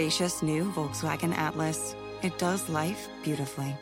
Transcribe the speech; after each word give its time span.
spacious 0.00 0.42
new 0.42 0.64
Volkswagen 0.72 1.36
Atlas. 1.36 1.94
It 2.22 2.38
does 2.38 2.70
life 2.70 3.08
beautifully. 3.22 3.76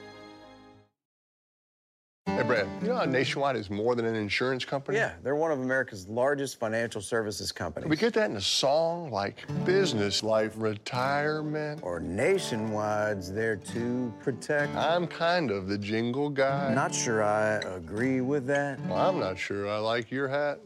Hey, 2.26 2.42
Brad, 2.42 2.66
you 2.82 2.88
know 2.88 2.96
how 2.96 3.04
Nationwide 3.04 3.54
is 3.54 3.70
more 3.70 3.94
than 3.94 4.04
an 4.04 4.16
insurance 4.16 4.64
company? 4.64 4.98
Yeah, 4.98 5.12
they're 5.22 5.36
one 5.36 5.52
of 5.52 5.60
America's 5.60 6.08
largest 6.08 6.58
financial 6.58 7.00
services 7.00 7.52
companies. 7.52 7.88
We 7.88 7.96
get 7.96 8.14
that 8.14 8.30
in 8.30 8.36
a 8.36 8.40
song 8.40 9.12
like 9.12 9.46
business, 9.64 10.24
life, 10.24 10.54
retirement. 10.56 11.82
Or 11.84 12.00
Nationwide's 12.00 13.32
there 13.32 13.54
to 13.54 14.12
protect. 14.20 14.74
I'm 14.74 15.06
kind 15.06 15.52
of 15.52 15.68
the 15.68 15.78
jingle 15.78 16.30
guy. 16.30 16.74
Not 16.74 16.92
sure 16.92 17.22
I 17.22 17.58
agree 17.58 18.22
with 18.22 18.44
that. 18.48 18.80
Well, 18.86 18.98
I'm 18.98 19.20
not 19.20 19.38
sure 19.38 19.68
I 19.68 19.78
like 19.78 20.10
your 20.10 20.26
hat. 20.26 20.58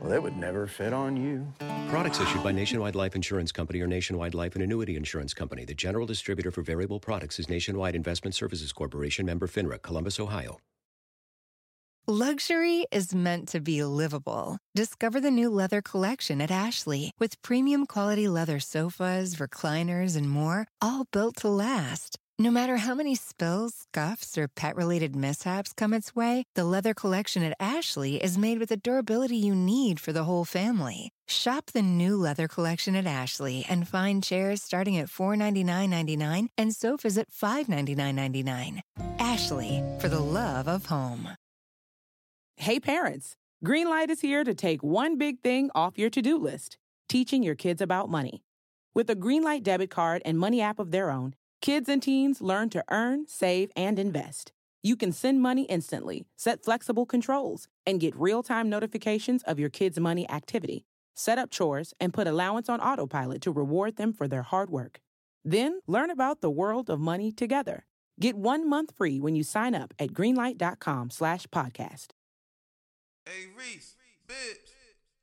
Well, 0.00 0.12
it 0.12 0.22
would 0.22 0.36
never 0.36 0.66
fit 0.66 0.92
on 0.92 1.16
you. 1.16 1.50
Products 1.88 2.20
issued 2.20 2.42
by 2.42 2.50
Nationwide 2.52 2.96
Life 2.96 3.14
Insurance 3.14 3.52
Company 3.52 3.80
or 3.80 3.86
Nationwide 3.86 4.34
Life 4.34 4.54
and 4.54 4.64
Annuity 4.64 4.96
Insurance 4.96 5.32
Company. 5.32 5.64
The 5.64 5.74
general 5.74 6.04
distributor 6.04 6.50
for 6.50 6.62
variable 6.62 6.98
products 6.98 7.38
is 7.38 7.48
Nationwide 7.48 7.94
Investment 7.94 8.34
Services 8.34 8.72
Corporation, 8.72 9.24
member 9.24 9.46
FINRA, 9.46 9.80
Columbus, 9.80 10.18
Ohio. 10.18 10.58
Luxury 12.08 12.86
is 12.92 13.14
meant 13.14 13.48
to 13.48 13.60
be 13.60 13.82
livable. 13.82 14.58
Discover 14.74 15.20
the 15.20 15.30
new 15.30 15.48
leather 15.48 15.80
collection 15.80 16.40
at 16.40 16.50
Ashley 16.50 17.12
with 17.18 17.40
premium 17.42 17.86
quality 17.86 18.28
leather 18.28 18.60
sofas, 18.60 19.36
recliners, 19.36 20.16
and 20.16 20.28
more, 20.28 20.66
all 20.82 21.06
built 21.12 21.36
to 21.36 21.48
last. 21.48 22.18
No 22.38 22.50
matter 22.50 22.76
how 22.76 22.94
many 22.94 23.14
spills, 23.14 23.86
scuffs, 23.88 24.36
or 24.36 24.46
pet 24.46 24.76
related 24.76 25.16
mishaps 25.16 25.72
come 25.72 25.94
its 25.94 26.14
way, 26.14 26.44
the 26.54 26.64
leather 26.64 26.92
collection 26.92 27.42
at 27.42 27.56
Ashley 27.58 28.22
is 28.22 28.36
made 28.36 28.58
with 28.58 28.68
the 28.68 28.76
durability 28.76 29.38
you 29.38 29.54
need 29.54 29.98
for 29.98 30.12
the 30.12 30.24
whole 30.24 30.44
family. 30.44 31.08
Shop 31.26 31.70
the 31.72 31.80
new 31.80 32.14
leather 32.14 32.46
collection 32.46 32.94
at 32.94 33.06
Ashley 33.06 33.64
and 33.70 33.88
find 33.88 34.22
chairs 34.22 34.62
starting 34.62 34.98
at 34.98 35.06
$499.99 35.06 36.48
and 36.58 36.74
sofas 36.74 37.16
at 37.16 37.30
$599.99. 37.30 38.80
Ashley, 39.18 39.82
for 39.98 40.10
the 40.10 40.20
love 40.20 40.68
of 40.68 40.84
home. 40.86 41.30
Hey 42.56 42.78
parents, 42.78 43.34
Greenlight 43.64 44.10
is 44.10 44.20
here 44.20 44.44
to 44.44 44.54
take 44.54 44.82
one 44.82 45.16
big 45.16 45.40
thing 45.40 45.70
off 45.74 45.96
your 45.96 46.10
to-do 46.10 46.36
list, 46.36 46.76
teaching 47.08 47.42
your 47.42 47.54
kids 47.54 47.80
about 47.80 48.10
money. 48.10 48.42
With 48.94 49.08
a 49.08 49.16
Greenlight 49.16 49.62
debit 49.62 49.88
card 49.88 50.20
and 50.26 50.38
money 50.38 50.60
app 50.60 50.78
of 50.78 50.90
their 50.90 51.10
own, 51.10 51.32
kids 51.60 51.88
and 51.88 52.02
teens 52.02 52.40
learn 52.40 52.70
to 52.70 52.84
earn, 52.90 53.26
save, 53.26 53.70
and 53.76 53.98
invest. 53.98 54.52
You 54.82 54.96
can 54.96 55.12
send 55.12 55.42
money 55.42 55.64
instantly, 55.64 56.26
set 56.36 56.62
flexible 56.64 57.06
controls, 57.06 57.68
and 57.84 58.00
get 58.00 58.14
real-time 58.14 58.68
notifications 58.68 59.42
of 59.42 59.58
your 59.58 59.70
kids' 59.70 59.98
money 59.98 60.28
activity. 60.30 60.84
Set 61.14 61.38
up 61.38 61.50
chores 61.50 61.94
and 61.98 62.12
put 62.12 62.26
allowance 62.26 62.68
on 62.68 62.80
autopilot 62.80 63.40
to 63.42 63.50
reward 63.50 63.96
them 63.96 64.12
for 64.12 64.28
their 64.28 64.42
hard 64.42 64.70
work. 64.70 65.00
Then 65.44 65.80
learn 65.86 66.10
about 66.10 66.40
the 66.40 66.50
world 66.50 66.90
of 66.90 67.00
money 67.00 67.32
together. 67.32 67.86
Get 68.20 68.36
one 68.36 68.68
month 68.68 68.94
free 68.94 69.18
when 69.20 69.34
you 69.34 69.42
sign 69.42 69.74
up 69.74 69.92
at 69.98 70.12
greenlight.com 70.12 71.10
slash 71.10 71.46
podcast. 71.48 72.08
Hey 73.24 73.46
Reese, 73.56 73.96
Bibs, 74.26 74.72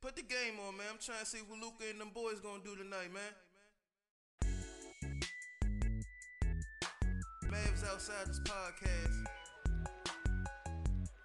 put 0.01 0.15
the 0.15 0.23
game 0.23 0.59
on, 0.67 0.77
man. 0.77 0.87
I'm 0.91 0.99
trying 0.99 1.19
to 1.19 1.25
see 1.25 1.39
what 1.47 1.59
Luka 1.59 1.85
and 1.89 2.01
them 2.01 2.11
boys 2.13 2.39
gonna 2.39 2.61
do 2.63 2.75
tonight, 2.75 3.13
man. 3.13 3.31
Podcast. 7.53 9.27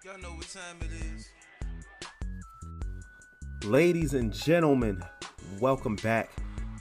Y'all 0.05 0.19
know 0.21 0.29
what 0.29 0.47
time 0.47 0.77
it 0.81 0.91
is. 1.15 1.27
Ladies 3.65 4.13
and 4.13 4.31
gentlemen, 4.31 5.03
welcome 5.59 5.95
back 5.97 6.29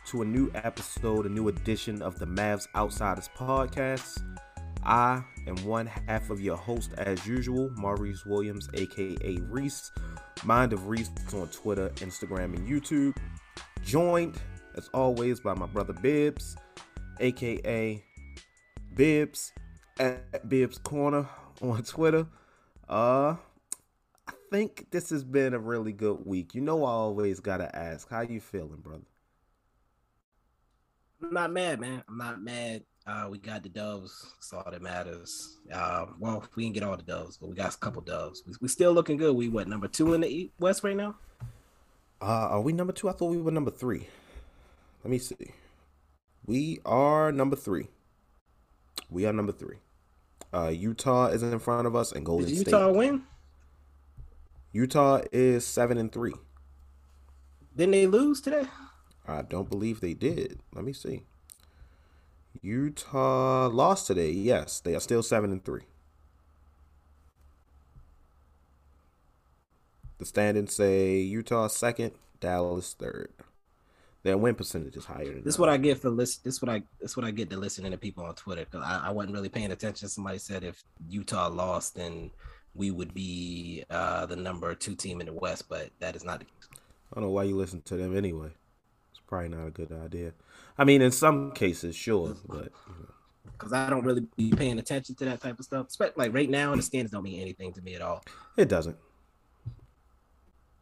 to 0.09 0.21
a 0.21 0.25
new 0.25 0.51
episode, 0.55 1.25
a 1.25 1.29
new 1.31 1.49
edition 1.49 2.03
of 2.03 2.19
the 2.19 2.27
Mavs 2.27 2.67
Outsiders 2.75 3.31
podcast. 3.37 4.23
I 4.85 5.25
am 5.47 5.57
one 5.65 5.87
half 5.87 6.29
of 6.29 6.43
your 6.43 6.57
host, 6.57 6.93
as 6.99 7.27
usual, 7.27 7.71
Maurice 7.75 8.27
Williams, 8.27 8.69
aka 8.75 9.39
Reese, 9.49 9.91
Mind 10.45 10.75
of 10.75 10.89
Reese 10.89 11.11
on 11.35 11.49
Twitter, 11.49 11.89
Instagram, 11.97 12.55
and 12.55 12.69
YouTube. 12.69 13.17
Joined, 13.83 14.39
as 14.77 14.91
always, 14.93 15.41
by 15.41 15.55
my 15.55 15.67
brother 15.67 15.95
Bibs, 15.95 16.57
aka 17.21 18.05
Bibs 18.99 19.53
at 20.01 20.49
Bibs 20.49 20.77
Corner 20.77 21.29
on 21.63 21.85
Twitter. 21.85 22.27
Uh, 22.89 23.37
I 24.27 24.33
think 24.51 24.91
this 24.91 25.11
has 25.11 25.23
been 25.23 25.55
a 25.55 25.59
really 25.61 25.93
good 25.93 26.27
week. 26.27 26.53
You 26.53 26.63
know, 26.63 26.85
I 26.85 26.91
always 26.91 27.39
gotta 27.39 27.75
ask, 27.75 28.11
how 28.11 28.23
you 28.23 28.41
feeling, 28.41 28.81
brother? 28.81 29.05
I'm 31.23 31.33
not 31.33 31.53
mad, 31.53 31.79
man. 31.79 32.03
I'm 32.09 32.19
not 32.19 32.43
mad. 32.43 32.83
Uh, 33.07 33.29
we 33.31 33.39
got 33.39 33.63
the 33.63 33.69
doves. 33.69 34.33
That's 34.35 34.53
all 34.53 34.69
that 34.69 34.83
matters. 34.83 35.59
Uh, 35.73 36.07
well, 36.19 36.45
we 36.57 36.65
didn't 36.65 36.75
get 36.75 36.83
all 36.83 36.97
the 36.97 37.05
doves, 37.05 37.37
but 37.37 37.49
we 37.49 37.55
got 37.55 37.73
a 37.73 37.79
couple 37.79 38.03
doves. 38.03 38.43
We, 38.49 38.55
we 38.61 38.67
still 38.67 38.93
looking 38.93 39.17
good. 39.17 39.37
We 39.37 39.49
what 39.49 39.69
number 39.69 39.87
two 39.87 40.15
in 40.15 40.23
the 40.23 40.51
West 40.59 40.83
right 40.83 40.97
now? 40.97 41.15
Uh, 42.21 42.49
are 42.51 42.61
we 42.61 42.73
number 42.73 42.93
two? 42.93 43.09
I 43.09 43.13
thought 43.13 43.31
we 43.31 43.39
were 43.39 43.53
number 43.53 43.71
three. 43.71 44.09
Let 45.05 45.11
me 45.13 45.19
see. 45.19 45.53
We 46.45 46.81
are 46.85 47.31
number 47.31 47.55
three. 47.55 47.87
We 49.11 49.27
are 49.27 49.33
number 49.33 49.53
three. 49.53 49.77
Uh, 50.53 50.69
Utah 50.69 51.27
is 51.27 51.43
in 51.43 51.59
front 51.59 51.87
of 51.87 51.95
us, 51.95 52.13
and 52.13 52.25
Golden 52.25 52.47
State. 52.47 52.57
Did 52.57 52.69
State. 52.69 52.73
Utah 52.73 52.93
win? 52.93 53.23
Utah 54.73 55.21
is 55.33 55.67
seven 55.67 55.99
and 55.99 56.13
three. 56.13 56.35
Didn't 57.77 57.93
they 57.93 58.07
lose 58.07 58.41
today? 58.41 58.65
I 59.27 59.43
don't 59.43 59.71
believe 59.71 60.01
they 60.01 60.15
did. 60.15 60.61
Let 60.75 60.85
me 60.85 60.93
see. 60.93 61.23
Utah 62.63 63.69
lost 63.69 64.07
today. 64.07 64.31
Yes, 64.31 64.81
they 64.81 64.95
are 64.95 65.01
still 65.01 65.23
seven 65.23 65.53
and 65.53 65.65
three. 65.65 65.83
The 70.19 70.27
standings 70.27 70.75
say 70.75 71.19
Utah 71.19 71.69
second, 71.69 72.13
Dallas 72.41 72.95
third. 72.99 73.31
Their 74.25 74.37
win 74.37 74.55
percentage 74.55 74.97
is 74.97 75.05
higher 75.05 75.27
than 75.27 75.45
This 75.45 75.55
is 75.55 75.59
what 75.61 75.69
I 75.69 75.77
get 75.77 75.99
for 75.99 76.11
list. 76.11 76.45
This 76.45 76.61
what 76.61 76.69
I 76.69 76.83
this 77.01 77.17
what 77.17 77.25
I 77.25 77.31
get 77.31 77.51
to 77.51 77.57
listening 77.57 77.93
to 77.93 77.99
people 77.99 78.25
on 78.25 78.35
Twitter 78.35 78.65
because 78.65 78.85
I, 78.85 79.09
I 79.09 79.11
wasn't 79.11 79.35
really 79.35 79.49
paying 79.49 79.71
attention. 79.71 80.09
Somebody 80.09 80.39
said 80.39 80.65
if 80.65 80.83
Utah 81.09 81.49
lost, 81.49 81.95
then 81.95 82.31
we 82.75 82.91
would 82.91 83.15
be 83.15 83.85
uh, 83.91 84.27
the 84.27 84.37
number 84.37 84.75
two 84.75 84.95
team 84.95 85.21
in 85.21 85.27
the 85.27 85.33
West, 85.33 85.69
but 85.69 85.91
that 86.01 86.17
is 86.17 86.25
not. 86.25 86.41
the 86.41 86.47
case. 86.47 86.69
I 87.13 87.15
don't 87.15 87.25
know 87.25 87.31
why 87.31 87.45
you 87.45 87.57
listen 87.57 87.81
to 87.83 87.97
them 87.97 88.17
anyway. 88.17 88.51
It's 89.13 89.21
probably 89.27 89.51
not 89.51 89.67
a 89.67 89.71
good 89.71 89.93
idea. 89.93 90.33
I 90.77 90.85
mean, 90.85 91.01
in 91.01 91.13
some 91.13 91.53
cases, 91.53 91.95
sure, 91.95 92.37
but 92.47 92.57
you 92.57 92.63
know. 92.65 93.09
because 93.53 93.73
I 93.73 93.89
don't 93.89 94.05
really 94.05 94.27
be 94.37 94.51
paying 94.51 94.79
attention 94.79 95.15
to 95.17 95.25
that 95.27 95.41
type 95.41 95.59
of 95.59 95.65
stuff. 95.65 95.89
Like 96.17 96.35
right 96.35 96.51
now, 96.51 96.75
the 96.75 96.83
standings 96.83 97.13
don't 97.13 97.23
mean 97.23 97.41
anything 97.41 97.73
to 97.75 97.83
me 97.83 97.95
at 97.95 98.03
all. 98.03 98.25
it 98.57 98.69
doesn't. 98.69 98.97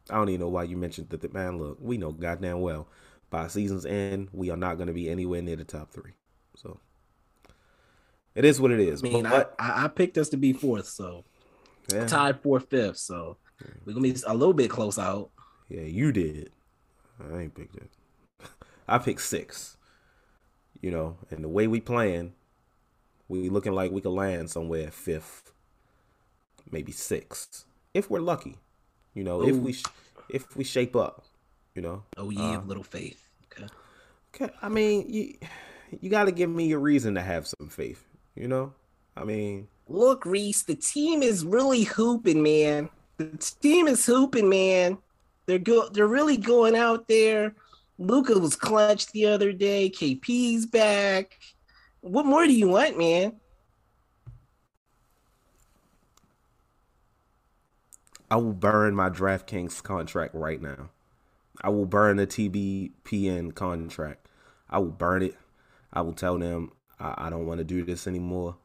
I 0.09 0.15
don't 0.15 0.29
even 0.29 0.41
know 0.41 0.49
why 0.49 0.63
you 0.63 0.77
mentioned 0.77 1.09
that. 1.09 1.33
Man, 1.33 1.59
look, 1.59 1.77
we 1.79 1.97
know 1.97 2.11
goddamn 2.11 2.61
well 2.61 2.87
by 3.29 3.47
season's 3.47 3.85
end, 3.85 4.29
we 4.31 4.49
are 4.49 4.57
not 4.57 4.75
going 4.75 4.87
to 4.87 4.93
be 4.93 5.09
anywhere 5.09 5.41
near 5.41 5.55
the 5.55 5.63
top 5.63 5.91
three. 5.91 6.13
So 6.55 6.79
it 8.35 8.45
is 8.45 8.61
what 8.61 8.71
it 8.71 8.79
is. 8.79 9.03
I 9.03 9.07
mean, 9.07 9.25
I, 9.25 9.29
but 9.29 9.55
I, 9.59 9.85
I 9.85 9.87
picked 9.87 10.17
us 10.17 10.29
to 10.29 10.37
be 10.37 10.53
fourth, 10.53 10.87
so 10.87 11.25
yeah, 11.91 12.05
tied 12.05 12.41
fourth, 12.41 12.69
fifth. 12.69 12.97
So 12.97 13.37
we're 13.85 13.93
gonna 13.93 14.13
be 14.13 14.15
a 14.25 14.33
little 14.33 14.53
bit 14.53 14.69
close 14.69 14.99
out. 14.99 15.29
yeah, 15.69 15.81
you 15.81 16.11
did. 16.11 16.51
I 17.19 17.39
ain't 17.39 17.55
picked 17.55 17.75
it. 17.75 17.89
I 18.87 18.99
picked 18.99 19.21
six. 19.21 19.77
You 20.81 20.91
know, 20.91 21.17
and 21.31 21.43
the 21.43 21.49
way 21.49 21.65
we 21.65 21.81
playing, 21.81 22.33
we 23.27 23.49
looking 23.49 23.73
like 23.73 23.91
we 23.91 24.01
could 24.01 24.11
land 24.11 24.51
somewhere 24.51 24.91
fifth, 24.91 25.51
maybe 26.71 26.91
sixth, 26.91 27.65
if 27.95 28.11
we're 28.11 28.19
lucky. 28.19 28.57
You 29.15 29.23
know, 29.23 29.41
if 29.41 29.55
we 29.55 29.73
sh- 29.73 29.83
if 30.29 30.55
we 30.55 30.63
shape 30.63 30.95
up. 30.95 31.25
You 31.77 31.83
know. 31.83 32.03
Oh, 32.17 32.31
ye 32.31 32.41
Uh, 32.41 32.57
of 32.57 32.67
little 32.67 32.83
faith. 32.83 33.29
Okay. 33.51 33.67
Okay, 34.33 34.51
I 34.63 34.67
mean, 34.67 35.07
you 35.07 35.35
you 36.01 36.09
got 36.09 36.23
to 36.23 36.31
give 36.31 36.49
me 36.49 36.71
a 36.71 36.77
reason 36.79 37.13
to 37.13 37.21
have 37.21 37.45
some 37.45 37.69
faith. 37.69 38.03
You 38.33 38.47
know, 38.47 38.73
I 39.15 39.23
mean, 39.23 39.67
Look, 39.87 40.25
Reese, 40.25 40.63
the 40.63 40.73
team 40.73 41.21
is 41.21 41.45
really 41.45 41.83
hooping, 41.83 42.41
man. 42.41 42.89
The 43.17 43.27
team 43.61 43.87
is 43.87 44.03
hooping, 44.03 44.49
man. 44.49 44.97
They're 45.45 45.59
go- 45.59 45.89
they're 45.89 46.07
really 46.07 46.37
going 46.37 46.75
out 46.75 47.07
there. 47.07 47.53
Luka 47.99 48.39
was 48.39 48.55
clutched 48.55 49.11
the 49.11 49.27
other 49.27 49.53
day. 49.53 49.91
KP's 49.91 50.65
back. 50.65 51.37
What 52.01 52.25
more 52.25 52.47
do 52.47 52.53
you 52.53 52.69
want, 52.69 52.97
man? 52.97 53.39
I 58.31 58.37
will 58.37 58.53
burn 58.53 58.95
my 58.95 59.11
DraftKings 59.11 59.83
contract 59.83 60.33
right 60.33 60.59
now. 60.59 60.89
I 61.61 61.69
will 61.69 61.85
burn 61.85 62.17
the 62.17 62.27
TBPN 62.27 63.55
contract. 63.55 64.27
I 64.69 64.79
will 64.79 64.91
burn 64.91 65.23
it. 65.23 65.35
I 65.91 66.01
will 66.01 66.13
tell 66.13 66.37
them 66.37 66.71
I, 66.99 67.13
I 67.17 67.29
don't 67.29 67.45
want 67.45 67.59
to 67.59 67.63
do 67.63 67.83
this 67.83 68.07
anymore. 68.07 68.57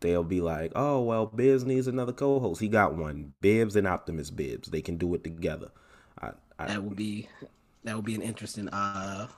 They'll 0.00 0.24
be 0.24 0.40
like, 0.40 0.72
oh, 0.74 1.00
well, 1.00 1.26
Bibs 1.26 1.64
needs 1.64 1.86
another 1.86 2.12
co 2.12 2.40
host. 2.40 2.60
He 2.60 2.68
got 2.68 2.96
one. 2.96 3.34
Bibs 3.40 3.76
and 3.76 3.86
Optimus 3.86 4.30
Bibs. 4.30 4.68
They 4.68 4.82
can 4.82 4.96
do 4.96 5.14
it 5.14 5.22
together. 5.22 5.70
I, 6.20 6.30
I, 6.58 6.66
that 6.66 6.82
would 6.82 6.96
be 6.96 7.28
that 7.84 7.94
would 7.94 8.04
be 8.04 8.14
an 8.14 8.22
interesting 8.22 8.68
uh 8.68 9.28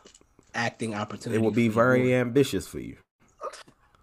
acting 0.54 0.94
opportunity. 0.94 1.40
It 1.40 1.44
would 1.44 1.54
be 1.54 1.68
very 1.68 2.10
you. 2.10 2.14
ambitious 2.16 2.66
for 2.66 2.78
you. 2.78 2.96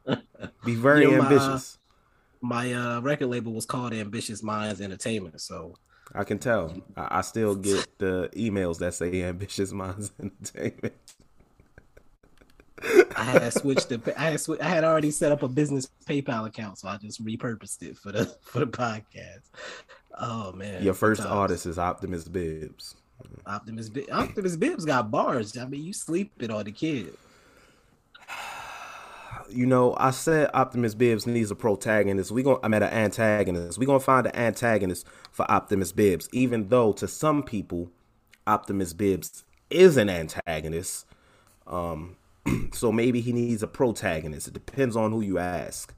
be 0.66 0.76
very 0.76 1.04
you 1.04 1.12
know, 1.12 1.24
ambitious. 1.24 1.80
My, 2.42 2.74
uh, 2.74 2.78
my 2.82 2.96
uh, 2.98 3.02
record 3.02 3.28
label 3.28 3.54
was 3.54 3.66
called 3.66 3.94
Ambitious 3.94 4.44
Minds 4.44 4.82
Entertainment, 4.82 5.40
so 5.42 5.76
I 6.14 6.24
can 6.24 6.40
tell. 6.40 6.74
I, 6.96 7.20
I 7.20 7.22
still 7.22 7.56
get 7.56 7.88
the 7.98 8.30
emails 8.36 8.80
that 8.80 8.94
say 8.94 9.24
Ambitious 9.24 9.72
Minds 9.72 10.12
Entertainment. 10.20 10.94
I 13.16 13.24
had 13.24 13.54
switched 13.54 13.90
the 13.90 14.14
I 14.20 14.32
had 14.32 14.40
sw- 14.40 14.60
I 14.62 14.68
had 14.68 14.84
already 14.84 15.12
set 15.12 15.32
up 15.32 15.44
a 15.44 15.48
business 15.48 15.88
PayPal 16.08 16.48
account, 16.48 16.80
so 16.80 16.88
I 16.88 16.98
just 16.98 17.24
repurposed 17.24 17.84
it 17.84 17.98
for 17.98 18.12
the 18.12 18.26
for 18.42 18.60
the 18.60 18.68
podcast. 18.68 19.42
Oh 20.20 20.52
man! 20.54 20.84
Your 20.84 20.94
first 20.94 21.22
artist 21.22 21.66
is 21.66 21.78
Optimus 21.78 22.28
Bibs. 22.28 22.96
Optimus 23.46 23.90
B- 23.90 24.10
Optimus 24.12 24.56
Bibs 24.56 24.86
got 24.86 25.12
bars. 25.12 25.56
I 25.58 25.66
mean, 25.66 25.84
you 25.84 25.94
sleeping 25.94 26.50
on 26.50 26.66
the 26.66 26.72
kid. 26.72 27.14
You 29.50 29.66
know, 29.66 29.96
I 29.98 30.12
said 30.12 30.50
Optimus 30.54 30.96
Bibs 30.96 31.28
needs 31.28 31.52
a 31.52 31.56
protagonist. 31.56 32.32
We 32.32 32.44
going 32.44 32.60
I'm 32.64 32.74
at 32.74 32.84
an 32.84 32.94
antagonist. 32.94 33.78
We're 33.78 33.86
gonna 33.86 34.00
find 34.00 34.28
an 34.28 34.36
antagonist 34.36 35.06
for 35.32 35.50
Optimus 35.50 35.92
Bibs, 35.92 36.30
even 36.32 36.70
though 36.70 36.94
to 36.94 37.08
some 37.08 37.44
people, 37.44 37.92
Optimus 38.48 38.94
Bibs 38.94 39.44
is 39.70 39.98
an 39.98 40.10
antagonist. 40.10 41.06
Um, 41.68 42.18
so 42.74 42.92
maybe 42.92 43.22
he 43.22 43.34
needs 43.34 43.64
a 43.64 43.68
protagonist. 43.68 44.48
It 44.48 44.54
depends 44.54 44.96
on 44.96 45.12
who 45.12 45.22
you 45.22 45.38
ask. 45.38 45.94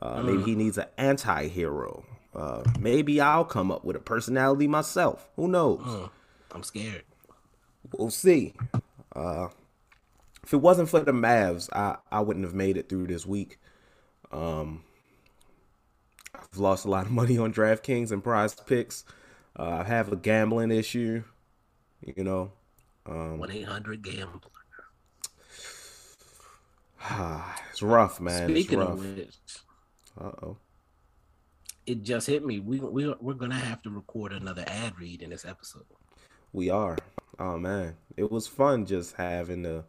Uh, 0.00 0.16
mm. 0.16 0.24
Maybe 0.24 0.42
he 0.42 0.54
needs 0.54 0.78
an 0.78 0.86
anti-hero. 0.98 2.04
Uh, 2.34 2.64
maybe 2.80 3.20
I'll 3.20 3.44
come 3.44 3.70
up 3.70 3.84
with 3.84 3.96
a 3.96 4.00
personality 4.00 4.66
myself. 4.66 5.28
Who 5.36 5.48
knows? 5.48 5.80
Mm. 5.80 6.10
I'm 6.52 6.62
scared. 6.62 7.04
We'll 7.92 8.10
see. 8.10 8.54
Uh, 9.14 9.48
if 10.44 10.52
it 10.52 10.58
wasn't 10.58 10.90
for 10.90 11.00
the 11.00 11.12
Mavs, 11.12 11.70
I, 11.72 11.96
I 12.12 12.20
wouldn't 12.20 12.44
have 12.44 12.54
made 12.54 12.76
it 12.76 12.90
through 12.90 13.06
this 13.06 13.24
week. 13.24 13.58
Um, 14.30 14.84
I've 16.34 16.58
lost 16.58 16.84
a 16.84 16.90
lot 16.90 17.06
of 17.06 17.12
money 17.20 17.38
on 17.38 17.52
DraftKings 17.52 18.12
and 18.12 18.22
Prize 18.22 18.54
Picks. 18.54 19.04
Uh, 19.58 19.78
I 19.80 19.84
have 19.84 20.12
a 20.12 20.16
gambling 20.16 20.70
issue. 20.70 21.24
You 22.02 22.24
know, 22.24 22.52
um, 23.06 23.38
one 23.38 23.50
eight 23.50 23.64
hundred 23.64 24.02
gambler. 24.02 24.50
it's 27.70 27.80
rough, 27.80 28.20
man. 28.20 28.50
Speaking 28.50 28.80
rough. 28.80 28.90
of 28.90 29.16
which, 29.16 29.36
uh 30.20 30.32
oh, 30.42 30.56
it 31.86 32.02
just 32.02 32.26
hit 32.26 32.44
me. 32.44 32.60
We 32.60 32.80
we 32.80 33.14
we're 33.18 33.32
gonna 33.32 33.54
have 33.54 33.80
to 33.84 33.90
record 33.90 34.34
another 34.34 34.64
ad 34.66 34.98
read 34.98 35.22
in 35.22 35.30
this 35.30 35.46
episode. 35.46 35.86
We 36.52 36.68
are. 36.68 36.98
Oh 37.38 37.56
man, 37.56 37.96
it 38.18 38.30
was 38.30 38.46
fun 38.46 38.84
just 38.84 39.16
having 39.16 39.62
to 39.62 39.84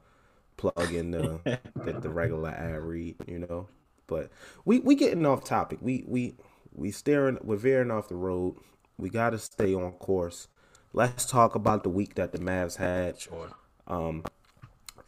plug 0.57 0.93
in 0.93 1.11
the 1.11 1.39
the, 1.75 1.93
the 1.93 2.09
regular 2.09 2.49
ad 2.49 2.81
read, 2.81 3.15
you 3.27 3.39
know. 3.39 3.67
But 4.07 4.29
we 4.65 4.79
we 4.79 4.95
getting 4.95 5.25
off 5.25 5.43
topic. 5.43 5.79
We 5.81 6.03
we 6.07 6.35
we 6.73 6.91
staring. 6.91 7.37
We're 7.43 7.55
veering 7.57 7.91
off 7.91 8.09
the 8.09 8.15
road. 8.15 8.55
We 8.97 9.09
got 9.09 9.31
to 9.31 9.39
stay 9.39 9.73
on 9.73 9.91
course. 9.93 10.47
Let's 10.93 11.25
talk 11.25 11.55
about 11.55 11.83
the 11.83 11.89
week 11.89 12.15
that 12.15 12.31
the 12.31 12.37
Mavs 12.37 12.77
had. 12.77 13.19
Sure. 13.19 13.49
Um, 13.87 14.23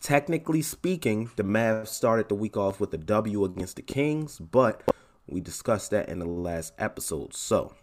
Technically 0.01 0.61
speaking, 0.61 1.31
the 1.35 1.43
Mavs 1.43 1.87
started 1.87 2.29
the 2.29 2.35
week 2.35 2.55
off 2.55 2.79
with 2.79 2.93
a 2.93 2.97
W 2.97 3.43
against 3.43 3.77
the 3.77 3.81
Kings, 3.81 4.37
but 4.37 4.83
we 5.27 5.41
discussed 5.41 5.91
that 5.91 6.07
in 6.07 6.19
the 6.19 6.25
last 6.25 6.73
episode. 6.77 7.33
So, 7.33 7.73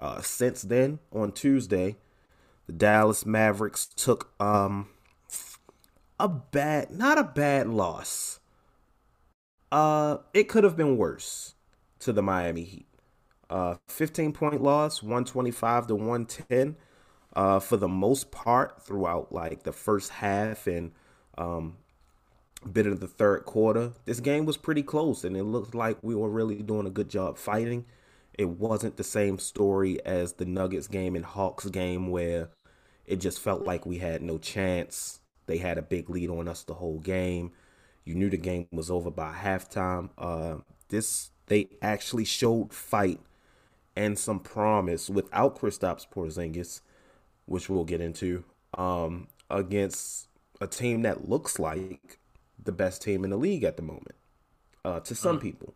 uh, 0.00 0.22
since 0.22 0.62
then, 0.62 0.98
on 1.12 1.32
Tuesday, 1.32 1.96
the 2.66 2.72
Dallas 2.72 3.26
Mavericks 3.26 3.86
took 3.86 4.32
um 4.40 4.88
a 6.18 6.28
bad, 6.28 6.90
not 6.90 7.18
a 7.18 7.24
bad 7.24 7.68
loss. 7.68 8.40
Uh, 9.70 10.18
it 10.32 10.44
could 10.44 10.64
have 10.64 10.76
been 10.76 10.96
worse 10.96 11.54
to 12.00 12.12
the 12.12 12.22
Miami 12.22 12.64
Heat. 12.64 12.86
Uh, 13.50 13.76
15 13.88 14.32
point 14.32 14.62
loss, 14.62 15.02
125 15.02 15.88
to 15.88 15.94
110. 15.94 16.76
Uh, 17.34 17.60
for 17.60 17.76
the 17.76 17.88
most 17.88 18.30
part, 18.30 18.82
throughout 18.82 19.32
like 19.32 19.62
the 19.62 19.72
first 19.72 20.10
half 20.10 20.66
and 20.66 20.92
um, 21.36 21.76
bit 22.72 22.86
of 22.86 23.00
the 23.00 23.06
third 23.06 23.44
quarter. 23.44 23.92
This 24.04 24.20
game 24.20 24.44
was 24.44 24.56
pretty 24.56 24.82
close, 24.82 25.24
and 25.24 25.36
it 25.36 25.44
looked 25.44 25.74
like 25.74 25.98
we 26.02 26.14
were 26.14 26.30
really 26.30 26.62
doing 26.62 26.86
a 26.86 26.90
good 26.90 27.08
job 27.08 27.38
fighting. 27.38 27.84
It 28.36 28.48
wasn't 28.48 28.96
the 28.96 29.04
same 29.04 29.38
story 29.38 30.04
as 30.04 30.34
the 30.34 30.46
Nuggets 30.46 30.88
game 30.88 31.16
and 31.16 31.24
Hawks 31.24 31.66
game 31.66 32.08
where 32.08 32.50
it 33.04 33.16
just 33.16 33.40
felt 33.40 33.64
like 33.64 33.84
we 33.84 33.98
had 33.98 34.22
no 34.22 34.38
chance. 34.38 35.20
They 35.48 35.58
had 35.58 35.78
a 35.78 35.82
big 35.82 36.08
lead 36.08 36.30
on 36.30 36.46
us 36.46 36.62
the 36.62 36.74
whole 36.74 37.00
game. 37.00 37.50
You 38.04 38.14
knew 38.14 38.30
the 38.30 38.36
game 38.36 38.68
was 38.70 38.90
over 38.90 39.10
by 39.10 39.34
halftime. 39.34 40.10
Uh, 40.16 40.58
this 40.88 41.30
they 41.46 41.68
actually 41.82 42.24
showed 42.24 42.72
fight 42.72 43.18
and 43.96 44.16
some 44.18 44.38
promise 44.38 45.10
without 45.10 45.58
Kristaps 45.58 46.06
Porzingis, 46.08 46.82
which 47.46 47.68
we'll 47.68 47.84
get 47.84 48.00
into, 48.00 48.44
um, 48.74 49.26
against 49.50 50.28
a 50.60 50.66
team 50.66 51.02
that 51.02 51.28
looks 51.28 51.58
like 51.58 52.18
the 52.62 52.72
best 52.72 53.02
team 53.02 53.24
in 53.24 53.30
the 53.30 53.36
league 53.36 53.64
at 53.64 53.76
the 53.76 53.82
moment 53.82 54.14
uh, 54.84 55.00
to 55.00 55.14
some 55.14 55.36
uh. 55.36 55.40
people. 55.40 55.74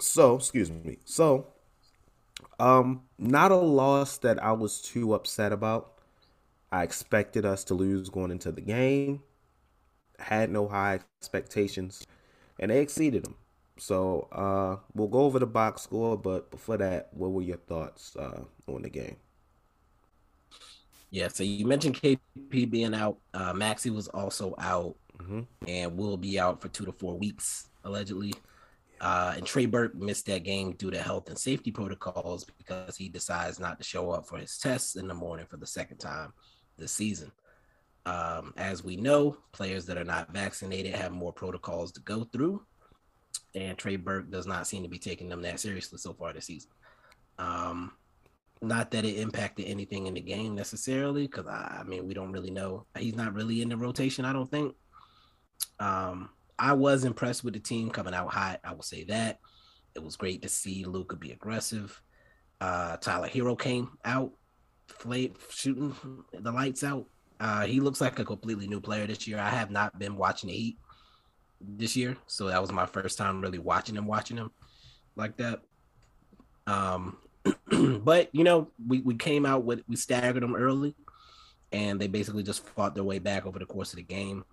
so, 0.00 0.36
excuse 0.36 0.70
me. 0.70 0.98
So, 1.04 1.46
um, 2.58 3.02
not 3.16 3.52
a 3.52 3.56
loss 3.56 4.18
that 4.18 4.42
I 4.42 4.52
was 4.52 4.80
too 4.80 5.14
upset 5.14 5.52
about. 5.52 5.97
I 6.70 6.82
expected 6.82 7.46
us 7.46 7.64
to 7.64 7.74
lose 7.74 8.08
going 8.08 8.30
into 8.30 8.52
the 8.52 8.60
game. 8.60 9.22
Had 10.18 10.50
no 10.50 10.68
high 10.68 11.00
expectations, 11.20 12.06
and 12.58 12.70
they 12.70 12.80
exceeded 12.80 13.24
them. 13.24 13.36
So 13.78 14.28
uh, 14.32 14.76
we'll 14.94 15.08
go 15.08 15.20
over 15.20 15.38
the 15.38 15.46
box 15.46 15.82
score, 15.82 16.16
but 16.16 16.50
before 16.50 16.76
that, 16.78 17.08
what 17.12 17.30
were 17.30 17.42
your 17.42 17.56
thoughts 17.56 18.16
uh, 18.16 18.42
on 18.66 18.82
the 18.82 18.90
game? 18.90 19.16
Yeah, 21.10 21.28
so 21.28 21.42
you 21.42 21.64
mentioned 21.64 21.94
KP 21.94 22.70
being 22.70 22.94
out. 22.94 23.18
Uh, 23.32 23.52
Maxi 23.52 23.94
was 23.94 24.08
also 24.08 24.54
out 24.58 24.96
mm-hmm. 25.18 25.40
and 25.66 25.96
will 25.96 26.16
be 26.16 26.38
out 26.38 26.60
for 26.60 26.68
two 26.68 26.84
to 26.84 26.92
four 26.92 27.16
weeks, 27.16 27.68
allegedly. 27.84 28.34
Uh, 29.00 29.34
and 29.36 29.46
Trey 29.46 29.66
Burke 29.66 29.94
missed 29.94 30.26
that 30.26 30.42
game 30.42 30.72
due 30.72 30.90
to 30.90 31.00
health 31.00 31.28
and 31.28 31.38
safety 31.38 31.70
protocols 31.70 32.44
because 32.44 32.96
he 32.96 33.08
decides 33.08 33.60
not 33.60 33.78
to 33.78 33.84
show 33.84 34.10
up 34.10 34.26
for 34.26 34.38
his 34.38 34.58
tests 34.58 34.96
in 34.96 35.06
the 35.06 35.14
morning 35.14 35.46
for 35.48 35.56
the 35.56 35.66
second 35.66 35.98
time 35.98 36.32
this 36.78 36.92
season. 36.92 37.32
Um, 38.06 38.54
as 38.56 38.82
we 38.82 38.96
know, 38.96 39.36
players 39.52 39.84
that 39.86 39.98
are 39.98 40.04
not 40.04 40.32
vaccinated 40.32 40.94
have 40.94 41.12
more 41.12 41.32
protocols 41.32 41.92
to 41.92 42.00
go 42.00 42.24
through, 42.24 42.62
and 43.54 43.76
Trey 43.76 43.96
Burke 43.96 44.30
does 44.30 44.46
not 44.46 44.66
seem 44.66 44.82
to 44.82 44.88
be 44.88 44.98
taking 44.98 45.28
them 45.28 45.42
that 45.42 45.60
seriously 45.60 45.98
so 45.98 46.14
far 46.14 46.32
this 46.32 46.46
season. 46.46 46.70
Um, 47.38 47.92
not 48.62 48.90
that 48.90 49.04
it 49.04 49.18
impacted 49.18 49.66
anything 49.66 50.06
in 50.06 50.14
the 50.14 50.20
game 50.20 50.54
necessarily, 50.54 51.26
because 51.26 51.46
I, 51.46 51.80
I, 51.80 51.84
mean 51.84 52.06
we 52.06 52.14
don't 52.14 52.32
really 52.32 52.50
know. 52.50 52.86
He's 52.96 53.14
not 53.14 53.34
really 53.34 53.62
in 53.62 53.68
the 53.68 53.76
rotation, 53.76 54.24
I 54.24 54.32
don't 54.32 54.50
think. 54.50 54.74
Um, 55.78 56.30
I 56.58 56.72
was 56.72 57.04
impressed 57.04 57.44
with 57.44 57.54
the 57.54 57.60
team 57.60 57.90
coming 57.90 58.14
out 58.14 58.32
hot. 58.32 58.60
I 58.64 58.72
will 58.72 58.82
say 58.82 59.04
that 59.04 59.38
it 59.94 60.02
was 60.02 60.16
great 60.16 60.42
to 60.42 60.48
see 60.48 60.84
Luka 60.84 61.16
be 61.16 61.32
aggressive. 61.32 62.00
Uh, 62.60 62.96
Tyler 62.96 63.28
Herro 63.28 63.58
came 63.58 63.90
out, 64.04 64.32
flayed, 64.88 65.34
shooting 65.50 65.94
the 66.32 66.52
lights 66.52 66.84
out. 66.84 67.06
Uh, 67.40 67.66
he 67.66 67.80
looks 67.80 68.00
like 68.00 68.18
a 68.18 68.24
completely 68.24 68.66
new 68.66 68.80
player 68.80 69.06
this 69.06 69.26
year. 69.26 69.38
I 69.38 69.50
have 69.50 69.70
not 69.70 69.98
been 69.98 70.16
watching 70.16 70.48
the 70.48 70.56
Heat 70.56 70.78
this 71.60 71.96
year, 71.96 72.16
so 72.26 72.48
that 72.48 72.60
was 72.60 72.72
my 72.72 72.86
first 72.86 73.16
time 73.18 73.40
really 73.40 73.58
watching 73.58 73.94
him, 73.94 74.06
watching 74.06 74.36
him 74.36 74.50
like 75.16 75.36
that. 75.36 75.62
Um, 76.66 77.18
but 78.02 78.28
you 78.32 78.44
know, 78.44 78.68
we, 78.86 79.00
we 79.00 79.14
came 79.14 79.46
out 79.46 79.64
with 79.64 79.82
we 79.88 79.96
staggered 79.96 80.42
them 80.42 80.56
early, 80.56 80.94
and 81.72 82.00
they 82.00 82.08
basically 82.08 82.42
just 82.42 82.66
fought 82.66 82.94
their 82.94 83.04
way 83.04 83.18
back 83.18 83.46
over 83.46 83.58
the 83.58 83.66
course 83.66 83.92
of 83.92 83.98
the 83.98 84.02
game. 84.02 84.44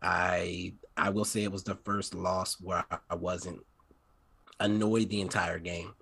I 0.00 0.74
I 0.96 1.10
will 1.10 1.24
say 1.24 1.44
it 1.44 1.52
was 1.52 1.64
the 1.64 1.76
first 1.76 2.14
loss 2.14 2.60
where 2.60 2.84
I 3.08 3.14
wasn't 3.14 3.60
annoyed 4.58 5.08
the 5.08 5.20
entire 5.20 5.58
game. 5.58 5.94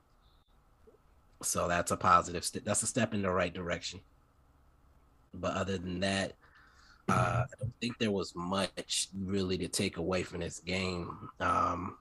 So 1.43 1.69
that's 1.69 1.91
a 1.91 1.97
positive. 1.97 2.49
That's 2.65 2.83
a 2.83 2.87
step 2.87 3.15
in 3.15 3.23
the 3.23 3.31
right 3.31 3.53
direction. 3.53 4.01
But 5.33 5.55
other 5.57 5.79
than 5.79 6.01
that, 6.01 6.35
uh, 7.09 7.45
I 7.45 7.47
don't 7.59 7.73
think 7.81 7.99
there 7.99 8.11
was 8.11 8.35
much 8.35 9.09
really 9.17 9.57
to 9.59 9.69
take 9.69 9.97
away 9.97 10.23
from 10.23 10.41
this 10.41 10.61
game. 10.61 11.31
Um, 11.41 11.97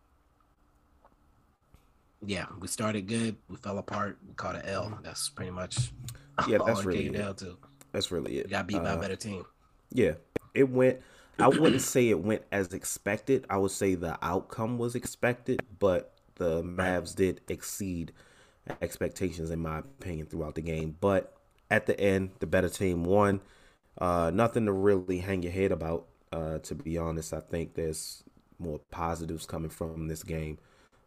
yeah, 2.25 2.47
we 2.59 2.67
started 2.67 3.07
good. 3.07 3.37
We 3.47 3.55
fell 3.55 3.77
apart. 3.77 4.17
We 4.27 4.33
caught 4.33 4.55
an 4.55 4.65
L. 4.65 4.99
That's 5.03 5.29
pretty 5.29 5.51
much 5.51 5.91
yeah. 6.47 6.57
That's 6.65 6.83
really 6.83 7.07
it. 7.07 7.13
down 7.13 7.35
to. 7.35 7.57
That's 7.91 8.11
really 8.11 8.39
it. 8.39 8.45
We 8.45 8.51
got 8.51 8.67
beat 8.67 8.83
by 8.83 8.91
a 8.91 8.97
Uh, 8.97 9.01
better 9.01 9.15
team. 9.15 9.45
Yeah, 9.91 10.13
it 10.53 10.69
went. 10.69 10.99
I 11.39 11.47
wouldn't 11.47 11.81
say 11.81 12.09
it 12.09 12.19
went 12.19 12.43
as 12.51 12.73
expected. 12.73 13.45
I 13.49 13.57
would 13.57 13.71
say 13.71 13.95
the 13.95 14.17
outcome 14.21 14.77
was 14.77 14.95
expected, 14.95 15.61
but 15.79 16.13
the 16.35 16.61
Mavs 16.61 17.15
did 17.15 17.39
exceed 17.47 18.11
expectations 18.81 19.49
in 19.51 19.59
my 19.59 19.79
opinion 19.79 20.27
throughout 20.27 20.55
the 20.55 20.61
game. 20.61 20.95
But 20.99 21.33
at 21.71 21.85
the 21.85 21.99
end, 21.99 22.31
the 22.39 22.47
better 22.47 22.69
team 22.69 23.03
won. 23.03 23.41
Uh, 23.97 24.31
nothing 24.33 24.65
to 24.65 24.71
really 24.71 25.19
hang 25.19 25.43
your 25.43 25.51
head 25.51 25.71
about. 25.71 26.05
Uh, 26.31 26.59
to 26.59 26.75
be 26.75 26.97
honest, 26.97 27.33
I 27.33 27.39
think 27.39 27.73
there's 27.73 28.23
more 28.59 28.79
positives 28.91 29.45
coming 29.45 29.69
from 29.69 30.07
this 30.07 30.23
game 30.23 30.57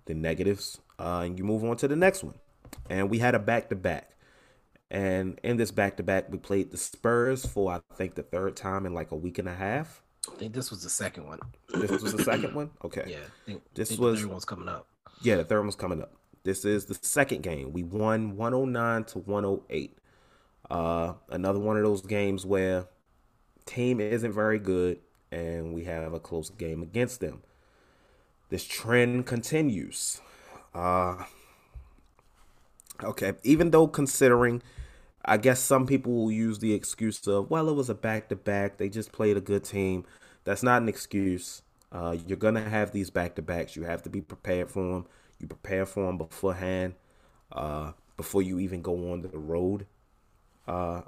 than 0.06 0.20
negatives. 0.20 0.80
Uh, 0.98 1.22
and 1.24 1.38
you 1.38 1.44
move 1.44 1.64
on 1.64 1.76
to 1.78 1.88
the 1.88 1.96
next 1.96 2.22
one, 2.24 2.34
and 2.90 3.08
we 3.10 3.18
had 3.18 3.34
a 3.34 3.38
back 3.38 3.68
to 3.70 3.76
back. 3.76 4.10
And 4.90 5.38
in 5.42 5.56
this 5.56 5.70
back 5.70 5.96
to 5.96 6.02
back, 6.02 6.30
we 6.30 6.38
played 6.38 6.70
the 6.70 6.76
Spurs 6.76 7.46
for 7.46 7.72
I 7.72 7.80
think 7.94 8.14
the 8.14 8.22
third 8.22 8.56
time 8.56 8.84
in 8.84 8.92
like 8.94 9.10
a 9.10 9.16
week 9.16 9.38
and 9.38 9.48
a 9.48 9.54
half. 9.54 10.02
I 10.30 10.36
think 10.36 10.52
this 10.52 10.70
was 10.70 10.82
the 10.82 10.90
second 10.90 11.26
one. 11.26 11.38
This 11.74 11.90
was 12.02 12.12
the 12.12 12.22
second 12.22 12.54
one. 12.54 12.70
Okay. 12.84 13.04
Yeah, 13.06 13.16
I 13.16 13.46
think, 13.46 13.62
This 13.74 13.96
was- 13.96 14.18
the 14.20 14.26
third 14.26 14.32
one's 14.32 14.44
coming 14.44 14.68
up. 14.68 14.86
Yeah, 15.22 15.36
the 15.36 15.44
third 15.44 15.62
one's 15.62 15.76
coming 15.76 16.02
up. 16.02 16.12
This 16.44 16.64
is 16.64 16.86
the 16.86 16.98
second 17.02 17.42
game. 17.42 17.72
We 17.72 17.82
won 17.82 18.36
109 18.36 19.04
to 19.04 19.18
108. 19.18 19.98
Uh, 20.70 21.14
another 21.28 21.58
one 21.58 21.76
of 21.76 21.82
those 21.82 22.02
games 22.02 22.44
where 22.44 22.86
team 23.66 24.00
isn't 24.00 24.32
very 24.32 24.58
good 24.58 24.98
and 25.30 25.72
we 25.72 25.84
have 25.84 26.12
a 26.12 26.20
close 26.20 26.50
game 26.50 26.82
against 26.82 27.20
them. 27.20 27.42
This 28.50 28.64
trend 28.64 29.26
continues. 29.26 30.20
Uh, 30.74 31.24
okay, 33.02 33.32
even 33.42 33.70
though 33.70 33.86
considering, 33.86 34.62
I 35.24 35.36
guess 35.36 35.60
some 35.60 35.86
people 35.86 36.12
will 36.12 36.32
use 36.32 36.58
the 36.58 36.74
excuse 36.74 37.26
of, 37.26 37.50
well, 37.50 37.68
it 37.68 37.74
was 37.74 37.88
a 37.88 37.94
back 37.94 38.28
to 38.28 38.36
back. 38.36 38.76
They 38.76 38.88
just 38.88 39.12
played 39.12 39.36
a 39.36 39.40
good 39.40 39.64
team. 39.64 40.04
That's 40.44 40.62
not 40.62 40.82
an 40.82 40.88
excuse. 40.88 41.62
Uh, 41.90 42.16
you're 42.26 42.36
gonna 42.36 42.68
have 42.68 42.92
these 42.92 43.10
back 43.10 43.36
to 43.36 43.42
backs. 43.42 43.76
You 43.76 43.84
have 43.84 44.02
to 44.02 44.10
be 44.10 44.20
prepared 44.20 44.70
for 44.70 44.82
them. 44.82 45.06
You 45.42 45.48
prepare 45.48 45.84
for 45.84 46.06
them 46.06 46.16
beforehand, 46.16 46.94
uh, 47.50 47.92
before 48.16 48.40
you 48.42 48.60
even 48.60 48.80
go 48.80 49.12
on 49.12 49.22
the 49.22 49.28
road, 49.36 49.86
uh, 50.66 51.02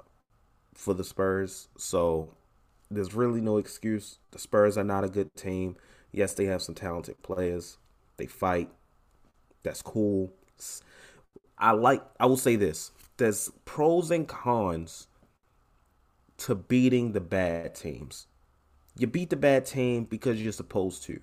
for 0.73 0.93
the 0.93 1.05
Spurs. 1.05 1.69
So 1.77 2.35
there's 2.91 3.15
really 3.15 3.41
no 3.41 3.57
excuse. 3.57 4.19
The 4.31 4.39
Spurs 4.39 4.77
are 4.77 4.83
not 4.83 5.05
a 5.05 5.09
good 5.09 5.33
team. 5.35 5.77
Yes, 6.11 6.33
they 6.33 6.45
have 6.45 6.61
some 6.61 6.75
talented 6.75 7.23
players. 7.23 7.77
They 8.17 8.25
fight. 8.25 8.69
That's 9.63 9.81
cool. 9.81 10.33
I 11.57 11.71
like. 11.71 12.03
I 12.19 12.25
will 12.25 12.37
say 12.37 12.57
this: 12.57 12.91
there's 13.17 13.51
pros 13.63 14.11
and 14.11 14.27
cons 14.27 15.07
to 16.37 16.55
beating 16.55 17.13
the 17.13 17.21
bad 17.21 17.75
teams. 17.75 18.27
You 18.97 19.07
beat 19.07 19.29
the 19.29 19.37
bad 19.37 19.65
team 19.65 20.03
because 20.03 20.41
you're 20.41 20.51
supposed 20.51 21.03
to. 21.03 21.21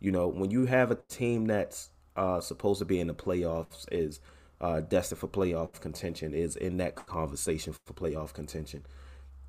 You 0.00 0.12
know, 0.12 0.28
when 0.28 0.50
you 0.50 0.66
have 0.66 0.90
a 0.90 0.96
team 1.08 1.46
that's 1.46 1.90
uh, 2.16 2.40
supposed 2.40 2.78
to 2.80 2.84
be 2.84 3.00
in 3.00 3.06
the 3.06 3.14
playoffs, 3.14 3.86
is 3.90 4.20
uh, 4.60 4.80
destined 4.80 5.18
for 5.18 5.28
playoff 5.28 5.80
contention, 5.80 6.34
is 6.34 6.56
in 6.56 6.76
that 6.78 6.94
conversation 6.94 7.74
for 7.86 7.94
playoff 7.94 8.32
contention. 8.32 8.84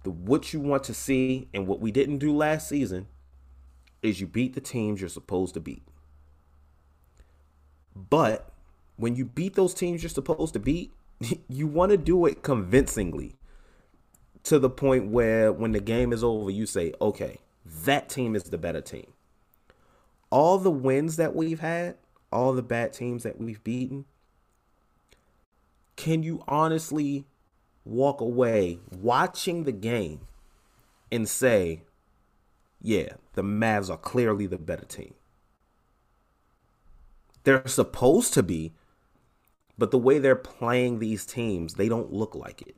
The 0.04 0.12
what 0.12 0.54
you 0.54 0.60
want 0.60 0.84
to 0.86 0.94
see 0.94 1.48
and 1.54 1.68
what 1.68 1.80
we 1.80 1.92
didn't 1.92 2.18
do 2.18 2.36
last 2.36 2.68
season 2.68 3.08
is 4.02 4.20
you 4.20 4.28
beat 4.28 4.54
the 4.54 4.62
teams 4.62 5.00
you're 5.00 5.10
supposed 5.10 5.54
to 5.54 5.60
beat. 5.60 5.84
But 7.96 8.52
when 8.98 9.16
you 9.16 9.26
beat 9.26 9.56
those 9.56 9.74
teams 9.74 10.04
you're 10.04 10.10
supposed 10.10 10.54
to 10.54 10.60
beat, 10.60 10.92
you 11.48 11.68
want 11.68 11.92
to 11.92 11.98
do 11.98 12.26
it 12.26 12.44
convincingly 12.44 13.36
to 14.44 14.60
the 14.60 14.70
point 14.70 15.08
where 15.08 15.52
when 15.52 15.72
the 15.72 15.80
game 15.80 16.12
is 16.12 16.24
over, 16.24 16.52
you 16.52 16.66
say, 16.66 16.94
okay, 17.02 17.40
that 17.86 18.10
team 18.10 18.36
is 18.36 18.44
the 18.44 18.58
better 18.58 18.82
team. 18.82 19.08
All 20.30 20.58
the 20.58 20.72
wins 20.72 21.16
that 21.16 21.36
we've 21.36 21.62
had, 21.62 21.96
all 22.34 22.54
the 22.54 22.64
bad 22.64 22.94
teams 22.94 23.24
that 23.24 23.40
we've 23.40 23.64
beaten, 23.64 24.06
can 25.96 26.24
you 26.24 26.44
honestly 26.48 27.26
walk 27.86 28.20
away 28.22 28.80
watching 28.92 29.64
the 29.64 29.72
game 29.72 30.22
and 31.12 31.30
say, 31.30 31.84
yeah, 32.82 33.14
the 33.34 33.44
Mavs 33.44 33.90
are 33.90 33.98
clearly 33.98 34.48
the 34.48 34.58
better 34.58 34.86
team? 34.86 35.14
They're 37.44 37.68
supposed 37.68 38.34
to 38.34 38.44
be, 38.44 38.74
but 39.78 39.92
the 39.92 39.98
way 39.98 40.20
they're 40.20 40.36
playing 40.36 41.00
these 41.00 41.26
teams, 41.26 41.76
they 41.76 41.90
don't 41.90 42.14
look 42.14 42.36
like 42.36 42.62
it. 42.62 42.76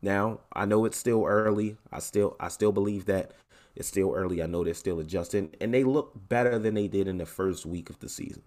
Now, 0.00 0.40
I 0.52 0.64
know 0.64 0.84
it's 0.84 0.96
still 0.96 1.24
early. 1.26 1.76
I 1.92 1.98
still 1.98 2.36
I 2.38 2.48
still 2.48 2.70
believe 2.70 3.06
that 3.06 3.32
it's 3.78 3.86
still 3.86 4.12
early. 4.12 4.42
I 4.42 4.46
know 4.46 4.64
they're 4.64 4.74
still 4.74 4.98
adjusting 4.98 5.54
and 5.60 5.72
they 5.72 5.84
look 5.84 6.10
better 6.28 6.58
than 6.58 6.74
they 6.74 6.88
did 6.88 7.06
in 7.06 7.18
the 7.18 7.26
first 7.26 7.64
week 7.64 7.88
of 7.88 8.00
the 8.00 8.08
season. 8.08 8.42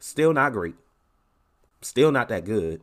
Still 0.00 0.32
not 0.32 0.52
great. 0.52 0.74
Still 1.80 2.10
not 2.10 2.28
that 2.28 2.44
good. 2.44 2.82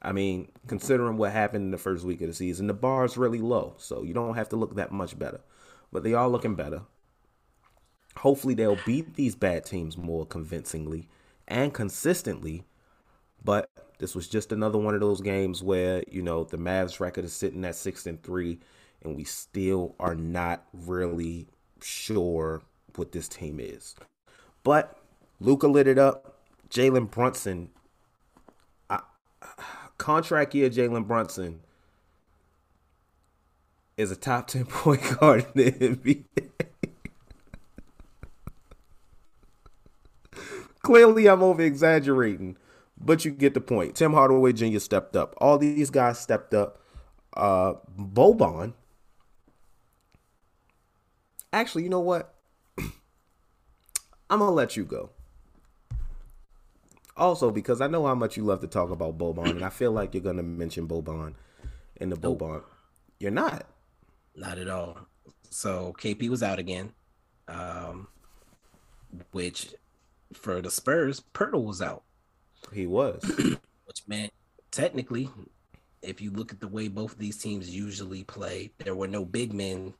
I 0.00 0.12
mean, 0.12 0.52
considering 0.68 1.16
what 1.16 1.32
happened 1.32 1.64
in 1.64 1.70
the 1.72 1.78
first 1.78 2.04
week 2.04 2.20
of 2.20 2.28
the 2.28 2.34
season, 2.34 2.68
the 2.68 2.74
bar 2.74 3.04
is 3.04 3.16
really 3.16 3.40
low, 3.40 3.74
so 3.78 4.02
you 4.04 4.14
don't 4.14 4.36
have 4.36 4.48
to 4.50 4.56
look 4.56 4.76
that 4.76 4.92
much 4.92 5.18
better. 5.18 5.40
But 5.90 6.04
they 6.04 6.14
are 6.14 6.28
looking 6.28 6.54
better. 6.54 6.82
Hopefully, 8.18 8.54
they'll 8.54 8.78
beat 8.86 9.14
these 9.14 9.34
bad 9.34 9.64
teams 9.64 9.98
more 9.98 10.26
convincingly 10.26 11.08
and 11.48 11.74
consistently. 11.74 12.64
But 13.42 13.68
this 13.98 14.14
was 14.14 14.28
just 14.28 14.52
another 14.52 14.78
one 14.78 14.94
of 14.94 15.00
those 15.00 15.20
games 15.20 15.62
where 15.62 16.04
you 16.08 16.22
know 16.22 16.44
the 16.44 16.58
Mavs 16.58 17.00
record 17.00 17.24
is 17.24 17.32
sitting 17.32 17.64
at 17.64 17.74
six 17.74 18.06
and 18.06 18.22
three, 18.22 18.60
and 19.04 19.14
we 19.14 19.24
still 19.24 19.94
are 20.00 20.14
not 20.14 20.64
really 20.72 21.46
sure 21.82 22.62
what 22.96 23.12
this 23.12 23.28
team 23.28 23.60
is. 23.60 23.94
But 24.62 24.98
Luka 25.40 25.68
lit 25.68 25.86
it 25.86 25.98
up. 25.98 26.38
Jalen 26.70 27.10
Brunson, 27.10 27.70
I, 28.88 29.00
contract 29.98 30.54
year. 30.54 30.70
Jalen 30.70 31.06
Brunson 31.06 31.60
is 33.96 34.10
a 34.10 34.16
top 34.16 34.48
ten 34.48 34.64
point 34.66 35.02
guard 35.20 35.46
in 35.54 35.64
the 35.64 35.72
NBA. 35.72 36.24
Clearly, 40.82 41.28
I'm 41.28 41.42
over 41.42 41.62
exaggerating, 41.62 42.56
but 43.00 43.24
you 43.24 43.30
get 43.30 43.54
the 43.54 43.60
point. 43.60 43.94
Tim 43.94 44.12
Hardaway 44.12 44.52
Jr. 44.52 44.78
stepped 44.78 45.16
up. 45.16 45.34
All 45.38 45.56
these 45.58 45.90
guys 45.90 46.18
stepped 46.18 46.52
up. 46.52 46.80
Uh, 47.34 47.74
Boban. 47.98 48.74
Actually, 51.54 51.84
you 51.84 51.88
know 51.88 52.00
what? 52.00 52.34
I'm 54.28 54.40
gonna 54.40 54.50
let 54.50 54.76
you 54.76 54.84
go. 54.84 55.10
Also, 57.16 57.52
because 57.52 57.80
I 57.80 57.86
know 57.86 58.04
how 58.04 58.16
much 58.16 58.36
you 58.36 58.42
love 58.42 58.60
to 58.62 58.66
talk 58.66 58.90
about 58.90 59.16
Boban, 59.16 59.50
and 59.50 59.64
I 59.64 59.68
feel 59.68 59.92
like 59.92 60.14
you're 60.14 60.22
gonna 60.24 60.42
mention 60.42 60.88
Boban 60.88 61.34
in 61.94 62.10
the 62.10 62.16
Boban. 62.16 62.64
You're 63.20 63.30
not. 63.30 63.66
Not 64.34 64.58
at 64.58 64.68
all. 64.68 65.06
So 65.48 65.94
KP 65.96 66.28
was 66.28 66.42
out 66.42 66.58
again, 66.58 66.92
um, 67.46 68.08
which 69.30 69.72
for 70.32 70.60
the 70.60 70.72
Spurs, 70.72 71.22
Poeltl 71.34 71.64
was 71.64 71.80
out, 71.80 72.02
He 72.72 72.84
was. 72.84 73.22
which 73.84 74.02
meant 74.08 74.32
technically, 74.72 75.30
if 76.02 76.20
you 76.20 76.32
look 76.32 76.52
at 76.52 76.58
the 76.58 76.66
way 76.66 76.88
both 76.88 77.12
of 77.12 77.18
these 77.18 77.38
teams 77.38 77.70
usually 77.70 78.24
play, 78.24 78.72
there 78.78 78.96
were 78.96 79.06
no 79.06 79.24
big 79.24 79.52
men 79.52 79.94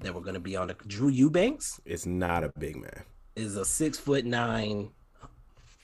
that 0.00 0.14
were 0.14 0.20
going 0.20 0.34
to 0.34 0.40
be 0.40 0.56
on 0.56 0.68
the. 0.68 0.74
Drew 0.86 1.08
Eubanks 1.08 1.80
It's 1.84 2.06
not 2.06 2.44
a 2.44 2.52
big 2.58 2.76
man. 2.76 3.02
is 3.34 3.56
a 3.56 3.64
six 3.64 3.98
foot 3.98 4.24
nine 4.24 4.90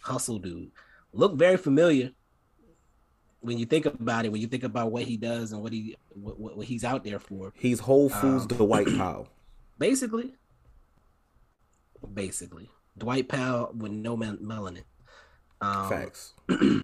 hustle 0.00 0.38
dude. 0.38 0.71
Look 1.12 1.35
very 1.37 1.56
familiar 1.56 2.11
when 3.40 3.59
you 3.59 3.66
think 3.66 3.87
about 3.87 4.25
it. 4.25 4.32
When 4.32 4.40
you 4.40 4.47
think 4.49 4.64
about 4.64 4.90
what 4.92 5.02
he 5.04 5.16
does 5.16 5.52
and 5.52 5.62
what 5.62 5.73
he 5.73 5.97
what, 6.11 6.38
what, 6.38 6.66
he's 6.66 6.85
out 6.85 7.04
there 7.04 7.18
for. 7.18 7.52
He's 7.56 7.80
Whole 7.80 8.09
Foods 8.09 8.42
Um, 8.50 8.59
Dwight 8.59 8.87
Powell. 8.97 9.28
Basically, 9.78 10.35
basically, 12.14 12.71
Dwight 12.99 13.28
Powell 13.28 13.73
with 13.76 13.92
no 13.92 14.16
mel- 14.16 14.37
melanin. 14.37 14.85
Um, 15.61 15.88
Facts. 15.88 16.32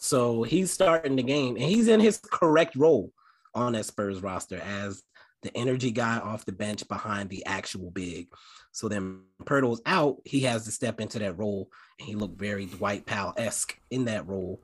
So 0.00 0.44
he's 0.44 0.70
starting 0.70 1.16
the 1.16 1.24
game, 1.24 1.56
and 1.56 1.64
he's 1.64 1.88
in 1.88 1.98
his 1.98 2.18
correct 2.18 2.76
role 2.76 3.12
on 3.54 3.72
that 3.72 3.84
Spurs 3.84 4.22
roster 4.22 4.60
as 4.60 5.02
the 5.42 5.56
energy 5.56 5.90
guy 5.90 6.18
off 6.18 6.44
the 6.44 6.52
bench 6.52 6.86
behind 6.88 7.30
the 7.30 7.44
actual 7.46 7.90
big. 7.90 8.28
So 8.72 8.88
then 8.88 9.20
Poeltl's 9.44 9.80
out, 9.86 10.18
he 10.24 10.40
has 10.40 10.64
to 10.64 10.70
step 10.70 11.00
into 11.00 11.18
that 11.20 11.38
role, 11.38 11.70
and 11.98 12.08
he 12.08 12.14
looked 12.14 12.38
very 12.38 12.66
Dwight 12.66 13.06
Powell 13.06 13.34
esque 13.36 13.78
in 13.90 14.04
that 14.06 14.26
role 14.26 14.60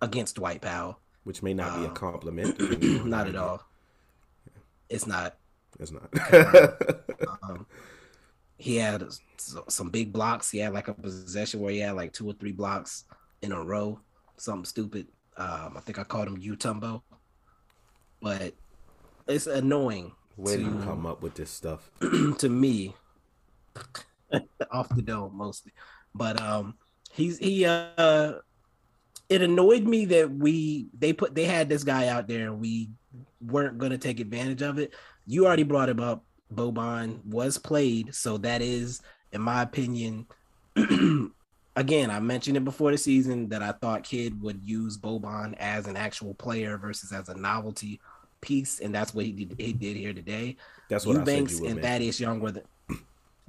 against 0.00 0.36
Dwight 0.36 0.62
Powell. 0.62 0.98
Which 1.24 1.42
may 1.42 1.52
not 1.52 1.76
be 1.78 1.84
a 1.84 1.88
Um, 1.88 1.94
compliment. 1.94 2.58
not 3.04 3.28
at 3.28 3.36
all. 3.36 3.62
It's 4.88 5.06
not. 5.06 5.36
It's 5.78 5.92
not. 5.92 6.08
um, 7.42 7.66
he 8.56 8.76
had 8.76 9.04
some 9.68 9.90
big 9.90 10.12
blocks. 10.12 10.50
He 10.50 10.58
had 10.58 10.72
like 10.72 10.88
a 10.88 10.94
possession 10.94 11.60
where 11.60 11.72
he 11.72 11.78
had 11.78 11.92
like 11.94 12.12
two 12.12 12.26
or 12.26 12.32
three 12.32 12.52
blocks 12.52 13.04
in 13.42 13.52
a 13.52 13.62
row, 13.62 14.00
something 14.38 14.64
stupid. 14.64 15.08
Um, 15.36 15.74
I 15.76 15.80
think 15.80 15.98
I 15.98 16.04
called 16.04 16.28
him 16.28 16.40
Mutombo, 16.40 17.02
but 18.20 18.54
it's 19.30 19.46
annoying 19.46 20.12
Where 20.36 20.56
do 20.56 20.64
you 20.64 20.70
to- 20.78 20.84
come 20.84 21.06
up 21.06 21.22
with 21.22 21.34
this 21.34 21.50
stuff? 21.50 21.90
to 22.38 22.48
me 22.48 22.94
off 24.70 24.88
the 24.94 25.02
dome 25.02 25.36
mostly. 25.36 25.72
But 26.14 26.40
um 26.40 26.74
he's 27.12 27.38
he 27.38 27.64
uh 27.64 28.34
it 29.28 29.42
annoyed 29.42 29.84
me 29.84 30.04
that 30.06 30.30
we 30.30 30.88
they 30.98 31.12
put 31.12 31.34
they 31.34 31.44
had 31.44 31.68
this 31.68 31.84
guy 31.84 32.08
out 32.08 32.26
there 32.26 32.46
and 32.46 32.60
we 32.60 32.90
weren't 33.40 33.78
going 33.78 33.92
to 33.92 33.98
take 33.98 34.20
advantage 34.20 34.62
of 34.62 34.78
it. 34.78 34.94
You 35.26 35.46
already 35.46 35.62
brought 35.62 35.88
him 35.88 36.00
up. 36.00 36.24
Boban 36.52 37.24
was 37.24 37.58
played 37.58 38.12
so 38.14 38.36
that 38.38 38.60
is 38.60 39.00
in 39.32 39.40
my 39.40 39.62
opinion 39.62 40.26
again 41.76 42.10
i 42.10 42.18
mentioned 42.18 42.56
it 42.56 42.64
before 42.64 42.90
the 42.90 42.98
season 42.98 43.48
that 43.48 43.62
i 43.62 43.70
thought 43.70 44.02
Kidd 44.02 44.42
would 44.42 44.60
use 44.64 44.98
boban 44.98 45.54
as 45.58 45.86
an 45.86 45.96
actual 45.96 46.34
player 46.34 46.76
versus 46.76 47.12
as 47.12 47.28
a 47.28 47.34
novelty 47.34 48.00
piece 48.40 48.80
and 48.80 48.94
that's 48.94 49.14
what 49.14 49.24
he 49.24 49.32
did 49.32 49.54
he 49.58 49.72
did 49.72 49.96
here 49.96 50.12
today 50.12 50.56
That's 50.88 51.04
what 51.06 51.16
I 51.16 51.24
said 51.24 51.28
Eubanks 51.28 51.60
you 51.60 51.66
and. 51.66 51.82
Thaddeus 51.82 52.18
Young 52.20 52.40
were 52.40 52.52
the 52.52 52.62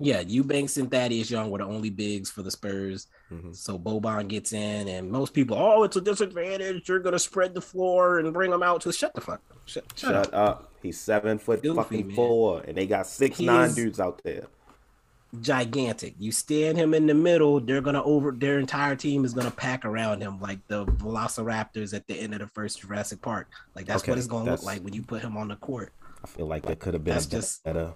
yeah, 0.04 0.22
Eubanks 0.22 0.78
and 0.78 0.90
Thaddeus 0.90 1.30
Young 1.30 1.52
were 1.52 1.60
the 1.60 1.66
only 1.66 1.92
bigs 1.92 2.32
for 2.32 2.42
the 2.42 2.50
Spurs. 2.50 3.06
Mm-hmm. 3.32 3.52
So 3.54 3.78
Boban 3.78 4.28
gets 4.30 4.52
in, 4.52 4.88
and 4.88 5.12
most 5.12 5.32
people, 5.32 5.56
oh, 5.56 5.84
it's 5.84 5.96
a 5.96 6.02
disadvantage. 6.02 6.90
You're 6.90 6.98
gonna 7.02 7.20
spread 7.20 7.54
the 7.54 7.62
floor 7.62 8.18
and 8.18 8.34
bring 8.34 8.50
them 8.50 8.64
out 8.64 8.82
to 8.82 8.92
shut 8.92 9.14
the 9.14 9.22
fuck. 9.22 9.42
Shut, 9.68 9.84
shut, 9.96 10.00
Shut 10.10 10.16
up. 10.16 10.34
up. 10.34 10.72
He's 10.82 11.00
seven 11.00 11.38
foot 11.38 11.62
Goofy, 11.62 11.76
fucking 11.76 12.08
man. 12.08 12.16
four, 12.16 12.62
and 12.62 12.76
they 12.76 12.88
got 12.88 13.06
six 13.06 13.38
He 13.38 13.46
nine 13.46 13.70
is- 13.70 13.76
dudes 13.76 14.00
out 14.00 14.22
there. 14.24 14.48
Gigantic. 15.40 16.16
You 16.20 16.32
stand 16.34 16.78
him 16.78 16.94
in 16.94 17.08
the 17.08 17.14
middle, 17.14 17.62
they're 17.62 17.80
gonna 17.82 18.04
over. 18.04 18.32
Their 18.32 18.60
entire 18.60 18.96
team 18.98 19.24
is 19.24 19.34
gonna 19.34 19.52
pack 19.52 19.86
around 19.86 20.22
him 20.22 20.42
like 20.42 20.60
the 20.68 20.86
Velociraptors 20.86 21.94
at 21.94 22.06
the 22.08 22.16
end 22.16 22.34
of 22.34 22.40
the 22.40 22.48
first 22.48 22.82
Jurassic 22.82 23.22
Park. 23.22 23.48
Like 23.76 23.86
that's 23.86 24.04
Okay, 24.04 24.12
what 24.12 24.18
it's 24.18 24.28
gonna 24.28 24.52
look 24.52 24.64
like 24.64 24.82
when 24.82 24.94
you 24.94 25.02
put 25.04 25.22
him 25.22 25.38
on 25.38 25.48
the 25.48 25.56
court. 25.56 25.94
I 26.24 26.28
feel 26.28 26.48
like 26.48 26.64
that 26.64 26.80
could 26.80 26.94
have 26.94 27.04
been 27.04 27.14
That's 27.14 27.26
just- 27.28 27.64
better. 27.64 27.94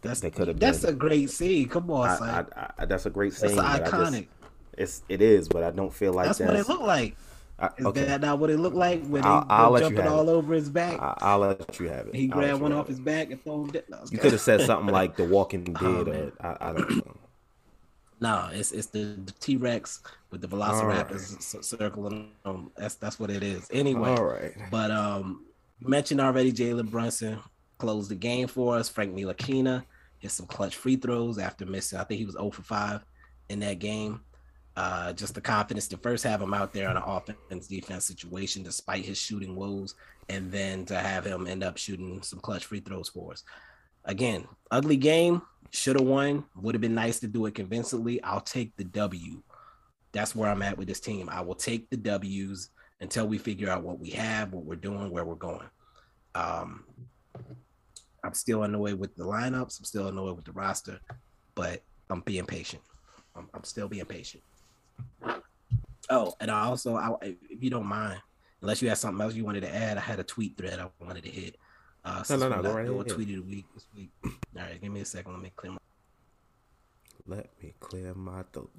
That's 0.00 0.20
they 0.20 0.30
could 0.30 0.46
have. 0.46 0.60
That's 0.60 0.82
been. 0.82 0.90
a 0.94 0.96
great 0.96 1.28
scene. 1.28 1.68
Come 1.68 1.90
on, 1.90 2.08
I, 2.08 2.16
son. 2.16 2.46
I, 2.56 2.70
I, 2.78 2.84
that's 2.86 3.06
a 3.06 3.10
great 3.10 3.32
scene. 3.34 3.56
but 3.56 3.64
I 3.64 3.78
just- 3.80 3.92
iconic. 3.92 4.28
it's 4.76 5.02
it 5.08 5.20
is, 5.20 5.48
but 5.48 5.64
I 5.64 5.72
don't 5.72 5.92
feel 5.92 6.12
like 6.12 6.26
that's 6.26 6.38
that's, 6.38 6.50
what 6.50 6.60
it 6.60 6.68
looked 6.68 6.84
like. 6.86 7.16
I, 7.60 7.70
Is 7.76 7.86
okay, 7.86 8.04
that 8.04 8.20
not 8.20 8.38
what 8.38 8.50
it 8.50 8.58
looked 8.58 8.76
like 8.76 9.04
when 9.06 9.24
I'll- 9.24 9.40
they 9.40 9.46
I'll 9.50 9.70
let 9.72 9.80
jumping 9.82 10.06
all 10.06 10.28
it. 10.28 10.32
over 10.32 10.54
his 10.54 10.70
back? 10.70 11.00
I, 11.00 11.14
I'll 11.18 11.38
let 11.40 11.80
you 11.80 11.88
have 11.88 12.06
it. 12.06 12.14
he 12.14 12.28
grabbed 12.28 12.60
one 12.60 12.72
off 12.72 12.86
his 12.86 13.00
back 13.00 13.30
and 13.32 13.42
thrown 13.42 13.74
it. 13.74 13.88
No, 13.90 13.98
You 14.10 14.18
could 14.18 14.30
have 14.32 14.40
said 14.40 14.60
something 14.62 14.92
like 14.92 15.16
The 15.16 15.24
Walking 15.24 15.64
Dead. 15.72 15.76
Oh, 15.82 16.04
or. 16.06 16.32
I, 16.40 16.70
I 16.70 16.72
don't 16.72 16.90
know. 16.98 17.16
No, 18.20 18.48
it's 18.52 18.72
it's 18.72 18.88
the, 18.88 19.16
the 19.24 19.32
T 19.40 19.56
Rex 19.56 20.00
with 20.30 20.40
the 20.40 20.48
Velociraptors 20.48 21.40
c- 21.40 21.58
circling. 21.62 22.30
Um, 22.44 22.70
that's 22.76 22.96
that's 22.96 23.18
what 23.20 23.30
it 23.30 23.42
is. 23.44 23.68
Anyway, 23.72 24.10
All 24.10 24.24
right. 24.24 24.52
But 24.72 24.90
um, 24.90 25.44
mentioned 25.80 26.20
already 26.20 26.52
Jalen 26.52 26.90
Brunson 26.90 27.38
closed 27.78 28.10
the 28.10 28.16
game 28.16 28.48
for 28.48 28.76
us. 28.76 28.88
Frank 28.88 29.14
Ntilikina 29.14 29.84
hit 30.18 30.32
some 30.32 30.46
clutch 30.46 30.74
free 30.76 30.96
throws 30.96 31.38
after 31.38 31.64
missing. 31.64 31.98
I 32.00 32.04
think 32.04 32.18
he 32.18 32.24
was 32.24 32.34
0 32.34 32.50
for 32.50 32.62
5 32.62 33.04
in 33.50 33.60
that 33.60 33.78
game. 33.78 34.20
Uh, 34.78 35.12
just 35.12 35.34
the 35.34 35.40
confidence 35.40 35.88
to 35.88 35.96
first 35.96 36.22
have 36.22 36.40
him 36.40 36.54
out 36.54 36.72
there 36.72 36.88
in 36.88 36.96
an 36.96 37.02
offense 37.04 37.66
defense 37.66 38.04
situation 38.04 38.62
despite 38.62 39.04
his 39.04 39.18
shooting 39.18 39.56
woes, 39.56 39.96
and 40.28 40.52
then 40.52 40.84
to 40.84 40.96
have 40.96 41.24
him 41.24 41.48
end 41.48 41.64
up 41.64 41.76
shooting 41.76 42.22
some 42.22 42.38
clutch 42.38 42.64
free 42.64 42.78
throws 42.78 43.08
for 43.08 43.32
us. 43.32 43.42
Again, 44.04 44.46
ugly 44.70 44.96
game. 44.96 45.42
Should 45.72 45.96
have 45.98 46.06
won. 46.06 46.44
Would 46.54 46.76
have 46.76 46.80
been 46.80 46.94
nice 46.94 47.18
to 47.20 47.26
do 47.26 47.44
it 47.46 47.56
convincingly. 47.56 48.22
I'll 48.22 48.40
take 48.40 48.76
the 48.76 48.84
W. 48.84 49.42
That's 50.12 50.36
where 50.36 50.48
I'm 50.48 50.62
at 50.62 50.78
with 50.78 50.86
this 50.86 51.00
team. 51.00 51.28
I 51.28 51.40
will 51.40 51.56
take 51.56 51.90
the 51.90 51.96
W's 51.96 52.70
until 53.00 53.26
we 53.26 53.36
figure 53.36 53.70
out 53.70 53.82
what 53.82 53.98
we 53.98 54.10
have, 54.10 54.52
what 54.52 54.64
we're 54.64 54.76
doing, 54.76 55.10
where 55.10 55.24
we're 55.24 55.34
going. 55.34 55.68
Um, 56.36 56.84
I'm 58.22 58.34
still 58.34 58.62
annoyed 58.62 59.00
with 59.00 59.16
the 59.16 59.24
lineups. 59.24 59.80
I'm 59.80 59.84
still 59.84 60.06
annoyed 60.06 60.36
with 60.36 60.44
the 60.44 60.52
roster, 60.52 61.00
but 61.56 61.82
I'm 62.10 62.20
being 62.20 62.46
patient. 62.46 62.82
I'm, 63.34 63.48
I'm 63.52 63.64
still 63.64 63.88
being 63.88 64.04
patient. 64.04 64.44
Oh, 66.10 66.34
and 66.40 66.50
I 66.50 66.64
also, 66.64 66.96
I, 66.96 67.14
if 67.22 67.62
you 67.62 67.70
don't 67.70 67.86
mind, 67.86 68.20
unless 68.62 68.80
you 68.80 68.88
had 68.88 68.98
something 68.98 69.20
else 69.22 69.34
you 69.34 69.44
wanted 69.44 69.60
to 69.62 69.74
add, 69.74 69.98
I 69.98 70.00
had 70.00 70.18
a 70.18 70.24
tweet 70.24 70.56
thread 70.56 70.78
I 70.78 70.88
wanted 71.04 71.24
to 71.24 71.30
hit. 71.30 71.56
Uh, 72.04 72.22
since 72.22 72.40
no, 72.40 72.48
no, 72.48 72.62
go 72.62 72.72
right 72.72 72.88
ahead. 72.88 73.08
tweet 73.08 73.28
of 73.30 73.34
the 73.34 73.40
week 73.40 73.66
this 73.74 73.86
week. 73.94 74.10
All 74.24 74.32
right, 74.56 74.80
give 74.80 74.90
me 74.90 75.00
a 75.00 75.04
second. 75.04 75.32
Let 75.32 75.42
me 75.42 75.52
clear 75.54 75.72
my. 75.72 75.78
Let 77.26 77.50
me 77.62 77.74
clear 77.78 78.14
my 78.14 78.42
throat. 78.52 78.70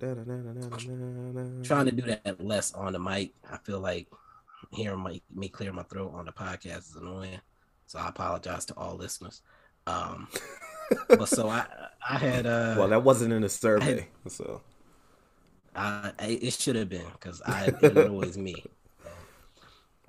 Trying 1.64 1.86
to 1.86 1.92
do 1.92 2.02
that 2.02 2.44
less 2.44 2.74
on 2.74 2.94
the 2.94 3.00
mic. 3.00 3.34
I 3.52 3.58
feel 3.58 3.80
like 3.80 4.08
hearing 4.72 5.00
my, 5.00 5.22
me 5.34 5.50
clear 5.50 5.72
my 5.72 5.84
throat 5.84 6.12
on 6.16 6.26
the 6.26 6.32
podcast 6.32 6.90
is 6.90 6.96
annoying. 6.96 7.40
So 7.86 8.00
I 8.00 8.10
apologize 8.10 8.66
to 8.66 8.76
all 8.76 8.96
listeners. 8.96 9.44
Um, 9.86 10.28
but 11.08 11.28
so 11.28 11.50
I 11.50 11.66
I 12.08 12.18
had 12.18 12.46
uh 12.46 12.76
Well, 12.78 12.88
that 12.88 13.04
wasn't 13.04 13.34
in 13.34 13.42
the 13.42 13.50
survey, 13.50 14.08
so 14.28 14.62
I, 15.80 16.14
it 16.20 16.54
should 16.54 16.76
have 16.76 16.90
been 16.90 17.08
because 17.14 17.42
I 17.46 17.72
it 17.82 17.98
annoys 17.98 18.38
me. 18.38 18.64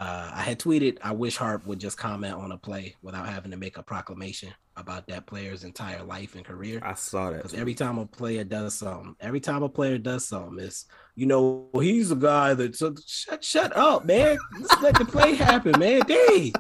Uh, 0.01 0.31
I 0.33 0.41
had 0.41 0.59
tweeted, 0.59 0.97
I 1.03 1.13
wish 1.13 1.37
Harp 1.37 1.67
would 1.67 1.79
just 1.79 1.99
comment 1.99 2.33
on 2.33 2.53
a 2.53 2.57
play 2.57 2.97
without 3.03 3.29
having 3.29 3.51
to 3.51 3.59
make 3.59 3.77
a 3.77 3.83
proclamation 3.83 4.51
about 4.77 5.07
that 5.09 5.27
player's 5.27 5.63
entire 5.63 6.03
life 6.03 6.35
and 6.35 6.45
career. 6.45 6.81
I 6.83 6.95
saw 6.95 7.31
that. 7.31 7.37
Because 7.37 7.53
every 7.53 7.75
time 7.75 7.99
a 7.99 8.07
player 8.07 8.43
does 8.43 8.75
something, 8.75 9.15
every 9.21 9.41
time 9.41 9.63
a 9.63 9.69
player 9.69 9.99
does 9.99 10.27
something, 10.27 10.59
it's 10.59 10.87
you 11.15 11.27
know 11.27 11.69
he's 11.75 12.11
a 12.11 12.17
guy 12.17 12.55
that 12.55 12.77
so, 12.77 12.95
shut 13.07 13.45
shut 13.45 13.77
up, 13.77 14.07
man. 14.07 14.39
Just 14.59 14.81
let 14.81 14.95
the 14.95 15.05
play 15.05 15.35
happen, 15.35 15.79
man. 15.79 16.01
Dang. 16.07 16.53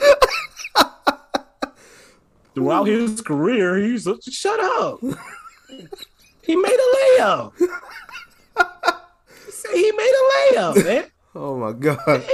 Throughout 2.54 2.88
his 2.88 3.20
career, 3.20 3.76
he's 3.78 4.08
a, 4.08 4.20
shut 4.22 4.58
up. 4.58 4.98
he 6.42 6.56
made 6.56 6.72
a 6.72 7.20
layup. 7.20 7.52
He 9.44 9.50
said 9.52 9.74
he 9.74 9.92
made 9.92 10.12
a 10.12 10.54
layup, 10.56 10.84
man. 10.84 11.04
Oh 11.34 11.56
my 11.56 11.72
god. 11.72 12.24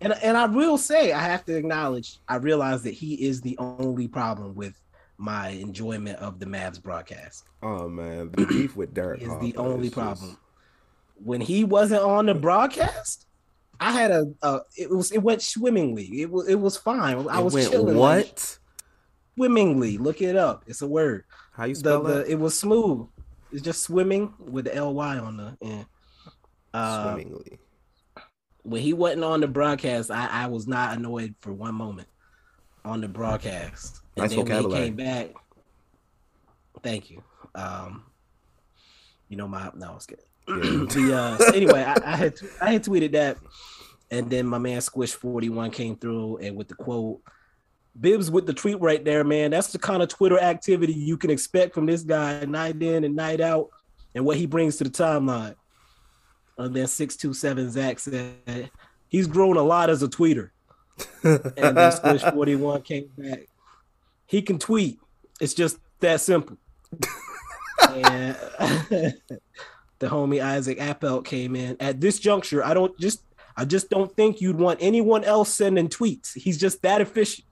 And 0.00 0.12
and 0.22 0.36
I 0.36 0.46
will 0.46 0.78
say, 0.78 1.12
I 1.12 1.20
have 1.20 1.44
to 1.44 1.54
acknowledge, 1.56 2.18
I 2.28 2.36
realize 2.36 2.82
that 2.82 2.94
he 2.94 3.14
is 3.26 3.40
the 3.40 3.56
only 3.58 4.08
problem 4.08 4.54
with 4.56 4.80
my 5.16 5.48
enjoyment 5.50 6.18
of 6.18 6.40
the 6.40 6.46
Mavs 6.46 6.82
broadcast. 6.82 7.44
Oh 7.62 7.88
man, 7.88 8.30
the 8.32 8.46
beef 8.46 8.74
with 8.76 8.92
Derek 8.94 9.22
is 9.22 9.28
the 9.40 9.54
only 9.56 9.88
just- 9.88 9.94
problem. 9.94 10.38
When 11.16 11.40
he 11.40 11.62
wasn't 11.62 12.02
on 12.02 12.26
the 12.26 12.34
broadcast, 12.34 13.26
I 13.78 13.92
had 13.92 14.10
a, 14.10 14.32
a 14.42 14.60
it 14.76 14.90
was 14.90 15.12
it 15.12 15.22
went 15.22 15.40
swimmingly. 15.42 16.22
It 16.22 16.30
was 16.30 16.48
it 16.48 16.56
was 16.56 16.76
fine. 16.76 17.28
I 17.28 17.38
It 17.38 17.44
was 17.44 17.54
went 17.54 17.70
chilling. 17.70 17.96
what? 17.96 18.16
like, 18.26 18.40
swimmingly. 19.36 19.98
Look 19.98 20.20
it 20.20 20.34
up. 20.34 20.64
It's 20.66 20.82
a 20.82 20.88
word. 20.88 21.24
How 21.52 21.66
you 21.66 21.74
The, 21.74 21.78
spell 21.80 22.02
the, 22.02 22.14
that? 22.14 22.28
it 22.28 22.40
was 22.40 22.58
smooth. 22.58 23.06
It's 23.52 23.62
just 23.62 23.82
swimming 23.82 24.32
with 24.38 24.64
the 24.72 24.84
ly 24.84 25.18
on 25.18 25.36
the 25.36 25.56
end. 25.62 25.86
Uh, 26.74 27.12
Swimmingly. 27.14 27.58
when 28.62 28.80
he 28.80 28.94
wasn't 28.94 29.24
on 29.24 29.40
the 29.40 29.48
broadcast, 29.48 30.10
I, 30.10 30.26
I 30.26 30.46
was 30.46 30.66
not 30.66 30.96
annoyed 30.96 31.34
for 31.40 31.52
one 31.52 31.74
moment 31.74 32.08
on 32.84 33.00
the 33.02 33.08
broadcast. 33.08 34.00
And 34.16 34.22
Nice 34.22 34.30
then 34.30 34.38
when 34.38 34.46
he 34.46 34.52
vocabulary. 34.54 34.84
came 34.86 34.96
back, 34.96 35.28
thank 36.82 37.10
you. 37.10 37.22
Um, 37.54 38.04
you 39.28 39.36
know 39.36 39.48
my 39.48 39.70
no, 39.74 39.94
it's 39.96 40.06
good. 40.06 40.20
the 40.46 41.12
uh, 41.14 41.38
so 41.38 41.52
anyway, 41.54 41.82
I, 41.86 41.94
I 42.12 42.16
had 42.16 42.34
I 42.60 42.72
had 42.72 42.84
tweeted 42.84 43.12
that, 43.12 43.36
and 44.10 44.28
then 44.30 44.46
my 44.46 44.58
man 44.58 44.80
Squish 44.80 45.12
Forty 45.12 45.48
One 45.50 45.70
came 45.70 45.96
through 45.96 46.38
and 46.38 46.56
with 46.56 46.68
the 46.68 46.74
quote. 46.74 47.20
Bibs 48.00 48.30
with 48.30 48.46
the 48.46 48.54
tweet 48.54 48.80
right 48.80 49.04
there, 49.04 49.22
man. 49.24 49.50
That's 49.50 49.72
the 49.72 49.78
kind 49.78 50.02
of 50.02 50.08
Twitter 50.08 50.38
activity 50.38 50.94
you 50.94 51.16
can 51.16 51.30
expect 51.30 51.74
from 51.74 51.86
this 51.86 52.02
guy 52.02 52.44
night 52.44 52.80
in 52.82 53.04
and 53.04 53.14
night 53.14 53.40
out, 53.40 53.68
and 54.14 54.24
what 54.24 54.36
he 54.36 54.46
brings 54.46 54.76
to 54.76 54.84
the 54.84 54.90
timeline. 54.90 55.54
And 56.56 56.74
then 56.74 56.86
six 56.86 57.16
two 57.16 57.34
seven 57.34 57.70
Zach 57.70 57.98
said 57.98 58.70
he's 59.08 59.26
grown 59.26 59.56
a 59.56 59.62
lot 59.62 59.90
as 59.90 60.02
a 60.02 60.08
tweeter. 60.08 60.50
and 61.22 61.76
then 61.76 61.92
Squish 61.92 62.22
forty 62.22 62.56
one 62.56 62.82
came 62.82 63.10
back. 63.16 63.46
He 64.26 64.42
can 64.42 64.58
tweet. 64.58 64.98
It's 65.40 65.54
just 65.54 65.78
that 66.00 66.20
simple. 66.20 66.56
and 67.90 68.36
the 69.98 70.08
homie 70.08 70.42
Isaac 70.42 70.78
Appelt 70.78 71.24
came 71.24 71.56
in 71.56 71.76
at 71.80 72.00
this 72.00 72.18
juncture. 72.18 72.64
I 72.64 72.74
don't 72.74 72.98
just 72.98 73.22
I 73.56 73.64
just 73.64 73.90
don't 73.90 74.14
think 74.14 74.40
you'd 74.40 74.58
want 74.58 74.78
anyone 74.80 75.24
else 75.24 75.52
sending 75.52 75.88
tweets. 75.88 76.32
He's 76.34 76.58
just 76.58 76.82
that 76.82 77.00
efficient. 77.00 77.46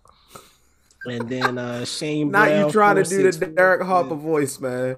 And 1.07 1.29
then 1.29 1.59
uh 1.59 1.85
Shane 1.85 2.31
Not 2.31 2.49
Brown, 2.49 2.67
you 2.67 2.73
trying 2.73 2.97
to 2.97 3.05
do 3.05 3.31
the 3.33 3.47
Derek 3.47 3.83
Harper 3.83 4.15
voice, 4.15 4.61
man. 4.61 4.97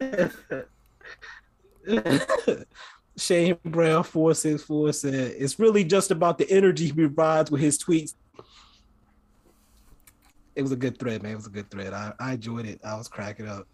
Shane 3.16 3.56
Brown 3.64 4.02
four 4.02 4.34
six 4.34 4.62
four 4.62 4.92
said 4.92 5.34
it's 5.38 5.58
really 5.58 5.84
just 5.84 6.10
about 6.10 6.38
the 6.38 6.50
energy 6.50 6.86
he 6.86 6.92
provides 6.92 7.50
with 7.50 7.60
his 7.60 7.78
tweets. 7.78 8.14
It 10.56 10.62
was 10.62 10.72
a 10.72 10.76
good 10.76 10.98
thread, 10.98 11.22
man. 11.22 11.32
It 11.32 11.36
was 11.36 11.46
a 11.46 11.50
good 11.50 11.70
thread. 11.70 11.92
I, 11.92 12.12
I 12.18 12.32
enjoyed 12.34 12.66
it. 12.66 12.80
I 12.84 12.96
was 12.96 13.08
cracking 13.08 13.48
up 13.48 13.66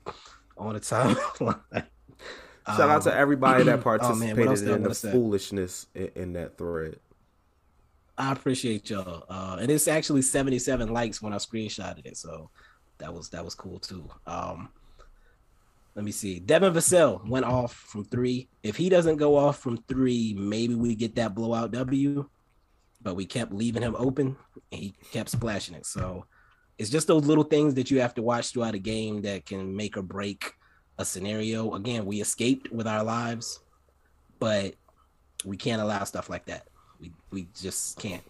on 0.57 0.75
the 0.75 0.81
timeline. 0.81 1.61
Shout 2.67 2.91
out 2.91 3.03
to 3.03 3.13
Um, 3.13 3.19
everybody 3.19 3.65
that 3.65 3.85
oh, 3.87 4.15
man, 4.15 4.35
participated 4.35 4.77
in 4.77 4.83
the 4.83 4.95
foolishness 4.95 5.87
in, 5.95 6.11
in 6.15 6.33
that 6.35 6.59
thread. 6.59 6.97
I 8.21 8.33
appreciate 8.33 8.91
y'all. 8.91 9.25
Uh, 9.31 9.57
and 9.61 9.71
it's 9.71 9.89
actually 9.89 10.21
77 10.21 10.93
likes 10.93 11.23
when 11.23 11.33
I 11.33 11.37
screenshotted 11.37 12.05
it. 12.05 12.19
So 12.19 12.51
that 12.99 13.13
was 13.13 13.31
that 13.31 13.43
was 13.43 13.55
cool 13.55 13.79
too. 13.79 14.09
Um 14.27 14.69
let 15.97 16.05
me 16.05 16.13
see. 16.13 16.39
Devin 16.39 16.73
Vassell 16.73 17.27
went 17.27 17.47
off 17.47 17.73
from 17.73 18.05
three. 18.05 18.49
If 18.63 18.77
he 18.77 18.89
doesn't 18.89 19.17
go 19.17 19.37
off 19.37 19.59
from 19.59 19.79
three, 19.89 20.35
maybe 20.39 20.75
we 20.75 20.95
get 20.95 21.17
that 21.17 21.35
blowout 21.35 21.73
W. 21.73 22.29
But 23.03 23.17
we 23.17 23.25
kept 23.25 23.53
leaving 23.53 23.83
him 23.83 23.97
open 23.99 24.37
and 24.71 24.81
he 24.81 24.95
kept 25.13 25.31
splashing 25.31 25.75
it. 25.75 25.87
So 25.87 26.27
it's 26.79 26.91
just 26.91 27.07
those 27.07 27.25
little 27.25 27.45
things 27.45 27.75
that 27.75 27.91
you 27.91 28.01
have 28.01 28.15
to 28.15 28.23
watch 28.23 28.51
throughout 28.51 28.75
a 28.75 28.79
game 28.79 29.23
that 29.23 29.47
can 29.47 29.75
make 29.75 29.97
or 29.97 30.03
break 30.03 30.53
a 30.99 31.05
scenario. 31.05 31.73
Again, 31.75 32.05
we 32.05 32.21
escaped 32.21 32.71
with 32.71 32.87
our 32.87 33.03
lives, 33.03 33.61
but 34.39 34.75
we 35.45 35.57
can't 35.57 35.81
allow 35.81 36.05
stuff 36.05 36.29
like 36.29 36.45
that. 36.47 36.69
We 37.01 37.13
we 37.31 37.49
just 37.55 37.99
can't. 37.99 38.23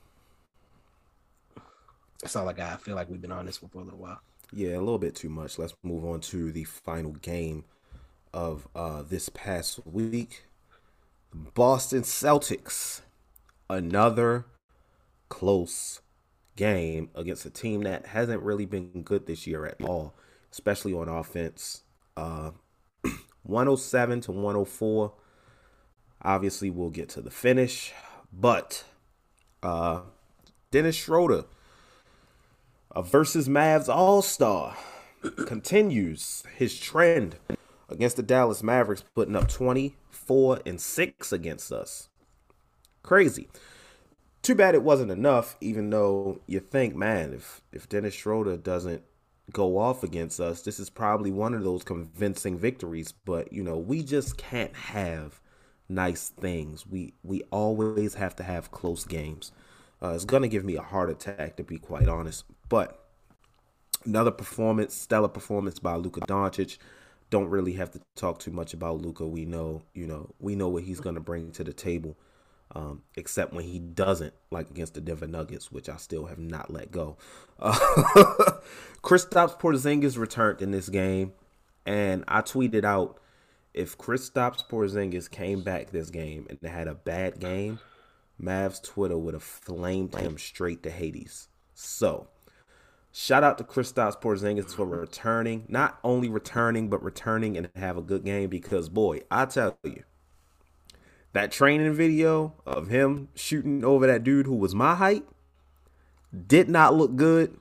That's 2.22 2.36
all 2.36 2.48
I 2.48 2.52
got. 2.52 2.72
I 2.72 2.76
feel 2.76 2.94
like 2.94 3.08
we've 3.08 3.20
been 3.20 3.32
on 3.32 3.46
this 3.46 3.62
one 3.62 3.70
for 3.70 3.80
a 3.80 3.84
little 3.84 3.98
while. 3.98 4.20
Yeah, 4.52 4.76
a 4.76 4.80
little 4.80 4.98
bit 4.98 5.14
too 5.14 5.30
much. 5.30 5.58
Let's 5.58 5.74
move 5.82 6.04
on 6.04 6.20
to 6.22 6.52
the 6.52 6.64
final 6.64 7.12
game 7.12 7.64
of 8.34 8.68
uh, 8.74 9.02
this 9.02 9.28
past 9.28 9.80
week. 9.86 10.44
Boston 11.32 12.02
Celtics. 12.02 13.02
Another 13.68 14.46
close 15.28 16.00
game 16.56 17.08
against 17.14 17.46
a 17.46 17.50
team 17.50 17.82
that 17.82 18.06
hasn't 18.06 18.42
really 18.42 18.66
been 18.66 19.02
good 19.02 19.26
this 19.26 19.46
year 19.46 19.64
at 19.64 19.80
all, 19.82 20.14
especially 20.52 20.92
on 20.92 21.08
offense. 21.08 21.84
Uh, 22.16 22.50
107 23.44 24.22
to 24.22 24.32
104. 24.32 25.12
Obviously, 26.22 26.68
we'll 26.68 26.90
get 26.90 27.08
to 27.10 27.22
the 27.22 27.30
finish, 27.30 27.92
but 28.32 28.84
uh, 29.62 30.00
Dennis 30.70 30.96
Schroeder 30.96 31.44
a 32.92 33.02
versus 33.02 33.48
Mavs 33.48 33.88
All 33.88 34.22
Star 34.22 34.76
continues 35.46 36.42
his 36.56 36.78
trend 36.78 37.36
against 37.88 38.16
the 38.16 38.22
Dallas 38.22 38.62
Mavericks, 38.62 39.04
putting 39.14 39.36
up 39.36 39.48
24 39.48 40.60
and 40.66 40.80
6 40.80 41.32
against 41.32 41.72
us. 41.72 42.08
Crazy. 43.02 43.48
Too 44.42 44.54
bad 44.54 44.74
it 44.74 44.82
wasn't 44.82 45.10
enough, 45.10 45.56
even 45.60 45.90
though 45.90 46.40
you 46.46 46.60
think, 46.60 46.96
man, 46.96 47.34
if, 47.34 47.60
if 47.72 47.88
Dennis 47.88 48.14
Schroeder 48.14 48.56
doesn't 48.56 49.02
go 49.52 49.78
off 49.78 50.02
against 50.02 50.40
us, 50.40 50.62
this 50.62 50.80
is 50.80 50.88
probably 50.88 51.30
one 51.30 51.54
of 51.54 51.62
those 51.62 51.84
convincing 51.84 52.58
victories. 52.58 53.12
But, 53.12 53.52
you 53.52 53.62
know, 53.62 53.76
we 53.76 54.02
just 54.02 54.38
can't 54.38 54.74
have 54.74 55.40
nice 55.90 56.28
things. 56.28 56.86
We 56.86 57.14
we 57.22 57.42
always 57.50 58.14
have 58.14 58.36
to 58.36 58.42
have 58.42 58.70
close 58.70 59.04
games. 59.04 59.52
Uh, 60.02 60.12
it's 60.14 60.24
gonna 60.24 60.48
give 60.48 60.64
me 60.64 60.76
a 60.76 60.82
heart 60.82 61.10
attack 61.10 61.56
to 61.56 61.64
be 61.64 61.78
quite 61.78 62.08
honest. 62.08 62.44
But 62.68 63.04
another 64.04 64.30
performance, 64.30 64.94
stellar 64.94 65.28
performance 65.28 65.78
by 65.78 65.96
Luka 65.96 66.20
Doncic. 66.20 66.78
Don't 67.28 67.48
really 67.48 67.74
have 67.74 67.92
to 67.92 68.00
talk 68.16 68.38
too 68.38 68.50
much 68.50 68.74
about 68.74 69.02
Luka. 69.02 69.26
We 69.26 69.44
know, 69.44 69.82
you 69.94 70.06
know, 70.06 70.30
we 70.38 70.56
know 70.56 70.68
what 70.68 70.84
he's 70.84 71.00
gonna 71.00 71.20
bring 71.20 71.52
to 71.52 71.64
the 71.64 71.72
table. 71.72 72.16
Um, 72.72 73.02
except 73.16 73.52
when 73.52 73.64
he 73.64 73.80
doesn't, 73.80 74.32
like 74.52 74.70
against 74.70 74.94
the 74.94 75.00
Denver 75.00 75.26
Nuggets, 75.26 75.72
which 75.72 75.88
I 75.88 75.96
still 75.96 76.26
have 76.26 76.38
not 76.38 76.70
let 76.70 76.92
go. 76.92 77.16
Uh, 77.58 77.72
Kristaps 79.02 79.58
Porzingis 79.58 80.16
returned 80.16 80.62
in 80.62 80.70
this 80.70 80.88
game, 80.88 81.32
and 81.84 82.22
I 82.28 82.42
tweeted 82.42 82.84
out 82.84 83.20
if 83.74 83.96
Kristaps 83.96 84.66
Porzingis 84.68 85.30
came 85.30 85.62
back 85.62 85.90
this 85.90 86.10
game 86.10 86.46
and 86.48 86.58
had 86.70 86.88
a 86.88 86.94
bad 86.94 87.38
game, 87.40 87.78
Mavs 88.40 88.82
Twitter 88.82 89.18
would 89.18 89.34
have 89.34 89.42
flamed 89.42 90.14
him 90.14 90.38
straight 90.38 90.82
to 90.82 90.90
Hades. 90.90 91.48
So, 91.74 92.28
shout 93.12 93.44
out 93.44 93.58
to 93.58 93.64
Kristaps 93.64 94.20
Porzingis 94.20 94.74
for 94.74 94.86
returning, 94.86 95.66
not 95.68 95.98
only 96.02 96.28
returning 96.28 96.88
but 96.88 97.02
returning 97.02 97.56
and 97.56 97.70
have 97.76 97.96
a 97.96 98.02
good 98.02 98.24
game 98.24 98.50
because 98.50 98.88
boy, 98.88 99.20
I 99.30 99.46
tell 99.46 99.78
you, 99.84 100.02
that 101.32 101.52
training 101.52 101.92
video 101.94 102.54
of 102.66 102.88
him 102.88 103.28
shooting 103.34 103.84
over 103.84 104.06
that 104.06 104.24
dude 104.24 104.46
who 104.46 104.56
was 104.56 104.74
my 104.74 104.94
height 104.94 105.24
did 106.46 106.68
not 106.68 106.94
look 106.94 107.16
good. 107.16 107.56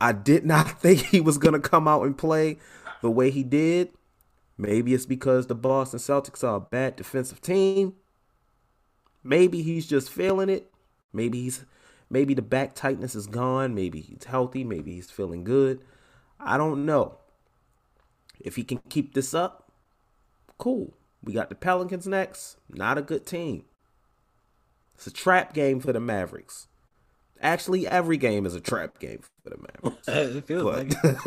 I 0.00 0.12
did 0.12 0.44
not 0.44 0.68
think 0.80 1.00
he 1.00 1.20
was 1.20 1.38
going 1.38 1.54
to 1.54 1.68
come 1.68 1.86
out 1.86 2.02
and 2.02 2.16
play 2.16 2.58
the 3.02 3.10
way 3.10 3.30
he 3.30 3.42
did. 3.42 3.90
Maybe 4.56 4.94
it's 4.94 5.06
because 5.06 5.46
the 5.46 5.54
Boston 5.54 5.98
Celtics 5.98 6.44
are 6.44 6.56
a 6.56 6.60
bad 6.60 6.96
defensive 6.96 7.40
team. 7.40 7.94
Maybe 9.22 9.62
he's 9.62 9.86
just 9.86 10.10
feeling 10.10 10.48
it. 10.48 10.70
Maybe 11.12 11.42
he's 11.42 11.64
maybe 12.10 12.34
the 12.34 12.42
back 12.42 12.74
tightness 12.74 13.14
is 13.14 13.26
gone. 13.26 13.74
Maybe 13.74 14.00
he's 14.00 14.24
healthy. 14.24 14.62
Maybe 14.64 14.94
he's 14.94 15.10
feeling 15.10 15.44
good. 15.44 15.80
I 16.38 16.56
don't 16.56 16.84
know. 16.86 17.18
If 18.40 18.56
he 18.56 18.64
can 18.64 18.78
keep 18.88 19.14
this 19.14 19.32
up, 19.34 19.72
cool. 20.58 20.94
We 21.22 21.32
got 21.32 21.48
the 21.48 21.54
Pelicans 21.54 22.06
next. 22.06 22.58
Not 22.68 22.98
a 22.98 23.02
good 23.02 23.24
team. 23.26 23.64
It's 24.94 25.06
a 25.06 25.10
trap 25.12 25.54
game 25.54 25.80
for 25.80 25.92
the 25.92 26.00
Mavericks. 26.00 26.68
Actually, 27.40 27.86
every 27.88 28.16
game 28.16 28.46
is 28.46 28.54
a 28.54 28.60
trap 28.60 28.98
game 28.98 29.20
for 29.42 29.50
the 29.50 29.56
Mavericks. 29.56 30.08
it 30.08 30.46
feels 30.46 30.62
But- 30.62 31.26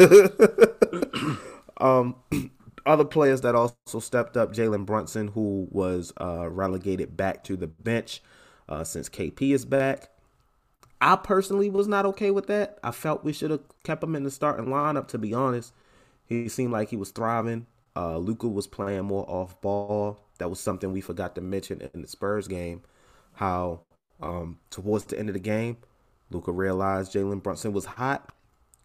like 1.20 1.38
um, 1.82 2.16
other 2.88 3.06
players 3.06 3.42
that 3.42 3.56
also 3.56 4.00
stepped 4.00 4.38
up, 4.38 4.54
Jalen 4.54 4.86
Brunson, 4.86 5.30
who 5.30 5.68
was 5.72 6.14
uh, 6.20 6.50
relegated 6.50 7.18
back 7.18 7.44
to 7.46 7.56
the 7.58 7.68
bench 7.68 8.22
uh, 8.70 8.84
since 8.84 9.10
KP 9.10 9.54
is 9.54 9.66
back. 9.66 10.10
I 11.00 11.16
personally 11.16 11.70
was 11.70 11.88
not 11.88 12.06
okay 12.08 12.32
with 12.32 12.48
that. 12.48 12.80
I 12.84 12.92
felt 12.92 13.24
we 13.24 13.34
should 13.34 13.52
have 13.52 13.62
kept 13.84 14.04
him 14.04 14.16
in 14.16 14.24
the 14.24 14.32
starting 14.32 14.68
lineup. 14.68 15.08
To 15.10 15.18
be 15.18 15.34
honest, 15.34 15.74
he 16.26 16.50
seemed 16.50 16.72
like 16.72 16.90
he 16.90 16.98
was 16.98 17.12
thriving. 17.12 17.68
Uh, 17.96 18.18
Luka 18.18 18.48
was 18.48 18.68
playing 18.68 19.06
more 19.06 19.30
off 19.30 19.60
ball. 19.62 20.20
That 20.40 20.50
was 20.50 20.60
something 20.60 20.92
we 20.92 21.02
forgot 21.02 21.36
to 21.36 21.42
mention 21.42 21.88
in 21.94 22.02
the 22.02 22.08
Spurs 22.08 22.48
game. 22.48 22.82
How 23.34 23.82
um, 24.22 24.58
towards 24.70 25.06
the 25.06 25.20
end 25.20 25.30
of 25.30 25.34
the 25.34 25.40
game, 25.40 25.78
Luka 26.32 26.52
realized 26.52 27.14
Jalen 27.14 27.44
Brunson 27.44 27.74
was 27.74 27.86
hot, 27.86 28.34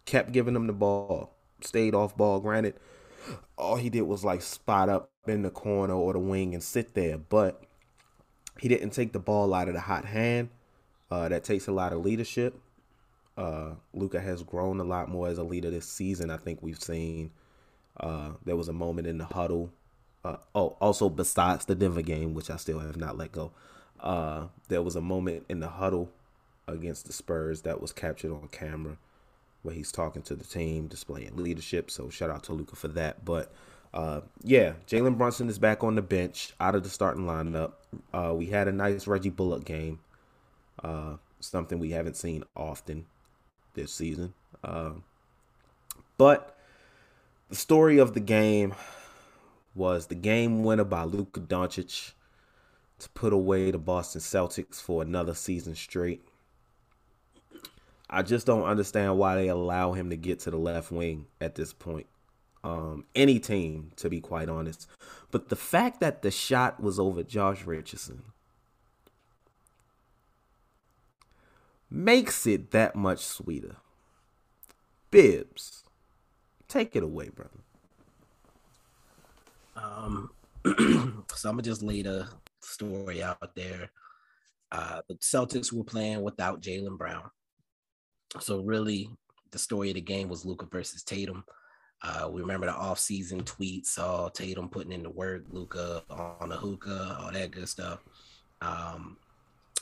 kept 0.05 0.31
giving 0.31 0.55
him 0.55 0.67
the 0.67 0.73
ball, 0.73 1.35
stayed 1.61 1.95
off 1.95 2.15
ball. 2.15 2.39
Granted, 2.39 2.75
all 3.57 3.75
he 3.75 3.89
did 3.89 4.01
was 4.01 4.23
like 4.23 4.41
spot 4.41 4.89
up 4.89 5.11
in 5.27 5.41
the 5.41 5.49
corner 5.49 5.93
or 5.93 6.13
the 6.13 6.19
wing 6.19 6.53
and 6.53 6.63
sit 6.63 6.93
there, 6.93 7.17
but 7.17 7.63
he 8.59 8.67
didn't 8.67 8.91
take 8.91 9.13
the 9.13 9.19
ball 9.19 9.53
out 9.53 9.67
of 9.67 9.73
the 9.73 9.79
hot 9.79 10.05
hand. 10.05 10.49
Uh, 11.09 11.29
that 11.29 11.43
takes 11.43 11.67
a 11.67 11.71
lot 11.71 11.93
of 11.93 11.99
leadership. 11.99 12.59
Uh, 13.37 13.71
Luka 13.93 14.19
has 14.19 14.43
grown 14.43 14.79
a 14.79 14.83
lot 14.83 15.09
more 15.09 15.27
as 15.27 15.37
a 15.37 15.43
leader 15.43 15.69
this 15.69 15.87
season. 15.87 16.29
I 16.29 16.37
think 16.37 16.61
we've 16.61 16.81
seen. 16.81 17.31
Uh, 17.99 18.31
there 18.43 18.55
was 18.55 18.67
a 18.67 18.73
moment 18.73 19.07
in 19.07 19.17
the 19.17 19.25
huddle. 19.25 19.71
Uh, 20.23 20.37
oh, 20.55 20.77
also 20.79 21.09
besides 21.09 21.65
the 21.65 21.75
Denver 21.75 22.01
game, 22.01 22.33
which 22.33 22.49
I 22.49 22.57
still 22.57 22.79
have 22.79 22.97
not 22.97 23.17
let 23.17 23.31
go. 23.31 23.51
Uh, 23.99 24.47
there 24.67 24.81
was 24.81 24.95
a 24.95 25.01
moment 25.01 25.45
in 25.49 25.59
the 25.59 25.67
huddle 25.67 26.09
against 26.67 27.05
the 27.05 27.13
Spurs 27.13 27.61
that 27.63 27.81
was 27.81 27.91
captured 27.91 28.31
on 28.31 28.47
camera 28.51 28.97
where 29.63 29.73
he's 29.73 29.91
talking 29.91 30.21
to 30.23 30.35
the 30.35 30.43
team, 30.43 30.87
displaying 30.87 31.35
leadership. 31.35 31.89
So 31.89 32.09
shout 32.09 32.29
out 32.29 32.43
to 32.43 32.53
Luka 32.53 32.75
for 32.75 32.89
that. 32.89 33.25
But 33.25 33.51
uh, 33.93 34.21
yeah, 34.43 34.73
Jalen 34.87 35.17
Brunson 35.17 35.49
is 35.49 35.59
back 35.59 35.83
on 35.83 35.95
the 35.95 36.01
bench, 36.01 36.53
out 36.59 36.75
of 36.75 36.83
the 36.83 36.89
starting 36.89 37.25
lineup. 37.25 37.73
Uh, 38.13 38.33
we 38.35 38.47
had 38.47 38.67
a 38.67 38.71
nice 38.71 39.07
Reggie 39.07 39.29
Bullock 39.29 39.65
game, 39.65 39.99
uh, 40.83 41.15
something 41.39 41.79
we 41.79 41.91
haven't 41.91 42.17
seen 42.17 42.43
often 42.55 43.05
this 43.73 43.93
season. 43.93 44.33
Uh, 44.63 44.91
but 46.17 46.57
the 47.49 47.55
story 47.55 47.97
of 47.97 48.13
the 48.13 48.19
game 48.19 48.73
was 49.75 50.07
the 50.07 50.15
game 50.15 50.63
winner 50.63 50.83
by 50.83 51.03
Luka 51.03 51.39
Doncic 51.39 52.11
to 52.99 53.09
put 53.09 53.33
away 53.33 53.71
the 53.71 53.77
Boston 53.77 54.21
Celtics 54.21 54.81
for 54.81 55.01
another 55.01 55.33
season 55.33 55.75
straight. 55.75 56.23
I 58.13 58.21
just 58.21 58.45
don't 58.45 58.63
understand 58.63 59.17
why 59.17 59.35
they 59.35 59.47
allow 59.47 59.93
him 59.93 60.11
to 60.11 60.15
get 60.15 60.39
to 60.41 60.51
the 60.51 60.57
left 60.57 60.91
wing 60.91 61.25
at 61.41 61.55
this 61.55 61.73
point. 61.73 62.05
Um, 62.63 63.05
any 63.15 63.39
team, 63.39 63.91
to 63.97 64.09
be 64.09 64.21
quite 64.21 64.49
honest. 64.49 64.87
But 65.31 65.49
the 65.49 65.55
fact 65.55 65.99
that 65.99 66.21
the 66.21 66.29
shot 66.29 66.79
was 66.79 66.99
over 66.99 67.23
Josh 67.23 67.65
Richardson 67.65 68.21
makes 71.89 72.45
it 72.45 72.69
that 72.69 72.95
much 72.95 73.19
sweeter. 73.19 73.77
Bibs, 75.09 75.83
take 76.67 76.95
it 76.95 77.01
away, 77.01 77.29
brother. 77.29 77.49
Um, 79.75 80.29
so 81.33 81.49
I'm 81.49 81.55
gonna 81.55 81.63
just 81.63 81.81
lay 81.81 82.03
the 82.03 82.27
story 82.61 83.23
out 83.23 83.55
there. 83.55 83.89
Uh, 84.71 85.01
the 85.07 85.15
Celtics 85.15 85.73
were 85.73 85.83
playing 85.83 86.21
without 86.21 86.61
Jaylen 86.61 86.97
Brown, 86.97 87.29
so 88.39 88.61
really 88.61 89.09
the 89.51 89.59
story 89.59 89.89
of 89.89 89.95
the 89.95 90.01
game 90.01 90.29
was 90.29 90.45
Luka 90.45 90.65
versus 90.65 91.03
Tatum. 91.03 91.43
Uh, 92.01 92.27
we 92.29 92.41
remember 92.41 92.65
the 92.65 92.73
off-season 92.73 93.43
tweets, 93.43 93.85
saw 93.85 94.27
Tatum 94.29 94.67
putting 94.67 94.91
in 94.91 95.03
the 95.03 95.09
work, 95.09 95.43
Luka 95.51 96.03
on 96.09 96.49
the 96.49 96.57
hookah, 96.57 97.17
all 97.21 97.31
that 97.31 97.51
good 97.51 97.69
stuff. 97.69 97.99
Um, 98.61 99.17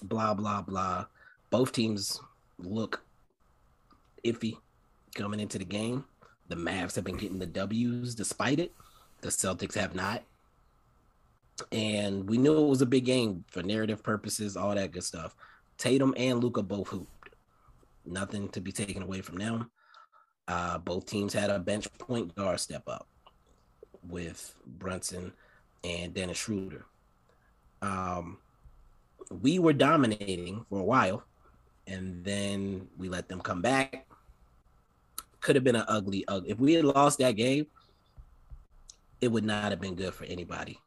blah 0.03 0.33
blah 0.33 0.61
blah. 0.61 1.05
Both 1.49 1.71
teams 1.71 2.19
look 2.59 3.03
iffy 4.23 4.57
coming 5.15 5.39
into 5.39 5.57
the 5.57 5.65
game. 5.65 6.05
The 6.47 6.55
Mavs 6.55 6.95
have 6.95 7.03
been 7.03 7.17
getting 7.17 7.39
the 7.39 7.45
W's 7.45 8.13
despite 8.13 8.59
it. 8.59 8.73
The 9.21 9.29
Celtics 9.29 9.75
have 9.75 9.95
not. 9.95 10.23
And 11.71 12.27
we 12.29 12.37
knew 12.37 12.57
it 12.57 12.69
was 12.69 12.81
a 12.81 12.87
big 12.87 13.05
game 13.05 13.45
for 13.47 13.61
narrative 13.63 14.03
purposes, 14.03 14.57
all 14.57 14.75
that 14.75 14.91
good 14.91 15.03
stuff. 15.03 15.35
Tatum 15.77 16.13
and 16.17 16.43
Luka 16.43 16.61
both 16.61 16.87
hooped. 16.87 17.20
Nothing 18.05 18.49
to 18.49 18.61
be 18.61 18.71
taken 18.71 19.03
away 19.03 19.21
from 19.21 19.37
them. 19.37 19.69
Uh, 20.47 20.77
both 20.79 21.05
teams 21.05 21.33
had 21.33 21.49
a 21.49 21.59
bench 21.59 21.87
point 21.97 22.35
guard 22.35 22.59
step 22.59 22.83
up 22.87 23.07
with 24.07 24.55
Brunson 24.65 25.33
and 25.83 26.13
Dennis 26.13 26.37
Schroeder. 26.37 26.85
Um, 27.81 28.37
we 29.29 29.59
were 29.59 29.73
dominating 29.73 30.65
for 30.69 30.79
a 30.79 30.83
while, 30.83 31.23
and 31.87 32.23
then 32.23 32.87
we 32.97 33.09
let 33.09 33.29
them 33.29 33.39
come 33.39 33.61
back. 33.61 34.07
Could 35.39 35.55
have 35.55 35.63
been 35.63 35.75
an 35.75 35.85
ugly, 35.87 36.25
ugly. 36.27 36.51
If 36.51 36.59
we 36.59 36.73
had 36.73 36.85
lost 36.85 37.19
that 37.19 37.35
game, 37.35 37.67
it 39.21 39.31
would 39.31 39.45
not 39.45 39.71
have 39.71 39.79
been 39.79 39.95
good 39.95 40.13
for 40.13 40.25
anybody 40.25 40.79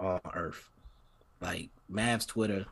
on 0.00 0.20
earth. 0.34 0.68
Like 1.40 1.70
Mavs 1.90 2.26
Twitter, 2.26 2.66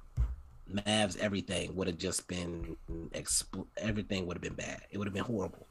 Mavs 0.72 1.18
everything 1.18 1.74
would 1.76 1.86
have 1.86 1.98
just 1.98 2.26
been 2.28 2.76
expl- 3.10 3.66
everything 3.76 4.26
would 4.26 4.36
have 4.36 4.42
been 4.42 4.54
bad. 4.54 4.82
It 4.90 4.98
would 4.98 5.06
have 5.06 5.14
been 5.14 5.24
horrible. 5.24 5.66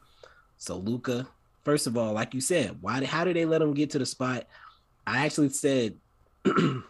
So 0.58 0.78
Luka, 0.78 1.28
first 1.64 1.88
of 1.88 1.98
all, 1.98 2.14
like 2.14 2.34
you 2.34 2.42
said, 2.42 2.78
why? 2.82 3.04
How 3.04 3.24
did 3.24 3.36
they 3.36 3.46
let 3.46 3.62
him 3.62 3.74
get 3.74 3.90
to 3.92 4.00
the 4.00 4.06
spot? 4.06 4.46
I 5.06 5.26
actually 5.26 5.50
said 5.50 5.96
in 6.46 6.84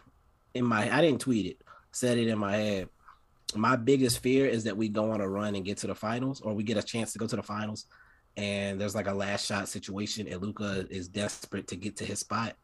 my, 0.64 0.94
I 0.94 1.00
didn't 1.00 1.20
tweet 1.20 1.46
it, 1.46 1.62
said 1.90 2.18
it 2.18 2.28
in 2.28 2.38
my 2.38 2.56
head. 2.56 2.88
My 3.54 3.76
biggest 3.76 4.20
fear 4.20 4.46
is 4.46 4.64
that 4.64 4.76
we 4.76 4.88
go 4.88 5.10
on 5.10 5.20
a 5.20 5.28
run 5.28 5.54
and 5.54 5.64
get 5.64 5.78
to 5.78 5.86
the 5.86 5.94
finals, 5.94 6.40
or 6.40 6.54
we 6.54 6.62
get 6.62 6.76
a 6.76 6.82
chance 6.82 7.12
to 7.12 7.18
go 7.18 7.26
to 7.26 7.36
the 7.36 7.42
finals, 7.42 7.86
and 8.36 8.80
there's 8.80 8.94
like 8.94 9.08
a 9.08 9.14
last 9.14 9.46
shot 9.46 9.68
situation, 9.68 10.26
and 10.26 10.40
Luka 10.40 10.86
is 10.88 11.08
desperate 11.08 11.68
to 11.68 11.76
get 11.76 11.96
to 11.96 12.04
his 12.04 12.20
spot, 12.20 12.56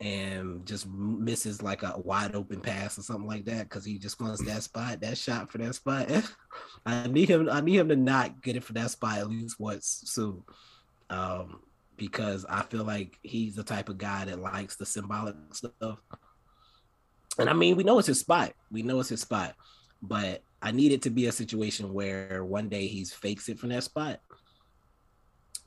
and 0.00 0.66
just 0.66 0.88
misses 0.88 1.62
like 1.62 1.82
a 1.82 1.94
wide 1.98 2.34
open 2.34 2.60
pass 2.60 2.98
or 2.98 3.02
something 3.02 3.26
like 3.26 3.44
that 3.44 3.68
because 3.68 3.84
he 3.84 3.98
just 3.98 4.20
wants 4.20 4.44
that 4.44 4.62
spot, 4.62 5.00
that 5.00 5.16
shot 5.16 5.50
for 5.50 5.58
that 5.58 5.74
spot. 5.74 6.10
I 6.86 7.06
need 7.06 7.28
him. 7.28 7.48
I 7.50 7.60
need 7.60 7.76
him 7.76 7.88
to 7.88 7.96
not 7.96 8.42
get 8.42 8.56
it 8.56 8.64
for 8.64 8.72
that 8.74 8.90
spot 8.90 9.18
at 9.18 9.30
least 9.30 9.60
once 9.60 10.02
soon, 10.06 10.42
um, 11.10 11.60
because 11.96 12.44
I 12.48 12.62
feel 12.62 12.84
like 12.84 13.18
he's 13.22 13.54
the 13.54 13.64
type 13.64 13.88
of 13.88 13.98
guy 13.98 14.24
that 14.24 14.40
likes 14.40 14.76
the 14.76 14.86
symbolic 14.86 15.36
stuff. 15.52 15.98
And 17.38 17.48
I 17.48 17.52
mean, 17.52 17.76
we 17.76 17.84
know 17.84 17.98
it's 17.98 18.08
his 18.08 18.20
spot. 18.20 18.52
We 18.70 18.82
know 18.82 19.00
it's 19.00 19.08
his 19.08 19.20
spot, 19.20 19.54
but 20.02 20.42
I 20.60 20.72
need 20.72 20.92
it 20.92 21.02
to 21.02 21.10
be 21.10 21.26
a 21.26 21.32
situation 21.32 21.92
where 21.92 22.44
one 22.44 22.68
day 22.68 22.86
he's 22.86 23.12
fakes 23.12 23.48
it 23.48 23.58
from 23.58 23.70
that 23.70 23.84
spot 23.84 24.20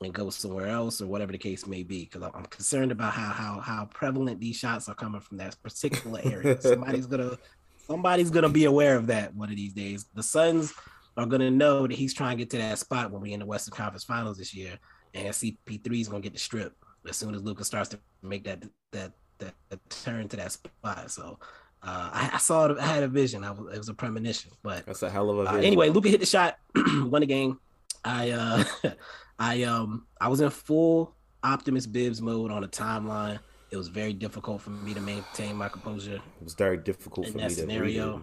and 0.00 0.14
go 0.14 0.30
somewhere 0.30 0.68
else 0.68 1.00
or 1.00 1.06
whatever 1.06 1.32
the 1.32 1.38
case 1.38 1.66
may 1.66 1.82
be. 1.82 2.04
Because 2.04 2.30
I'm 2.34 2.46
concerned 2.46 2.92
about 2.92 3.12
how 3.12 3.30
how 3.30 3.60
how 3.60 3.84
prevalent 3.86 4.40
these 4.40 4.56
shots 4.56 4.88
are 4.88 4.94
coming 4.94 5.20
from 5.20 5.38
that 5.38 5.56
particular 5.62 6.20
area. 6.24 6.60
somebody's 6.60 7.06
gonna 7.06 7.38
somebody's 7.86 8.30
gonna 8.30 8.48
be 8.48 8.64
aware 8.64 8.96
of 8.96 9.06
that 9.08 9.34
one 9.34 9.50
of 9.50 9.56
these 9.56 9.72
days. 9.72 10.06
The 10.14 10.22
Suns 10.22 10.72
are 11.16 11.26
gonna 11.26 11.50
know 11.50 11.86
that 11.86 11.96
he's 11.96 12.14
trying 12.14 12.36
to 12.36 12.42
get 12.42 12.50
to 12.50 12.58
that 12.58 12.78
spot 12.78 13.10
when 13.10 13.20
we 13.20 13.32
in 13.32 13.40
the 13.40 13.46
Western 13.46 13.74
Conference 13.74 14.04
Finals 14.04 14.38
this 14.38 14.54
year, 14.54 14.78
and 15.14 15.28
CP3 15.28 16.00
is 16.00 16.08
gonna 16.08 16.20
get 16.20 16.32
the 16.32 16.38
strip 16.38 16.74
as 17.08 17.16
soon 17.16 17.34
as 17.34 17.42
Luka 17.42 17.64
starts 17.64 17.88
to 17.90 17.98
make 18.22 18.44
that 18.44 18.62
that 18.92 19.12
that, 19.38 19.54
that 19.68 19.90
turn 19.90 20.28
to 20.28 20.36
that 20.36 20.52
spot. 20.52 21.10
So. 21.10 21.38
Uh, 21.80 22.10
I, 22.12 22.30
I, 22.32 22.38
saw 22.38 22.66
it. 22.66 22.76
I 22.76 22.86
had 22.86 23.04
a 23.04 23.08
vision. 23.08 23.44
I 23.44 23.52
was, 23.52 23.72
it 23.72 23.78
was 23.78 23.88
a 23.88 23.94
premonition, 23.94 24.50
but 24.64 24.84
that's 24.84 25.04
a 25.04 25.08
hell 25.08 25.30
of 25.30 25.38
a. 25.38 25.48
Uh, 25.48 25.56
anyway, 25.58 25.90
Luka 25.90 26.08
hit 26.08 26.18
the 26.18 26.26
shot, 26.26 26.58
won 26.74 27.20
the 27.20 27.26
game. 27.26 27.60
I 28.04 28.30
uh, 28.30 28.64
I 29.38 29.62
um 29.64 30.06
I 30.20 30.28
was 30.28 30.40
in 30.40 30.50
full 30.50 31.14
Optimus 31.42 31.86
Bibs 31.86 32.20
mode 32.20 32.50
on 32.50 32.62
the 32.62 32.68
timeline. 32.68 33.38
It 33.70 33.76
was 33.76 33.88
very 33.88 34.14
difficult 34.14 34.62
for 34.62 34.70
me 34.70 34.94
to 34.94 35.00
maintain 35.00 35.56
my 35.56 35.68
composure. 35.68 36.16
It 36.16 36.44
was 36.44 36.54
very 36.54 36.78
difficult 36.78 37.28
for 37.28 37.38
me 37.38 37.48
scenario. 37.50 38.22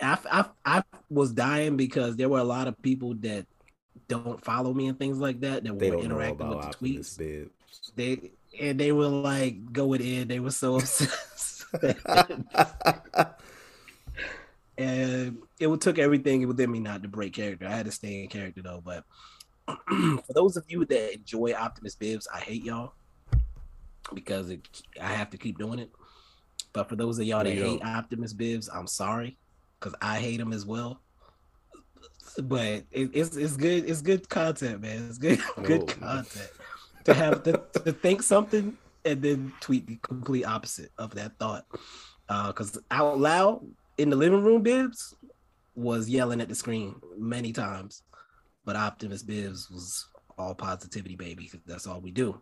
I, 0.00 0.18
I, 0.30 0.44
I 0.64 0.82
was 1.08 1.32
dying 1.32 1.76
because 1.76 2.16
there 2.16 2.28
were 2.28 2.40
a 2.40 2.44
lot 2.44 2.66
of 2.66 2.80
people 2.82 3.14
that 3.20 3.46
don't 4.08 4.44
follow 4.44 4.74
me 4.74 4.88
and 4.88 4.98
things 4.98 5.18
like 5.18 5.40
that 5.40 5.62
that 5.62 5.78
they 5.78 5.90
were 5.90 6.02
interacting 6.02 6.48
with 6.48 6.58
the 6.60 6.66
Optimus 6.66 7.14
tweets. 7.14 7.18
Bibs. 7.18 7.92
They 7.94 8.32
and 8.60 8.78
they 8.78 8.92
were 8.92 9.08
like 9.08 9.72
going 9.72 10.00
in. 10.00 10.28
They 10.28 10.40
were 10.40 10.50
so 10.50 10.76
obsessed. 10.78 11.64
and 14.76 15.38
it 15.60 15.80
took 15.80 15.98
everything 15.98 16.46
within 16.46 16.70
me 16.70 16.80
not 16.80 17.02
to 17.02 17.08
break 17.08 17.34
character. 17.34 17.66
I 17.66 17.70
had 17.70 17.86
to 17.86 17.92
stay 17.92 18.22
in 18.22 18.28
character 18.28 18.62
though. 18.62 18.82
But 18.84 19.04
for 19.88 20.32
those 20.34 20.56
of 20.56 20.64
you 20.68 20.84
that 20.84 21.14
enjoy 21.14 21.52
Optimus 21.54 21.94
Bibs, 21.94 22.28
I 22.32 22.40
hate 22.40 22.64
y'all 22.64 22.94
because 24.12 24.50
it, 24.50 24.66
I 25.00 25.08
have 25.08 25.30
to 25.30 25.38
keep 25.38 25.58
doing 25.58 25.78
it. 25.78 25.90
But 26.72 26.88
for 26.88 26.96
those 26.96 27.18
of 27.18 27.24
y'all 27.24 27.44
that 27.44 27.52
hate 27.52 27.84
Optimus 27.84 28.32
Bibs, 28.32 28.68
I'm 28.68 28.86
sorry 28.86 29.38
because 29.78 29.94
I 30.02 30.18
hate 30.18 30.40
him 30.40 30.52
as 30.52 30.66
well. 30.66 31.00
But 32.42 32.84
it, 32.90 33.10
it's 33.12 33.36
it's 33.36 33.56
good. 33.56 33.88
It's 33.88 34.02
good 34.02 34.28
content, 34.28 34.80
man. 34.80 35.06
It's 35.08 35.18
good 35.18 35.40
good 35.62 35.82
oh. 35.82 35.86
content 35.86 36.50
to 37.04 37.14
have 37.14 37.42
to, 37.44 37.62
to 37.84 37.92
think 37.92 38.22
something 38.22 38.76
and 39.04 39.22
then 39.22 39.52
tweet 39.60 39.86
the 39.86 39.96
complete 39.96 40.44
opposite 40.44 40.90
of 40.98 41.14
that 41.14 41.38
thought. 41.38 41.66
Because 42.26 42.76
uh, 42.76 42.80
out 42.90 43.20
loud, 43.20 43.64
in 43.98 44.10
the 44.10 44.16
living 44.16 44.42
room, 44.42 44.62
Bibs 44.62 45.14
was 45.74 46.08
yelling 46.08 46.40
at 46.40 46.48
the 46.48 46.54
screen 46.54 46.96
many 47.18 47.52
times, 47.52 48.02
but 48.64 48.76
Optimus 48.76 49.22
Bibs 49.22 49.70
was 49.70 50.06
all 50.38 50.54
positivity, 50.54 51.16
baby. 51.16 51.50
That's 51.66 51.86
all 51.86 52.00
we 52.00 52.10
do 52.10 52.40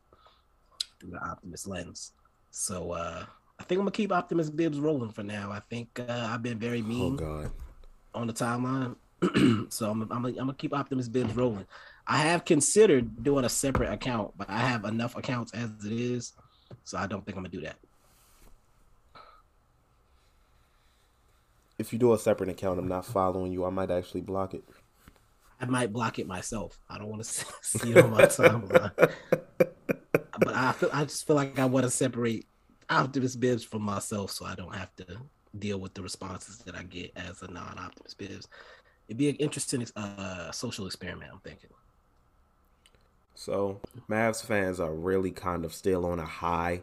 through 1.00 1.10
the 1.10 1.24
Optimus 1.24 1.66
lens. 1.66 2.12
So 2.50 2.92
uh, 2.92 3.24
I 3.58 3.62
think 3.64 3.78
I'm 3.78 3.84
gonna 3.84 3.92
keep 3.92 4.12
Optimus 4.12 4.50
Bibs 4.50 4.78
rolling 4.78 5.12
for 5.12 5.22
now. 5.22 5.50
I 5.50 5.60
think 5.70 5.88
uh, 5.98 6.28
I've 6.30 6.42
been 6.42 6.58
very 6.58 6.80
oh, 6.80 6.84
mean 6.84 7.18
oh, 7.20 7.50
on 8.14 8.26
the 8.26 8.32
timeline, 8.32 8.96
so 9.72 9.90
I'm, 9.90 10.02
I'm, 10.02 10.24
I'm 10.24 10.34
gonna 10.34 10.54
keep 10.54 10.74
Optimus 10.74 11.08
Bibs 11.08 11.34
rolling. 11.34 11.66
I 12.06 12.18
have 12.18 12.44
considered 12.44 13.22
doing 13.22 13.44
a 13.44 13.48
separate 13.48 13.92
account, 13.92 14.32
but 14.36 14.50
I 14.50 14.58
have 14.58 14.84
enough 14.84 15.16
accounts 15.16 15.52
as 15.54 15.70
it 15.84 15.92
is, 15.92 16.32
so 16.84 16.98
I 16.98 17.06
don't 17.06 17.24
think 17.24 17.36
I'm 17.36 17.44
gonna 17.44 17.54
do 17.54 17.62
that. 17.62 17.76
If 21.78 21.92
you 21.92 21.98
do 21.98 22.12
a 22.12 22.18
separate 22.18 22.48
account, 22.48 22.78
I'm 22.78 22.88
not 22.88 23.06
following 23.06 23.52
you. 23.52 23.64
I 23.64 23.70
might 23.70 23.90
actually 23.90 24.20
block 24.20 24.54
it. 24.54 24.62
I 25.60 25.66
might 25.66 25.92
block 25.92 26.18
it 26.18 26.26
myself. 26.26 26.78
I 26.90 26.98
don't 26.98 27.08
want 27.08 27.24
to 27.24 27.28
see 27.62 27.92
it 27.92 27.98
on 27.98 28.10
my 28.10 28.22
timeline. 28.22 28.92
but 30.38 30.54
I 30.54 30.72
feel 30.72 30.90
I 30.92 31.04
just 31.04 31.26
feel 31.26 31.36
like 31.36 31.58
I 31.58 31.64
want 31.64 31.84
to 31.84 31.90
separate 31.90 32.46
Optimus 32.90 33.36
Bibs 33.36 33.64
from 33.64 33.82
myself, 33.82 34.30
so 34.32 34.44
I 34.44 34.54
don't 34.54 34.74
have 34.74 34.94
to 34.96 35.06
deal 35.58 35.78
with 35.78 35.94
the 35.94 36.02
responses 36.02 36.58
that 36.58 36.74
I 36.74 36.82
get 36.82 37.12
as 37.16 37.42
a 37.42 37.48
non-Optimus 37.48 38.14
Bibs. 38.14 38.48
It'd 39.08 39.18
be 39.18 39.28
an 39.28 39.36
interesting 39.36 39.86
uh, 39.96 40.50
social 40.50 40.86
experiment. 40.86 41.30
I'm 41.32 41.40
thinking. 41.40 41.70
So 43.34 43.80
Mavs 44.08 44.44
fans 44.44 44.80
are 44.80 44.92
really 44.92 45.30
kind 45.30 45.64
of 45.64 45.74
still 45.74 46.06
on 46.06 46.18
a 46.18 46.26
high 46.26 46.82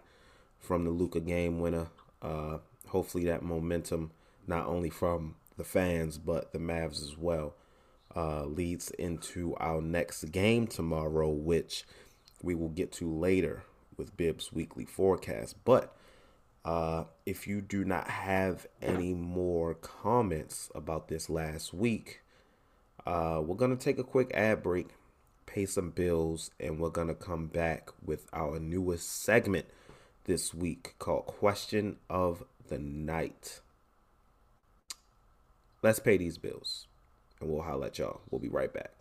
from 0.60 0.84
the 0.84 0.92
Luka 0.92 1.20
game 1.20 1.60
winner. 1.60 1.88
Uh, 2.22 2.58
hopefully 2.88 3.26
that 3.26 3.44
momentum 3.44 4.12
not 4.50 4.66
only 4.66 4.90
from 4.90 5.36
the 5.58 5.64
fans 5.64 6.18
but 6.18 6.52
the 6.52 6.60
Mavs 6.60 7.02
as 7.04 7.16
well. 7.18 7.54
Uh, 8.16 8.44
leads 8.46 8.90
into 8.92 9.56
our 9.58 9.82
next 9.82 10.24
game 10.32 10.66
tomorrow, 10.66 11.30
which 11.30 11.86
we 12.42 12.56
will 12.56 12.70
get 12.70 12.92
to 12.92 13.08
later 13.08 13.64
with 13.98 14.18
Bibs 14.18 14.52
weekly 14.52 14.84
forecast. 14.84 15.56
But 15.64 15.96
uh, 16.66 17.04
if 17.28 17.46
you 17.46 17.62
do 17.62 17.86
not 17.86 18.10
have 18.10 18.66
any 18.82 19.14
more 19.14 19.76
comments 19.76 20.72
about 20.74 21.08
this 21.08 21.30
last 21.30 21.72
week, 21.72 22.22
uh, 23.06 23.42
we're 23.46 23.56
going 23.56 23.78
to 23.78 23.84
take 23.84 24.00
a 24.00 24.04
quick 24.04 24.32
ad 24.34 24.64
break, 24.64 24.88
pay 25.46 25.68
some 25.68 25.92
bills, 25.92 26.50
and 26.60 26.80
we're 26.80 26.90
going 26.90 27.10
to 27.10 27.14
come 27.14 27.46
back 27.46 27.90
with 28.04 28.26
our 28.34 28.60
newest 28.60 29.22
segment 29.22 29.68
this 30.26 30.52
week 30.52 30.96
called 30.98 31.28
Question 31.28 31.98
of 32.10 32.44
the 32.70 32.80
Night. 32.80 33.62
Let's 35.82 36.00
pay 36.00 36.18
these 36.18 36.38
bills 36.38 36.88
and 37.40 37.50
we'll 37.50 37.62
holler 37.62 37.88
at 37.88 38.00
y'all. 38.00 38.22
We'll 38.30 38.40
be 38.40 38.50
right 38.50 38.74
back. 38.74 38.92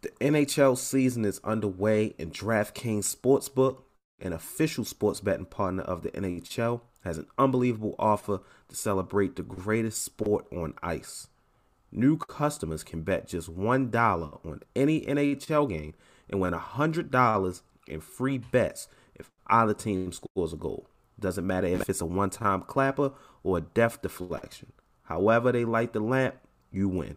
The 0.00 0.10
NHL 0.20 0.78
season 0.78 1.24
is 1.24 1.40
underway, 1.42 2.14
and 2.20 2.32
DraftKings 2.32 3.16
Sportsbook, 3.16 3.78
an 4.20 4.32
official 4.32 4.84
sports 4.84 5.20
betting 5.20 5.46
partner 5.46 5.82
of 5.82 6.02
the 6.02 6.10
NHL, 6.12 6.82
has 7.02 7.18
an 7.18 7.26
unbelievable 7.36 7.96
offer 7.98 8.40
to 8.68 8.76
celebrate 8.76 9.34
the 9.34 9.42
greatest 9.42 10.02
sport 10.04 10.46
on 10.52 10.74
ice. 10.84 11.26
New 11.90 12.16
customers 12.16 12.84
can 12.84 13.02
bet 13.02 13.26
just 13.26 13.50
$1 13.52 14.46
on 14.46 14.60
any 14.76 15.00
NHL 15.00 15.68
game 15.68 15.94
and 16.30 16.40
win 16.40 16.52
$100 16.52 17.62
in 17.88 18.00
free 18.00 18.38
bets 18.38 18.86
if 19.16 19.30
either 19.48 19.74
team 19.74 20.12
scores 20.12 20.52
a 20.52 20.56
goal. 20.56 20.86
Doesn't 21.20 21.46
matter 21.46 21.66
if 21.66 21.88
it's 21.88 22.00
a 22.00 22.06
one 22.06 22.30
time 22.30 22.62
clapper 22.62 23.12
or 23.42 23.58
a 23.58 23.62
death 23.62 24.02
deflection. 24.02 24.72
However, 25.02 25.52
they 25.52 25.64
light 25.64 25.92
the 25.92 26.00
lamp, 26.00 26.36
you 26.70 26.88
win. 26.88 27.16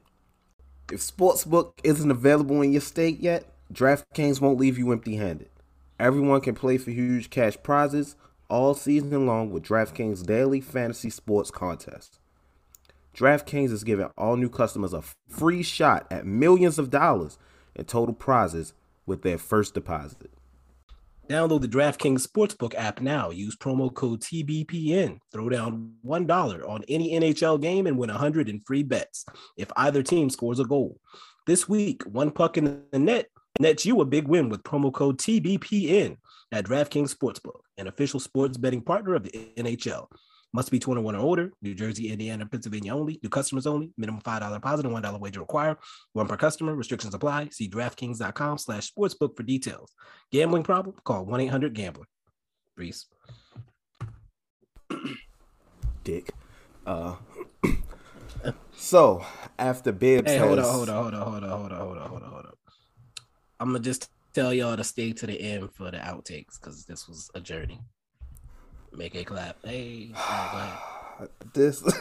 If 0.92 1.00
Sportsbook 1.00 1.74
isn't 1.84 2.12
available 2.12 2.62
in 2.62 2.72
your 2.72 2.82
state 2.82 3.20
yet, 3.20 3.46
DraftKings 3.72 4.42
won't 4.42 4.60
leave 4.60 4.78
you 4.78 4.92
empty 4.92 5.16
handed. 5.16 5.50
Everyone 6.00 6.42
can 6.42 6.56
play 6.56 6.78
for 6.78 6.92
huge 6.92 7.30
cash 7.30 7.56
prizes 7.62 8.16
all 8.50 8.74
season 8.74 9.26
long 9.26 9.52
with 9.52 9.64
DraftKings 9.64 10.26
daily 10.26 10.60
fantasy 10.60 11.10
sports 11.10 11.52
contest. 11.52 12.20
DraftKings 13.16 13.72
is 13.72 13.84
giving 13.84 14.10
all 14.18 14.36
new 14.36 14.50
customers 14.50 14.94
a 14.94 15.04
free 15.30 15.64
shot 15.64 16.08
at 16.12 16.26
millions 16.26 16.80
of 16.80 16.90
dollars 16.90 17.38
in 17.76 17.86
total 17.86 18.16
prizes 18.16 18.74
with 19.06 19.22
their 19.22 19.38
first 19.38 19.74
deposit. 19.74 20.32
Download 21.32 21.62
the 21.62 21.68
DraftKings 21.70 22.28
Sportsbook 22.28 22.76
app 22.76 23.00
now. 23.00 23.30
Use 23.30 23.56
promo 23.56 23.94
code 23.94 24.20
TBPN. 24.20 25.18
Throw 25.32 25.48
down 25.48 25.94
$1 26.06 26.70
on 26.70 26.84
any 26.90 27.18
NHL 27.18 27.62
game 27.62 27.88
and 27.88 27.98
win 27.98 28.10
100 28.10 28.50
in 28.50 28.60
free 28.68 28.84
bets 28.84 29.26
if 29.56 29.72
either 29.78 30.04
team 30.04 30.30
scores 30.30 30.60
a 30.60 30.66
goal. 30.66 31.00
This 31.48 31.70
week, 31.70 32.04
one 32.04 32.32
puck 32.32 32.58
in 32.58 32.84
the 32.92 33.00
net 33.00 33.28
nets 33.62 33.86
you 33.86 34.02
a 34.02 34.06
big 34.06 34.28
win 34.28 34.50
with 34.50 34.64
promo 34.64 34.92
code 34.92 35.20
TBPN 35.20 36.18
at 36.52 36.66
DraftKings 36.66 37.16
Sportsbook, 37.16 37.62
an 37.78 37.88
official 37.88 38.20
sports 38.20 38.58
betting 38.58 38.82
partner 38.82 39.16
of 39.16 39.24
the 39.24 39.54
NHL. 39.56 40.08
Must 40.54 40.70
be 40.70 40.80
21 40.80 41.16
or 41.16 41.20
older. 41.20 41.52
New 41.62 41.74
Jersey, 41.74 42.10
Indiana, 42.12 42.46
Pennsylvania 42.46 42.94
only. 42.94 43.20
New 43.24 43.30
customers 43.30 43.66
only. 43.66 43.94
Minimum 43.98 44.22
$5 44.22 44.54
deposit 44.54 44.86
and 44.86 44.96
$1 44.96 45.20
wager 45.20 45.40
required. 45.40 45.78
One 46.14 46.28
per 46.28 46.36
customer. 46.36 46.76
Restrictions 46.76 47.14
apply. 47.14 47.50
See 47.52 47.70
DraftKings.com 47.70 48.58
slash 48.58 48.92
sportsbook 48.92 49.38
for 49.38 49.44
details. 49.44 49.94
Gambling 50.32 50.64
problem? 50.64 50.96
Call 51.06 51.26
1-800-GAMBLER. 51.26 52.06
Reese. 52.76 53.06
Dick. 56.04 56.32
Uh, 56.86 57.16
so, 58.76 59.26
after 59.58 59.92
Bibs 59.92 60.30
Hey, 60.30 60.38
hold 60.38 60.60
on, 60.60 60.66
hold 60.66 60.90
on, 60.90 61.04
hold 61.04 61.14
on, 61.14 61.22
hold 61.22 61.44
on, 61.44 61.50
hold 61.50 61.72
on, 61.72 61.80
hold 61.80 61.98
on, 61.98 62.10
hold 62.10 62.24
on, 62.24 62.30
hold 62.30 62.46
on. 62.46 62.52
I'm 63.60 63.68
gonna 63.68 63.80
just 63.80 64.10
tell 64.34 64.54
y'all 64.54 64.76
to 64.76 64.84
stay 64.84 65.14
to 65.14 65.28
the 65.28 65.40
end 65.40 65.72
for 65.74 65.92
the 65.92 65.98
outtakes 65.98 66.60
because 66.60 66.86
this 66.86 67.08
was 67.08 67.30
a 67.36 67.40
journey. 67.40 67.80
Make 68.94 69.16
a 69.16 69.24
clap. 69.24 69.58
Hey, 69.64 70.12
right, 70.14 71.30
this 71.54 71.82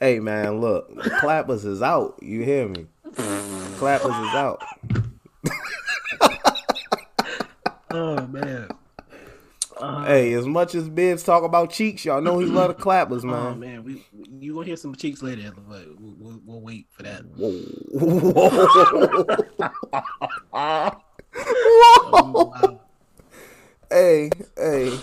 hey 0.00 0.18
man 0.20 0.60
look 0.60 0.94
clappers 1.20 1.64
is 1.64 1.80
out 1.82 2.18
you 2.22 2.42
hear 2.42 2.68
me 2.68 2.86
clappers 3.76 4.10
is 4.10 4.34
out 4.34 4.62
Oh 7.92 8.24
man. 8.28 8.68
Uh, 9.76 10.04
hey 10.04 10.32
as 10.34 10.46
much 10.46 10.76
as 10.76 10.88
bibs 10.88 11.22
talk 11.22 11.42
about 11.42 11.70
cheeks 11.70 12.04
y'all 12.04 12.20
know 12.20 12.38
he 12.38 12.46
love 12.46 12.68
the 12.68 12.74
clappers 12.74 13.24
man. 13.24 13.34
Oh 13.34 13.54
man 13.54 13.82
we, 13.82 14.04
you 14.38 14.54
gonna 14.54 14.66
hear 14.66 14.76
some 14.76 14.94
cheeks 14.94 15.22
later, 15.22 15.52
but 15.68 15.86
we'll, 15.98 16.14
we'll, 16.18 16.40
we'll 16.44 16.60
wait 16.60 16.86
for 16.90 17.02
that. 17.02 17.24
Whoa. 17.36 17.60
hey 23.90 24.30
hey 24.56 24.98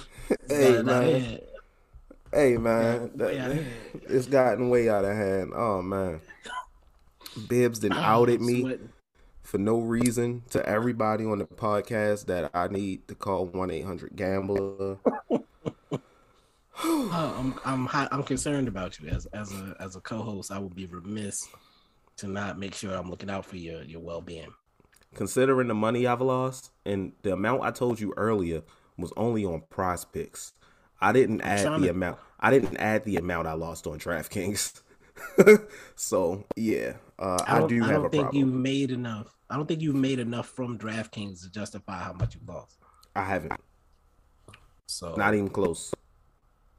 hey 0.49 0.73
out 0.73 0.79
of 0.79 0.85
man 0.85 1.39
hey 2.33 2.57
man 2.57 3.11
Yeah, 3.17 3.25
way 3.25 3.39
out 3.39 3.51
of 3.51 3.57
that- 3.57 3.65
it's 4.09 4.27
gotten 4.27 4.69
way 4.69 4.89
out 4.89 5.05
of 5.05 5.15
hand 5.15 5.51
oh 5.55 5.81
man 5.81 6.21
bibs 7.47 7.79
then 7.81 7.93
outed 7.93 8.41
me 8.41 8.61
Sweating. 8.61 8.89
for 9.43 9.57
no 9.57 9.79
reason 9.79 10.43
to 10.51 10.65
everybody 10.67 11.25
on 11.25 11.39
the 11.39 11.45
podcast 11.45 12.25
that 12.27 12.49
I 12.53 12.67
need 12.67 13.07
to 13.07 13.15
call 13.15 13.45
one 13.45 13.71
eight 13.71 13.85
hundred 13.85 14.15
gambler. 14.15 14.97
Uh, 15.31 15.37
I'm 16.83 17.55
I'm 17.65 17.85
hi- 17.85 18.07
I'm 18.11 18.23
concerned 18.23 18.67
about 18.67 18.99
you 18.99 19.09
as 19.09 19.25
as 19.27 19.51
a 19.53 19.75
as 19.79 19.95
a 19.95 20.01
co-host. 20.01 20.51
I 20.51 20.59
would 20.59 20.75
be 20.75 20.85
remiss 20.87 21.47
to 22.17 22.27
not 22.27 22.57
make 22.59 22.73
sure 22.73 22.93
I'm 22.93 23.09
looking 23.09 23.29
out 23.29 23.45
for 23.45 23.57
your 23.57 23.83
your 23.83 24.01
well 24.01 24.21
being. 24.21 24.51
Considering 25.15 25.67
the 25.67 25.73
money 25.73 26.05
I've 26.05 26.21
lost 26.21 26.71
and 26.85 27.13
the 27.23 27.33
amount 27.33 27.63
I 27.63 27.71
told 27.71 27.99
you 27.99 28.13
earlier 28.17 28.61
was 28.97 29.11
only 29.17 29.45
on 29.45 29.63
Prize 29.69 30.05
Picks, 30.05 30.53
I 31.01 31.11
didn't 31.11 31.41
add 31.41 31.65
the 31.65 31.85
to- 31.85 31.89
amount. 31.89 32.19
I 32.39 32.51
didn't 32.51 32.77
add 32.77 33.03
the 33.03 33.17
amount 33.17 33.47
I 33.47 33.53
lost 33.53 33.87
on 33.87 33.97
DraftKings. 33.99 34.81
so 35.95 36.43
yeah, 36.55 36.93
uh, 37.17 37.37
I, 37.47 37.59
don't, 37.59 37.69
do 37.69 37.83
I 37.83 37.87
have 37.87 37.95
don't 37.95 38.05
a 38.05 38.09
think 38.09 38.23
problem. 38.25 38.39
you've 38.39 38.53
made 38.53 38.91
enough. 38.91 39.35
I 39.49 39.55
don't 39.55 39.65
think 39.67 39.81
you've 39.81 39.95
made 39.95 40.19
enough 40.19 40.47
from 40.47 40.77
DraftKings 40.77 41.41
to 41.43 41.51
justify 41.51 41.99
how 42.03 42.13
much 42.13 42.35
you 42.35 42.41
lost. 42.47 42.77
I 43.15 43.23
haven't. 43.23 43.53
So 44.87 45.15
Not 45.15 45.33
even 45.33 45.49
close. 45.49 45.91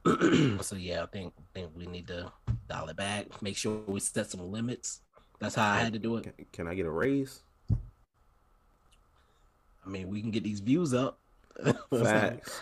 so 0.61 0.77
yeah, 0.77 1.03
I 1.03 1.07
think 1.07 1.35
think 1.55 1.71
we 1.77 1.87
need 1.87 2.07
to 2.09 2.33
dial 2.69 2.89
it 2.89 2.97
back. 2.97 3.43
Make 3.43 3.57
sure 3.57 3.81
we 3.87 4.01
set 4.01 4.31
some 4.31 4.51
limits. 4.53 5.01
That's 5.41 5.55
how 5.57 5.71
I 5.71 5.79
had 5.79 5.93
to 5.93 5.99
do 5.99 6.17
it. 6.17 6.25
Can, 6.25 6.47
can 6.53 6.69
I 6.69 6.75
get 6.75 6.87
a 6.87 6.91
raise? 6.91 7.43
I 9.89 9.91
mean, 9.91 10.09
we 10.09 10.21
can 10.21 10.31
get 10.31 10.45
these 10.45 10.61
views 10.61 10.93
up. 10.93 11.19
Facts. 11.91 12.61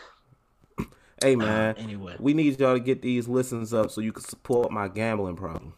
Hey 1.22 1.34
man, 1.34 1.76
anyway. 1.78 2.14
we 2.20 2.34
need 2.34 2.60
y'all 2.60 2.74
to 2.74 2.80
get 2.80 3.02
these 3.02 3.26
listens 3.26 3.74
up 3.74 3.90
so 3.90 4.00
you 4.00 4.12
can 4.12 4.22
support 4.22 4.70
my 4.70 4.86
gambling 4.86 5.34
problem. 5.36 5.72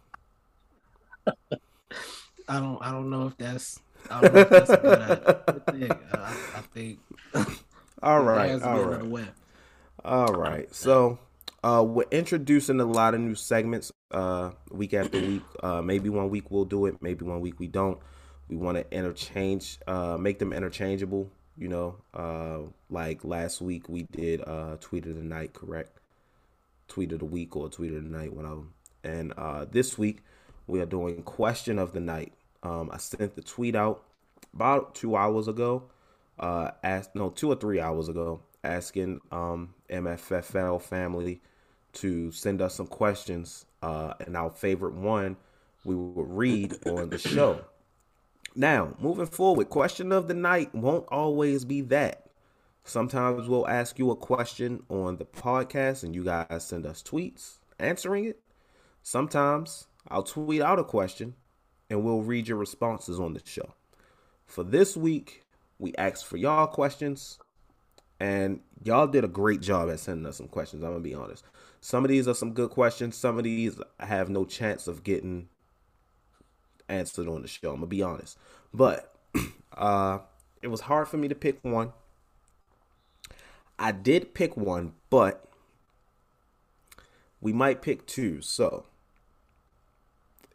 I 2.49 2.61
don't 2.61 2.79
I 2.83 2.91
don't 2.91 3.09
know 3.09 3.29
if 3.29 3.37
that's 3.39 3.81
I 4.11 4.21
don't 4.21 4.35
know 4.35 4.41
if 4.41 4.51
that's 4.51 4.71
a 4.71 4.77
good, 4.77 5.01
idea. 5.01 5.63
thing. 5.73 5.93
I, 6.13 6.37
I 6.57 6.61
think 6.75 6.99
All 8.03 8.25
there 8.25 8.35
right, 8.35 8.51
has 8.51 8.63
to 8.63 8.69
be 8.73 8.81
all 8.81 8.81
another 8.83 8.99
right, 8.99 9.07
way. 9.07 9.25
all 10.05 10.33
right. 10.35 10.73
So, 10.75 11.19
uh, 11.65 11.85
we're 11.87 12.07
introducing 12.13 12.81
a 12.81 12.85
lot 12.85 13.15
of 13.15 13.21
new 13.21 13.35
segments, 13.35 13.91
uh, 14.13 14.53
week 14.71 14.95
after 14.95 15.19
week. 15.21 15.43
Uh, 15.63 15.83
maybe 15.83 16.09
one 16.09 16.31
week 16.31 16.51
we'll 16.51 16.65
do 16.65 16.87
it, 16.87 17.03
maybe 17.03 17.25
one 17.25 17.41
week 17.41 17.59
we 17.59 17.67
don't. 17.67 17.99
We 18.49 18.57
want 18.57 18.77
to 18.79 18.87
interchange, 18.97 19.79
uh, 19.89 20.17
make 20.17 20.39
them 20.39 20.53
interchangeable. 20.53 21.31
You 21.59 21.69
know, 21.69 21.97
uh, 22.15 22.71
like 22.89 23.25
last 23.25 23.61
week 23.61 23.89
we 23.89 24.05
did 24.05 24.43
uh, 24.47 24.77
tweet 24.81 25.07
of 25.07 25.17
the 25.17 25.23
night, 25.23 25.55
correct? 25.55 25.99
Tweet 26.87 27.13
of 27.13 27.19
the 27.19 27.25
week 27.25 27.57
or 27.57 27.69
tweet 27.69 27.93
of 27.93 28.05
the 28.05 28.09
night, 28.09 28.33
one 28.33 28.45
of 28.45 28.51
them. 28.53 28.75
And 29.03 29.33
uh, 29.37 29.65
this 29.65 29.99
week 29.99 30.23
we 30.69 30.81
are 30.81 30.87
doing 30.87 31.23
question 31.25 31.79
of 31.79 31.93
the 31.93 32.01
night. 32.01 32.33
Um, 32.63 32.91
I 32.93 32.99
sent 32.99 33.35
the 33.35 33.43
tweet 33.43 33.75
out 33.75 34.05
about 34.55 34.95
two 34.95 35.17
hours 35.17 35.49
ago. 35.49 35.91
Uh, 36.39 36.71
asked 36.85 37.17
no 37.17 37.31
two 37.31 37.51
or 37.51 37.57
three 37.57 37.81
hours 37.81 38.09
ago, 38.09 38.41
asking 38.63 39.21
um 39.33 39.75
MFFL 39.91 40.81
family 40.81 41.41
to 41.95 42.31
send 42.31 42.63
us 42.63 42.77
some 42.77 42.87
questions. 42.87 43.67
Uh, 43.83 44.15
and 44.21 44.37
our 44.37 44.51
favorite 44.51 44.95
one 44.95 45.37
we 45.85 45.97
will 45.97 46.25
read 46.25 46.77
on 46.87 47.11
the 47.11 47.19
show. 47.19 47.65
Now, 48.59 48.97
moving 48.99 49.27
forward, 49.27 49.69
question 49.69 50.11
of 50.11 50.27
the 50.27 50.35
night 50.35 50.75
won't 50.75 51.07
always 51.13 51.65
be 51.65 51.81
that. 51.83 52.27
Sometimes 52.83 53.49
we'll 53.49 53.69
ask 53.69 54.01
you 54.01 54.11
a 54.11 54.17
question 54.17 54.83
on 54.89 55.19
the 55.19 55.27
podcast 55.27 56.03
and 56.03 56.13
you 56.13 56.25
guys 56.25 56.65
send 56.65 56.85
us 56.85 57.01
tweets 57.01 57.59
answering 57.79 58.25
it. 58.25 58.41
Sometimes 59.01 59.87
I'll 60.09 60.25
tweet 60.25 60.61
out 60.61 60.81
a 60.81 60.85
question 60.85 61.37
and 61.89 62.03
we'll 62.03 62.23
read 62.23 62.49
your 62.49 62.57
responses 62.57 63.21
on 63.21 63.35
the 63.35 63.43
show. 63.45 63.75
For 64.45 64.65
this 64.65 64.97
week, 64.97 65.45
we 65.79 65.95
asked 65.95 66.27
for 66.27 66.37
y'all 66.37 66.67
questions 66.67 67.39
and 68.19 68.59
y'all 68.83 69.07
did 69.07 69.23
a 69.23 69.29
great 69.29 69.61
job 69.61 69.89
at 69.89 70.01
sending 70.01 70.27
us 70.27 70.39
some 70.39 70.49
questions. 70.49 70.83
I'm 70.83 70.91
going 70.91 71.05
to 71.05 71.09
be 71.09 71.15
honest. 71.15 71.45
Some 71.81 72.05
of 72.05 72.09
these 72.09 72.27
are 72.27 72.35
some 72.35 72.55
good 72.55 72.71
questions, 72.71 73.17
some 73.17 73.39
of 73.39 73.45
these 73.45 73.81
have 74.01 74.29
no 74.29 74.45
chance 74.45 74.89
of 74.89 75.05
getting 75.05 75.49
answered 76.89 77.29
on 77.29 77.43
the 77.43 77.49
show. 77.49 77.71
I'm 77.71 77.77
gonna 77.77 77.87
be 77.87 78.03
honest, 78.03 78.39
but 78.73 79.15
uh, 79.77 80.19
it 80.63 80.69
was 80.69 80.83
hard 80.83 81.09
for 81.09 81.17
me 81.17 81.29
to 81.29 81.35
pick 81.35 81.59
one. 81.63 81.93
I 83.79 83.93
did 83.93 84.35
pick 84.35 84.57
one, 84.57 84.95
but 85.09 85.49
we 87.41 87.53
might 87.53 87.83
pick 87.83 88.07
two. 88.07 88.41
So 88.43 88.87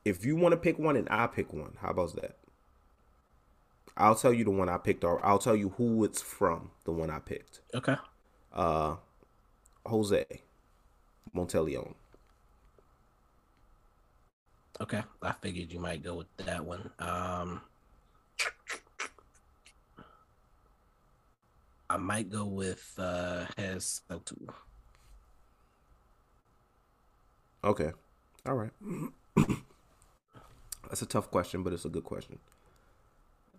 if 0.03 0.25
you 0.25 0.35
want 0.35 0.53
to 0.53 0.57
pick 0.57 0.77
one 0.77 0.97
and 0.97 1.07
I 1.09 1.27
pick 1.27 1.53
one, 1.53 1.77
how 1.81 1.89
about 1.89 2.15
that? 2.15 2.37
I'll 3.95 4.15
tell 4.15 4.33
you 4.33 4.43
the 4.43 4.51
one 4.51 4.69
I 4.69 4.77
picked, 4.77 5.03
or 5.03 5.23
I'll 5.25 5.39
tell 5.39 5.55
you 5.55 5.69
who 5.77 6.03
it's 6.03 6.21
from. 6.21 6.71
The 6.83 6.91
one 6.91 7.09
I 7.09 7.19
picked. 7.19 7.61
Okay. 7.75 7.95
Uh, 8.51 8.95
Jose 9.85 10.25
Monteleone. 11.35 11.93
Okay, 14.81 15.03
I 15.21 15.31
figured 15.33 15.71
you 15.71 15.79
might 15.79 16.03
go 16.03 16.15
with 16.15 16.35
that 16.37 16.65
one. 16.65 16.89
Um, 16.99 17.61
I 21.89 21.97
might 21.97 22.29
go 22.29 22.45
with 22.45 22.93
uh, 22.97 23.45
Hez 23.57 24.01
Sautu. 24.09 24.49
Okay, 27.63 27.91
all 28.45 28.55
right. 28.55 28.71
That's 30.89 31.01
a 31.01 31.05
tough 31.05 31.29
question, 31.31 31.63
but 31.63 31.71
it's 31.71 31.85
a 31.85 31.89
good 31.89 32.03
question. 32.03 32.39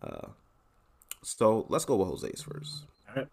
Uh, 0.02 0.28
so 1.22 1.64
let's 1.68 1.84
go 1.84 1.96
with 1.96 2.08
Jose's 2.08 2.42
first. 2.42 2.84
All 3.08 3.14
right. 3.22 3.28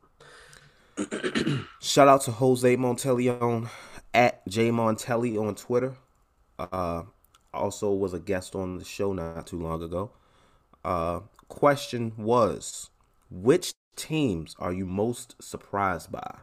Shout 1.81 2.07
out 2.07 2.21
to 2.21 2.31
Jose 2.31 2.77
Monteleone 2.77 3.69
at 4.13 4.47
J 4.47 4.69
Montelli 4.69 5.39
on 5.41 5.55
Twitter. 5.55 5.95
Uh, 6.59 7.03
also 7.53 7.91
was 7.91 8.13
a 8.13 8.19
guest 8.19 8.55
on 8.55 8.77
the 8.77 8.85
show 8.85 9.13
not 9.13 9.47
too 9.47 9.59
long 9.59 9.81
ago. 9.83 10.11
Uh, 10.83 11.21
question 11.47 12.13
was, 12.17 12.89
which 13.29 13.73
teams 13.95 14.55
are 14.59 14.73
you 14.73 14.85
most 14.85 15.35
surprised 15.41 16.11
by? 16.11 16.37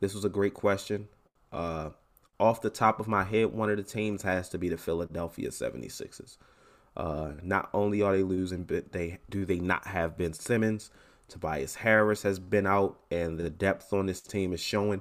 This 0.00 0.14
was 0.14 0.24
a 0.24 0.28
great 0.28 0.54
question. 0.54 1.08
Uh, 1.52 1.90
off 2.40 2.60
the 2.60 2.70
top 2.70 2.98
of 2.98 3.06
my 3.06 3.24
head, 3.24 3.52
one 3.52 3.70
of 3.70 3.76
the 3.76 3.82
teams 3.82 4.22
has 4.22 4.48
to 4.48 4.58
be 4.58 4.68
the 4.68 4.76
Philadelphia 4.76 5.50
76ers. 5.50 6.36
Uh, 6.96 7.32
not 7.42 7.70
only 7.72 8.02
are 8.02 8.16
they 8.16 8.22
losing, 8.22 8.64
but 8.64 8.92
they 8.92 9.18
do 9.30 9.44
they 9.44 9.58
not 9.58 9.86
have 9.86 10.18
Ben 10.18 10.32
Simmons. 10.32 10.90
Tobias 11.28 11.76
Harris 11.76 12.22
has 12.22 12.38
been 12.38 12.66
out, 12.66 12.98
and 13.10 13.38
the 13.38 13.48
depth 13.48 13.92
on 13.92 14.06
this 14.06 14.20
team 14.20 14.52
is 14.52 14.60
showing. 14.60 15.00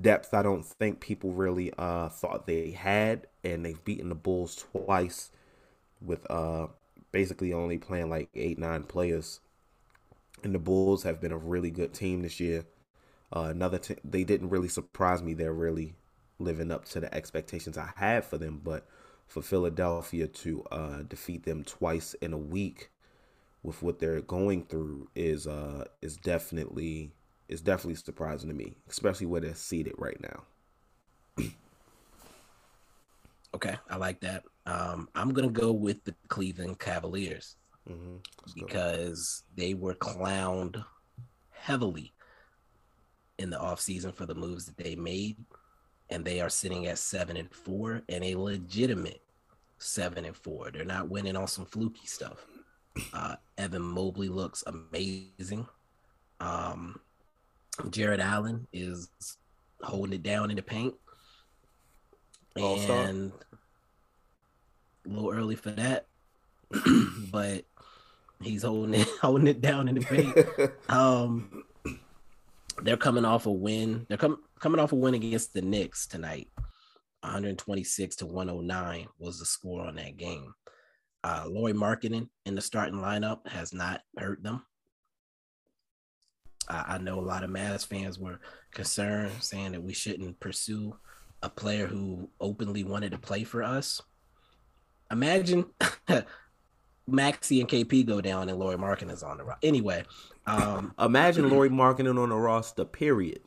Depth 0.00 0.34
I 0.34 0.42
don't 0.42 0.64
think 0.64 1.00
people 1.00 1.32
really 1.32 1.72
uh, 1.76 2.08
thought 2.08 2.46
they 2.46 2.70
had, 2.70 3.26
and 3.44 3.64
they've 3.64 3.84
beaten 3.84 4.08
the 4.08 4.14
Bulls 4.14 4.64
twice 4.72 5.30
with 6.00 6.28
uh, 6.30 6.68
basically 7.12 7.52
only 7.52 7.78
playing 7.78 8.10
like 8.10 8.30
eight, 8.34 8.58
nine 8.58 8.84
players. 8.84 9.40
And 10.42 10.54
the 10.54 10.58
Bulls 10.58 11.04
have 11.04 11.20
been 11.20 11.32
a 11.32 11.38
really 11.38 11.70
good 11.70 11.92
team 11.92 12.22
this 12.22 12.40
year. 12.40 12.64
Uh, 13.34 13.48
another 13.50 13.78
t- 13.78 13.96
they 14.04 14.24
didn't 14.24 14.50
really 14.50 14.68
surprise 14.68 15.22
me. 15.22 15.34
They're 15.34 15.52
really 15.52 15.94
living 16.38 16.70
up 16.70 16.84
to 16.86 17.00
the 17.00 17.14
expectations 17.14 17.78
I 17.78 17.92
had 17.96 18.24
for 18.24 18.38
them, 18.38 18.60
but 18.62 18.86
for 19.26 19.42
Philadelphia 19.42 20.26
to 20.26 20.62
uh, 20.70 21.02
defeat 21.02 21.44
them 21.44 21.64
twice 21.64 22.14
in 22.14 22.32
a 22.32 22.38
week 22.38 22.90
with 23.62 23.82
what 23.82 23.98
they're 23.98 24.20
going 24.20 24.64
through 24.64 25.08
is 25.14 25.46
uh 25.46 25.84
is 26.00 26.16
definitely 26.16 27.12
is 27.52 27.60
definitely 27.60 27.94
surprising 27.96 28.48
to 28.48 28.54
me, 28.54 28.74
especially 28.88 29.26
where 29.26 29.40
they're 29.40 29.54
seated 29.54 29.94
right 29.98 30.20
now. 30.20 31.44
okay, 33.54 33.76
I 33.88 33.96
like 33.96 34.20
that. 34.20 34.44
Um, 34.66 35.08
I'm 35.14 35.32
gonna 35.32 35.48
go 35.48 35.72
with 35.72 36.02
the 36.04 36.14
Cleveland 36.28 36.78
Cavaliers 36.78 37.56
mm-hmm. 37.88 38.16
because 38.54 39.42
they 39.56 39.74
were 39.74 39.94
clowned 39.94 40.84
heavily 41.50 42.12
in 43.38 43.50
the 43.50 43.58
offseason 43.58 44.14
for 44.14 44.26
the 44.26 44.34
moves 44.34 44.66
that 44.66 44.76
they 44.76 44.94
made 44.96 45.36
and 46.10 46.24
they 46.24 46.40
are 46.40 46.50
sitting 46.50 46.86
at 46.86 46.98
seven 46.98 47.36
and 47.36 47.52
four 47.52 48.02
and 48.08 48.22
a 48.22 48.36
legitimate 48.36 49.22
seven 49.78 50.24
and 50.24 50.36
four. 50.36 50.70
They're 50.70 50.84
not 50.84 51.08
winning 51.08 51.36
on 51.36 51.48
some 51.48 51.64
fluky 51.64 52.06
stuff. 52.06 52.46
Uh, 53.14 53.36
Evan 53.56 53.82
Mobley 53.82 54.28
looks 54.28 54.62
amazing. 54.66 55.66
Um, 56.40 57.00
Jarrett 57.90 58.20
Allen 58.20 58.66
is 58.72 59.08
holding 59.82 60.12
it 60.14 60.22
down 60.22 60.50
in 60.50 60.56
the 60.56 60.62
paint. 60.62 60.94
All-star. 62.56 63.04
And 63.04 63.32
a 65.06 65.08
little 65.08 65.32
early 65.32 65.56
for 65.56 65.70
that, 65.70 66.06
but 67.32 67.64
he's 68.42 68.62
holding 68.62 69.00
it 69.00 69.08
holding 69.20 69.46
it 69.46 69.60
down 69.60 69.88
in 69.88 69.96
the 69.96 70.00
paint. 70.02 70.36
um, 70.88 71.64
they're 72.82 72.96
coming 72.96 73.24
off 73.24 73.46
a 73.46 73.52
win. 73.52 74.06
They're 74.08 74.18
coming 74.18 74.38
coming 74.60 74.80
off 74.80 74.92
a 74.92 74.96
win 74.96 75.14
against 75.14 75.54
the 75.54 75.62
Knicks 75.62 76.06
tonight. 76.06 76.48
126 77.22 78.16
to 78.16 78.26
109 78.26 79.06
was 79.18 79.38
the 79.38 79.46
score 79.46 79.82
on 79.82 79.94
that 79.96 80.16
game. 80.16 80.54
Uh, 81.22 81.44
Lauri 81.48 81.72
Markkanen 81.72 82.28
in 82.46 82.56
the 82.56 82.60
starting 82.60 82.98
lineup 82.98 83.46
has 83.46 83.72
not 83.72 84.00
hurt 84.18 84.42
them. 84.42 84.64
I, 86.68 86.94
I 86.94 86.98
know 86.98 87.18
a 87.18 87.20
lot 87.20 87.44
of 87.44 87.50
Mavs 87.50 87.86
fans 87.86 88.18
were 88.18 88.40
concerned, 88.72 89.32
saying 89.40 89.72
that 89.72 89.82
we 89.82 89.92
shouldn't 89.92 90.40
pursue 90.40 90.96
a 91.42 91.48
player 91.50 91.86
who 91.86 92.28
openly 92.40 92.84
wanted 92.84 93.12
to 93.12 93.18
play 93.18 93.44
for 93.44 93.62
us. 93.62 94.00
Imagine 95.10 95.66
Maxi 97.10 97.60
and 97.60 97.68
KP 97.68 98.06
go 98.06 98.20
down 98.20 98.48
and 98.48 98.58
Lauri 98.58 98.76
Markkanen 98.76 99.12
is 99.12 99.22
on 99.22 99.38
the 99.38 99.44
roster. 99.44 99.66
Anyway, 99.66 100.04
um, 100.46 100.94
Imagine 100.98 101.50
Lauri 101.50 101.68
Markkanen 101.68 102.18
on 102.18 102.30
the 102.30 102.36
roster. 102.36 102.84
Period. 102.84 103.40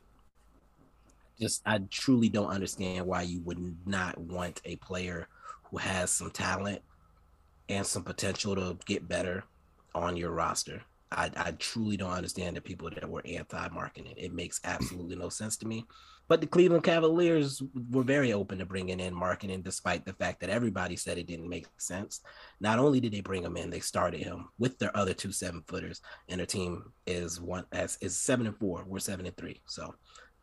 just 1.39 1.61
I 1.65 1.79
truly 1.89 2.29
don't 2.29 2.49
understand 2.49 3.05
why 3.07 3.23
you 3.23 3.39
would 3.41 3.77
not 3.87 4.17
want 4.17 4.61
a 4.65 4.75
player 4.77 5.27
who 5.63 5.77
has 5.77 6.11
some 6.11 6.31
talent 6.31 6.81
and 7.69 7.85
some 7.85 8.03
potential 8.03 8.55
to 8.55 8.77
get 8.85 9.07
better 9.07 9.43
on 9.95 10.17
your 10.17 10.31
roster. 10.31 10.83
I, 11.11 11.29
I 11.35 11.51
truly 11.51 11.97
don't 11.97 12.11
understand 12.11 12.55
the 12.57 12.61
people 12.61 12.89
that 12.89 13.09
were 13.09 13.21
anti-Markkanen. 13.25 14.15
It 14.17 14.33
makes 14.33 14.59
absolutely 14.63 15.15
no 15.15 15.29
sense 15.29 15.57
to 15.57 15.67
me. 15.67 15.85
But 16.27 16.41
the 16.41 16.47
Cleveland 16.47 16.83
Cavaliers 16.83 17.61
were 17.91 18.03
very 18.03 18.33
open 18.33 18.57
to 18.57 18.65
bringing 18.65 18.99
in 18.99 19.13
Markkanen, 19.13 19.63
despite 19.63 20.05
the 20.05 20.13
fact 20.13 20.39
that 20.41 20.49
everybody 20.49 20.95
said 20.95 21.19
it 21.19 21.27
didn't 21.27 21.47
make 21.47 21.67
sense. 21.77 22.21
Not 22.59 22.79
only 22.79 22.99
did 22.99 23.13
they 23.13 23.21
bring 23.21 23.43
him 23.43 23.57
in, 23.57 23.69
they 23.69 23.79
started 23.79 24.21
him 24.21 24.49
with 24.57 24.79
their 24.79 24.95
other 24.97 25.13
two 25.13 25.31
seven 25.31 25.63
footers, 25.67 26.01
and 26.27 26.39
their 26.39 26.47
team 26.47 26.91
is 27.05 27.39
one 27.39 27.65
as 27.71 27.99
is 28.01 28.17
seven 28.17 28.47
and 28.47 28.57
four. 28.57 28.83
We're 28.87 28.99
seven 28.99 29.27
and 29.27 29.37
three. 29.37 29.61
So, 29.67 29.93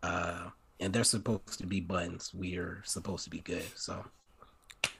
uh, 0.04 0.50
and 0.78 0.92
they're 0.92 1.02
supposed 1.02 1.58
to 1.58 1.66
be 1.66 1.80
buttons. 1.80 2.30
We're 2.32 2.82
supposed 2.84 3.24
to 3.24 3.30
be 3.30 3.40
good. 3.40 3.64
So, 3.74 4.04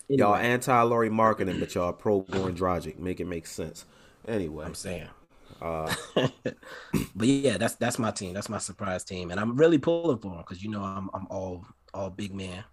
Y'all 0.09 0.35
anti 0.35 0.83
Lauri 0.83 1.11
Markkanen, 1.11 1.61
but 1.61 1.75
y'all 1.77 1.93
pro 1.93 2.23
Goran 2.23 2.57
Dragic. 2.57 2.99
Make 2.99 3.21
it 3.21 3.27
make 3.27 3.47
sense. 3.47 3.85
Anyway, 4.27 4.65
I'm 4.65 4.75
saying. 4.75 5.09
Uh, 5.61 5.93
but 7.15 7.29
yeah, 7.29 7.59
that's 7.59 7.75
that's 7.77 7.99
my 7.99 8.11
team. 8.11 8.35
That's 8.35 8.49
my 8.49 8.59
surprise 8.59 9.05
team, 9.05 9.31
and 9.31 9.39
I'm 9.39 9.57
really 9.57 9.79
pulling 9.79 10.19
for 10.19 10.29
them 10.29 10.39
because 10.39 10.63
you 10.63 10.71
know 10.71 10.83
I'm 10.83 11.11
I'm 11.15 11.27
all 11.31 11.65
all 11.95 12.11
big 12.11 12.35
man 12.35 12.65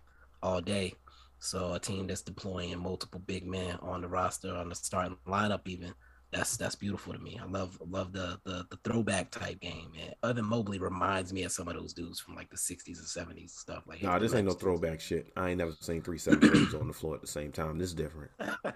all 0.42 0.62
day. 0.62 0.94
So 1.40 1.74
a 1.74 1.80
team 1.80 2.08
that's 2.08 2.22
deploying 2.22 2.78
multiple 2.80 3.22
big 3.26 3.46
men 3.46 3.78
on 3.82 4.02
the 4.02 4.08
roster 4.08 4.54
on 4.54 4.70
the 4.70 4.76
starting 4.76 5.18
lineup, 5.28 5.68
even 5.68 5.94
that's 6.32 6.58
that's 6.58 6.76
beautiful 6.76 7.14
to 7.14 7.20
me. 7.20 7.40
I 7.42 7.46
love 7.46 7.78
love 7.90 8.14
the 8.14 8.40
the, 8.44 8.66
the 8.70 8.78
throwback 8.84 9.32
type 9.32 9.60
game. 9.60 9.92
And 10.00 10.14
Evan 10.24 10.46
Mobley 10.46 10.78
reminds 10.80 11.34
me 11.34 11.44
of 11.44 11.52
some 11.52 11.68
of 11.68 11.76
those 11.76 11.94
dudes 11.94 12.20
from 12.20 12.36
like 12.36 12.50
the 12.50 12.58
60s 12.58 12.86
and 13.00 13.30
70s 13.38 13.52
stuff. 13.52 13.84
Like 13.88 14.04
nah, 14.04 14.20
this 14.20 14.36
ain't 14.36 14.48
no 14.48 14.54
throwback 14.54 15.00
shit. 15.00 15.32
I 15.36 15.50
ain't 15.50 15.58
never 15.58 15.72
seen 15.80 16.02
three 16.02 16.20
seven 16.20 16.44
on 16.80 16.88
the 16.88 16.94
floor 16.94 17.16
at 17.16 17.22
the 17.22 17.28
same 17.28 17.52
time. 17.52 17.78
This 17.80 17.90
is 17.90 17.96
different. 17.96 18.32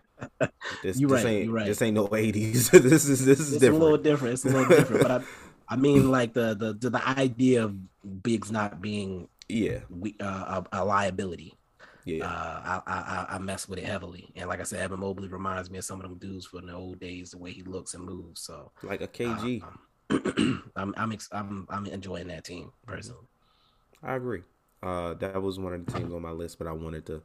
This, 0.82 1.00
You 1.00 1.08
this 1.08 1.24
right, 1.24 1.32
ain't 1.32 1.46
you 1.46 1.52
right. 1.52 1.66
this 1.66 1.82
ain't 1.82 1.96
no 1.96 2.14
eighties. 2.16 2.70
this 2.72 3.06
is 3.06 3.26
this 3.26 3.40
is 3.40 3.54
it's 3.54 3.60
different. 3.62 3.82
a 3.82 3.84
little 3.84 3.98
different. 3.98 4.34
It's 4.34 4.46
a 4.46 4.50
little 4.50 4.66
different, 4.66 5.04
but 5.04 5.12
I, 5.12 5.22
I 5.70 5.76
mean, 5.76 6.10
like 6.12 6.34
the 6.34 6.56
the 6.56 6.74
the, 6.74 6.90
the 6.92 7.08
idea 7.08 7.64
of 7.66 8.24
bigs 8.24 8.52
not 8.52 8.82
being 8.82 9.28
yeah 9.50 9.80
we, 9.90 10.16
uh, 10.20 10.64
a, 10.72 10.82
a 10.82 10.86
liability. 10.86 11.54
Yeah, 12.06 12.26
uh, 12.26 12.82
I, 12.86 12.94
I 12.94 13.36
I 13.36 13.38
mess 13.40 13.68
with 13.68 13.80
it 13.80 13.86
heavily, 13.86 14.30
and 14.36 14.50
like 14.50 14.60
I 14.60 14.64
said, 14.64 14.82
Evan 14.82 15.00
Mobley 15.00 15.28
reminds 15.30 15.70
me 15.72 15.78
of 15.78 15.86
some 15.86 16.02
of 16.02 16.04
them 16.04 16.18
dudes 16.18 16.46
from 16.46 16.68
the 16.68 16.74
old 16.74 17.00
days, 17.00 17.32
the 17.32 17.38
way 17.38 17.52
he 17.52 17.64
looks 17.64 17.94
and 17.94 18.04
moves. 18.04 18.42
So 18.42 18.72
like 18.84 19.02
a 19.02 19.08
KG. 19.08 19.64
um, 20.10 20.72
I'm 20.76 20.94
I'm 20.98 21.12
ex- 21.12 21.30
I'm 21.32 21.66
I'm 21.70 21.86
enjoying 21.86 22.28
that 22.28 22.44
team 22.46 22.72
personally. 22.86 23.28
I 24.04 24.16
agree. 24.16 24.42
Uh, 24.82 25.14
that 25.16 25.42
was 25.42 25.60
one 25.60 25.74
of 25.74 25.86
the 25.86 25.92
teams 25.94 26.14
on 26.14 26.22
my 26.22 26.32
list, 26.32 26.58
but 26.58 26.68
I 26.68 26.74
wanted 26.74 27.06
to 27.06 27.22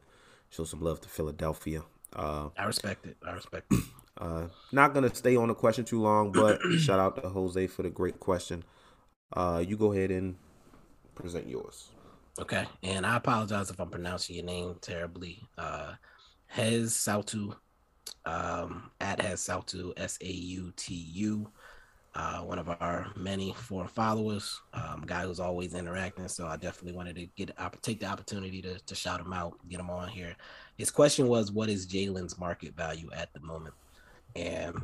show 0.50 0.64
some 0.64 0.80
love 0.80 1.00
to 1.00 1.08
Philadelphia. 1.08 1.82
Uh, 2.14 2.50
I 2.56 2.64
respect 2.64 3.06
it. 3.06 3.16
I 3.26 3.32
respect 3.32 3.66
it. 3.72 3.84
uh, 4.20 4.46
not 4.70 4.94
gonna 4.94 5.12
stay 5.14 5.34
on 5.36 5.48
the 5.48 5.54
question 5.54 5.84
too 5.84 6.00
long, 6.00 6.30
but 6.32 6.60
shout 6.78 7.00
out 7.00 7.20
to 7.22 7.28
Jose 7.28 7.66
for 7.66 7.82
the 7.82 7.90
great 7.90 8.20
question. 8.20 8.62
Uh, 9.32 9.62
you 9.66 9.76
go 9.76 9.92
ahead 9.92 10.10
and 10.10 10.36
present 11.14 11.48
yours. 11.48 11.88
Okay, 12.40 12.66
and 12.84 13.04
I 13.04 13.16
apologize 13.16 13.68
if 13.68 13.80
I'm 13.80 13.90
pronouncing 13.90 14.36
your 14.36 14.44
name 14.44 14.76
terribly. 14.80 15.42
Uh, 15.58 15.94
Hez 16.46 16.92
Sautu, 16.92 17.52
um, 18.26 18.92
at 19.00 19.20
Hez 19.20 19.40
Sautu, 19.40 19.92
S 19.96 20.18
A 20.20 20.30
U 20.30 20.72
T 20.76 20.94
U. 20.94 21.50
Uh, 22.14 22.38
one 22.38 22.60
of 22.60 22.68
our 22.68 23.08
many 23.16 23.52
foreign 23.54 23.88
followers, 23.88 24.60
um, 24.72 25.02
guy 25.04 25.22
who's 25.22 25.40
always 25.40 25.74
interacting. 25.74 26.28
So 26.28 26.46
I 26.46 26.56
definitely 26.56 26.96
wanted 26.96 27.16
to 27.16 27.26
get 27.36 27.56
take 27.82 27.98
the 27.98 28.06
opportunity 28.06 28.62
to, 28.62 28.78
to 28.78 28.94
shout 28.94 29.20
him 29.20 29.32
out, 29.32 29.58
get 29.68 29.80
him 29.80 29.90
on 29.90 30.08
here. 30.08 30.36
His 30.76 30.92
question 30.92 31.26
was, 31.26 31.50
"What 31.50 31.68
is 31.68 31.88
Jalen's 31.88 32.38
market 32.38 32.76
value 32.76 33.10
at 33.16 33.32
the 33.34 33.40
moment?" 33.40 33.74
And 34.36 34.76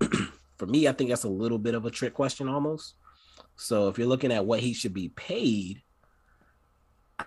for 0.56 0.66
me, 0.66 0.88
I 0.88 0.92
think 0.92 1.10
that's 1.10 1.24
a 1.24 1.28
little 1.28 1.58
bit 1.58 1.74
of 1.74 1.84
a 1.84 1.90
trick 1.90 2.14
question 2.14 2.48
almost. 2.48 2.94
So 3.56 3.88
if 3.88 3.98
you're 3.98 4.08
looking 4.08 4.32
at 4.32 4.46
what 4.46 4.60
he 4.60 4.72
should 4.72 4.94
be 4.94 5.10
paid, 5.10 5.82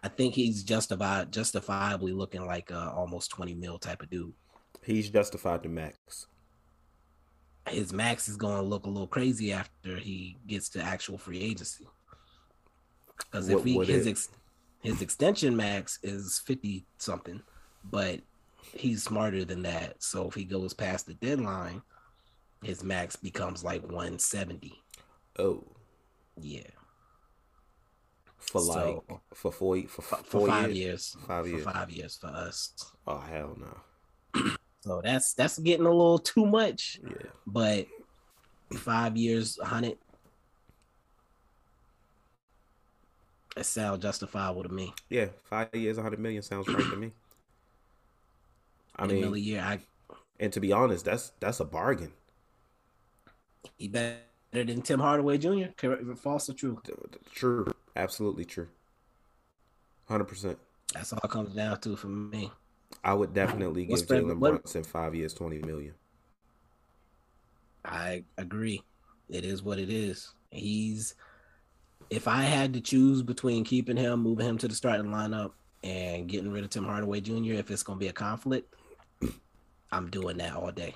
I 0.05 0.07
think 0.07 0.35
he's 0.35 0.63
justified 0.63 1.31
justifiably 1.31 2.11
looking 2.11 2.45
like 2.45 2.69
a 2.69 2.91
almost 2.91 3.31
20 3.31 3.55
mil 3.55 3.79
type 3.79 4.03
of 4.03 4.09
dude. 4.11 4.33
He's 4.83 5.09
justified 5.09 5.63
to 5.63 5.69
max. 5.69 6.27
His 7.67 7.91
max 7.91 8.29
is 8.29 8.37
going 8.37 8.57
to 8.57 8.61
look 8.61 8.85
a 8.85 8.89
little 8.89 9.07
crazy 9.07 9.51
after 9.51 9.97
he 9.97 10.37
gets 10.45 10.69
to 10.69 10.83
actual 10.83 11.17
free 11.17 11.41
agency. 11.41 11.87
Because 13.17 13.49
if 13.49 13.63
he 13.63 13.83
his 13.83 14.05
ex, 14.05 14.29
his 14.83 15.01
extension 15.01 15.57
max 15.57 15.97
is 16.03 16.39
50 16.45 16.85
something, 16.99 17.41
but 17.83 18.19
he's 18.75 19.01
smarter 19.01 19.43
than 19.43 19.63
that. 19.63 20.03
So 20.03 20.27
if 20.27 20.35
he 20.35 20.43
goes 20.43 20.75
past 20.75 21.07
the 21.07 21.15
deadline, 21.15 21.81
his 22.61 22.83
max 22.83 23.15
becomes 23.15 23.63
like 23.63 23.81
170. 23.81 24.71
Oh, 25.39 25.63
Yeah. 26.39 26.61
For 28.51 28.61
like 28.61 28.97
for 29.33 29.51
four 29.51 29.81
for, 29.87 30.01
For, 30.01 30.15
for 30.23 30.47
five 30.47 30.71
years. 30.71 31.15
years. 31.15 31.17
Five 31.27 31.43
For 31.45 31.49
years. 31.51 31.63
five 31.63 31.89
years 31.91 32.15
for 32.17 32.27
us. 32.27 32.73
Oh 33.07 33.19
hell 33.19 33.57
no. 33.59 34.51
So 34.81 35.01
that's 35.03 35.33
that's 35.33 35.57
getting 35.57 35.87
a 35.87 35.89
little 35.89 36.19
too 36.19 36.45
much. 36.45 36.99
Yeah. 37.03 37.29
But 37.47 37.87
five 38.71 39.17
years, 39.17 39.57
hundred. 39.59 39.97
That 43.55 43.65
sound 43.65 44.01
justifiable 44.03 44.63
to 44.63 44.69
me. 44.69 44.93
Yeah, 45.09 45.27
five 45.45 45.69
years, 45.73 45.97
hundred 45.97 46.19
million 46.19 46.43
sounds 46.43 46.67
right 46.67 46.77
to 46.77 46.95
me. 46.97 47.11
I 48.97 49.07
mean, 49.07 49.23
a 49.23 49.35
year, 49.35 49.61
I 49.61 49.79
and 50.39 50.53
to 50.53 50.59
be 50.59 50.71
honest, 50.71 51.05
that's 51.05 51.31
that's 51.39 51.59
a 51.61 51.65
bargain. 51.65 52.11
he 53.77 53.87
better 53.87 54.19
than 54.51 54.81
Tim 54.83 54.99
Hardaway 54.99 55.37
Jr. 55.37 55.71
Correct- 55.77 56.03
False 56.19 56.49
or 56.49 56.53
true? 56.53 56.79
True, 57.33 57.65
absolutely 57.95 58.45
true. 58.45 58.67
Hundred 60.07 60.25
percent. 60.25 60.57
That's 60.93 61.11
all 61.13 61.19
it 61.23 61.29
comes 61.29 61.53
down 61.55 61.79
to 61.81 61.95
for 61.95 62.07
me. 62.07 62.51
I 63.03 63.13
would 63.13 63.33
definitely 63.33 63.87
What's 63.87 64.03
give 64.03 64.23
Jalen 64.23 64.39
Brunson 64.39 64.83
five 64.83 65.15
years, 65.15 65.33
twenty 65.33 65.59
million. 65.59 65.93
I 67.83 68.23
agree. 68.37 68.81
It 69.29 69.45
is 69.45 69.63
what 69.63 69.79
it 69.79 69.89
is. 69.89 70.33
He's. 70.51 71.15
If 72.11 72.27
I 72.27 72.43
had 72.43 72.73
to 72.73 72.81
choose 72.81 73.23
between 73.23 73.63
keeping 73.63 73.97
him, 73.97 74.21
moving 74.21 74.45
him 74.45 74.57
to 74.59 74.67
the 74.67 74.75
starting 74.75 75.07
lineup, 75.07 75.53
and 75.85 76.27
getting 76.27 76.51
rid 76.51 76.63
of 76.63 76.69
Tim 76.71 76.83
Hardaway 76.83 77.21
Jr., 77.21 77.53
if 77.53 77.69
it's 77.71 77.83
going 77.83 77.99
to 77.99 78.03
be 78.03 78.09
a 78.09 78.13
conflict, 78.13 78.75
I'm 79.91 80.09
doing 80.09 80.37
that 80.37 80.55
all 80.55 80.71
day. 80.71 80.95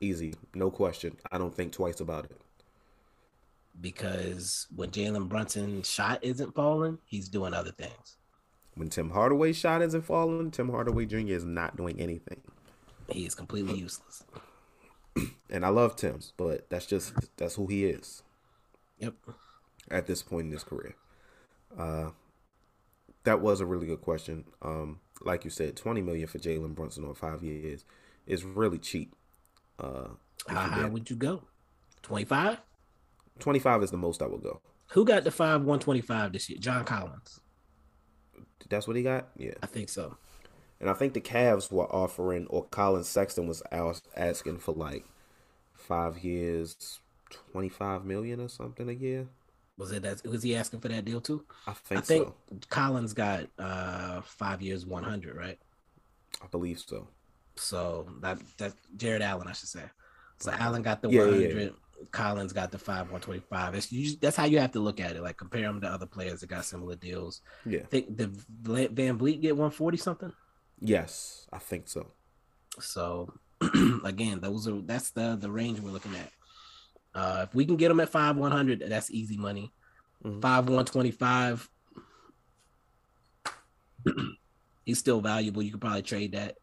Easy, 0.00 0.34
no 0.54 0.70
question. 0.70 1.16
I 1.32 1.38
don't 1.38 1.54
think 1.54 1.72
twice 1.72 2.00
about 2.00 2.26
it. 2.26 2.38
Because 3.80 4.66
when 4.74 4.90
Jalen 4.90 5.28
Brunson's 5.28 5.88
shot 5.88 6.20
isn't 6.22 6.54
falling, 6.54 6.98
he's 7.04 7.28
doing 7.28 7.54
other 7.54 7.72
things. 7.72 8.16
When 8.74 8.88
Tim 8.90 9.10
Hardaway's 9.10 9.56
shot 9.56 9.82
isn't 9.82 10.02
falling, 10.02 10.50
Tim 10.50 10.68
Hardaway 10.70 11.06
Jr. 11.06 11.16
is 11.28 11.44
not 11.44 11.76
doing 11.76 12.00
anything. 12.00 12.42
He 13.08 13.24
is 13.24 13.34
completely 13.34 13.78
useless. 13.78 14.24
And 15.48 15.64
I 15.64 15.68
love 15.68 15.96
Tim, 15.96 16.20
but 16.36 16.68
that's 16.68 16.84
just 16.84 17.14
that's 17.38 17.54
who 17.54 17.68
he 17.68 17.86
is 17.86 18.22
Yep. 18.98 19.14
at 19.90 20.06
this 20.06 20.22
point 20.22 20.46
in 20.46 20.52
his 20.52 20.62
career. 20.64 20.94
Uh, 21.78 22.10
that 23.24 23.40
was 23.40 23.60
a 23.60 23.64
really 23.66 23.86
good 23.86 24.02
question. 24.02 24.44
Um, 24.60 25.00
like 25.22 25.44
you 25.44 25.50
said, 25.50 25.74
twenty 25.76 26.02
million 26.02 26.26
for 26.26 26.38
Jalen 26.38 26.74
Brunson 26.74 27.04
on 27.04 27.14
five 27.14 27.42
years 27.42 27.84
is 28.26 28.44
really 28.44 28.78
cheap. 28.78 29.14
Uh, 29.78 30.08
How 30.48 30.60
high 30.68 30.88
would 30.88 31.08
you 31.08 31.16
go? 31.16 31.44
25? 32.02 32.58
25 33.38 33.82
is 33.82 33.90
the 33.90 33.96
most 33.96 34.22
I 34.22 34.26
will 34.26 34.38
go. 34.38 34.60
Who 34.92 35.04
got 35.04 35.24
the 35.24 35.30
5 35.30 35.62
125 35.62 36.32
this 36.32 36.48
year? 36.48 36.58
John 36.60 36.84
Collins. 36.84 37.40
That's 38.68 38.86
what 38.86 38.96
he 38.96 39.02
got? 39.02 39.28
Yeah. 39.36 39.54
I 39.62 39.66
think 39.66 39.88
so. 39.88 40.16
And 40.80 40.90
I 40.90 40.92
think 40.94 41.14
the 41.14 41.20
Cavs 41.20 41.72
were 41.72 41.86
offering, 41.86 42.46
or 42.48 42.64
Collin 42.64 43.04
Sexton 43.04 43.46
was 43.46 43.62
asking 43.72 44.58
for 44.58 44.72
like 44.72 45.04
five 45.72 46.18
years, 46.18 47.00
25 47.52 48.04
million 48.04 48.40
or 48.40 48.48
something 48.48 48.88
a 48.88 48.92
year. 48.92 49.26
Was 49.78 49.92
it 49.92 50.02
that 50.02 50.24
was 50.26 50.42
he 50.42 50.56
asking 50.56 50.80
for 50.80 50.88
that 50.88 51.04
deal 51.04 51.20
too? 51.20 51.44
I 51.66 51.72
think, 51.72 51.98
I 51.98 52.02
think 52.02 52.26
so. 52.26 52.34
Collins 52.70 53.12
got 53.12 53.46
uh 53.58 54.20
5 54.22 54.62
years 54.62 54.86
100, 54.86 55.36
right? 55.36 55.58
I 56.42 56.46
believe 56.46 56.78
so. 56.78 57.08
So 57.56 58.06
that 58.20 58.38
that 58.58 58.72
Jarrett 58.96 59.22
Allen, 59.22 59.48
I 59.48 59.52
should 59.52 59.68
say. 59.68 59.82
So 60.38 60.50
Allen 60.52 60.82
got 60.82 61.02
the 61.02 61.08
Yeah, 61.10 61.22
yeah, 61.24 61.30
100. 61.30 61.62
yeah. 61.62 61.68
Collins 62.10 62.52
got 62.52 62.70
the 62.70 62.78
5 62.78 63.10
125. 63.10 63.74
It's 63.74 63.92
you, 63.92 64.16
that's 64.20 64.36
how 64.36 64.44
you 64.44 64.58
have 64.58 64.72
to 64.72 64.80
look 64.80 65.00
at 65.00 65.16
it. 65.16 65.22
Like 65.22 65.36
compare 65.36 65.62
them 65.62 65.80
to 65.80 65.88
other 65.88 66.06
players 66.06 66.40
that 66.40 66.48
got 66.48 66.64
similar 66.64 66.96
deals. 66.96 67.42
Yeah. 67.64 67.80
I 67.80 67.86
think 67.86 68.16
the 68.16 68.26
VanVleet 68.62 69.40
get 69.40 69.52
140 69.56 69.96
something. 69.96 70.32
Yes, 70.78 71.46
I 71.52 71.58
think 71.58 71.88
so. 71.88 72.12
So 72.78 73.32
again, 74.04 74.40
those 74.40 74.68
are 74.68 74.80
that's 74.82 75.10
the 75.10 75.36
the 75.40 75.50
range 75.50 75.80
we're 75.80 75.90
looking 75.90 76.14
at. 76.14 76.30
Uh, 77.14 77.46
if 77.48 77.54
we 77.54 77.64
can 77.64 77.76
get 77.76 77.88
them 77.88 78.00
at 78.00 78.10
five 78.10 78.36
one 78.36 78.52
hundred, 78.52 78.84
that's 78.86 79.10
easy 79.10 79.38
money. 79.38 79.72
Mhm. 80.24 80.42
Five 80.42 80.68
one 80.68 80.84
twenty 80.84 81.10
five, 81.10 81.68
he's 84.84 84.98
still 84.98 85.20
valuable. 85.22 85.62
You 85.62 85.70
could 85.70 85.80
probably 85.80 86.02
trade 86.02 86.32
that 86.32 86.56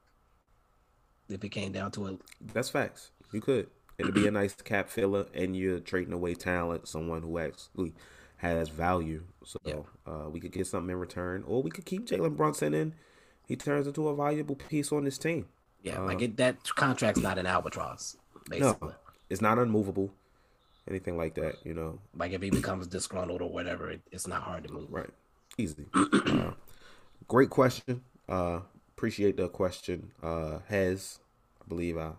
if 1.29 1.43
it 1.43 1.49
came 1.49 1.71
down 1.71 1.91
to 1.91 2.07
it. 2.07 2.19
That's 2.53 2.69
facts. 2.69 3.09
You 3.31 3.41
could. 3.41 3.67
It'd 3.97 4.13
be 4.13 4.27
a 4.27 4.31
nice 4.31 4.55
cap 4.55 4.89
filler, 4.89 5.27
and 5.33 5.55
you're 5.55 5.79
trading 5.79 6.13
away 6.13 6.33
talent, 6.33 6.87
someone 6.87 7.21
who 7.21 7.37
actually 7.37 7.93
has 8.37 8.69
value. 8.69 9.23
So 9.45 9.85
uh, 10.07 10.29
we 10.29 10.39
could 10.39 10.51
get 10.51 10.67
something 10.67 10.89
in 10.89 10.99
return, 10.99 11.43
or 11.47 11.61
we 11.61 11.69
could 11.71 11.85
keep 11.85 12.07
Jalen 12.07 12.35
Brunson, 12.35 12.73
in. 12.73 12.93
he 13.47 13.55
turns 13.55 13.87
into 13.87 14.07
a 14.07 14.15
valuable 14.15 14.55
piece 14.55 14.91
on 14.91 15.03
this 15.03 15.17
team. 15.17 15.47
Yeah, 15.83 15.99
Uh, 16.01 16.05
like 16.05 16.21
it, 16.21 16.37
that 16.37 16.63
contract's 16.75 17.21
not 17.21 17.37
an 17.37 17.45
albatross. 17.45 18.17
Basically, 18.49 18.89
No, 18.89 18.95
it's 19.29 19.41
not 19.41 19.57
unmovable, 19.59 20.11
anything 20.89 21.17
like 21.17 21.35
that. 21.35 21.55
You 21.63 21.73
know, 21.73 21.99
like 22.15 22.31
if 22.31 22.41
he 22.41 22.49
becomes 22.49 22.87
disgruntled 22.87 23.41
or 23.41 23.49
whatever, 23.49 23.91
it, 23.91 24.01
it's 24.11 24.27
not 24.27 24.41
hard 24.43 24.63
to 24.65 24.73
move. 24.73 24.87
right? 24.89 25.09
Easy. 25.57 25.85
uh, 25.93 26.51
great 27.27 27.49
question. 27.49 28.01
Uh, 28.27 28.61
appreciate 28.95 29.37
the 29.37 29.47
question. 29.49 30.11
Uh, 30.21 30.59
has 30.67 31.19
I 31.61 31.67
believe 31.67 31.97
I 31.97 32.11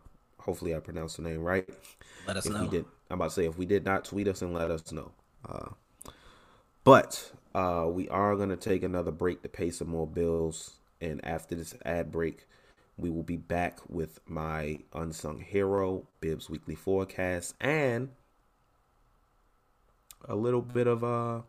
hopefully 0.44 0.74
I 0.74 0.80
pronounced 0.80 1.16
the 1.16 1.22
name 1.22 1.42
right. 1.42 1.68
Let 2.26 2.36
us 2.36 2.46
if 2.46 2.52
know. 2.52 2.62
we 2.62 2.68
did. 2.68 2.84
I'm 3.10 3.16
about 3.18 3.30
to 3.30 3.34
say 3.34 3.46
if 3.46 3.58
we 3.58 3.66
did 3.66 3.84
not 3.84 4.04
tweet 4.04 4.28
us 4.28 4.42
and 4.42 4.54
let 4.54 4.70
us 4.70 4.92
know. 4.92 5.12
Uh, 5.48 5.70
but 6.84 7.32
uh, 7.54 7.86
we 7.90 8.08
are 8.08 8.36
gonna 8.36 8.56
take 8.56 8.82
another 8.82 9.10
break 9.10 9.42
to 9.42 9.48
pay 9.48 9.70
some 9.70 9.88
more 9.88 10.06
bills, 10.06 10.74
and 11.00 11.24
after 11.24 11.54
this 11.54 11.74
ad 11.84 12.12
break, 12.12 12.46
we 12.96 13.10
will 13.10 13.22
be 13.22 13.36
back 13.36 13.80
with 13.88 14.20
my 14.28 14.78
unsung 14.92 15.40
hero, 15.40 16.06
Bibs 16.20 16.48
Weekly 16.50 16.74
Forecast, 16.74 17.54
and 17.60 18.10
a 20.26 20.36
little 20.36 20.62
bit 20.62 20.86
of 20.86 21.02
uh 21.04 21.42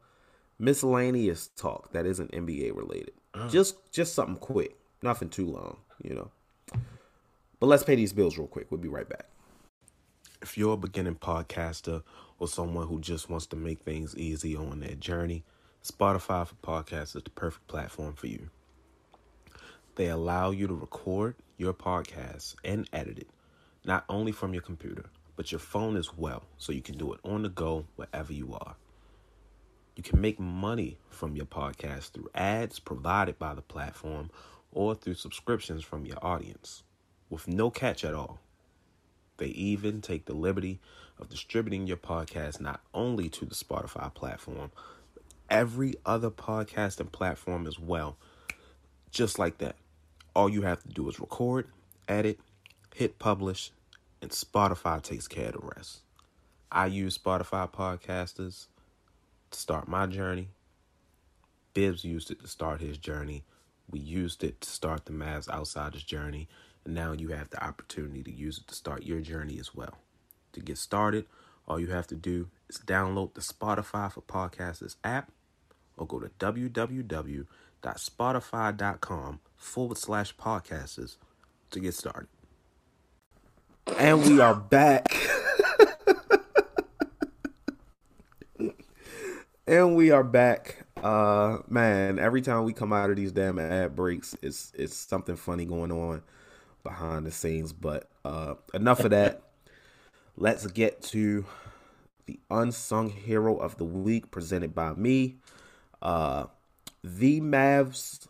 miscellaneous 0.57 1.47
talk 1.47 1.91
that 1.91 2.05
isn't 2.05 2.31
NBA 2.31 2.75
related. 2.75 3.11
Just 3.49 3.91
just 3.91 4.13
something 4.13 4.37
quick, 4.37 4.77
nothing 5.01 5.29
too 5.29 5.47
long, 5.47 5.77
you 6.01 6.15
know. 6.15 6.31
But 7.59 7.67
let's 7.67 7.83
pay 7.83 7.95
these 7.95 8.13
bills 8.13 8.37
real 8.37 8.47
quick. 8.47 8.67
We'll 8.69 8.81
be 8.81 8.89
right 8.89 9.07
back. 9.07 9.27
If 10.41 10.57
you're 10.57 10.73
a 10.73 10.77
beginning 10.77 11.15
podcaster 11.15 12.03
or 12.37 12.47
someone 12.47 12.87
who 12.87 12.99
just 12.99 13.29
wants 13.29 13.45
to 13.47 13.55
make 13.55 13.79
things 13.79 14.15
easy 14.17 14.55
on 14.55 14.81
their 14.81 14.95
journey, 14.95 15.43
Spotify 15.81 16.45
for 16.45 16.55
Podcasts 16.55 17.15
is 17.15 17.23
the 17.23 17.29
perfect 17.29 17.67
platform 17.67 18.13
for 18.13 18.27
you. 18.27 18.49
They 19.95 20.07
allow 20.07 20.51
you 20.51 20.67
to 20.67 20.73
record 20.73 21.35
your 21.57 21.73
podcast 21.73 22.55
and 22.65 22.89
edit 22.91 23.19
it, 23.19 23.29
not 23.85 24.03
only 24.09 24.33
from 24.33 24.53
your 24.53 24.61
computer, 24.61 25.05
but 25.37 25.51
your 25.51 25.59
phone 25.59 25.95
as 25.95 26.15
well, 26.17 26.43
so 26.57 26.73
you 26.73 26.81
can 26.81 26.97
do 26.97 27.13
it 27.13 27.21
on 27.23 27.43
the 27.43 27.49
go 27.49 27.85
wherever 27.95 28.33
you 28.33 28.53
are. 28.53 28.75
You 29.95 30.03
can 30.03 30.19
make 30.19 30.39
money 30.39 30.97
from 31.09 31.37
your 31.37 31.45
podcast 31.45 32.11
through 32.11 32.29
ads 32.35 32.79
provided 32.79 33.39
by 33.39 33.53
the 33.53 33.61
platform 33.61 34.29
or 34.73 34.93
through 34.93 35.13
subscriptions 35.13 35.83
from 35.83 36.05
your 36.05 36.17
audience 36.21 36.83
with 37.29 37.47
no 37.47 37.69
catch 37.69 38.03
at 38.03 38.13
all. 38.13 38.39
They 39.37 39.47
even 39.47 40.01
take 40.01 40.25
the 40.25 40.33
liberty 40.33 40.79
of 41.19 41.29
distributing 41.29 41.87
your 41.87 41.97
podcast 41.97 42.59
not 42.59 42.81
only 42.93 43.29
to 43.29 43.45
the 43.45 43.55
Spotify 43.55 44.13
platform, 44.13 44.71
but 45.13 45.23
every 45.49 45.95
other 46.05 46.29
podcasting 46.29 47.11
platform 47.11 47.67
as 47.67 47.79
well. 47.79 48.17
Just 49.11 49.39
like 49.39 49.57
that. 49.59 49.75
All 50.35 50.49
you 50.49 50.63
have 50.63 50.81
to 50.83 50.89
do 50.89 51.07
is 51.09 51.19
record, 51.19 51.67
edit, 52.07 52.39
hit 52.93 53.19
publish, 53.19 53.71
and 54.21 54.31
Spotify 54.31 55.01
takes 55.01 55.27
care 55.27 55.47
of 55.47 55.53
the 55.53 55.71
rest. 55.75 55.99
I 56.71 56.87
use 56.87 57.17
Spotify 57.17 57.71
podcasters 57.71 58.67
to 59.51 59.59
start 59.59 59.87
my 59.87 60.07
journey. 60.07 60.49
Bibs 61.73 62.03
used 62.03 62.31
it 62.31 62.41
to 62.41 62.47
start 62.47 62.81
his 62.81 62.97
journey. 62.97 63.43
We 63.89 63.99
used 63.99 64.43
it 64.43 64.61
to 64.61 64.69
start 64.69 65.05
the 65.05 65.13
Mavs 65.13 65.49
Outsiders 65.49 66.03
journey. 66.03 66.47
And 66.85 66.93
now 66.93 67.11
you 67.13 67.29
have 67.29 67.49
the 67.49 67.63
opportunity 67.63 68.21
to 68.23 68.31
use 68.31 68.59
it 68.59 68.67
to 68.67 68.75
start 68.75 69.03
your 69.03 69.19
journey 69.21 69.57
as 69.59 69.73
well. 69.75 69.97
To 70.53 70.59
get 70.61 70.77
started, 70.77 71.25
All 71.67 71.79
you 71.79 71.87
have 71.87 72.05
to 72.07 72.15
do 72.15 72.47
is 72.69 72.77
download 72.77 73.33
the 73.33 73.41
Spotify 73.41 74.11
for 74.11 74.21
Podcasters 74.21 74.95
app 75.03 75.31
or 75.97 76.05
go 76.05 76.19
to 76.19 76.29
www.spotify.com 76.39 79.39
forward 79.57 79.97
slash 79.97 80.35
podcasters 80.37 81.17
to 81.71 81.79
get 81.79 81.95
started. 81.95 82.27
And 83.97 84.23
we 84.23 84.39
are 84.39 84.55
back. 84.55 85.07
and 89.67 89.95
we 89.95 90.11
are 90.11 90.23
back. 90.23 90.85
Uh 91.01 91.59
man, 91.67 92.19
every 92.19 92.41
time 92.41 92.63
we 92.63 92.73
come 92.73 92.93
out 92.93 93.09
of 93.09 93.15
these 93.15 93.31
damn 93.31 93.59
ad 93.59 93.95
breaks, 93.95 94.35
it's 94.41 94.71
it's 94.75 94.95
something 94.95 95.35
funny 95.35 95.65
going 95.65 95.91
on 95.91 96.21
behind 96.85 97.25
the 97.25 97.31
scenes. 97.31 97.73
But 97.73 98.09
uh 98.23 98.55
enough 98.73 99.01
of 99.01 99.11
that. 99.11 99.41
Let's 100.37 100.67
get 100.67 101.01
to 101.03 101.45
the 102.25 102.39
unsung 102.49 103.09
hero 103.09 103.57
of 103.57 103.77
the 103.77 103.85
week 103.85 104.31
presented 104.31 104.73
by 104.73 104.93
me. 104.93 105.35
Uh 106.01 106.45
the 107.03 107.41
Mavs 107.41 108.27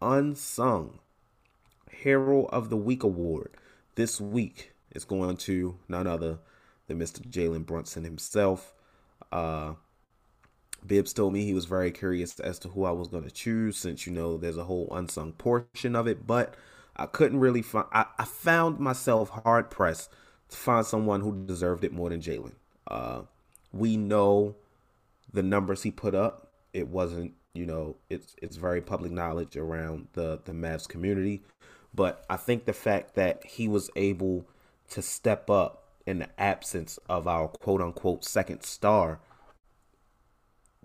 unsung 0.00 0.98
hero 1.90 2.44
of 2.46 2.70
the 2.70 2.76
week 2.76 3.02
award 3.02 3.50
this 3.96 4.20
week 4.20 4.72
is 4.94 5.04
going 5.04 5.36
to 5.36 5.76
none 5.88 6.06
other 6.06 6.38
than 6.86 6.98
Mr. 6.98 7.20
Jalen 7.28 7.66
Brunson 7.66 8.04
himself. 8.04 8.74
Uh, 9.32 9.74
Bibs 10.86 11.12
told 11.12 11.32
me 11.32 11.44
he 11.44 11.54
was 11.54 11.64
very 11.64 11.90
curious 11.90 12.38
as 12.38 12.58
to 12.60 12.68
who 12.68 12.84
I 12.84 12.92
was 12.92 13.08
going 13.08 13.24
to 13.24 13.30
choose 13.30 13.76
since, 13.76 14.06
you 14.06 14.12
know, 14.12 14.36
there's 14.36 14.56
a 14.56 14.64
whole 14.64 14.88
unsung 14.92 15.32
portion 15.32 15.96
of 15.96 16.06
it, 16.06 16.26
but 16.26 16.54
I 16.96 17.06
couldn't 17.06 17.40
really 17.40 17.62
find, 17.62 17.86
I, 17.92 18.06
I 18.18 18.24
found 18.24 18.80
myself 18.80 19.28
hard 19.28 19.70
pressed 19.70 20.10
to 20.48 20.56
find 20.56 20.86
someone 20.86 21.20
who 21.20 21.44
deserved 21.46 21.84
it 21.84 21.92
more 21.92 22.10
than 22.10 22.20
Jalen. 22.20 22.54
Uh, 22.86 23.22
we 23.72 23.96
know 23.96 24.56
the 25.32 25.42
numbers 25.42 25.82
he 25.82 25.90
put 25.90 26.14
up. 26.14 26.52
It 26.72 26.88
wasn't, 26.88 27.34
you 27.54 27.66
know, 27.66 27.96
it's 28.10 28.34
it's 28.42 28.56
very 28.56 28.80
public 28.80 29.12
knowledge 29.12 29.56
around 29.56 30.08
the 30.12 30.40
the 30.44 30.52
Mavs 30.52 30.88
community. 30.88 31.42
But 31.94 32.24
I 32.28 32.36
think 32.36 32.64
the 32.64 32.72
fact 32.72 33.14
that 33.14 33.44
he 33.44 33.68
was 33.68 33.90
able 33.96 34.46
to 34.90 35.02
step 35.02 35.50
up 35.50 35.84
in 36.06 36.20
the 36.20 36.28
absence 36.40 36.98
of 37.08 37.26
our 37.26 37.48
quote 37.48 37.80
unquote 37.80 38.24
second 38.24 38.62
star 38.62 39.20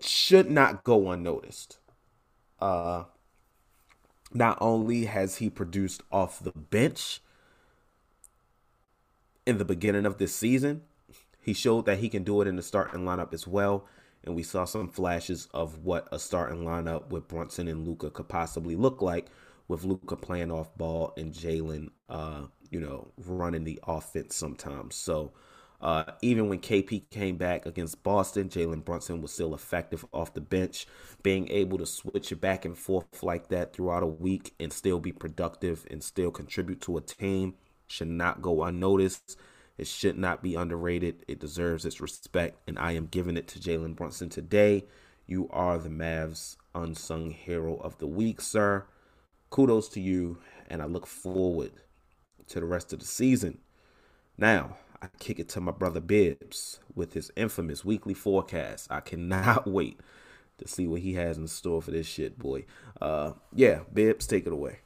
should 0.00 0.50
not 0.50 0.84
go 0.84 1.10
unnoticed. 1.10 1.78
Uh, 2.58 3.04
not 4.34 4.58
only 4.60 5.04
has 5.06 5.36
he 5.36 5.50
produced 5.50 6.02
off 6.10 6.42
the 6.42 6.52
bench 6.52 7.20
in 9.46 9.58
the 9.58 9.64
beginning 9.64 10.06
of 10.06 10.18
this 10.18 10.34
season, 10.34 10.82
he 11.40 11.52
showed 11.52 11.86
that 11.86 11.98
he 11.98 12.08
can 12.08 12.22
do 12.22 12.40
it 12.40 12.48
in 12.48 12.56
the 12.56 12.62
starting 12.62 13.02
lineup 13.02 13.34
as 13.34 13.46
well. 13.46 13.86
And 14.24 14.36
we 14.36 14.44
saw 14.44 14.64
some 14.64 14.88
flashes 14.88 15.48
of 15.52 15.84
what 15.84 16.06
a 16.12 16.18
starting 16.18 16.64
lineup 16.64 17.08
with 17.08 17.26
Brunson 17.26 17.66
and 17.66 17.86
Luka 17.86 18.10
could 18.10 18.28
possibly 18.28 18.76
look 18.76 19.02
like 19.02 19.26
with 19.66 19.84
Luka 19.84 20.16
playing 20.16 20.52
off 20.52 20.76
ball 20.76 21.12
and 21.16 21.32
Jalen, 21.32 21.90
uh, 22.08 22.42
you 22.70 22.80
know, 22.80 23.08
running 23.26 23.64
the 23.64 23.80
offense 23.86 24.36
sometimes. 24.36 24.94
So 24.94 25.32
uh, 25.82 26.04
even 26.22 26.48
when 26.48 26.60
KP 26.60 27.10
came 27.10 27.36
back 27.36 27.66
against 27.66 28.04
Boston, 28.04 28.48
Jalen 28.48 28.84
Brunson 28.84 29.20
was 29.20 29.32
still 29.32 29.52
effective 29.52 30.04
off 30.12 30.32
the 30.32 30.40
bench. 30.40 30.86
Being 31.24 31.50
able 31.50 31.76
to 31.78 31.86
switch 31.86 32.30
it 32.30 32.40
back 32.40 32.64
and 32.64 32.78
forth 32.78 33.22
like 33.22 33.48
that 33.48 33.72
throughout 33.72 34.04
a 34.04 34.06
week 34.06 34.54
and 34.60 34.72
still 34.72 35.00
be 35.00 35.10
productive 35.10 35.84
and 35.90 36.02
still 36.02 36.30
contribute 36.30 36.80
to 36.82 36.96
a 36.96 37.00
team 37.00 37.54
should 37.88 38.08
not 38.08 38.40
go 38.40 38.62
unnoticed. 38.62 39.36
It 39.76 39.88
should 39.88 40.16
not 40.16 40.40
be 40.40 40.54
underrated. 40.54 41.24
It 41.26 41.40
deserves 41.40 41.84
its 41.84 42.00
respect, 42.00 42.58
and 42.68 42.78
I 42.78 42.92
am 42.92 43.06
giving 43.06 43.36
it 43.36 43.48
to 43.48 43.58
Jalen 43.58 43.96
Brunson 43.96 44.28
today. 44.28 44.84
You 45.26 45.48
are 45.50 45.78
the 45.78 45.88
Mavs 45.88 46.56
unsung 46.74 47.32
hero 47.32 47.76
of 47.76 47.98
the 47.98 48.06
week, 48.06 48.40
sir. 48.40 48.86
Kudos 49.50 49.88
to 49.90 50.00
you, 50.00 50.38
and 50.68 50.80
I 50.80 50.84
look 50.84 51.06
forward 51.06 51.72
to 52.48 52.60
the 52.60 52.66
rest 52.66 52.92
of 52.92 53.00
the 53.00 53.04
season. 53.04 53.58
Now, 54.38 54.76
I 55.02 55.08
kick 55.18 55.40
it 55.40 55.48
to 55.50 55.60
my 55.60 55.72
brother 55.72 55.98
Bibs 55.98 56.78
with 56.94 57.14
his 57.14 57.32
infamous 57.34 57.84
weekly 57.84 58.14
forecast. 58.14 58.86
I 58.88 59.00
cannot 59.00 59.66
wait 59.66 59.98
to 60.58 60.68
see 60.68 60.86
what 60.86 61.00
he 61.00 61.14
has 61.14 61.36
in 61.36 61.48
store 61.48 61.82
for 61.82 61.90
this 61.90 62.06
shit, 62.06 62.38
boy. 62.38 62.66
Uh, 63.00 63.32
yeah, 63.52 63.80
Bibs, 63.92 64.28
take 64.28 64.46
it 64.46 64.52
away. 64.52 64.78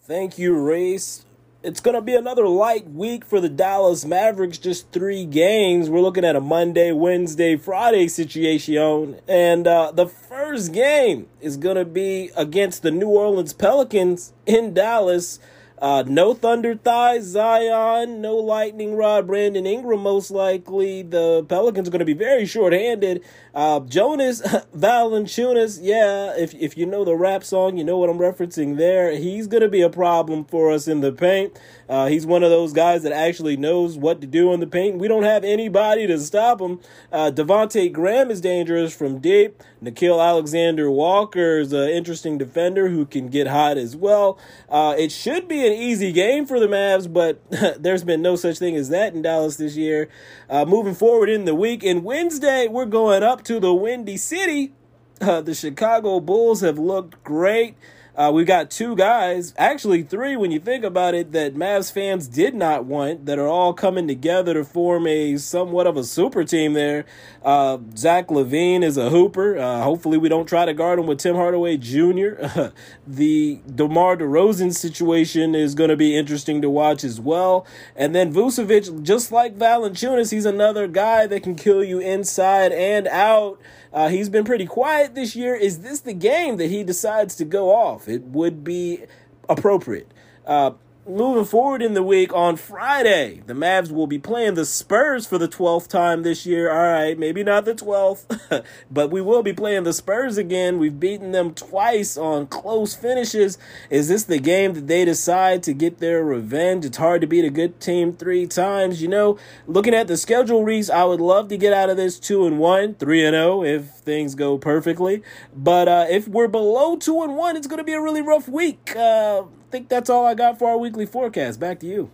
Thank 0.00 0.38
you, 0.38 0.56
Reese. 0.56 1.26
It's 1.62 1.80
going 1.80 1.96
to 1.96 2.00
be 2.00 2.14
another 2.14 2.48
light 2.48 2.88
week 2.88 3.24
for 3.24 3.38
the 3.38 3.50
Dallas 3.50 4.06
Mavericks. 4.06 4.56
Just 4.56 4.92
three 4.92 5.26
games. 5.26 5.90
We're 5.90 6.00
looking 6.00 6.24
at 6.24 6.36
a 6.36 6.40
Monday, 6.40 6.92
Wednesday, 6.92 7.56
Friday 7.56 8.08
situation. 8.08 9.20
And 9.28 9.66
uh, 9.66 9.90
the 9.92 10.06
first 10.06 10.72
game 10.72 11.28
is 11.40 11.58
going 11.58 11.76
to 11.76 11.84
be 11.84 12.30
against 12.34 12.82
the 12.82 12.90
New 12.90 13.08
Orleans 13.08 13.52
Pelicans 13.52 14.32
in 14.46 14.72
Dallas. 14.72 15.38
Uh, 15.78 16.02
no 16.06 16.32
Thunder 16.32 16.74
Thighs, 16.74 17.24
Zion, 17.24 18.22
no 18.22 18.36
Lightning 18.36 18.94
Rod, 18.94 19.26
Brandon 19.26 19.66
Ingram, 19.66 20.00
most 20.00 20.30
likely. 20.30 21.02
The 21.02 21.44
Pelicans 21.48 21.88
are 21.88 21.90
going 21.90 21.98
to 21.98 22.06
be 22.06 22.14
very 22.14 22.46
short-handed. 22.46 23.22
Uh, 23.56 23.80
Jonas 23.80 24.42
Valanciunas, 24.76 25.78
yeah, 25.80 26.34
if, 26.36 26.52
if 26.56 26.76
you 26.76 26.84
know 26.84 27.06
the 27.06 27.16
rap 27.16 27.42
song, 27.42 27.78
you 27.78 27.84
know 27.84 27.96
what 27.96 28.10
I'm 28.10 28.18
referencing 28.18 28.76
there. 28.76 29.16
He's 29.16 29.48
to 29.48 29.66
be 29.66 29.80
a 29.80 29.88
problem 29.88 30.44
for 30.44 30.70
us 30.70 30.86
in 30.86 31.00
the 31.00 31.10
paint. 31.10 31.58
Uh, 31.88 32.06
he's 32.06 32.26
one 32.26 32.42
of 32.42 32.50
those 32.50 32.74
guys 32.74 33.02
that 33.04 33.12
actually 33.12 33.56
knows 33.56 33.96
what 33.96 34.20
to 34.20 34.26
do 34.26 34.52
in 34.52 34.60
the 34.60 34.66
paint. 34.66 34.98
We 34.98 35.08
don't 35.08 35.22
have 35.22 35.42
anybody 35.42 36.06
to 36.06 36.18
stop 36.18 36.60
him. 36.60 36.80
Uh, 37.10 37.30
Devonte 37.34 37.90
Graham 37.90 38.30
is 38.30 38.42
dangerous 38.42 38.94
from 38.94 39.20
deep. 39.20 39.62
Nickeil 39.82 40.22
Alexander 40.22 40.90
Walker 40.90 41.58
is 41.58 41.72
an 41.72 41.88
interesting 41.88 42.36
defender 42.36 42.88
who 42.88 43.06
can 43.06 43.28
get 43.28 43.46
hot 43.46 43.78
as 43.78 43.96
well. 43.96 44.38
Uh, 44.68 44.94
it 44.98 45.12
should 45.12 45.48
be 45.48 45.66
an 45.66 45.72
easy 45.72 46.12
game 46.12 46.44
for 46.44 46.60
the 46.60 46.66
Mavs, 46.66 47.10
but 47.10 47.40
there's 47.82 48.04
been 48.04 48.20
no 48.20 48.36
such 48.36 48.58
thing 48.58 48.76
as 48.76 48.90
that 48.90 49.14
in 49.14 49.22
Dallas 49.22 49.56
this 49.56 49.76
year. 49.76 50.08
Uh, 50.50 50.64
moving 50.64 50.94
forward 50.94 51.30
in 51.30 51.46
the 51.46 51.54
week, 51.54 51.82
and 51.84 52.04
Wednesday, 52.04 52.68
we're 52.68 52.84
going 52.84 53.22
up 53.22 53.44
to 53.46 53.60
the 53.60 53.72
Windy 53.72 54.16
City. 54.16 54.72
Uh, 55.20 55.40
the 55.40 55.54
Chicago 55.54 56.18
Bulls 56.18 56.62
have 56.62 56.80
looked 56.80 57.22
great. 57.22 57.76
Uh, 58.16 58.30
we 58.32 58.44
got 58.44 58.70
two 58.70 58.96
guys, 58.96 59.52
actually 59.58 60.02
three 60.02 60.36
when 60.36 60.50
you 60.50 60.58
think 60.58 60.84
about 60.84 61.14
it, 61.14 61.32
that 61.32 61.54
Mavs 61.54 61.92
fans 61.92 62.26
did 62.26 62.54
not 62.54 62.86
want 62.86 63.26
that 63.26 63.38
are 63.38 63.46
all 63.46 63.74
coming 63.74 64.08
together 64.08 64.54
to 64.54 64.64
form 64.64 65.06
a 65.06 65.36
somewhat 65.36 65.86
of 65.86 65.98
a 65.98 66.04
super 66.04 66.42
team 66.42 66.72
there. 66.72 67.04
Uh, 67.44 67.76
Zach 67.94 68.28
LaVine 68.28 68.82
is 68.82 68.96
a 68.96 69.10
hooper. 69.10 69.58
Uh, 69.58 69.82
hopefully, 69.82 70.16
we 70.16 70.30
don't 70.30 70.46
try 70.46 70.64
to 70.64 70.72
guard 70.72 70.98
him 70.98 71.06
with 71.06 71.18
Tim 71.18 71.36
Hardaway 71.36 71.76
Jr. 71.76 72.70
the 73.06 73.60
DeMar 73.74 74.16
DeRozan 74.16 74.74
situation 74.74 75.54
is 75.54 75.74
going 75.74 75.90
to 75.90 75.96
be 75.96 76.16
interesting 76.16 76.62
to 76.62 76.70
watch 76.70 77.04
as 77.04 77.20
well. 77.20 77.66
And 77.94 78.14
then 78.14 78.32
Vucevic, 78.32 79.02
just 79.02 79.30
like 79.30 79.58
Valanciunas, 79.58 80.32
he's 80.32 80.46
another 80.46 80.88
guy 80.88 81.26
that 81.26 81.42
can 81.42 81.54
kill 81.54 81.84
you 81.84 81.98
inside 81.98 82.72
and 82.72 83.06
out. 83.08 83.60
Uh, 83.92 84.08
he's 84.08 84.28
been 84.28 84.44
pretty 84.44 84.66
quiet 84.66 85.14
this 85.14 85.34
year. 85.34 85.54
Is 85.54 85.80
this 85.80 86.00
the 86.00 86.12
game 86.12 86.58
that 86.58 86.68
he 86.68 86.84
decides 86.84 87.34
to 87.36 87.44
go 87.44 87.74
off? 87.74 88.05
It 88.08 88.22
would 88.22 88.64
be 88.64 89.04
appropriate. 89.48 90.08
Uh, 90.46 90.72
moving 91.08 91.44
forward 91.44 91.82
in 91.82 91.94
the 91.94 92.02
week 92.02 92.34
on 92.34 92.56
Friday, 92.56 93.42
the 93.46 93.54
Mavs 93.54 93.90
will 93.90 94.06
be 94.06 94.18
playing 94.18 94.54
the 94.54 94.64
Spurs 94.64 95.26
for 95.26 95.38
the 95.38 95.48
12th 95.48 95.88
time 95.88 96.22
this 96.22 96.44
year. 96.44 96.70
All 96.70 96.92
right, 96.92 97.18
maybe 97.18 97.44
not 97.44 97.64
the 97.64 97.74
12th, 97.74 98.64
but 98.90 99.10
we 99.10 99.20
will 99.20 99.42
be 99.42 99.52
playing 99.52 99.84
the 99.84 99.92
Spurs 99.92 100.36
again. 100.36 100.78
We've 100.78 100.98
beaten 100.98 101.32
them 101.32 101.54
twice 101.54 102.16
on 102.16 102.48
close 102.48 102.94
finishes. 102.94 103.56
Is 103.88 104.08
this 104.08 104.24
the 104.24 104.38
game 104.38 104.74
that 104.74 104.86
they 104.88 105.04
decide 105.04 105.62
to 105.64 105.72
get 105.72 105.98
their 105.98 106.24
revenge? 106.24 106.84
It's 106.84 106.96
hard 106.96 107.20
to 107.20 107.26
beat 107.26 107.44
a 107.44 107.50
good 107.50 107.80
team 107.80 108.12
three 108.12 108.46
times. 108.46 109.00
You 109.00 109.08
know, 109.08 109.38
looking 109.66 109.94
at 109.94 110.08
the 110.08 110.16
schedule, 110.16 110.64
Reese, 110.64 110.90
I 110.90 111.04
would 111.04 111.20
love 111.20 111.48
to 111.48 111.56
get 111.56 111.72
out 111.72 111.90
of 111.90 111.96
this 111.96 112.18
2 112.18 112.46
and 112.46 112.58
1, 112.58 112.94
3 112.94 113.24
and 113.24 113.34
0 113.34 113.62
if 113.62 113.90
things 113.90 114.34
go 114.34 114.58
perfectly. 114.58 115.22
But 115.54 115.88
uh, 115.88 116.06
if 116.08 116.26
we're 116.26 116.48
below 116.48 116.96
2 116.96 117.22
and 117.22 117.36
1, 117.36 117.56
it's 117.56 117.66
going 117.66 117.78
to 117.78 117.84
be 117.84 117.92
a 117.92 118.00
really 118.00 118.22
rough 118.22 118.48
week. 118.48 118.94
Uh, 118.96 119.44
think 119.70 119.88
that's 119.88 120.08
all 120.10 120.24
I 120.26 120.34
got 120.34 120.58
for 120.58 120.68
our 120.68 120.78
weekly 120.78 121.06
forecast. 121.06 121.60
Back 121.60 121.80
to 121.80 121.86
you. 121.86 122.10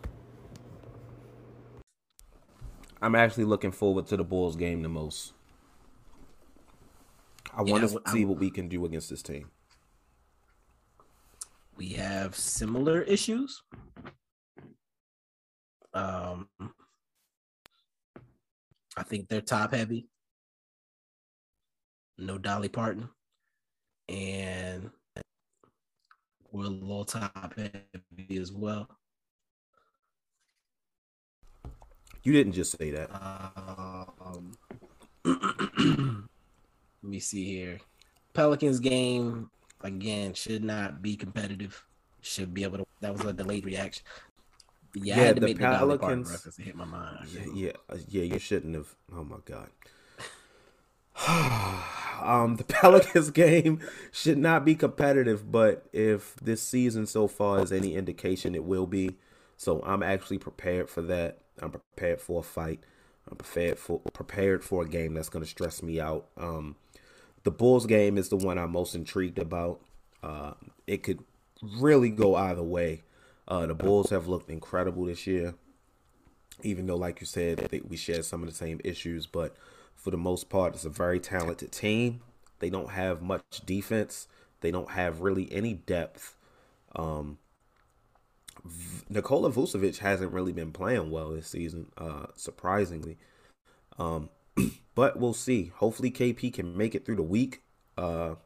I'm 3.00 3.14
actually 3.14 3.44
looking 3.44 3.72
forward 3.72 4.06
to 4.08 4.16
the 4.16 4.24
Bulls 4.24 4.56
game 4.56 4.82
the 4.82 4.88
most. 4.88 5.32
I 7.52 7.62
Yeah, 7.64 7.72
want 7.72 7.88
to 7.90 7.96
I'm- 8.04 8.14
see 8.14 8.24
what 8.24 8.38
we 8.38 8.50
can 8.50 8.68
do 8.68 8.84
against 8.84 9.10
this 9.10 9.22
team. 9.22 9.50
we 11.74 11.88
have 11.94 12.36
similar 12.36 13.00
issues. 13.02 13.62
Um, 15.94 16.48
I 18.96 19.02
think 19.02 19.28
they're 19.28 19.40
top 19.40 19.72
heavy. 19.72 20.06
No 22.18 22.38
Dolly 22.38 22.68
Parton, 22.68 23.08
and 24.08 24.90
we're 26.52 26.66
a 26.66 26.68
little 26.68 27.04
top 27.04 27.54
heavy 27.56 28.38
as 28.38 28.52
well. 28.52 28.88
You 32.22 32.32
didn't 32.32 32.52
just 32.52 32.78
say 32.78 32.90
that. 32.92 33.10
Um, 34.20 34.56
let 37.02 37.10
me 37.10 37.18
see 37.18 37.44
here. 37.44 37.80
Pelicans 38.34 38.78
game 38.78 39.50
again 39.80 40.34
should 40.34 40.62
not 40.62 41.02
be 41.02 41.16
competitive. 41.16 41.82
Should 42.20 42.54
be 42.54 42.62
able 42.62 42.78
to. 42.78 42.86
That 43.00 43.14
was 43.14 43.24
a 43.24 43.32
delayed 43.32 43.64
reaction. 43.64 44.04
Yeah, 44.94 45.16
I 45.16 45.18
had 45.18 45.36
to 45.36 45.40
the 45.40 45.46
make 45.48 45.58
the 45.58 45.64
Pelicans. 45.64 46.30
reference 46.30 46.56
hit 46.58 46.76
my 46.76 46.84
mind. 46.84 47.26
Yeah, 47.32 47.42
yeah, 47.54 47.72
yeah, 48.08 48.22
you 48.22 48.38
shouldn't 48.38 48.76
have. 48.76 48.94
Oh 49.12 49.24
my 49.24 49.38
god. 49.44 49.70
um, 52.26 52.56
the 52.56 52.64
Pelicans 52.68 53.30
game 53.30 53.80
should 54.10 54.38
not 54.38 54.64
be 54.64 54.74
competitive, 54.74 55.50
but 55.50 55.86
if 55.92 56.36
this 56.36 56.62
season 56.62 57.06
so 57.06 57.28
far 57.28 57.60
is 57.60 57.72
any 57.72 57.94
indication, 57.94 58.54
it 58.54 58.64
will 58.64 58.86
be. 58.86 59.16
So 59.56 59.82
I'm 59.84 60.02
actually 60.02 60.38
prepared 60.38 60.90
for 60.90 61.02
that. 61.02 61.38
I'm 61.60 61.70
prepared 61.70 62.20
for 62.20 62.40
a 62.40 62.42
fight. 62.42 62.80
I'm 63.30 63.36
prepared 63.36 63.78
for 63.78 64.00
prepared 64.00 64.64
for 64.64 64.82
a 64.82 64.88
game 64.88 65.14
that's 65.14 65.28
going 65.28 65.44
to 65.44 65.50
stress 65.50 65.82
me 65.82 66.00
out. 66.00 66.26
Um, 66.36 66.76
the 67.44 67.50
Bulls 67.50 67.86
game 67.86 68.18
is 68.18 68.28
the 68.28 68.36
one 68.36 68.58
I'm 68.58 68.72
most 68.72 68.94
intrigued 68.94 69.38
about. 69.38 69.80
Uh, 70.22 70.52
it 70.86 71.02
could 71.02 71.20
really 71.78 72.10
go 72.10 72.34
either 72.34 72.62
way. 72.62 73.02
Uh, 73.46 73.66
the 73.66 73.74
Bulls 73.74 74.10
have 74.10 74.26
looked 74.26 74.50
incredible 74.50 75.04
this 75.04 75.26
year 75.26 75.54
even 76.62 76.86
though, 76.86 76.96
like 76.96 77.20
you 77.20 77.26
said, 77.26 77.68
we 77.88 77.96
share 77.96 78.22
some 78.22 78.42
of 78.42 78.48
the 78.48 78.54
same 78.54 78.80
issues, 78.84 79.26
but 79.26 79.56
for 79.96 80.10
the 80.10 80.16
most 80.16 80.48
part, 80.48 80.74
it's 80.74 80.84
a 80.84 80.90
very 80.90 81.20
talented 81.20 81.72
team. 81.72 82.20
They 82.58 82.70
don't 82.70 82.90
have 82.90 83.22
much 83.22 83.62
defense. 83.64 84.28
They 84.60 84.70
don't 84.70 84.90
have 84.90 85.20
really 85.20 85.50
any 85.52 85.74
depth. 85.74 86.36
Um, 86.94 87.38
V- 88.64 89.04
Nikola 89.08 89.50
Vucevic 89.50 89.98
hasn't 89.98 90.32
really 90.32 90.52
been 90.52 90.72
playing 90.72 91.10
well 91.10 91.30
this 91.30 91.48
season, 91.48 91.90
uh, 91.98 92.26
surprisingly. 92.36 93.18
Um, 93.98 94.28
but 94.94 95.18
we'll 95.18 95.34
see. 95.34 95.72
Hopefully, 95.76 96.10
KP 96.10 96.52
can 96.52 96.76
make 96.76 96.94
it 96.94 97.04
through 97.04 97.16
the 97.16 97.22
week. 97.22 97.62
Uh, 97.98 98.36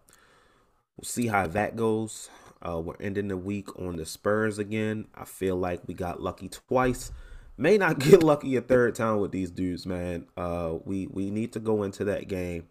we'll 0.96 1.04
see 1.04 1.26
how 1.26 1.46
that 1.48 1.76
goes. 1.76 2.30
Uh, 2.62 2.80
we're 2.80 2.96
ending 3.00 3.28
the 3.28 3.36
week 3.36 3.78
on 3.78 3.96
the 3.96 4.06
Spurs 4.06 4.58
again. 4.58 5.06
I 5.14 5.24
feel 5.24 5.56
like 5.56 5.82
we 5.86 5.94
got 5.94 6.22
lucky 6.22 6.48
twice 6.48 7.12
may 7.56 7.78
not 7.78 7.98
get 8.00 8.22
lucky 8.22 8.56
a 8.56 8.60
third 8.60 8.94
time 8.94 9.18
with 9.18 9.32
these 9.32 9.50
dudes, 9.50 9.86
man. 9.86 10.26
Uh, 10.36 10.74
we 10.84 11.06
we 11.08 11.30
need 11.30 11.52
to 11.52 11.60
go 11.60 11.82
into 11.82 12.04
that 12.04 12.28
game 12.28 12.68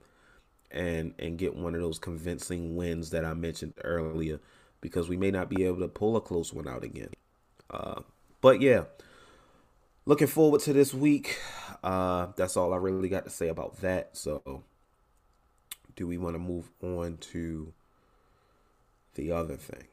and 0.72 1.14
and 1.20 1.38
get 1.38 1.56
one 1.56 1.76
of 1.76 1.82
those 1.82 2.00
convincing 2.00 2.76
wins 2.76 3.12
that 3.12 3.26
I 3.26 3.34
mentioned 3.36 3.74
earlier, 3.84 4.40
because 4.82 5.10
we 5.10 5.18
may 5.18 5.32
not 5.32 5.50
be 5.50 5.66
able 5.66 5.80
to 5.82 5.88
pull 5.90 6.18
a 6.18 6.22
close 6.22 6.54
one 6.54 6.68
out 6.68 6.84
again. 6.84 7.10
Uh, 7.72 8.02
but 8.42 8.62
yeah, 8.62 8.86
looking 10.06 10.28
forward 10.28 10.62
to 10.62 10.74
this 10.74 10.94
week. 10.94 11.38
Uh, 11.84 12.28
that's 12.36 12.58
all 12.58 12.74
I 12.74 12.78
really 12.78 13.10
got 13.10 13.26
to 13.26 13.30
say 13.30 13.48
about 13.50 13.78
that. 13.82 14.18
So, 14.18 14.64
do 15.96 16.08
we 16.08 16.18
want 16.18 16.36
to 16.36 16.40
move 16.40 16.70
on 16.82 17.18
to 17.18 17.74
the 19.16 19.32
other 19.32 19.56
thing? 19.58 19.88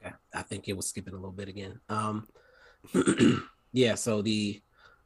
Okay. 0.00 0.14
I 0.34 0.42
think 0.42 0.68
it 0.68 0.76
was 0.76 0.88
skipping 0.88 1.14
a 1.14 1.16
little 1.16 1.30
bit 1.30 1.48
again. 1.48 1.80
Um, 1.88 2.26
yeah. 3.72 3.94
So 3.94 4.22
the 4.22 4.60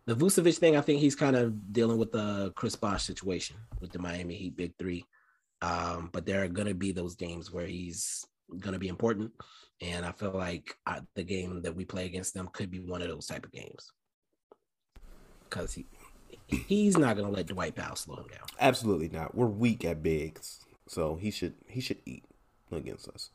the 0.06 0.14
Vucevic 0.14 0.56
thing, 0.56 0.76
I 0.76 0.80
think 0.80 1.00
he's 1.00 1.14
kind 1.14 1.36
of 1.36 1.72
dealing 1.72 1.98
with 1.98 2.12
the 2.12 2.52
Chris 2.56 2.74
Bosh 2.74 3.04
situation 3.04 3.56
with 3.80 3.92
the 3.92 3.98
Miami 3.98 4.34
Heat 4.34 4.56
Big 4.56 4.72
Three. 4.78 5.04
Um, 5.60 6.10
but 6.12 6.24
there 6.24 6.42
are 6.42 6.48
gonna 6.48 6.74
be 6.74 6.92
those 6.92 7.14
games 7.14 7.52
where 7.52 7.66
he's 7.66 8.24
gonna 8.58 8.78
be 8.78 8.88
important, 8.88 9.32
and 9.80 10.06
I 10.06 10.12
feel 10.12 10.32
like 10.32 10.76
I, 10.86 11.00
the 11.14 11.24
game 11.24 11.62
that 11.62 11.74
we 11.74 11.84
play 11.84 12.06
against 12.06 12.34
them 12.34 12.48
could 12.52 12.70
be 12.70 12.80
one 12.80 13.02
of 13.02 13.08
those 13.08 13.26
type 13.26 13.44
of 13.44 13.52
games 13.52 13.92
because 15.48 15.72
he 15.72 15.86
he's 16.46 16.96
not 16.96 17.16
gonna 17.16 17.30
let 17.30 17.46
Dwight 17.46 17.74
Powell 17.74 17.96
slow 17.96 18.16
him 18.16 18.28
down. 18.28 18.46
Absolutely 18.60 19.08
not. 19.08 19.34
We're 19.34 19.46
weak 19.46 19.84
at 19.84 20.02
bigs, 20.02 20.60
so 20.86 21.16
he 21.16 21.30
should 21.30 21.54
he 21.66 21.80
should 21.80 21.98
eat 22.06 22.24
against 22.72 23.08
us. 23.08 23.30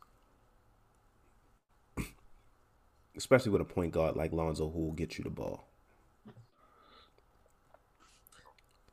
Especially 3.16 3.52
with 3.52 3.62
a 3.62 3.66
point 3.66 3.94
guard 3.94 4.16
like 4.16 4.34
Lonzo 4.34 4.70
who 4.70 4.86
will 4.86 4.94
get 4.94 5.18
you 5.18 5.24
the 5.24 5.30
ball. 5.30 5.68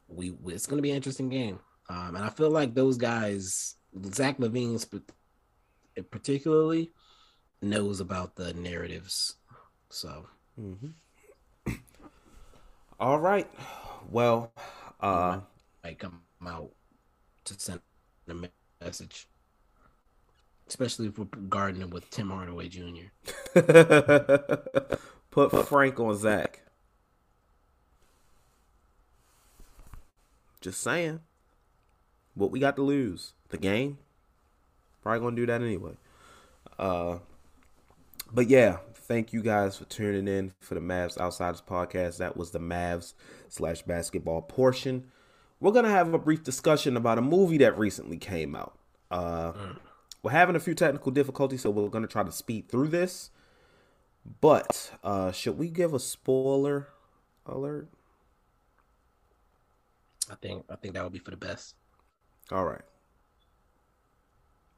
we 0.08 0.34
it's 0.46 0.66
going 0.66 0.78
to 0.78 0.82
be 0.82 0.90
an 0.90 0.96
interesting 0.96 1.28
game. 1.28 1.60
Um, 1.88 2.16
and 2.16 2.24
I 2.24 2.28
feel 2.30 2.50
like 2.50 2.74
those 2.74 2.96
guys, 2.96 3.76
Zach 4.12 4.38
LaVine 4.38 4.78
sp- 4.78 5.10
particularly, 6.10 6.92
knows 7.62 8.00
about 8.00 8.36
the 8.36 8.52
narratives. 8.54 9.36
So 9.88 10.26
Mm-hmm. 10.60 11.72
All 12.98 13.18
right. 13.18 13.50
Well, 14.10 14.52
uh, 15.00 15.40
might 15.82 15.98
come 15.98 16.20
out 16.46 16.70
to 17.44 17.58
send 17.58 17.80
a 18.28 18.48
message, 18.82 19.26
especially 20.70 21.08
if 21.08 21.18
we're 21.18 21.24
guarding 21.24 21.82
him 21.82 21.90
with 21.90 22.08
Tim 22.10 22.30
Hardaway 22.30 22.68
Jr. 22.68 23.10
put 25.30 25.68
Frank 25.68 25.98
on 25.98 26.16
Zach. 26.16 26.62
Just 30.60 30.80
saying. 30.80 31.20
What 32.34 32.52
we 32.52 32.60
got 32.60 32.76
to 32.76 32.82
lose? 32.82 33.32
The 33.48 33.58
game? 33.58 33.98
Probably 35.02 35.20
gonna 35.20 35.36
do 35.36 35.46
that 35.46 35.60
anyway. 35.60 35.94
Uh 36.78 37.18
but 38.32 38.48
yeah, 38.48 38.78
thank 38.94 39.32
you 39.32 39.42
guys 39.42 39.76
for 39.76 39.84
tuning 39.86 40.28
in 40.28 40.52
for 40.60 40.74
the 40.74 40.80
Mavs 40.80 41.18
Outsiders 41.18 41.62
podcast. 41.66 42.18
That 42.18 42.36
was 42.36 42.52
the 42.52 42.60
Mavs 42.60 43.14
slash 43.48 43.82
basketball 43.82 44.42
portion. 44.42 45.10
We're 45.58 45.72
gonna 45.72 45.90
have 45.90 46.14
a 46.14 46.18
brief 46.18 46.44
discussion 46.44 46.96
about 46.96 47.18
a 47.18 47.22
movie 47.22 47.58
that 47.58 47.76
recently 47.76 48.18
came 48.18 48.54
out. 48.54 48.78
Uh 49.10 49.52
we're 50.22 50.30
having 50.30 50.56
a 50.56 50.60
few 50.60 50.74
technical 50.74 51.12
difficulties, 51.12 51.62
so 51.62 51.70
we're 51.70 51.88
gonna 51.88 52.06
try 52.06 52.22
to 52.22 52.32
speed 52.32 52.68
through 52.68 52.88
this. 52.88 53.30
But 54.40 54.92
uh 55.02 55.32
should 55.32 55.58
we 55.58 55.68
give 55.70 55.94
a 55.94 56.00
spoiler 56.00 56.88
alert? 57.46 57.88
I 60.30 60.34
think 60.36 60.64
I 60.70 60.76
think 60.76 60.94
that 60.94 61.02
would 61.02 61.12
be 61.12 61.18
for 61.18 61.30
the 61.30 61.36
best. 61.36 61.74
All 62.52 62.64
right. 62.64 62.82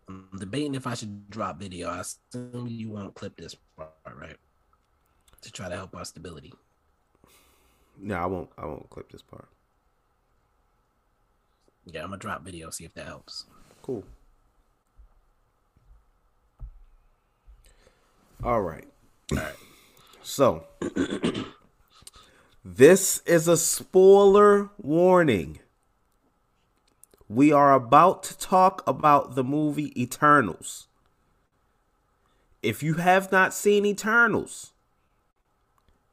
I'm 0.09 0.29
debating 0.39 0.75
if 0.75 0.87
I 0.87 0.95
should 0.95 1.31
drop 1.31 1.59
video. 1.59 1.89
I 1.89 2.01
assume 2.01 2.67
you 2.69 2.91
won't 2.91 3.15
clip 3.15 3.37
this 3.37 3.57
part, 3.77 3.91
right? 4.15 4.37
To 5.43 5.53
try 5.53 5.69
to 5.69 5.77
help 5.77 5.95
our 5.97 6.05
stability. 6.05 6.53
No, 7.99 8.15
I 8.17 8.27
won't 8.27 8.51
I 8.57 8.67
won't 8.67 8.91
clip 8.91 9.11
this 9.11 9.23
part. 9.23 9.49
Yeah, 11.85 12.03
I'm 12.03 12.09
gonna 12.11 12.19
drop 12.19 12.45
video, 12.45 12.71
see 12.71 12.85
if 12.85 12.95
that 12.95 13.07
helps. 13.07 13.47
Cool. 13.83 14.05
All 18.43 18.61
right. 18.63 18.89
All 19.31 19.39
right. 19.39 19.55
So, 20.23 20.65
this 22.65 23.23
is 23.25 23.47
a 23.47 23.57
spoiler 23.57 24.71
warning. 24.79 25.61
We 27.29 27.53
are 27.53 27.73
about 27.73 28.25
to 28.25 28.39
talk 28.39 28.83
about 28.85 29.37
the 29.37 29.45
movie 29.45 30.01
Eternals. 30.01 30.89
If 32.65 32.83
you 32.83 32.95
have 32.95 33.31
not 33.31 33.55
seen 33.55 33.87
Eternals, 33.87 34.73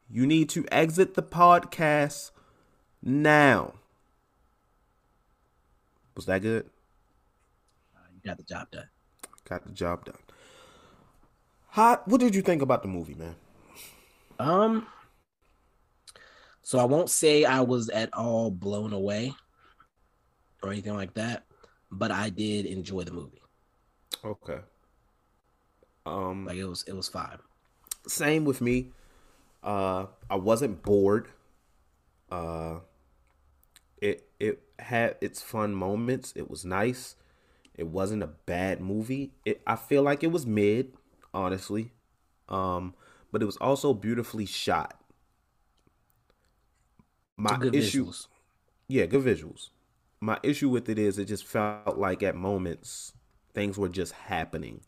you 0.07 0.27
need 0.27 0.49
to 0.49 0.65
exit 0.71 1.15
the 1.15 1.23
podcast 1.23 2.29
now. 3.01 3.73
Was 6.15 6.25
that 6.27 6.43
good? 6.43 6.69
Uh, 7.95 8.01
you 8.13 8.21
got 8.23 8.37
the 8.37 8.43
job 8.43 8.69
done. 8.71 8.89
Got 9.45 9.65
the 9.65 9.71
job 9.71 10.05
done. 10.05 10.15
How, 11.71 12.01
what 12.05 12.19
did 12.19 12.35
you 12.35 12.41
think 12.41 12.61
about 12.61 12.81
the 12.83 12.87
movie, 12.89 13.15
man? 13.15 13.35
Um, 14.39 14.87
so 16.61 16.79
I 16.79 16.83
won't 16.85 17.09
say 17.09 17.45
I 17.45 17.61
was 17.61 17.89
at 17.89 18.13
all 18.13 18.51
blown 18.51 18.93
away 18.93 19.33
or 20.63 20.71
anything 20.71 20.93
like 20.93 21.13
that, 21.15 21.45
but 21.91 22.11
I 22.11 22.29
did 22.29 22.65
enjoy 22.65 23.03
the 23.03 23.11
movie. 23.11 23.41
Okay. 24.23 24.59
Um, 26.05 26.47
Like 26.47 26.57
it 26.57 26.65
was, 26.65 26.83
it 26.83 26.93
was 26.93 27.07
fine. 27.07 27.39
same 28.07 28.45
with 28.45 28.61
me. 28.61 28.91
Uh, 29.63 30.07
I 30.29 30.35
wasn't 30.35 30.83
bored. 30.83 31.29
Uh, 32.31 32.79
it 34.01 34.29
it 34.39 34.63
had 34.79 35.17
its 35.21 35.41
fun 35.41 35.73
moments. 35.75 36.33
It 36.35 36.49
was 36.49 36.65
nice. 36.65 37.15
It 37.75 37.87
wasn't 37.87 38.23
a 38.23 38.27
bad 38.27 38.81
movie. 38.81 39.33
It 39.45 39.61
I 39.67 39.75
feel 39.75 40.03
like 40.03 40.23
it 40.23 40.31
was 40.31 40.45
mid, 40.45 40.93
honestly. 41.33 41.91
Um, 42.49 42.95
but 43.31 43.41
it 43.41 43.45
was 43.45 43.57
also 43.57 43.93
beautifully 43.93 44.45
shot. 44.45 44.99
My 47.37 47.57
Good 47.57 47.73
issue, 47.73 48.05
visuals. 48.05 48.27
yeah, 48.87 49.05
good 49.07 49.23
visuals. 49.25 49.69
my 50.21 50.39
issue 50.43 50.69
with 50.69 50.87
it 50.89 50.97
is 50.97 51.17
it 51.19 51.25
just 51.25 51.45
felt 51.45 51.97
like 51.97 52.23
at 52.23 52.35
moments 52.35 53.13
things 53.53 53.77
were 53.77 53.89
just 53.89 54.13
happening 54.13 54.81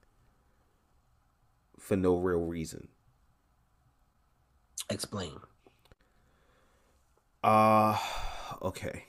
for 1.79 1.97
no 1.97 2.17
real 2.17 2.45
reason. 2.45 2.87
Explain. 4.91 5.41
Uh 7.43 7.97
okay. 8.61 9.05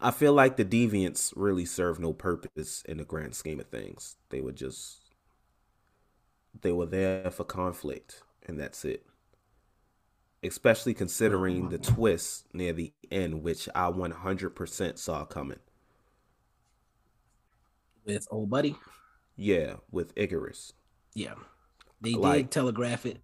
I 0.00 0.10
feel 0.10 0.32
like 0.32 0.56
the 0.56 0.64
deviants 0.64 1.32
really 1.36 1.64
serve 1.64 1.98
no 2.00 2.12
purpose 2.12 2.82
in 2.82 2.98
the 2.98 3.04
grand 3.04 3.34
scheme 3.34 3.60
of 3.60 3.68
things. 3.68 4.16
They 4.30 4.40
were 4.40 4.52
just 4.52 5.01
they 6.60 6.72
were 6.72 6.86
there 6.86 7.30
for 7.30 7.44
conflict 7.44 8.22
and 8.46 8.58
that's 8.58 8.84
it. 8.84 9.04
Especially 10.44 10.92
considering 10.94 11.68
the 11.68 11.78
twist 11.78 12.46
near 12.52 12.72
the 12.72 12.92
end, 13.10 13.42
which 13.42 13.68
I 13.74 13.90
100% 13.90 14.98
saw 14.98 15.24
coming. 15.24 15.60
With 18.04 18.26
old 18.30 18.50
buddy? 18.50 18.76
Yeah, 19.36 19.76
with 19.90 20.14
Ikaris. 20.16 20.72
Yeah. 21.14 21.34
They 22.00 22.14
Like- 22.14 22.46
did 22.46 22.50
telegraph 22.50 23.06
it. 23.06 23.20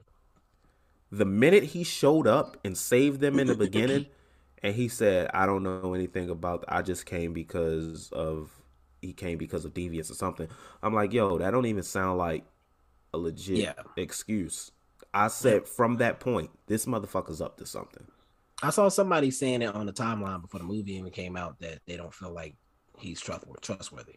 The 1.10 1.24
minute 1.24 1.64
he 1.64 1.84
showed 1.84 2.26
up 2.26 2.58
and 2.64 2.76
saved 2.76 3.20
them 3.20 3.38
in 3.38 3.46
the 3.46 3.54
beginning, 3.66 4.06
and 4.62 4.74
he 4.74 4.88
said, 4.88 5.30
"I 5.32 5.46
don't 5.46 5.62
know 5.62 5.94
anything 5.94 6.28
about. 6.28 6.64
I 6.68 6.82
just 6.82 7.06
came 7.06 7.32
because 7.32 8.10
of 8.12 8.52
he 9.00 9.14
came 9.14 9.38
because 9.38 9.64
of 9.64 9.72
deviants 9.72 10.10
or 10.10 10.14
something." 10.14 10.48
I'm 10.82 10.92
like, 10.92 11.14
"Yo, 11.14 11.38
that 11.38 11.50
don't 11.50 11.64
even 11.64 11.82
sound 11.82 12.18
like 12.18 12.44
a 13.12 13.18
legit 13.18 13.56
Yeah. 13.58 13.74
excuse." 13.96 14.70
I 15.14 15.28
said 15.28 15.66
from 15.66 15.96
that 15.96 16.20
point, 16.20 16.50
this 16.66 16.86
motherfucker's 16.86 17.40
up 17.40 17.56
to 17.58 17.66
something. 17.66 18.06
I 18.62 18.70
saw 18.70 18.88
somebody 18.88 19.30
saying 19.30 19.62
it 19.62 19.74
on 19.74 19.86
the 19.86 19.92
timeline 19.92 20.42
before 20.42 20.58
the 20.58 20.66
movie 20.66 20.94
even 20.96 21.10
came 21.10 21.36
out 21.36 21.58
that 21.60 21.80
they 21.86 21.96
don't 21.96 22.12
feel 22.12 22.32
like 22.32 22.56
he's 22.98 23.20
trustworthy. 23.20 24.16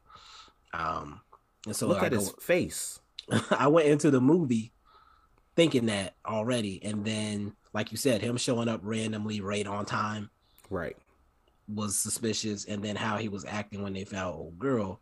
Um, 0.73 1.21
and 1.65 1.75
so 1.75 1.87
Look 1.87 2.01
I 2.01 2.07
at 2.07 2.11
go- 2.11 2.19
his 2.19 2.31
face. 2.39 2.99
I 3.51 3.67
went 3.67 3.87
into 3.87 4.09
the 4.11 4.19
movie 4.21 4.73
thinking 5.55 5.85
that 5.87 6.15
already, 6.25 6.81
and 6.83 7.05
then, 7.05 7.53
like 7.73 7.91
you 7.91 7.97
said, 7.97 8.21
him 8.21 8.37
showing 8.37 8.67
up 8.67 8.79
randomly 8.83 9.41
right 9.41 9.67
on 9.67 9.85
time 9.85 10.29
Right. 10.69 10.97
was 11.67 11.95
suspicious, 11.97 12.65
and 12.65 12.83
then 12.83 12.95
how 12.95 13.17
he 13.17 13.29
was 13.29 13.45
acting 13.45 13.83
when 13.83 13.93
they 13.93 14.05
found 14.05 14.35
old 14.35 14.57
girl 14.59 14.99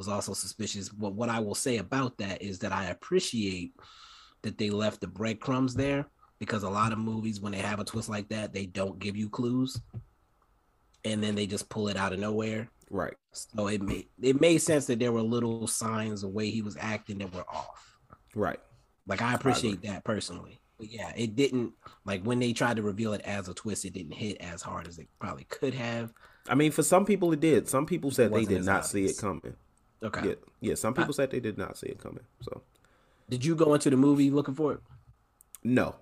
was 0.00 0.08
also 0.08 0.32
suspicious. 0.32 0.88
But 0.88 1.12
what 1.12 1.28
I 1.28 1.40
will 1.40 1.54
say 1.54 1.76
about 1.76 2.16
that 2.18 2.40
is 2.40 2.58
that 2.60 2.72
I 2.72 2.86
appreciate 2.86 3.74
that 4.40 4.56
they 4.56 4.70
left 4.70 5.02
the 5.02 5.06
breadcrumbs 5.06 5.74
there 5.74 6.06
because 6.38 6.62
a 6.62 6.70
lot 6.70 6.92
of 6.92 6.98
movies, 6.98 7.38
when 7.38 7.52
they 7.52 7.58
have 7.58 7.80
a 7.80 7.84
twist 7.84 8.08
like 8.08 8.30
that, 8.30 8.54
they 8.54 8.64
don't 8.64 8.98
give 8.98 9.14
you 9.14 9.28
clues, 9.28 9.78
and 11.04 11.22
then 11.22 11.34
they 11.34 11.46
just 11.46 11.68
pull 11.68 11.88
it 11.88 11.98
out 11.98 12.14
of 12.14 12.18
nowhere. 12.18 12.70
Right. 12.88 13.12
So 13.32 13.66
it 13.66 13.82
made 13.82 14.06
it 14.22 14.40
made 14.40 14.62
sense 14.62 14.86
that 14.86 15.00
there 15.00 15.12
were 15.12 15.20
little 15.20 15.66
signs 15.66 16.22
the 16.22 16.28
way 16.28 16.48
he 16.48 16.62
was 16.62 16.78
acting 16.80 17.18
that 17.18 17.34
were 17.34 17.44
off. 17.46 17.98
Right. 18.34 18.58
Like 19.06 19.20
I 19.20 19.34
appreciate 19.34 19.82
that 19.82 20.02
personally. 20.02 20.60
But 20.78 20.90
yeah, 20.90 21.12
it 21.14 21.36
didn't 21.36 21.74
like 22.06 22.22
when 22.22 22.38
they 22.38 22.54
tried 22.54 22.76
to 22.76 22.82
reveal 22.82 23.12
it 23.12 23.20
as 23.20 23.50
a 23.50 23.54
twist, 23.54 23.84
it 23.84 23.92
didn't 23.92 24.14
hit 24.14 24.38
as 24.40 24.62
hard 24.62 24.88
as 24.88 24.98
it 24.98 25.08
probably 25.20 25.44
could 25.44 25.74
have. 25.74 26.14
I 26.48 26.54
mean, 26.54 26.72
for 26.72 26.82
some 26.82 27.04
people 27.04 27.30
it 27.34 27.40
did. 27.40 27.68
Some 27.68 27.84
people 27.84 28.10
said 28.10 28.32
they 28.32 28.46
did 28.46 28.64
not 28.64 28.86
see 28.86 29.04
it 29.04 29.18
coming. 29.18 29.56
Okay. 30.02 30.28
Yeah. 30.28 30.34
Yeah. 30.60 30.74
Some 30.74 30.94
people 30.94 31.12
said 31.12 31.30
they 31.30 31.40
did 31.40 31.58
not 31.58 31.76
see 31.76 31.88
it 31.88 31.98
coming. 31.98 32.24
So 32.42 32.62
Did 33.28 33.44
you 33.44 33.54
go 33.54 33.74
into 33.74 33.90
the 33.90 33.96
movie 33.96 34.30
looking 34.30 34.54
for 34.54 34.72
it? 34.74 34.80
no, 35.62 35.96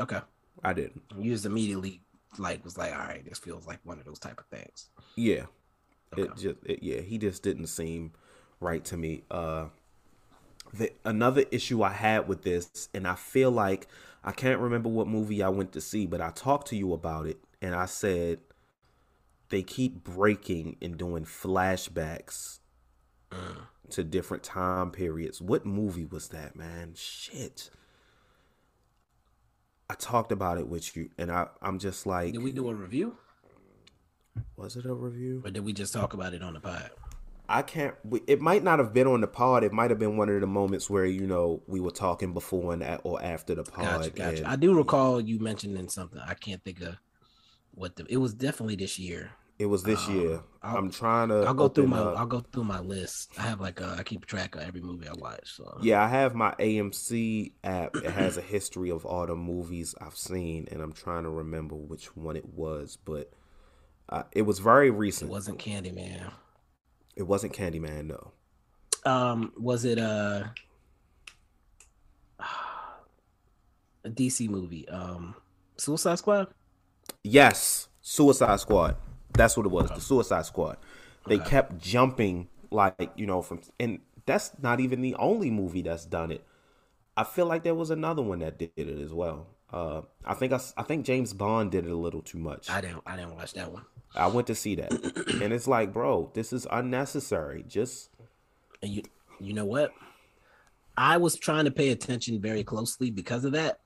Okay. 0.00 0.20
I 0.64 0.72
didn't. 0.72 1.02
You 1.16 1.32
just 1.32 1.46
immediately 1.46 2.02
like 2.38 2.64
was 2.64 2.76
like, 2.76 2.92
all 2.92 2.98
right, 2.98 3.24
this 3.28 3.38
feels 3.38 3.66
like 3.66 3.78
one 3.84 3.98
of 3.98 4.04
those 4.04 4.18
type 4.18 4.40
of 4.40 4.46
things. 4.46 4.88
Yeah. 5.16 5.46
It 6.16 6.30
just 6.36 6.56
it, 6.64 6.82
yeah, 6.82 7.00
he 7.00 7.18
just 7.18 7.42
didn't 7.42 7.68
seem 7.68 8.12
right 8.60 8.84
to 8.86 8.96
me. 8.96 9.22
Uh 9.30 9.66
the 10.74 10.90
another 11.04 11.44
issue 11.50 11.82
I 11.82 11.90
had 11.92 12.28
with 12.28 12.42
this 12.42 12.88
and 12.94 13.06
I 13.06 13.14
feel 13.14 13.50
like 13.50 13.86
I 14.24 14.32
can't 14.32 14.60
remember 14.60 14.88
what 14.88 15.06
movie 15.08 15.42
I 15.42 15.48
went 15.48 15.72
to 15.72 15.80
see, 15.80 16.06
but 16.06 16.20
I 16.20 16.30
talked 16.30 16.68
to 16.68 16.76
you 16.76 16.92
about 16.92 17.26
it 17.26 17.38
and 17.60 17.74
I 17.74 17.86
said 17.86 18.40
they 19.52 19.62
keep 19.62 20.02
breaking 20.02 20.78
and 20.80 20.96
doing 20.96 21.26
flashbacks 21.26 22.60
to 23.90 24.02
different 24.02 24.42
time 24.42 24.90
periods. 24.90 25.42
What 25.42 25.66
movie 25.66 26.06
was 26.06 26.28
that, 26.28 26.56
man? 26.56 26.94
Shit. 26.96 27.68
I 29.90 29.94
talked 29.94 30.32
about 30.32 30.56
it 30.56 30.68
with 30.68 30.96
you 30.96 31.10
and 31.18 31.30
I 31.30 31.48
I'm 31.60 31.78
just 31.78 32.06
like 32.06 32.32
Did 32.32 32.42
we 32.42 32.50
do 32.50 32.70
a 32.70 32.74
review? 32.74 33.18
Was 34.56 34.76
it 34.76 34.86
a 34.86 34.94
review? 34.94 35.42
Or 35.44 35.50
did 35.50 35.66
we 35.66 35.74
just 35.74 35.92
talk 35.92 36.14
about 36.14 36.32
it 36.32 36.42
on 36.42 36.54
the 36.54 36.60
pod? 36.60 36.90
I 37.46 37.60
can't. 37.60 37.94
It 38.26 38.40
might 38.40 38.64
not 38.64 38.78
have 38.78 38.94
been 38.94 39.06
on 39.06 39.20
the 39.20 39.26
pod. 39.26 39.64
It 39.64 39.72
might 39.74 39.90
have 39.90 39.98
been 39.98 40.16
one 40.16 40.30
of 40.30 40.40
the 40.40 40.46
moments 40.46 40.88
where 40.88 41.04
you 41.04 41.26
know 41.26 41.62
we 41.66 41.78
were 41.78 41.90
talking 41.90 42.32
before 42.32 42.72
and 42.72 42.82
at, 42.82 43.02
or 43.04 43.22
after 43.22 43.54
the 43.54 43.64
pod. 43.64 43.84
Gotcha, 43.84 44.10
gotcha. 44.10 44.36
and 44.38 44.46
I 44.46 44.56
do 44.56 44.74
recall 44.74 45.20
you 45.20 45.38
mentioning 45.38 45.90
something. 45.90 46.22
I 46.26 46.32
can't 46.32 46.64
think 46.64 46.80
of 46.80 46.96
what 47.74 47.96
the 47.96 48.06
it 48.08 48.16
was 48.16 48.32
definitely 48.32 48.76
this 48.76 48.98
year. 48.98 49.32
It 49.58 49.66
was 49.66 49.82
this 49.84 50.06
Um, 50.08 50.14
year. 50.20 50.42
I'll- 50.62 50.76
I'm 50.78 50.90
trying 50.90 51.28
to. 51.28 51.42
I'll 51.44 51.54
go 51.54 51.68
through 51.68 51.86
my 51.88 51.98
up- 51.98 52.18
I'll 52.18 52.26
go 52.26 52.40
through 52.40 52.64
my 52.64 52.80
list. 52.80 53.32
I 53.38 53.42
have 53.42 53.60
like 53.60 53.80
a, 53.80 53.96
I 53.98 54.02
keep 54.02 54.26
track 54.26 54.54
of 54.56 54.62
every 54.62 54.80
movie 54.80 55.06
I 55.08 55.12
watch. 55.12 55.54
So 55.56 55.78
Yeah, 55.82 56.02
I 56.02 56.08
have 56.08 56.34
my 56.34 56.54
AMC 56.58 57.52
app. 57.62 57.94
It 57.96 58.10
has 58.10 58.36
a 58.36 58.40
history 58.40 58.90
of 58.90 59.04
all 59.04 59.26
the 59.26 59.36
movies 59.36 59.94
I've 60.00 60.16
seen, 60.16 60.68
and 60.72 60.80
I'm 60.80 60.92
trying 60.92 61.24
to 61.24 61.30
remember 61.30 61.76
which 61.76 62.16
one 62.16 62.36
it 62.36 62.46
was. 62.54 62.96
But 63.04 63.30
uh, 64.08 64.24
it 64.32 64.42
was 64.42 64.58
very 64.58 64.90
recent. 64.90 65.30
it 65.30 65.32
wasn't 65.32 65.58
Candyman. 65.58 66.32
It 67.14 67.22
wasn't 67.24 67.52
Candyman, 67.52 68.06
no. 68.06 68.32
Um, 69.04 69.52
was 69.56 69.84
it 69.84 69.98
uh, 69.98 70.44
a 74.04 74.08
DC 74.10 74.48
movie? 74.48 74.88
Um, 74.88 75.34
Suicide 75.76 76.18
Squad. 76.18 76.48
Yes, 77.22 77.88
Suicide 78.00 78.60
Squad. 78.60 78.96
That's 79.34 79.56
what 79.56 79.66
it 79.66 79.70
was. 79.72 79.90
The 79.90 80.00
Suicide 80.00 80.46
Squad. 80.46 80.76
They 81.26 81.36
Okay. 81.36 81.50
kept 81.50 81.78
jumping 81.78 82.48
like 82.70 83.12
you 83.16 83.26
know 83.26 83.42
from, 83.42 83.60
and 83.78 84.00
that's 84.26 84.50
not 84.60 84.80
even 84.80 85.02
the 85.02 85.14
only 85.16 85.50
movie 85.50 85.82
that's 85.82 86.04
done 86.04 86.30
it. 86.32 86.44
I 87.16 87.24
feel 87.24 87.46
like 87.46 87.62
there 87.62 87.74
was 87.74 87.90
another 87.90 88.22
one 88.22 88.38
that 88.40 88.58
did 88.58 88.70
it 88.76 89.00
as 89.00 89.12
well. 89.12 89.46
Uh, 89.72 90.02
I 90.24 90.34
think 90.34 90.52
I 90.52 90.82
think 90.82 91.06
James 91.06 91.32
Bond 91.32 91.70
did 91.70 91.86
it 91.86 91.90
a 91.90 91.96
little 91.96 92.22
too 92.22 92.38
much. 92.38 92.70
I 92.70 92.80
didn't 92.80 93.02
I 93.06 93.16
didn't 93.16 93.36
watch 93.36 93.54
that 93.54 93.72
one. 93.72 93.84
I 94.14 94.26
went 94.26 94.46
to 94.48 94.54
see 94.54 94.74
that, 94.74 94.92
and 94.92 95.52
it's 95.52 95.66
like, 95.66 95.92
bro, 95.92 96.30
this 96.34 96.52
is 96.52 96.66
unnecessary. 96.70 97.64
Just 97.66 98.10
And 98.82 98.90
you 98.92 99.02
you 99.40 99.52
know 99.54 99.64
what? 99.64 99.92
I 100.96 101.16
was 101.16 101.36
trying 101.36 101.64
to 101.64 101.70
pay 101.70 101.90
attention 101.90 102.40
very 102.40 102.64
closely 102.64 103.10
because 103.10 103.44
of 103.46 103.52
that, 103.52 103.80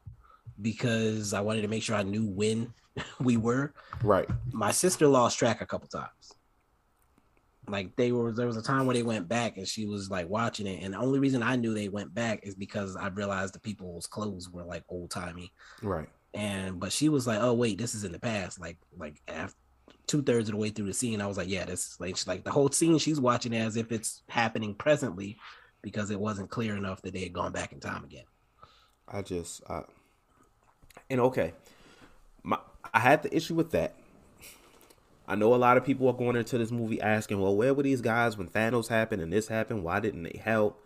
because 0.60 1.32
I 1.32 1.40
wanted 1.40 1.62
to 1.62 1.68
make 1.68 1.82
sure 1.84 1.94
I 1.96 2.02
knew 2.02 2.26
when 2.26 2.72
we 3.20 3.36
were. 3.36 3.72
right, 4.02 4.28
My 4.52 4.70
sister 4.72 5.06
lost 5.06 5.38
track 5.38 5.60
a 5.60 5.66
couple 5.66 5.88
times. 5.88 6.32
Like 7.68 7.96
they 7.96 8.12
were 8.12 8.32
there 8.32 8.46
was 8.46 8.56
a 8.56 8.62
time 8.62 8.86
where 8.86 8.94
they 8.94 9.02
went 9.02 9.26
back 9.28 9.56
and 9.56 9.66
she 9.66 9.86
was 9.86 10.08
like 10.08 10.28
watching 10.28 10.66
it. 10.68 10.82
And 10.84 10.94
the 10.94 10.98
only 10.98 11.18
reason 11.18 11.42
I 11.42 11.56
knew 11.56 11.74
they 11.74 11.88
went 11.88 12.14
back 12.14 12.40
is 12.44 12.54
because 12.54 12.94
I 12.96 13.08
realized 13.08 13.54
the 13.54 13.60
people's 13.60 14.06
clothes 14.06 14.48
were 14.48 14.64
like 14.64 14.84
old 14.88 15.10
timey. 15.10 15.52
right, 15.82 16.08
And 16.32 16.78
but 16.78 16.92
she 16.92 17.08
was 17.08 17.26
like, 17.26 17.40
Oh 17.40 17.54
wait, 17.54 17.78
this 17.78 17.94
is 17.94 18.04
in 18.04 18.12
the 18.12 18.20
past. 18.20 18.60
Like 18.60 18.78
like 18.96 19.20
after 19.26 19.56
two 20.06 20.22
thirds 20.22 20.48
of 20.48 20.52
the 20.52 20.60
way 20.60 20.70
through 20.70 20.86
the 20.86 20.94
scene, 20.94 21.20
I 21.20 21.26
was 21.26 21.36
like, 21.36 21.48
Yeah, 21.48 21.64
this 21.64 21.86
is 21.86 21.96
like 21.98 22.24
like 22.28 22.44
the 22.44 22.52
whole 22.52 22.70
scene 22.70 22.98
she's 22.98 23.20
watching 23.20 23.52
as 23.52 23.76
if 23.76 23.90
it's 23.90 24.22
happening 24.28 24.74
presently 24.76 25.36
because 25.82 26.10
it 26.12 26.20
wasn't 26.20 26.50
clear 26.50 26.76
enough 26.76 27.02
that 27.02 27.14
they 27.14 27.22
had 27.24 27.32
gone 27.32 27.50
back 27.52 27.72
in 27.72 27.80
time 27.80 28.04
again. 28.04 28.24
I 29.08 29.22
just, 29.22 29.62
I, 29.68 29.82
and 31.10 31.20
okay, 31.20 31.52
my 32.42 32.58
I 32.96 33.00
had 33.00 33.22
the 33.22 33.36
issue 33.36 33.54
with 33.54 33.72
that. 33.72 33.94
I 35.28 35.34
know 35.34 35.54
a 35.54 35.56
lot 35.56 35.76
of 35.76 35.84
people 35.84 36.08
are 36.08 36.14
going 36.14 36.34
into 36.34 36.56
this 36.56 36.70
movie 36.70 36.98
asking, 36.98 37.42
well, 37.42 37.54
where 37.54 37.74
were 37.74 37.82
these 37.82 38.00
guys 38.00 38.38
when 38.38 38.48
Thanos 38.48 38.88
happened 38.88 39.20
and 39.20 39.30
this 39.30 39.48
happened? 39.48 39.84
Why 39.84 40.00
didn't 40.00 40.22
they 40.22 40.40
help? 40.42 40.82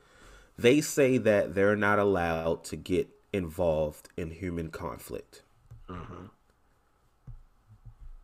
They 0.59 0.81
say 0.81 1.19
that 1.19 1.55
they're 1.55 1.77
not 1.77 2.01
allowed 2.01 2.65
to 2.65 2.75
get 2.77 3.09
involved 3.33 4.09
in 4.17 4.33
human 4.33 4.71
conflict. 4.71 5.43
Mm-hmm. 5.89 6.25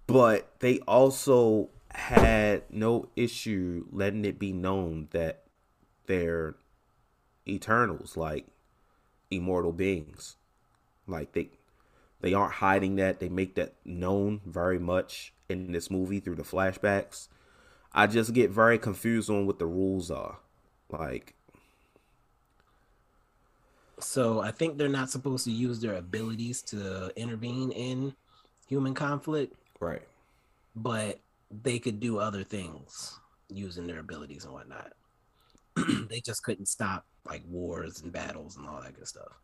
But 0.08 0.58
they 0.58 0.80
also 0.80 1.68
had 1.92 2.64
no 2.68 3.08
issue 3.14 3.86
letting 3.92 4.24
it 4.24 4.40
be 4.40 4.52
known 4.52 5.06
that 5.12 5.44
they're 6.06 6.56
eternals, 7.46 8.16
like 8.16 8.46
immortal 9.30 9.72
beings. 9.72 10.34
Like 11.06 11.34
they 11.34 11.50
they 12.26 12.34
aren't 12.34 12.54
hiding 12.54 12.96
that. 12.96 13.20
They 13.20 13.28
make 13.28 13.54
that 13.54 13.74
known 13.84 14.40
very 14.44 14.80
much 14.80 15.32
in 15.48 15.72
this 15.72 15.90
movie 15.90 16.20
through 16.20 16.36
the 16.36 16.42
flashbacks. 16.42 17.28
I 17.92 18.08
just 18.08 18.34
get 18.34 18.50
very 18.50 18.78
confused 18.78 19.30
on 19.30 19.46
what 19.46 19.60
the 19.60 19.66
rules 19.66 20.10
are. 20.10 20.38
Like 20.90 21.36
So 24.00 24.40
I 24.40 24.50
think 24.50 24.78
they're 24.78 24.88
not 24.88 25.10
supposed 25.10 25.44
to 25.44 25.52
use 25.52 25.80
their 25.80 25.94
abilities 25.94 26.62
to 26.64 27.12
intervene 27.16 27.70
in 27.72 28.14
human 28.68 28.94
conflict. 28.94 29.54
right. 29.80 30.02
but 30.74 31.20
they 31.62 31.78
could 31.78 32.00
do 32.00 32.18
other 32.18 32.44
things 32.44 33.20
using 33.48 33.86
their 33.86 34.00
abilities 34.00 34.44
and 34.44 34.52
whatnot. 34.52 34.92
they 36.10 36.20
just 36.20 36.42
couldn't 36.42 36.66
stop 36.66 37.06
like 37.24 37.42
wars 37.48 38.02
and 38.02 38.12
battles 38.12 38.56
and 38.56 38.66
all 38.66 38.82
that 38.82 38.96
good 38.96 39.08
stuff. 39.08 39.40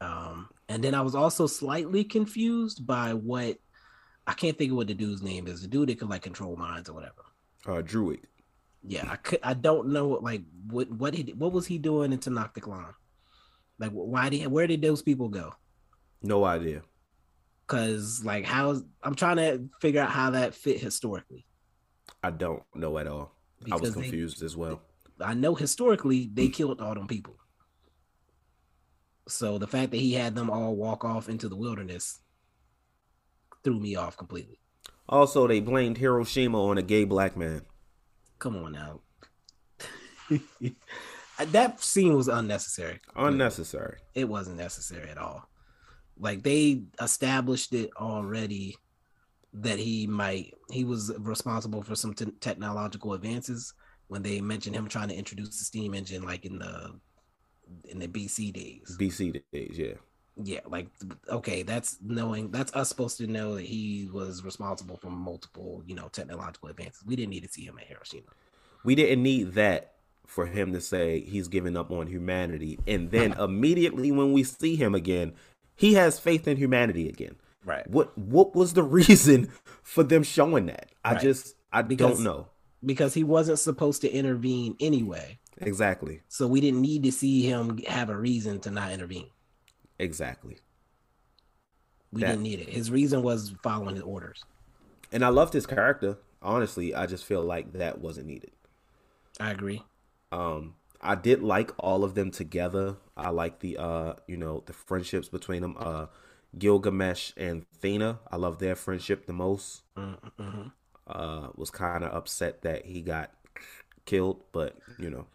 Um, 0.00 0.48
and 0.68 0.82
then 0.82 0.94
I 0.94 1.02
was 1.02 1.14
also 1.14 1.46
slightly 1.46 2.04
confused 2.04 2.86
by 2.86 3.12
what 3.14 3.58
I 4.26 4.32
can't 4.32 4.56
think 4.56 4.70
of 4.70 4.76
what 4.76 4.86
the 4.86 4.94
dude's 4.94 5.22
name 5.22 5.46
is. 5.46 5.62
The 5.62 5.68
dude 5.68 5.88
that 5.88 5.98
could 5.98 6.08
like 6.08 6.22
control 6.22 6.56
minds 6.56 6.88
or 6.88 6.94
whatever. 6.94 7.22
uh, 7.66 7.82
Druig. 7.82 8.20
Yeah, 8.82 9.06
I 9.10 9.16
could. 9.16 9.40
I 9.42 9.52
don't 9.54 9.88
know 9.88 10.08
what 10.08 10.22
like 10.22 10.42
what 10.68 10.90
what 10.90 11.12
he 11.14 11.34
what 11.36 11.52
was 11.52 11.66
he 11.66 11.76
doing 11.76 12.12
in 12.12 12.18
Tenochtitlan? 12.18 12.94
Like 13.78 13.90
why 13.90 14.28
did 14.30 14.46
where 14.46 14.66
did 14.66 14.80
those 14.80 15.02
people 15.02 15.28
go? 15.28 15.52
No 16.22 16.44
idea. 16.44 16.82
Cause 17.66 18.24
like 18.24 18.44
how 18.46 18.80
I'm 19.02 19.14
trying 19.14 19.36
to 19.36 19.68
figure 19.80 20.00
out 20.00 20.10
how 20.10 20.30
that 20.30 20.54
fit 20.54 20.80
historically. 20.80 21.46
I 22.22 22.30
don't 22.30 22.62
know 22.74 22.96
at 22.98 23.06
all. 23.06 23.32
I 23.70 23.74
was 23.74 23.80
Because 23.82 23.94
they- 23.94 24.02
confused 24.02 24.42
as 24.42 24.56
well. 24.56 24.80
I 25.20 25.34
know 25.34 25.54
historically 25.54 26.30
they 26.32 26.48
killed 26.48 26.80
all 26.80 26.94
them 26.94 27.06
people. 27.06 27.36
So 29.28 29.58
the 29.58 29.66
fact 29.66 29.90
that 29.92 29.98
he 29.98 30.14
had 30.14 30.34
them 30.34 30.50
all 30.50 30.74
walk 30.74 31.04
off 31.04 31.28
into 31.28 31.48
the 31.48 31.56
wilderness 31.56 32.20
threw 33.62 33.78
me 33.78 33.96
off 33.96 34.16
completely. 34.16 34.58
Also, 35.08 35.46
they 35.46 35.60
blamed 35.60 35.98
Hiroshima 35.98 36.62
on 36.62 36.78
a 36.78 36.82
gay 36.82 37.04
black 37.04 37.36
man. 37.36 37.62
Come 38.38 38.56
on 38.56 38.72
now. 38.72 39.00
that 41.46 41.82
scene 41.82 42.16
was 42.16 42.28
unnecessary. 42.28 43.00
Unnecessary. 43.16 43.98
It 44.14 44.28
wasn't 44.28 44.56
necessary 44.56 45.10
at 45.10 45.18
all. 45.18 45.48
Like 46.18 46.42
they 46.42 46.84
established 47.00 47.72
it 47.72 47.90
already 47.96 48.76
that 49.52 49.78
he 49.78 50.06
might 50.06 50.54
he 50.70 50.84
was 50.84 51.12
responsible 51.18 51.82
for 51.82 51.96
some 51.96 52.14
te- 52.14 52.30
technological 52.40 53.14
advances 53.14 53.72
when 54.06 54.22
they 54.22 54.40
mentioned 54.40 54.76
him 54.76 54.86
trying 54.86 55.08
to 55.08 55.14
introduce 55.14 55.58
the 55.58 55.64
steam 55.64 55.92
engine 55.94 56.22
like 56.22 56.44
in 56.44 56.58
the 56.58 56.92
in 57.88 57.98
the 57.98 58.08
BC 58.08 58.52
days. 58.52 58.96
BC 58.98 59.42
days, 59.52 59.78
yeah. 59.78 59.94
Yeah, 60.42 60.60
like 60.66 60.88
okay, 61.28 61.62
that's 61.62 61.98
knowing 62.02 62.50
that's 62.50 62.72
us 62.74 62.88
supposed 62.88 63.18
to 63.18 63.26
know 63.26 63.56
that 63.56 63.66
he 63.66 64.08
was 64.12 64.42
responsible 64.44 64.96
for 64.96 65.10
multiple, 65.10 65.82
you 65.86 65.94
know, 65.94 66.08
technological 66.08 66.68
advances. 66.70 67.04
We 67.04 67.16
didn't 67.16 67.30
need 67.30 67.42
to 67.42 67.48
see 67.48 67.64
him 67.64 67.78
at 67.78 67.86
Hiroshima. 67.88 68.28
We 68.84 68.94
didn't 68.94 69.22
need 69.22 69.52
that 69.54 69.94
for 70.26 70.46
him 70.46 70.72
to 70.72 70.80
say 70.80 71.20
he's 71.20 71.48
giving 71.48 71.76
up 71.76 71.90
on 71.90 72.06
humanity. 72.06 72.78
And 72.86 73.10
then 73.10 73.32
uh-huh. 73.32 73.44
immediately 73.44 74.12
when 74.12 74.32
we 74.32 74.44
see 74.44 74.76
him 74.76 74.94
again, 74.94 75.34
he 75.74 75.94
has 75.94 76.18
faith 76.18 76.46
in 76.46 76.56
humanity 76.56 77.08
again. 77.08 77.36
Right. 77.64 77.88
What 77.90 78.16
what 78.16 78.54
was 78.54 78.72
the 78.74 78.82
reason 79.00 79.50
for 79.82 80.02
them 80.04 80.22
showing 80.22 80.66
that? 80.66 80.90
I 81.04 81.12
Right. 81.14 81.22
just 81.22 81.56
I 81.72 81.82
Because- 81.82 82.16
don't 82.16 82.24
know. 82.24 82.46
Because 82.82 83.12
he 83.12 83.24
wasn't 83.24 83.58
supposed 83.58 84.00
to 84.02 84.10
intervene 84.10 84.74
anyway. 84.80 85.38
Exactly. 85.60 86.22
So 86.28 86.46
we 86.46 86.60
didn't 86.60 86.80
need 86.80 87.02
to 87.04 87.12
see 87.12 87.42
him 87.42 87.78
have 87.88 88.08
a 88.10 88.16
reason 88.16 88.60
to 88.60 88.70
not 88.70 88.92
intervene. 88.92 89.28
Exactly. 89.98 90.58
We 92.12 92.22
That- 92.22 92.28
didn't 92.28 92.42
need 92.42 92.60
it. 92.60 92.68
His 92.70 92.90
reason 92.90 93.22
was 93.22 93.50
following 93.62 93.94
his 93.94 94.04
orders. 94.04 94.44
And 95.12 95.24
I 95.24 95.28
loved 95.28 95.52
his 95.52 95.66
character. 95.66 96.18
Honestly, 96.42 96.94
I 96.94 97.06
just 97.06 97.24
feel 97.24 97.42
like 97.42 97.72
that 97.74 98.00
wasn't 98.00 98.26
needed. 98.26 98.52
I 99.38 99.50
agree. 99.50 99.84
Um, 100.32 100.74
I 101.00 101.14
did 101.14 101.42
like 101.42 101.72
all 101.78 102.04
of 102.04 102.14
them 102.14 102.30
together. 102.30 102.96
I 103.16 103.30
like 103.30 103.60
the 103.60 103.76
uh, 103.76 104.14
you 104.26 104.36
know, 104.36 104.62
the 104.66 104.72
friendships 104.72 105.28
between 105.28 105.62
them. 105.62 105.76
Uh, 105.78 106.06
Gilgamesh 106.58 107.32
and 107.36 107.64
Thena. 107.80 108.18
I 108.30 108.36
love 108.36 108.58
their 108.58 108.74
friendship 108.74 109.26
the 109.26 109.32
most. 109.32 109.82
Mm-hmm. 109.96 110.68
Uh, 111.06 111.48
was 111.56 111.70
kind 111.70 112.04
of 112.04 112.12
upset 112.12 112.62
that 112.62 112.86
he 112.86 113.02
got 113.02 113.32
killed, 114.04 114.42
but 114.52 114.76
you 114.98 115.10
know, 115.10 115.26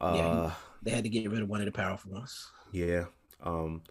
uh, 0.00 0.12
yeah, 0.14 0.50
they 0.82 0.90
had 0.90 1.04
to 1.04 1.10
get 1.10 1.30
rid 1.30 1.42
of 1.42 1.48
one 1.48 1.60
of 1.60 1.66
the 1.66 1.72
powerful 1.72 2.12
ones. 2.12 2.50
yeah. 2.72 3.04
Um, 3.42 3.82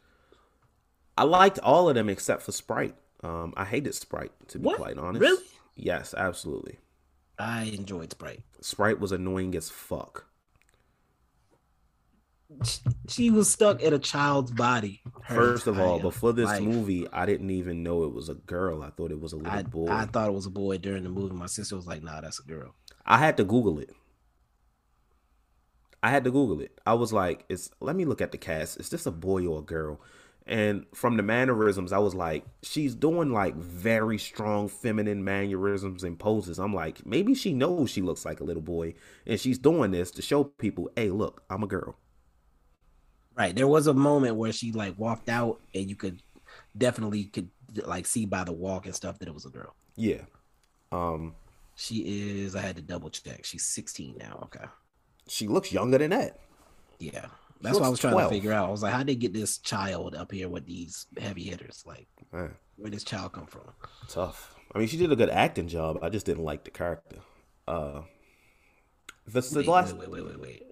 I 1.17 1.23
liked 1.23 1.59
all 1.59 1.87
of 1.87 1.95
them 1.95 2.09
except 2.09 2.41
for 2.41 2.51
Sprite. 2.51 2.95
Um, 3.23 3.53
I 3.55 3.63
hated 3.63 3.93
Sprite 3.95 4.31
to 4.49 4.59
be 4.59 4.65
What? 4.65 4.77
quite 4.77 4.97
honest. 4.97 5.21
Really? 5.21 5.43
Yes, 5.75 6.13
absolutely. 6.17 6.79
I 7.39 7.63
enjoyed 7.65 8.11
Sprite. 8.11 8.41
Sprite 8.61 8.99
was 8.99 9.11
annoying 9.11 9.55
as 9.55 9.69
fuck. 9.69 10.25
She 13.09 13.31
was 13.31 13.51
stuck 13.51 13.81
in 13.81 13.93
a 13.93 13.99
child's 13.99 14.51
body. 14.51 15.01
First 15.27 15.67
of 15.67 15.79
all, 15.79 15.99
before 15.99 16.31
this 16.31 16.45
life. 16.45 16.61
movie, 16.61 17.07
I 17.11 17.25
didn't 17.25 17.49
even 17.49 17.81
know 17.81 18.03
it 18.03 18.13
was 18.13 18.29
a 18.29 18.35
girl. 18.35 18.83
I 18.83 18.91
thought 18.91 19.11
it 19.11 19.19
was 19.19 19.33
a 19.33 19.37
little 19.37 19.51
I, 19.51 19.63
boy. 19.63 19.87
I 19.89 20.05
thought 20.05 20.27
it 20.29 20.33
was 20.33 20.45
a 20.45 20.51
boy 20.51 20.77
during 20.77 21.03
the 21.03 21.09
movie. 21.09 21.33
My 21.35 21.47
sister 21.47 21.75
was 21.75 21.87
like, 21.87 22.03
"Nah, 22.03 22.21
that's 22.21 22.39
a 22.39 22.43
girl." 22.43 22.75
I 23.05 23.17
had 23.17 23.35
to 23.37 23.43
Google 23.43 23.79
it. 23.79 23.89
I 26.03 26.11
had 26.11 26.23
to 26.25 26.31
Google 26.31 26.61
it. 26.61 26.79
I 26.85 26.93
was 26.93 27.11
like, 27.13 27.45
"It's 27.49 27.69
let 27.79 27.95
me 27.95 28.05
look 28.05 28.21
at 28.21 28.31
the 28.31 28.37
cast. 28.37 28.79
Is 28.79 28.89
this 28.89 29.05
a 29.05 29.11
boy 29.11 29.45
or 29.47 29.59
a 29.59 29.63
girl?" 29.63 29.99
And 30.47 30.85
from 30.93 31.17
the 31.17 31.23
mannerisms, 31.23 31.91
I 31.91 31.97
was 31.97 32.13
like, 32.15 32.45
"She's 32.61 32.95
doing 32.95 33.31
like 33.31 33.55
very 33.55 34.17
strong 34.19 34.67
feminine 34.67 35.23
mannerisms 35.23 36.03
and 36.03 36.19
poses." 36.19 36.59
I'm 36.59 36.73
like, 36.73 37.05
maybe 37.05 37.33
she 37.35 37.53
knows 37.53 37.89
she 37.89 38.01
looks 38.01 38.25
like 38.25 38.39
a 38.39 38.43
little 38.43 38.61
boy, 38.61 38.93
and 39.25 39.39
she's 39.39 39.57
doing 39.57 39.91
this 39.91 40.11
to 40.11 40.21
show 40.21 40.43
people, 40.43 40.89
"Hey, 40.95 41.09
look, 41.09 41.43
I'm 41.49 41.63
a 41.63 41.67
girl." 41.67 41.97
Right. 43.35 43.55
There 43.55 43.67
was 43.67 43.87
a 43.87 43.93
moment 43.93 44.37
where 44.37 44.51
she 44.53 44.71
like 44.71 44.97
walked 44.97 45.29
out, 45.29 45.59
and 45.73 45.89
you 45.89 45.95
could 45.95 46.21
definitely 46.77 47.25
could 47.25 47.49
like 47.85 48.05
see 48.05 48.25
by 48.25 48.43
the 48.45 48.53
walk 48.53 48.85
and 48.85 48.95
stuff 48.95 49.19
that 49.19 49.27
it 49.27 49.33
was 49.33 49.45
a 49.45 49.49
girl. 49.49 49.75
Yeah. 49.95 50.21
Um, 50.91 51.35
She 51.75 52.41
is. 52.43 52.55
I 52.55 52.61
had 52.61 52.75
to 52.77 52.81
double 52.81 53.09
check. 53.09 53.45
She's 53.45 53.63
16 53.65 54.17
now. 54.17 54.39
Okay. 54.45 54.65
She 55.27 55.47
looks 55.47 55.71
younger 55.71 55.97
than 55.97 56.11
that. 56.11 56.39
Yeah. 56.99 57.25
That's 57.61 57.79
what 57.79 57.85
I 57.85 57.89
was 57.89 57.99
trying 57.99 58.13
12. 58.13 58.29
to 58.29 58.35
figure 58.35 58.53
out. 58.53 58.67
I 58.67 58.71
was 58.71 58.83
like, 58.83 58.93
how'd 58.93 59.07
they 59.07 59.15
get 59.15 59.33
this 59.33 59.57
child 59.57 60.13
up 60.15 60.31
here 60.31 60.49
with 60.49 60.65
these 60.65 61.07
heavy 61.17 61.43
hitters? 61.43 61.83
Like, 61.85 62.07
Man, 62.31 62.51
where 62.75 62.89
did 62.89 62.93
this 62.93 63.03
child 63.03 63.31
come 63.33 63.47
from? 63.47 63.63
tough. 64.07 64.55
I 64.73 64.79
mean, 64.79 64.87
she 64.87 64.97
did 64.97 65.11
a 65.11 65.15
good 65.15 65.29
acting 65.29 65.67
job. 65.67 65.99
I 66.01 66.09
just 66.09 66.25
didn't 66.25 66.43
like 66.43 66.63
the 66.65 66.71
character. 66.71 67.17
Uh, 67.67 68.01
the, 69.25 69.41
the 69.41 69.59
Wait, 69.59 69.67
last 69.67 69.95
wait, 69.97 70.09
wait, 70.11 70.23
wait, 70.23 70.25
wait, 70.25 70.39
wait. 70.41 70.63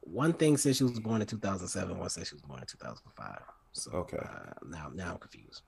One 0.00 0.32
thing 0.32 0.56
says 0.56 0.76
she 0.76 0.84
was 0.84 0.98
born 0.98 1.20
in 1.20 1.26
2007. 1.26 1.96
One 1.98 2.08
says 2.10 2.28
she 2.28 2.34
was 2.34 2.42
born 2.42 2.60
in 2.60 2.66
2005. 2.66 3.40
So 3.72 3.90
Okay. 3.92 4.18
uh, 4.18 4.52
now, 4.68 4.90
now 4.92 5.12
I'm 5.12 5.18
confused. 5.18 5.62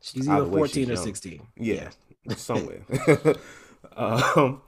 She's 0.00 0.28
Either 0.28 0.42
either 0.46 0.50
14 0.56 0.72
she's 0.72 0.88
or 0.88 0.92
young. 0.94 1.04
16. 1.04 1.46
Yeah, 1.58 1.88
somewhere. 2.36 2.82
um, 3.96 4.62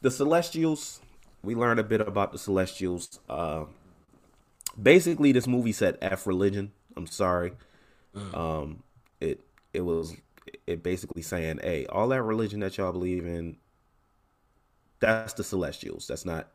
the 0.00 0.10
Celestials. 0.10 1.00
We 1.42 1.54
learned 1.54 1.80
a 1.80 1.84
bit 1.84 2.00
about 2.00 2.32
the 2.32 2.38
Celestials. 2.38 3.18
Uh, 3.28 3.64
basically, 4.80 5.32
this 5.32 5.46
movie 5.46 5.72
said 5.72 5.98
"f 6.00 6.26
religion." 6.26 6.72
I'm 6.96 7.06
sorry. 7.06 7.52
Um, 8.34 8.82
it 9.20 9.40
it 9.72 9.82
was 9.82 10.16
it 10.66 10.82
basically 10.82 11.22
saying, 11.22 11.60
"Hey, 11.62 11.86
all 11.86 12.08
that 12.08 12.22
religion 12.22 12.60
that 12.60 12.76
y'all 12.78 12.92
believe 12.92 13.26
in, 13.26 13.56
that's 15.00 15.32
the 15.34 15.44
Celestials. 15.44 16.06
That's 16.06 16.24
not." 16.24 16.48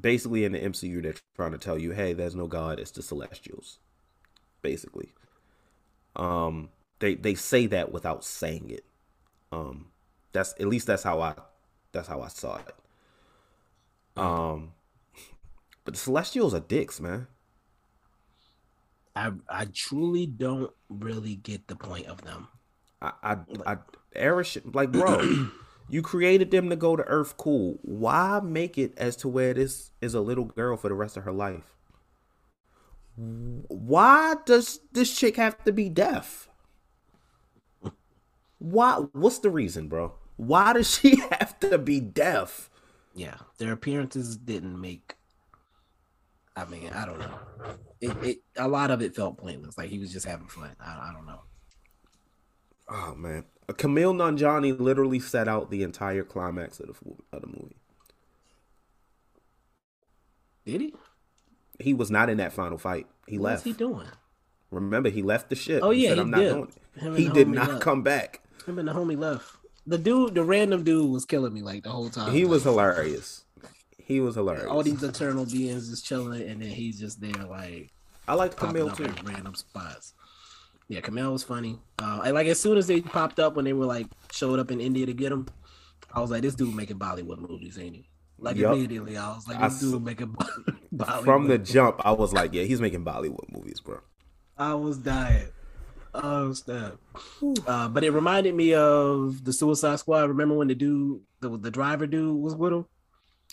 Basically, 0.00 0.44
in 0.44 0.52
the 0.52 0.58
MCU, 0.62 1.00
they're 1.00 1.14
trying 1.36 1.52
to 1.52 1.58
tell 1.58 1.78
you, 1.78 1.92
"Hey, 1.92 2.12
there's 2.12 2.34
no 2.34 2.46
God. 2.46 2.78
It's 2.80 2.90
the 2.90 3.02
Celestials." 3.02 3.78
Basically, 4.62 5.14
um, 6.16 6.70
they 6.98 7.14
they 7.14 7.34
say 7.34 7.66
that 7.66 7.92
without 7.92 8.24
saying 8.24 8.70
it. 8.70 8.84
Um, 9.52 9.89
that's 10.32 10.52
at 10.60 10.66
least 10.66 10.86
that's 10.86 11.02
how 11.02 11.20
I 11.20 11.34
that's 11.92 12.08
how 12.08 12.20
I 12.20 12.28
saw 12.28 12.56
it. 12.56 12.74
Um, 14.16 14.72
but 15.84 15.94
the 15.94 16.00
Celestials 16.00 16.54
are 16.54 16.60
dicks, 16.60 17.00
man. 17.00 17.26
I 19.16 19.32
I 19.48 19.66
truly 19.66 20.26
don't 20.26 20.72
really 20.88 21.36
get 21.36 21.68
the 21.68 21.76
point 21.76 22.06
of 22.06 22.22
them. 22.22 22.48
I 23.00 23.12
I, 23.22 23.36
I 23.66 23.76
Erish, 24.14 24.60
like 24.74 24.92
bro, 24.92 25.48
you 25.88 26.02
created 26.02 26.50
them 26.50 26.68
to 26.70 26.76
go 26.76 26.96
to 26.96 27.02
Earth. 27.04 27.36
Cool. 27.36 27.78
Why 27.82 28.40
make 28.42 28.78
it 28.78 28.94
as 28.96 29.16
to 29.16 29.28
where 29.28 29.54
this 29.54 29.90
is 30.00 30.14
a 30.14 30.20
little 30.20 30.44
girl 30.44 30.76
for 30.76 30.88
the 30.88 30.94
rest 30.94 31.16
of 31.16 31.24
her 31.24 31.32
life? 31.32 31.76
Why 33.16 34.36
does 34.46 34.80
this 34.92 35.16
chick 35.16 35.36
have 35.36 35.62
to 35.64 35.72
be 35.72 35.88
deaf? 35.88 36.49
Why? 38.60 38.94
What's 39.12 39.38
the 39.40 39.50
reason, 39.50 39.88
bro? 39.88 40.14
Why 40.36 40.74
does 40.74 40.94
she 40.98 41.16
have 41.32 41.58
to 41.60 41.78
be 41.78 42.00
deaf? 42.00 42.70
Yeah, 43.14 43.36
their 43.58 43.72
appearances 43.72 44.36
didn't 44.36 44.80
make. 44.80 45.16
I 46.56 46.64
mean, 46.66 46.90
I 46.94 47.06
don't 47.06 47.18
know. 47.18 47.38
It, 48.00 48.16
it 48.24 48.38
a 48.56 48.68
lot 48.68 48.90
of 48.90 49.02
it 49.02 49.16
felt 49.16 49.38
pointless. 49.38 49.78
Like 49.78 49.90
he 49.90 49.98
was 49.98 50.12
just 50.12 50.26
having 50.26 50.48
fun. 50.48 50.76
I, 50.80 51.10
I 51.10 51.12
don't 51.14 51.26
know. 51.26 51.40
Oh 52.88 53.14
man, 53.14 53.44
uh, 53.68 53.72
Kumail 53.72 54.14
Nanjiani 54.14 54.78
literally 54.78 55.20
set 55.20 55.48
out 55.48 55.70
the 55.70 55.82
entire 55.82 56.24
climax 56.24 56.80
of 56.80 56.88
the 56.88 56.94
of 57.32 57.40
the 57.42 57.46
movie. 57.48 57.76
Did 60.64 60.80
he? 60.80 60.94
He 61.78 61.94
was 61.94 62.10
not 62.10 62.30
in 62.30 62.38
that 62.38 62.52
final 62.52 62.78
fight. 62.78 63.06
He 63.26 63.38
What 63.38 63.44
left. 63.52 63.64
he 63.64 63.72
doing? 63.72 64.08
Remember, 64.70 65.08
he 65.10 65.22
left 65.22 65.48
the 65.50 65.56
ship. 65.56 65.82
Oh 65.82 65.90
He 65.90 66.04
yeah, 66.04 66.10
said, 66.10 66.18
he 66.18 66.20
"I'm 66.20 66.30
did. 66.32 66.52
not 66.52 66.54
doing 66.54 66.72
it." 66.96 67.00
Him 67.00 67.16
He 67.16 67.28
did 67.28 67.48
not 67.48 67.68
left. 67.68 67.82
come 67.82 68.02
back. 68.02 68.42
Him 68.66 68.78
and 68.78 68.88
the 68.88 68.92
homie 68.92 69.18
left. 69.18 69.56
The 69.86 69.98
dude, 69.98 70.34
the 70.34 70.44
random 70.44 70.84
dude, 70.84 71.10
was 71.10 71.24
killing 71.24 71.52
me 71.52 71.62
like 71.62 71.82
the 71.84 71.90
whole 71.90 72.10
time. 72.10 72.32
He 72.32 72.44
Like, 72.44 72.50
was 72.50 72.62
hilarious. 72.64 73.44
He 73.98 74.20
was 74.20 74.34
hilarious. 74.34 74.66
All 74.66 74.82
these 74.82 75.02
eternal 75.02 75.46
beings 75.46 75.88
just 75.88 76.04
chilling, 76.04 76.42
and 76.42 76.60
then 76.60 76.68
he's 76.70 76.98
just 76.98 77.20
there 77.20 77.44
like 77.48 77.90
I 78.28 78.34
like 78.34 78.54
Kumail 78.56 78.94
too. 78.96 79.12
random 79.24 79.54
spots. 79.54 80.14
Yeah, 80.88 81.00
Kumail 81.00 81.32
was 81.32 81.44
funny. 81.44 81.78
Uh, 82.00 82.20
I, 82.24 82.30
like 82.32 82.46
as 82.48 82.60
soon 82.60 82.76
as 82.76 82.86
they 82.88 83.00
popped 83.00 83.38
up 83.38 83.54
when 83.56 83.64
they 83.64 83.72
were 83.72 83.86
like 83.86 84.06
showed 84.32 84.58
up 84.58 84.70
in 84.72 84.80
India 84.80 85.06
to 85.06 85.12
get 85.12 85.30
him, 85.32 85.46
I 86.12 86.20
was 86.20 86.30
like, 86.30 86.42
this 86.42 86.54
dude 86.56 86.74
making 86.74 86.98
Bollywood 86.98 87.38
movies, 87.38 87.78
ain't 87.78 87.94
he? 87.94 88.08
Like 88.38 88.56
Yup. 88.56 88.74
immediately, 88.74 89.16
I 89.16 89.28
was 89.34 89.46
like, 89.46 89.58
I 89.58 89.68
this 89.68 89.76
s- 89.76 89.90
dude 89.90 90.02
making 90.04 90.34
Bollywood. 90.34 91.22
From 91.24 91.46
the 91.46 91.58
jump, 91.58 92.00
I 92.04 92.10
was 92.12 92.32
like, 92.32 92.52
"Yeah, 92.52 92.64
he's 92.64 92.80
making 92.80 93.04
Bollywood 93.04 93.50
movies, 93.52 93.80
bro." 93.80 94.00
I 94.58 94.74
was 94.74 94.98
dying. 94.98 95.46
Oh 96.12 96.52
snap! 96.52 96.96
Uh, 97.66 97.88
but 97.88 98.02
it 98.04 98.10
reminded 98.10 98.54
me 98.54 98.74
of 98.74 99.44
the 99.44 99.52
Suicide 99.52 99.98
Squad. 100.00 100.28
Remember 100.28 100.54
when 100.56 100.68
the 100.68 100.74
dude, 100.74 101.20
the, 101.40 101.56
the 101.56 101.70
driver 101.70 102.06
dude, 102.06 102.36
was 102.42 102.54
with 102.56 102.72
him? 102.72 102.86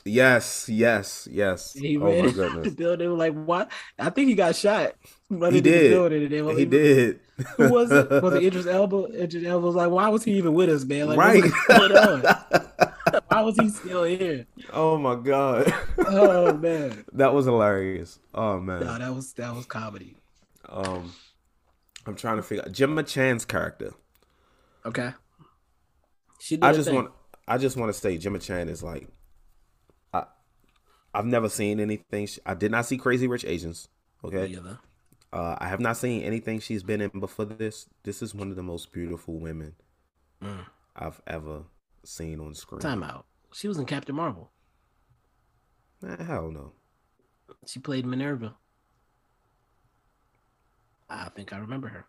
Yes, 0.06 0.70
yes, 0.70 1.28
yes. 1.32 1.74
He 1.74 1.98
oh 1.98 2.06
ran 2.06 2.12
my 2.12 2.18
into 2.28 2.32
the 2.32 2.50
goodness, 2.50 2.74
building. 2.74 3.18
Like 3.18 3.34
what? 3.34 3.72
I 4.00 4.10
think 4.10 4.30
he 4.30 4.36
got 4.36 4.56
shot. 4.56 4.94
he 5.30 5.62
did. 5.62 6.32
they 6.32 6.56
He 6.56 6.66
did. 6.66 7.20
Who 7.58 7.72
was 7.72 7.92
it? 7.92 8.10
Was 8.10 8.34
it 8.34 8.44
Idris 8.46 8.66
Elba? 8.66 9.24
Idris 9.24 9.44
Elba 9.46 9.66
was 9.66 9.76
like, 9.76 9.90
"Why 9.92 10.10
was 10.10 10.24
he 10.24 10.34
even 10.34 10.54
with 10.54 10.70
us, 10.70 10.84
man? 10.84 11.08
Like, 11.08 11.18
Right. 11.18 11.44
what's 11.44 11.68
going 11.68 11.92
on? 11.98 12.22
Why 13.28 13.42
was 13.42 13.56
he 13.58 13.70
still 13.70 14.04
here?" 14.04 14.48
Oh 14.74 14.98
my 14.98 15.16
god, 15.16 15.72
Oh 16.00 16.54
man, 16.54 17.06
that 17.14 17.34
was 17.34 17.46
hilarious. 17.46 18.20
Oh 18.34 18.60
man. 18.60 18.80
no, 18.82 18.98
that 18.98 19.14
was 19.14 19.34
that 19.34 19.56
was 19.56 19.66
comedy. 19.66 20.16
Um, 20.70 21.12
I'm 22.08 22.16
trying 22.16 22.38
to 22.38 22.44
figure 22.44 22.64
out 22.66 22.72
Gemma 22.72 23.04
Chan's 23.04 23.46
character. 23.46 23.94
Okay, 24.86 25.12
she 26.40 26.58
I 26.62 26.72
just 26.74 26.88
thing. 26.88 26.96
want 26.96 27.12
I 27.48 27.58
just 27.58 27.78
want 27.78 27.90
to 27.94 28.00
say 28.00 28.18
Gemma 28.18 28.40
Chan 28.40 28.70
is 28.70 28.82
like 28.84 29.08
I 30.14 30.26
I've 31.14 31.26
never 31.26 31.50
seen 31.50 31.80
anything 31.80 32.28
she, 32.28 32.40
I 32.46 32.54
did 32.54 32.72
not 32.72 32.86
see 32.86 32.98
Crazy 32.98 33.28
Rich 33.28 33.46
Asians. 33.46 33.88
Okay. 34.24 34.58
Uh, 35.34 35.58
I 35.60 35.68
have 35.68 35.82
not 35.82 35.98
seen 35.98 36.24
anything 36.24 36.60
she's 36.62 36.84
been 36.84 37.02
in 37.02 37.10
before 37.20 37.46
this. 37.46 37.88
This 38.04 38.22
is 38.22 38.34
one 38.34 38.50
of 38.50 38.56
the 38.56 38.64
most 38.64 38.92
beautiful 38.92 39.40
women 39.40 39.76
Mm. 40.42 40.66
I've 40.96 41.20
ever 41.26 41.64
seen 42.04 42.40
on 42.40 42.54
screen. 42.54 42.80
Time 42.80 43.04
out. 43.04 43.26
She 43.54 43.68
was 43.68 43.78
in 43.78 43.86
Captain 43.86 44.16
Marvel. 44.16 44.52
Eh, 46.08 46.24
hell 46.24 46.52
no. 46.52 46.74
She 47.66 47.80
played 47.80 48.06
Minerva. 48.06 48.56
I 51.10 51.30
think 51.30 51.54
I 51.54 51.58
remember 51.58 51.88
her. 51.90 52.06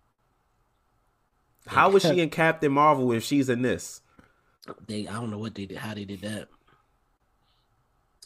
How 1.66 1.90
was 1.90 2.02
she 2.02 2.20
in 2.20 2.30
Captain 2.30 2.72
Marvel 2.72 3.12
if 3.12 3.24
she's 3.24 3.48
in 3.48 3.62
this? 3.62 4.00
They 4.86 5.06
I 5.06 5.14
don't 5.14 5.30
know 5.30 5.38
what 5.38 5.54
they 5.54 5.66
did, 5.66 5.78
how 5.78 5.94
they 5.94 6.04
did 6.04 6.20
that. 6.22 6.48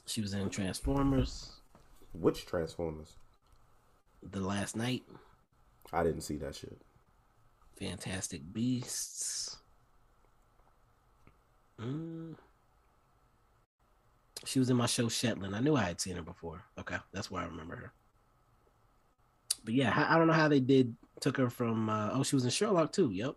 She 0.06 0.20
was 0.20 0.34
in 0.34 0.50
Transformers, 0.50 1.52
Which 2.12 2.44
Transformers? 2.46 3.16
The 4.22 4.40
Last 4.40 4.76
Knight, 4.76 5.02
I 5.92 6.02
didn't 6.02 6.22
see 6.22 6.36
that 6.38 6.54
shit. 6.54 6.80
Fantastic 7.78 8.40
Beasts. 8.52 9.58
Mm. 11.80 12.36
She 14.44 14.58
was 14.58 14.70
in 14.70 14.76
my 14.76 14.86
show 14.86 15.08
Shetland. 15.08 15.54
I 15.54 15.60
knew 15.60 15.76
I 15.76 15.82
had 15.82 16.00
seen 16.00 16.16
her 16.16 16.22
before. 16.22 16.62
Okay, 16.78 16.96
that's 17.12 17.30
where 17.30 17.42
I 17.42 17.46
remember 17.46 17.76
her. 17.76 17.92
But 19.64 19.74
yeah, 19.74 20.06
I 20.08 20.18
don't 20.18 20.26
know 20.26 20.32
how 20.32 20.48
they 20.48 20.60
did 20.60 20.94
took 21.20 21.36
her 21.36 21.48
from. 21.48 21.88
Uh, 21.88 22.10
oh, 22.12 22.22
she 22.22 22.36
was 22.36 22.44
in 22.44 22.50
Sherlock 22.50 22.92
too. 22.92 23.10
Yep. 23.10 23.34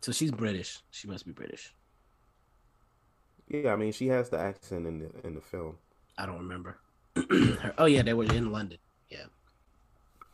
So 0.00 0.12
she's 0.12 0.30
British. 0.30 0.80
She 0.90 1.08
must 1.08 1.26
be 1.26 1.32
British. 1.32 1.74
Yeah, 3.48 3.72
I 3.72 3.76
mean 3.76 3.92
she 3.92 4.08
has 4.08 4.30
the 4.30 4.38
accent 4.38 4.86
in 4.86 4.98
the 4.98 5.10
in 5.26 5.34
the 5.34 5.40
film. 5.40 5.76
I 6.18 6.26
don't 6.26 6.38
remember. 6.38 6.78
her, 7.16 7.74
oh 7.78 7.86
yeah, 7.86 8.02
they 8.02 8.14
were 8.14 8.24
in 8.24 8.50
London. 8.50 8.78
Yeah. 9.08 9.26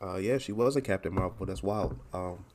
Uh, 0.01 0.17
yeah, 0.17 0.37
she 0.37 0.51
was 0.51 0.75
a 0.75 0.81
Captain 0.81 1.13
Marvel. 1.13 1.45
That's 1.45 1.63
wild. 1.63 1.97
Um, 2.13 2.45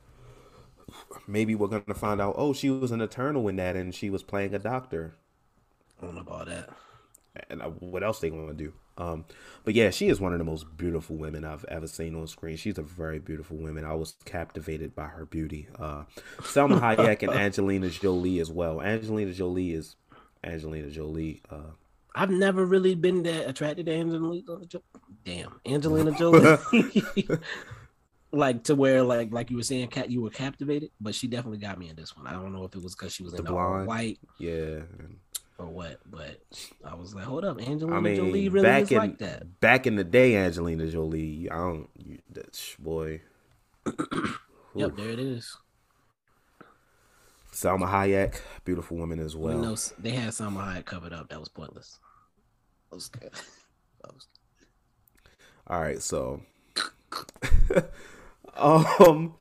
maybe 1.27 1.55
we're 1.55 1.67
gonna 1.67 1.93
find 1.93 2.19
out. 2.19 2.35
Oh, 2.37 2.53
she 2.53 2.69
was 2.69 2.91
an 2.91 3.01
Eternal 3.01 3.47
in 3.47 3.55
that, 3.55 3.75
and 3.75 3.93
she 3.93 4.09
was 4.09 4.23
playing 4.23 4.53
a 4.53 4.59
doctor. 4.59 5.15
I 6.01 6.05
don't 6.05 6.15
know 6.15 6.21
about 6.21 6.47
that. 6.47 6.69
And 7.49 7.61
uh, 7.61 7.69
what 7.69 8.03
else 8.03 8.19
they 8.19 8.29
gonna 8.29 8.53
do? 8.53 8.73
Um, 8.99 9.25
but 9.63 9.73
yeah, 9.73 9.89
she 9.89 10.09
is 10.09 10.19
one 10.19 10.33
of 10.33 10.39
the 10.39 10.45
most 10.45 10.77
beautiful 10.77 11.15
women 11.15 11.45
I've 11.45 11.65
ever 11.65 11.87
seen 11.87 12.15
on 12.15 12.27
screen. 12.27 12.57
She's 12.57 12.77
a 12.77 12.83
very 12.83 13.19
beautiful 13.19 13.57
woman. 13.57 13.85
I 13.85 13.93
was 13.93 14.15
captivated 14.25 14.93
by 14.95 15.05
her 15.05 15.25
beauty. 15.25 15.67
Uh, 15.77 16.03
Salma 16.39 16.79
Hayek 16.79 17.23
and 17.23 17.31
Angelina 17.39 17.89
Jolie 17.89 18.39
as 18.39 18.51
well. 18.51 18.81
Angelina 18.81 19.31
Jolie 19.31 19.71
is 19.73 19.95
Angelina 20.43 20.89
Jolie. 20.89 21.41
Uh, 21.49 21.71
I've 22.15 22.29
never 22.31 22.65
really 22.65 22.95
been 22.95 23.23
that 23.23 23.47
attracted 23.49 23.85
to 23.85 23.93
Angelina. 23.93 24.65
Jo- 24.67 24.83
Damn, 25.23 25.59
Angelina 25.65 26.11
Jolie. 26.17 26.57
like 28.31 28.63
to 28.65 28.75
where, 28.75 29.03
like, 29.03 29.31
like 29.31 29.49
you 29.49 29.57
were 29.57 29.63
saying, 29.63 29.87
cat, 29.87 30.09
you 30.09 30.21
were 30.21 30.29
captivated, 30.29 30.91
but 30.99 31.15
she 31.15 31.27
definitely 31.27 31.57
got 31.57 31.79
me 31.79 31.89
in 31.89 31.95
this 31.95 32.15
one. 32.15 32.27
I 32.27 32.33
don't 32.33 32.53
know 32.53 32.63
if 32.63 32.75
it 32.75 32.83
was 32.83 32.95
because 32.95 33.13
she 33.13 33.23
was 33.23 33.33
the 33.33 33.39
in 33.39 33.45
the 33.45 33.51
blonde, 33.51 33.87
white 33.87 34.19
yeah. 34.37 34.79
Or 35.59 35.67
what, 35.67 35.99
but 36.09 36.41
I 36.85 36.95
was 36.95 37.13
like, 37.13 37.25
hold 37.25 37.43
up, 37.45 37.59
Angelina 37.61 37.97
I 37.97 37.99
mean, 37.99 38.15
Jolie 38.15 38.49
really 38.49 38.65
back 38.65 38.83
is 38.83 38.91
in 38.91 38.97
like 38.97 39.17
that. 39.19 39.59
back 39.59 39.85
in 39.85 39.95
the 39.95 40.03
day, 40.03 40.35
Angelina 40.37 40.87
Jolie. 40.87 41.49
I 41.51 41.55
don't. 41.55 41.89
You, 41.97 42.19
that's 42.31 42.75
boy. 42.75 43.21
Yep, 44.75 44.97
there 44.97 45.09
it 45.09 45.19
is. 45.19 45.57
Salma 47.51 47.89
Hayek, 47.89 48.39
beautiful 48.63 48.97
woman 48.97 49.19
as 49.19 49.35
Well, 49.35 49.57
no, 49.57 49.75
they 49.97 50.11
had 50.11 50.29
Salma 50.29 50.63
Hayek 50.63 50.85
covered 50.85 51.11
up. 51.11 51.29
That 51.29 51.39
was 51.39 51.49
pointless. 51.49 51.99
That 52.89 52.95
was 52.95 53.07
good. 53.09 53.31
That 54.01 54.13
was 54.13 54.27
All 55.67 55.81
right, 55.81 56.01
so 56.01 56.41
um 58.55 59.33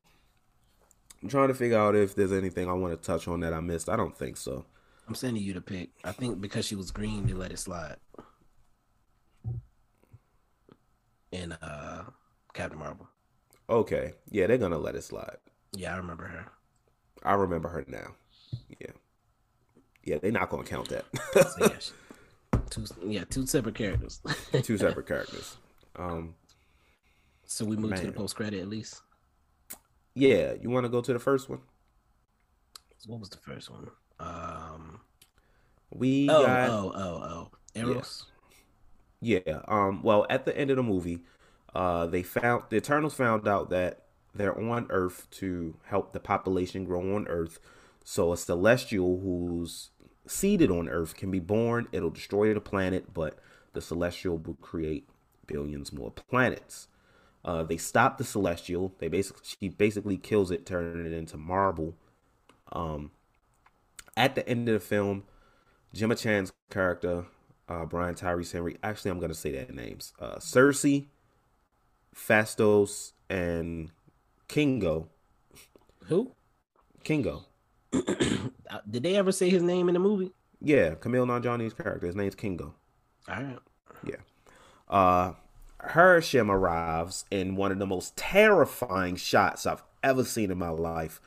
I'm 1.22 1.28
trying 1.28 1.48
to 1.48 1.54
figure 1.54 1.78
out 1.78 1.94
if 1.94 2.16
there's 2.16 2.32
anything 2.32 2.68
I 2.68 2.72
want 2.72 2.92
to 3.00 3.06
touch 3.06 3.28
on 3.28 3.40
that 3.40 3.52
I 3.52 3.60
missed. 3.60 3.88
I 3.88 3.96
don't 3.96 4.16
think 4.16 4.36
so. 4.36 4.64
I'm 5.08 5.14
sending 5.14 5.42
you 5.42 5.54
the 5.54 5.60
pick. 5.62 5.90
I 6.04 6.12
think 6.12 6.40
because 6.40 6.66
she 6.66 6.74
was 6.76 6.90
green, 6.90 7.26
they 7.26 7.32
let 7.32 7.50
it 7.50 7.58
slide. 7.58 7.96
And 11.32 11.56
uh 11.62 12.04
Captain 12.54 12.78
Marvel. 12.78 13.08
Okay. 13.70 14.12
Yeah, 14.30 14.46
they're 14.46 14.58
gonna 14.58 14.78
let 14.78 14.94
it 14.94 15.04
slide. 15.04 15.36
Yeah, 15.76 15.94
I 15.94 15.98
remember 15.98 16.24
her. 16.24 16.46
I 17.22 17.34
remember 17.34 17.68
her 17.68 17.84
now. 17.88 18.14
Yeah. 18.80 18.90
Yeah, 20.04 20.18
they're 20.22 20.32
not 20.32 20.50
gonna 20.50 20.64
count 20.64 20.88
that. 20.88 21.04
So, 21.34 21.66
yeah, 21.66 21.68
she- 21.78 21.92
two 22.70 22.84
yeah, 23.06 23.24
two 23.28 23.46
separate 23.46 23.74
characters. 23.74 24.20
Two 24.62 24.76
separate 24.78 25.06
characters. 25.06 25.56
Um 25.96 26.34
so 27.46 27.64
we 27.64 27.76
moved 27.76 27.96
to 27.96 28.06
the 28.06 28.12
post 28.12 28.36
credit 28.36 28.60
at 28.60 28.68
least. 28.68 29.00
yeah, 30.14 30.52
you 30.60 30.68
wanna 30.70 30.88
go 30.90 31.00
to 31.00 31.12
the 31.12 31.18
first 31.18 31.48
one? 31.48 31.60
What 33.06 33.20
was 33.20 33.30
the 33.30 33.38
first 33.38 33.70
one? 33.70 33.88
Um 34.20 34.97
We 35.90 36.28
oh, 36.28 36.46
got 36.46 36.68
oh, 36.68 36.92
oh, 36.94 37.00
oh. 37.00 37.50
Eros. 37.74 38.26
Yeah. 39.20 39.62
Um. 39.66 40.02
Well, 40.02 40.26
at 40.28 40.44
the 40.44 40.56
end 40.56 40.70
of 40.70 40.76
the 40.76 40.82
movie, 40.82 41.20
uh, 41.74 42.06
they 42.06 42.22
found 42.22 42.64
the 42.70 42.76
Eternals 42.76 43.14
found 43.14 43.48
out 43.48 43.70
that 43.70 44.04
they're 44.34 44.58
on 44.58 44.86
Earth 44.90 45.26
to 45.32 45.76
help 45.86 46.12
the 46.12 46.20
population 46.20 46.84
grow 46.84 47.14
on 47.14 47.26
Earth. 47.28 47.58
So 48.04 48.32
a 48.32 48.36
celestial 48.36 49.20
who's 49.20 49.90
seeded 50.26 50.70
on 50.70 50.88
Earth 50.88 51.16
can 51.16 51.30
be 51.30 51.40
born. 51.40 51.88
It'll 51.92 52.10
destroy 52.10 52.52
the 52.54 52.60
planet, 52.60 53.12
but 53.12 53.38
the 53.72 53.80
celestial 53.80 54.38
will 54.38 54.54
create 54.54 55.08
billions 55.46 55.92
more 55.92 56.10
planets. 56.10 56.88
Uh, 57.44 57.62
they 57.62 57.76
stop 57.76 58.18
the 58.18 58.24
celestial. 58.24 58.94
They 58.98 59.08
basically 59.08 59.42
she 59.44 59.68
basically 59.68 60.16
kills 60.16 60.50
it, 60.50 60.66
turning 60.66 61.06
it 61.06 61.12
into 61.12 61.36
marble. 61.36 61.94
Um, 62.72 63.10
at 64.16 64.34
the 64.34 64.46
end 64.48 64.68
of 64.68 64.74
the 64.74 64.80
film, 64.80 65.24
Gemma 65.94 66.14
Chan's 66.14 66.52
character, 66.70 67.26
uh, 67.68 67.84
Brian 67.84 68.14
Tyree 68.14 68.44
Henry. 68.50 68.76
Actually, 68.82 69.10
I'm 69.10 69.20
gonna 69.20 69.34
say 69.34 69.52
their 69.52 69.66
names: 69.72 70.12
uh, 70.20 70.36
Cersei, 70.36 71.06
Phastos, 72.14 73.12
and 73.28 73.90
Kingo. 74.48 75.08
Who? 76.06 76.32
Kingo. 77.04 77.44
Uh, 78.70 78.80
Did 78.90 79.02
they 79.02 79.16
ever 79.16 79.32
say 79.32 79.48
his 79.48 79.62
name 79.62 79.88
in 79.88 79.94
the 79.94 79.98
movie? 79.98 80.30
Yeah, 80.60 80.94
Kumail 80.94 81.24
Nanjiani's 81.24 81.72
character. 81.72 82.06
His 82.06 82.14
name's 82.14 82.34
Kingo. 82.34 82.74
All 83.26 83.42
right. 83.42 83.58
Yeah. 84.04 84.16
Uh, 84.86 85.32
Arishem 85.80 86.50
arrives 86.50 87.24
in 87.30 87.56
one 87.56 87.72
of 87.72 87.78
the 87.78 87.86
most 87.86 88.14
terrifying 88.14 89.16
shots 89.16 89.64
I've 89.64 89.82
ever 90.02 90.22
seen 90.22 90.50
in 90.50 90.58
my 90.58 90.68
life. 90.68 91.22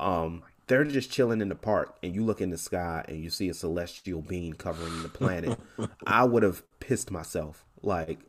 Um, 0.00 0.42
they're 0.66 0.84
just 0.84 1.10
chilling 1.10 1.40
in 1.40 1.48
the 1.48 1.54
park, 1.54 1.96
and 2.02 2.14
you 2.14 2.24
look 2.24 2.40
in 2.40 2.50
the 2.50 2.58
sky 2.58 3.04
and 3.08 3.22
you 3.22 3.30
see 3.30 3.48
a 3.48 3.54
celestial 3.54 4.22
being 4.22 4.54
covering 4.54 5.02
the 5.02 5.08
planet. 5.08 5.58
I 6.06 6.24
would 6.24 6.42
have 6.42 6.62
pissed 6.80 7.10
myself. 7.10 7.64
Like, 7.82 8.20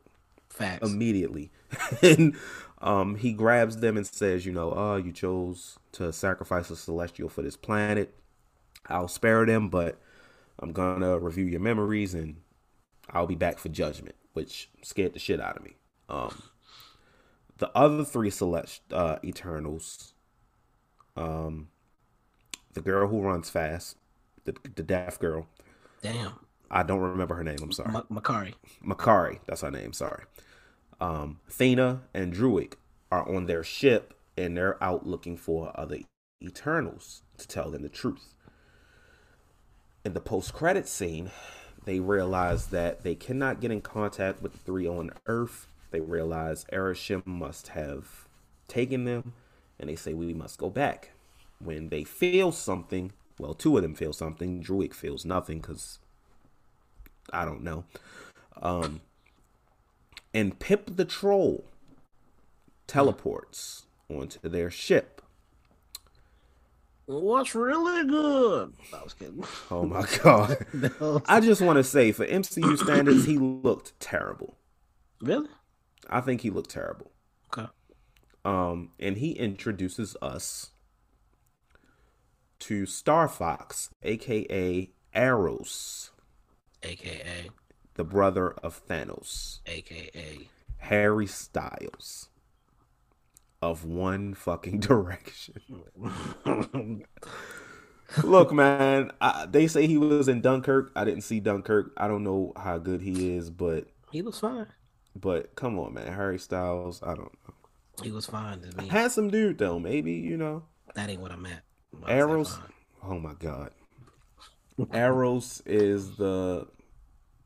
Facts. 0.48 0.88
immediately. 0.88 1.50
and 2.02 2.36
um, 2.80 3.16
he 3.16 3.32
grabs 3.32 3.78
them 3.78 3.96
and 3.96 4.06
says, 4.06 4.44
you 4.44 4.52
know, 4.52 4.72
oh, 4.74 4.96
you 4.96 5.12
chose 5.12 5.78
to 5.92 6.12
sacrifice 6.12 6.70
a 6.70 6.76
celestial 6.76 7.28
for 7.28 7.42
this 7.42 7.56
planet. 7.56 8.14
I'll 8.88 9.08
spare 9.08 9.44
them, 9.46 9.68
but 9.68 9.98
I'm 10.58 10.72
gonna 10.72 11.18
review 11.18 11.44
your 11.44 11.60
memories 11.60 12.14
and 12.14 12.36
I'll 13.10 13.26
be 13.26 13.34
back 13.34 13.58
for 13.58 13.68
judgment, 13.68 14.14
which 14.32 14.70
scared 14.82 15.14
the 15.14 15.18
shit 15.18 15.40
out 15.40 15.56
of 15.56 15.64
me. 15.64 15.76
Um, 16.08 16.42
the 17.58 17.70
other 17.76 18.04
three 18.04 18.30
select 18.30 18.80
uh, 18.92 19.18
Eternals, 19.24 20.14
um, 21.16 21.68
the 22.76 22.80
girl 22.80 23.08
who 23.08 23.20
runs 23.20 23.50
fast, 23.50 23.96
the 24.44 24.54
the 24.74 24.84
deaf 24.84 25.18
girl. 25.18 25.48
Damn. 26.02 26.34
I 26.70 26.82
don't 26.82 27.00
remember 27.00 27.34
her 27.34 27.44
name. 27.44 27.58
I'm 27.62 27.72
sorry. 27.72 27.94
M- 27.94 28.04
Makkari. 28.10 28.54
Makkari, 28.84 29.40
that's 29.46 29.62
her 29.62 29.70
name. 29.70 29.92
Sorry. 29.92 30.22
Um, 31.00 31.40
Thena 31.50 32.00
and 32.14 32.32
Druig 32.32 32.74
are 33.10 33.28
on 33.28 33.46
their 33.46 33.62
ship 33.64 34.14
and 34.36 34.56
they're 34.56 34.82
out 34.82 35.06
looking 35.06 35.36
for 35.36 35.72
other 35.74 35.98
Eternals 36.42 37.22
to 37.38 37.48
tell 37.48 37.70
them 37.70 37.82
the 37.82 37.88
truth. 37.88 38.34
In 40.04 40.12
the 40.12 40.20
post-credit 40.20 40.86
scene, 40.86 41.30
they 41.84 42.00
realize 42.00 42.66
that 42.68 43.02
they 43.02 43.14
cannot 43.14 43.60
get 43.60 43.70
in 43.70 43.80
contact 43.80 44.42
with 44.42 44.52
the 44.52 44.58
three 44.58 44.86
on 44.86 45.10
Earth. 45.26 45.68
They 45.90 46.00
realize 46.00 46.66
Arishem 46.72 47.24
must 47.26 47.68
have 47.68 48.28
taken 48.68 49.04
them, 49.04 49.32
and 49.78 49.88
they 49.88 49.96
say 49.96 50.12
we 50.12 50.34
must 50.34 50.58
go 50.58 50.68
back. 50.68 51.12
When 51.58 51.88
they 51.88 52.04
feel 52.04 52.52
something, 52.52 53.12
well, 53.38 53.54
two 53.54 53.76
of 53.76 53.82
them 53.82 53.94
feel 53.94 54.12
something. 54.12 54.62
Druig 54.62 54.94
feels 54.94 55.24
nothing 55.24 55.60
because 55.60 55.98
I 57.32 57.44
don't 57.44 57.62
know. 57.62 57.84
Um, 58.60 59.00
and 60.32 60.58
Pip 60.58 60.96
the 60.96 61.04
Troll 61.04 61.64
teleports 62.86 63.86
onto 64.08 64.48
their 64.48 64.70
ship. 64.70 65.22
What's 67.06 67.54
really 67.54 68.06
good? 68.08 68.72
I 68.92 69.02
was 69.02 69.14
kidding. 69.14 69.44
Oh 69.70 69.84
my 69.84 70.04
god! 70.22 70.66
I 71.26 71.38
just 71.38 71.60
want 71.60 71.76
to 71.76 71.84
say, 71.84 72.10
for 72.10 72.26
MCU 72.26 72.76
standards, 72.78 73.26
he 73.26 73.38
looked 73.38 73.98
terrible. 74.00 74.56
Really? 75.20 75.48
I 76.10 76.20
think 76.20 76.40
he 76.40 76.50
looked 76.50 76.70
terrible. 76.70 77.12
Okay. 77.56 77.68
Um, 78.44 78.90
and 78.98 79.18
he 79.18 79.32
introduces 79.32 80.16
us 80.20 80.70
to 82.60 82.86
Star 82.86 83.28
Fox, 83.28 83.90
aka 84.02 84.90
Eros, 85.14 86.10
AKA. 86.82 87.50
the 87.94 88.04
brother 88.04 88.50
of 88.62 88.86
Thanos, 88.86 89.60
AKA. 89.66 90.48
Harry 90.78 91.26
Styles 91.26 92.28
of 93.62 93.84
One 93.84 94.34
Fucking 94.34 94.80
Direction. 94.80 95.54
Look, 98.22 98.52
man, 98.52 99.10
I, 99.20 99.46
they 99.46 99.66
say 99.66 99.86
he 99.86 99.98
was 99.98 100.28
in 100.28 100.40
Dunkirk. 100.40 100.92
I 100.94 101.04
didn't 101.04 101.22
see 101.22 101.40
Dunkirk. 101.40 101.92
I 101.96 102.06
don't 102.06 102.22
know 102.22 102.52
how 102.56 102.78
good 102.78 103.02
he 103.02 103.34
is, 103.34 103.50
but 103.50 103.88
He 104.12 104.22
was 104.22 104.38
fine. 104.38 104.66
but 105.14 105.54
come 105.56 105.78
on, 105.78 105.94
man, 105.94 106.12
Harry 106.12 106.38
Styles. 106.38 107.02
I 107.02 107.14
don't 107.14 107.32
know. 107.46 107.54
He 108.02 108.12
was 108.12 108.26
fine 108.26 108.60
to 108.60 108.76
me. 108.76 108.88
Handsome 108.88 109.28
dude 109.30 109.58
though, 109.58 109.78
maybe 109.80 110.12
you 110.12 110.36
know. 110.36 110.64
That 110.94 111.10
ain't 111.10 111.20
what 111.20 111.32
I'm 111.32 111.46
at. 111.46 111.62
Eros. 112.08 112.58
Oh 113.02 113.18
my 113.18 113.34
god. 113.34 113.70
Eros 114.92 115.62
is 115.66 116.16
the 116.16 116.66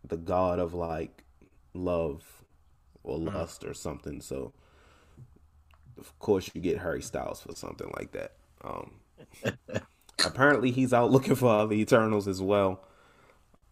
the 0.04 0.16
god 0.16 0.58
of 0.58 0.74
like 0.74 1.24
love 1.74 2.24
or 3.02 3.18
Mm. 3.18 3.32
lust 3.34 3.64
or 3.64 3.74
something. 3.74 4.20
So 4.20 4.52
of 5.98 6.18
course 6.18 6.50
you 6.54 6.60
get 6.60 6.78
Harry 6.78 7.02
Styles 7.02 7.42
for 7.42 7.54
something 7.54 7.90
like 7.96 8.12
that. 8.12 8.32
Um 8.64 9.00
apparently 10.24 10.70
he's 10.70 10.92
out 10.92 11.10
looking 11.10 11.34
for 11.34 11.48
other 11.50 11.74
Eternals 11.74 12.26
as 12.28 12.42
well. 12.42 12.84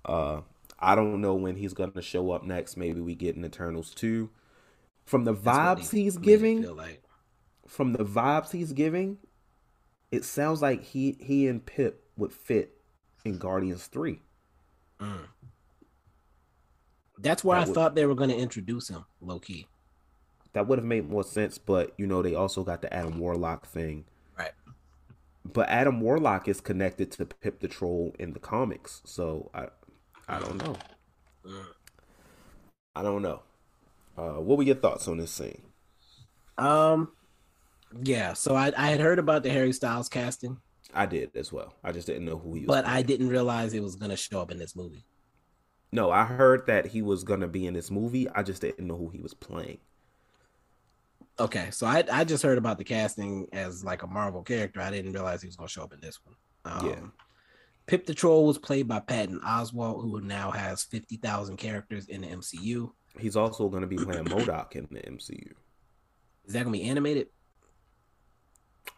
Uh 0.05 0.43
I 0.79 0.95
don't 0.95 1.21
know 1.21 1.35
when 1.35 1.57
he's 1.57 1.75
gonna 1.75 2.03
show 2.03 2.31
up 2.31 2.45
next. 2.45 2.77
Maybe 2.77 3.01
we 3.01 3.15
get 3.15 3.37
an 3.37 3.45
Eternals 3.45 3.95
2. 3.95 4.31
From 5.07 5.25
the 5.25 5.35
vibes 5.35 5.91
he 5.91 6.05
he's 6.05 6.19
giving, 6.19 6.63
like. 6.77 7.03
from 7.67 7.95
the 7.95 8.05
vibes 8.05 8.53
he's 8.53 8.73
giving, 8.75 9.19
it 10.11 10.25
sounds 10.25 10.63
like 10.63 10.83
he 10.83 11.17
he 11.21 11.47
and 11.49 11.65
Pip 11.65 12.05
would 12.17 12.33
fit 12.33 12.81
in 13.25 13.39
Guardians 13.39 13.87
Three. 13.87 14.23
That's 17.19 17.43
where 17.43 17.57
That 17.59 17.65
I 17.65 17.67
would- 17.69 17.75
thought 17.75 17.95
they 17.95 18.07
were 18.07 18.15
going 18.15 18.31
to 18.31 18.37
introduce 18.37 18.89
him, 18.89 19.05
low 19.21 19.39
key. 19.41 19.67
That 20.53 20.67
would 20.67 20.79
have 20.79 20.87
made 20.87 21.09
more 21.09 21.25
sense, 21.25 21.59
but 21.59 21.93
you 21.99 22.07
know 22.07 22.23
they 22.23 22.35
also 22.35 22.65
got 22.65 22.81
the 22.83 22.93
Adam 22.93 23.19
Warlock 23.19 23.67
thing. 23.67 24.07
Right. 24.39 24.53
But 25.45 25.69
Adam 25.69 26.01
Warlock 26.01 26.49
is 26.49 26.61
connected 26.61 27.11
to 27.13 27.27
Pip 27.27 27.61
the 27.61 27.69
Troll 27.69 28.15
in 28.19 28.33
the 28.33 28.41
comics, 28.41 29.03
so 29.05 29.51
I 29.53 29.69
I 30.29 30.39
don't 30.41 30.63
know. 30.63 30.77
I 32.95 33.03
don't 33.03 33.23
know. 33.23 33.43
Uh, 34.17 34.41
what 34.41 34.59
were 34.59 34.65
your 34.65 34.75
thoughts 34.75 35.07
on 35.07 35.19
this 35.19 35.31
scene? 35.31 35.63
Um, 36.57 37.13
yeah. 38.03 38.33
So 38.33 38.55
I, 38.55 38.73
I 38.77 38.89
had 38.91 39.01
heard 39.01 39.19
about 39.19 39.43
the 39.43 39.51
Harry 39.51 39.73
Styles 39.73 40.09
casting, 40.09 40.59
I 40.95 41.07
did 41.07 41.37
as 41.37 41.53
well. 41.53 41.75
I 41.85 41.93
just 41.93 42.07
didn't 42.07 42.25
know 42.25 42.39
who 42.39 42.55
he 42.55 42.61
was. 42.61 42.69
but 42.69 42.87
I 42.87 43.03
didn't 43.03 43.29
realize 43.29 43.75
it 43.75 43.83
was 43.83 43.97
going 43.97 44.11
to 44.11 44.17
show 44.17 44.41
up 44.41 44.51
in 44.51 44.59
this 44.59 44.75
movie. 44.75 45.05
No, 45.93 46.11
I 46.11 46.25
heard 46.25 46.67
that 46.67 46.87
he 46.87 47.01
was 47.01 47.25
gonna 47.25 47.49
be 47.49 47.67
in 47.67 47.73
this 47.73 47.91
movie. 47.91 48.29
I 48.29 48.43
just 48.43 48.61
didn't 48.61 48.87
know 48.87 48.97
who 48.97 49.09
he 49.09 49.21
was 49.21 49.33
playing. 49.33 49.79
Okay, 51.41 51.71
so 51.71 51.87
I 51.87 52.05
I 52.13 52.25
just 52.25 52.43
heard 52.43 52.59
about 52.59 52.77
the 52.79 52.85
casting 52.85 53.47
as 53.53 53.85
like 53.85 54.03
a 54.03 54.07
Marvel 54.07 54.43
character. 54.43 54.81
I 54.83 54.91
didn't 54.91 55.13
realize 55.13 55.41
he 55.41 55.49
was 55.49 55.57
going 55.57 55.69
to 55.69 55.73
show 55.73 55.85
up 55.85 55.93
in 55.95 56.01
this 56.01 56.19
one. 56.25 56.37
Um, 56.65 56.87
Yeah. 56.87 57.01
Pip 57.87 58.05
the 58.05 58.13
Troll 58.13 58.47
was 58.47 58.59
played 58.59 58.87
by 58.87 59.01
Patton 59.01 59.41
Oswalt, 59.41 60.03
who 60.03 60.21
now 60.21 60.51
has 60.51 60.83
fifty 60.83 61.17
thousand 61.17 61.57
characters 61.57 62.07
in 62.09 62.21
the 62.21 62.27
MCU. 62.27 62.91
He's 63.19 63.37
also 63.37 63.71
gonna 63.71 63.87
be 63.87 63.97
playing 63.97 64.27
MODOK 64.27 64.77
in 64.77 64.89
the 64.91 65.01
MCU. 65.01 65.53
Is 66.45 66.53
that 66.53 66.65
going 66.65 66.73
to 66.75 66.79
be 66.79 66.89
animated? 66.89 67.29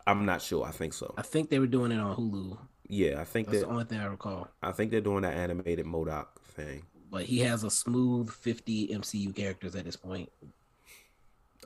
I'm 0.07 0.25
not 0.25 0.43
sure. 0.43 0.65
I 0.65 0.71
think 0.71 0.93
so. 0.93 1.15
I 1.17 1.23
think 1.23 1.51
they 1.51 1.59
were 1.59 1.67
doing 1.67 1.93
it 1.93 1.99
on 2.01 2.17
Hulu. 2.17 2.59
Yeah, 2.89 3.21
I 3.21 3.25
think 3.25 3.49
That's 3.49 3.61
that 3.61 3.67
the 3.67 3.73
only 3.73 3.85
thing 3.85 4.01
I 4.01 4.07
recall. 4.07 4.49
I 4.63 4.73
think 4.73 4.91
they're 4.91 5.01
doing 5.01 5.23
that 5.23 5.35
animated 5.35 5.87
MODOK 5.87 6.27
thing. 6.43 6.83
But 7.11 7.25
he 7.25 7.41
has 7.41 7.63
a 7.65 7.71
smooth 7.71 8.31
fifty 8.31 8.89
MCU 8.89 9.35
characters 9.35 9.75
at 9.77 9.85
this 9.85 9.97
point. 9.97 10.31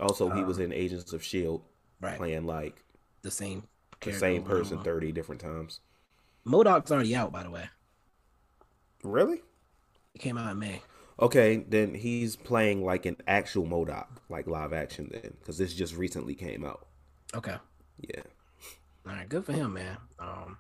Also, 0.01 0.29
he 0.31 0.41
Um, 0.41 0.47
was 0.47 0.59
in 0.59 0.73
Agents 0.73 1.13
of 1.13 1.23
Shield, 1.23 1.63
Right. 2.01 2.17
Playing 2.19 2.45
like 2.47 2.83
The 3.23 3.31
same. 3.31 3.65
the 4.01 4.13
same 4.13 4.43
person 4.43 4.83
thirty 4.83 5.13
different 5.13 5.41
times. 5.41 5.81
MODOK's 6.47 6.93
already 6.93 7.15
out, 7.17 7.33
by 7.33 7.43
the 7.43 7.51
way. 7.51 7.69
Really? 9.03 9.43
It 10.15 10.21
came 10.21 10.37
out 10.37 10.51
in 10.53 10.59
May. 10.59 10.83
Okay, 11.21 11.59
then 11.69 11.95
he's 11.95 12.37
playing 12.37 12.85
like 12.85 13.07
an 13.07 13.17
actual 13.27 13.65
MODOK, 13.67 14.07
like 14.29 14.47
live 14.47 14.73
action. 14.73 15.09
Then, 15.13 15.37
because 15.39 15.59
this 15.59 15.73
just 15.75 15.97
recently 15.97 16.35
came 16.35 16.65
out. 16.65 16.87
Okay. 17.35 17.57
Yeah. 17.99 18.23
All 19.07 19.12
right, 19.12 19.29
good 19.29 19.45
for 19.45 19.53
him, 19.53 19.75
man. 19.75 19.97
Um, 20.19 20.59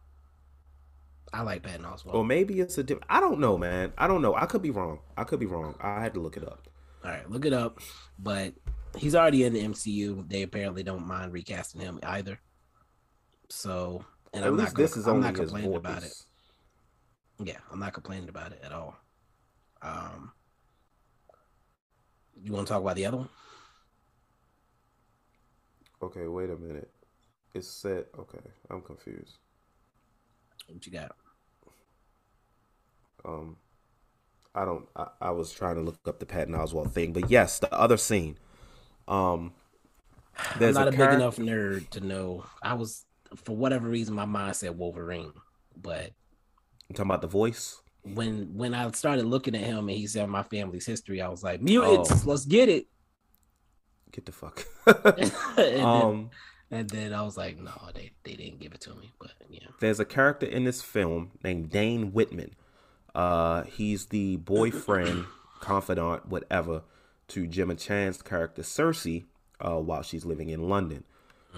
I 1.32 1.42
like 1.42 1.62
Patton 1.62 1.84
Oswalt. 1.84 2.14
Or 2.14 2.24
maybe 2.24 2.60
it's 2.60 2.78
a 2.78 2.82
different. 2.84 3.06
I 3.10 3.20
don't 3.20 3.40
know, 3.40 3.58
man. 3.58 3.92
I 3.98 4.06
don't 4.06 4.22
know. 4.22 4.34
I 4.34 4.46
could 4.46 4.62
be 4.62 4.70
wrong. 4.70 5.00
I 5.16 5.24
could 5.24 5.40
be 5.40 5.46
wrong. 5.46 5.74
I 5.80 6.02
had 6.02 6.14
to 6.14 6.20
look 6.20 6.36
it 6.36 6.44
up. 6.44 6.68
All 7.04 7.10
right, 7.10 7.28
look 7.28 7.44
it 7.44 7.52
up. 7.52 7.80
But 8.18 8.54
he's 8.96 9.14
already 9.14 9.44
in 9.44 9.52
the 9.52 9.62
MCU. 9.62 10.28
They 10.28 10.42
apparently 10.42 10.82
don't 10.82 11.06
mind 11.06 11.32
recasting 11.32 11.80
him 11.80 11.98
either. 12.02 12.38
So, 13.48 14.04
and 14.32 14.44
At 14.44 14.48
I'm 14.48 14.56
least 14.56 14.68
not. 14.72 14.74
Gonna, 14.76 14.88
this 14.88 14.96
is 14.96 15.06
I'm 15.06 15.20
not 15.20 15.34
complaining 15.34 15.74
about 15.74 16.02
it. 16.04 16.14
Yeah, 17.42 17.58
I'm 17.72 17.80
not 17.80 17.92
complaining 17.94 18.28
about 18.28 18.52
it 18.52 18.60
at 18.62 18.72
all. 18.72 18.96
Um, 19.82 20.32
you 22.42 22.52
want 22.52 22.66
to 22.66 22.72
talk 22.72 22.80
about 22.82 22.96
the 22.96 23.06
other 23.06 23.16
one? 23.18 23.28
Okay, 26.02 26.26
wait 26.26 26.50
a 26.50 26.56
minute. 26.56 26.90
It's 27.54 27.68
set. 27.68 28.06
Okay, 28.18 28.40
I'm 28.70 28.82
confused. 28.82 29.38
What 30.68 30.84
you 30.84 30.92
got? 30.92 31.14
Um, 33.24 33.56
I 34.54 34.64
don't. 34.64 34.86
I, 34.96 35.06
I 35.20 35.30
was 35.30 35.52
trying 35.52 35.76
to 35.76 35.80
look 35.80 35.98
up 36.06 36.18
the 36.18 36.26
Patton 36.26 36.54
Oswalt 36.54 36.92
thing, 36.92 37.12
but 37.12 37.30
yes, 37.30 37.58
the 37.58 37.72
other 37.72 37.96
scene. 37.96 38.38
Um, 39.06 39.52
I'm 40.36 40.58
there's 40.58 40.74
not 40.74 40.86
a, 40.86 40.88
a, 40.88 40.92
big 40.92 41.12
enough 41.12 41.36
nerd 41.36 41.90
to 41.90 42.00
know. 42.00 42.44
I 42.62 42.74
was, 42.74 43.04
for 43.36 43.54
whatever 43.54 43.88
reason, 43.88 44.14
my 44.14 44.24
mind 44.24 44.56
said 44.56 44.76
Wolverine, 44.76 45.32
but 45.80 46.10
You 46.88 46.94
talking 46.94 47.10
about 47.10 47.20
the 47.20 47.28
voice? 47.28 47.80
when 48.04 48.54
when 48.54 48.74
I 48.74 48.90
started 48.90 49.24
looking 49.24 49.54
at 49.54 49.62
him 49.62 49.88
and 49.88 49.96
he 49.96 50.06
said 50.06 50.28
my 50.28 50.42
family's 50.42 50.86
history, 50.86 51.22
I 51.22 51.28
was 51.28 51.42
like, 51.42 51.62
mutants, 51.62 52.10
Oh. 52.10 52.22
let's 52.26 52.44
get 52.44 52.68
it. 52.68 52.86
Get 54.12 54.26
the 54.26 54.32
fuck. 54.32 54.66
um, 55.80 56.30
and 56.70 56.88
then 56.90 57.12
I 57.12 57.22
was 57.22 57.36
like, 57.36 57.58
no, 57.58 57.72
they, 57.94 58.12
they 58.24 58.34
didn't 58.34 58.60
give 58.60 58.72
it 58.72 58.80
to 58.82 58.94
me. 58.94 59.12
But 59.18 59.32
yeah, 59.48 59.68
there's 59.80 60.00
a 60.00 60.04
character 60.04 60.46
in 60.46 60.64
this 60.64 60.82
film 60.82 61.32
named 61.42 61.70
Dane 61.70 62.12
Whitman. 62.12 62.54
Uh, 63.14 63.62
he's 63.62 64.06
the 64.06 64.36
boyfriend, 64.36 65.26
confidant, 65.60 66.26
whatever, 66.26 66.82
to 67.28 67.46
Gemma 67.46 67.76
Chan's 67.76 68.22
character 68.22 68.62
Cersei 68.62 69.24
uh, 69.60 69.78
while 69.78 70.02
she's 70.02 70.24
living 70.24 70.48
in 70.50 70.68
London. 70.68 71.04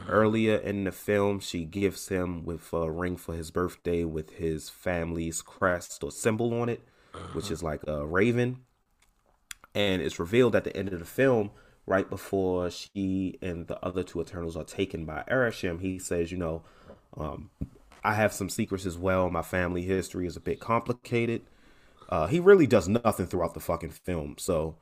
Earlier 0.09 0.57
in 0.57 0.85
the 0.85 0.93
film, 0.93 1.41
she 1.41 1.65
gives 1.65 2.09
him 2.09 2.45
with 2.45 2.71
a 2.75 2.91
ring 2.91 3.17
for 3.17 3.35
his 3.35 3.51
birthday 3.51 4.05
with 4.05 4.33
his 4.35 4.69
family's 4.69 5.41
crest 5.41 6.05
or 6.05 6.13
symbol 6.13 6.53
on 6.61 6.69
it, 6.69 6.87
which 7.33 7.51
is 7.51 7.63
like 7.63 7.81
a 7.87 8.05
raven. 8.05 8.59
And 9.75 10.03
it's 10.03 10.19
revealed 10.19 10.55
at 10.55 10.65
the 10.65 10.77
end 10.77 10.93
of 10.93 10.99
the 10.99 11.07
film, 11.07 11.51
right 11.87 12.09
before 12.09 12.71
she 12.71 13.39
and 13.41 13.67
the 13.69 13.79
other 13.85 14.03
two 14.03 14.21
Eternals 14.21 14.57
are 14.57 14.65
taken 14.65 15.05
by 15.05 15.23
Ereshkigal, 15.31 15.81
he 15.81 15.99
says, 15.99 16.33
you 16.33 16.39
know, 16.39 16.63
um, 17.17 17.51
I 18.03 18.15
have 18.15 18.33
some 18.33 18.49
secrets 18.49 18.87
as 18.87 18.99
well. 18.99 19.31
My 19.31 19.43
family 19.43 19.83
history 19.83 20.27
is 20.27 20.37
a 20.37 20.41
bit 20.41 20.61
complicated. 20.61 21.43
Uh, 22.09 22.27
he 22.27 22.39
really 22.41 22.67
does 22.67 22.89
nothing 22.89 23.27
throughout 23.27 23.55
the 23.55 23.61
fucking 23.61 23.91
film. 23.91 24.37
So 24.39 24.77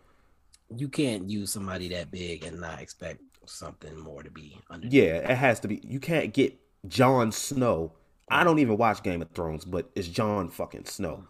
You 0.75 0.89
can't 0.89 1.29
use 1.31 1.53
somebody 1.53 1.89
that 1.89 2.11
big 2.11 2.45
and 2.45 2.61
not 2.61 2.81
expect 2.81 3.21
something 3.47 3.99
more 3.99 4.23
to 4.23 4.31
be 4.31 4.59
under. 4.71 4.87
yeah, 4.87 5.17
it 5.31 5.37
has 5.37 5.61
to 5.61 5.69
be. 5.69 5.81
You 5.85 6.01
can't 6.01 6.33
get 6.33 6.59
Jon 6.89 7.33
Snow. 7.33 7.93
I 8.31 8.45
don't 8.45 8.59
even 8.59 8.77
watch 8.79 9.03
Game 9.03 9.21
of 9.23 9.31
Thrones, 9.31 9.65
but 9.65 9.91
it's 9.95 10.09
Jon 10.09 10.49
fucking 10.49 10.87
Snow. 10.87 11.25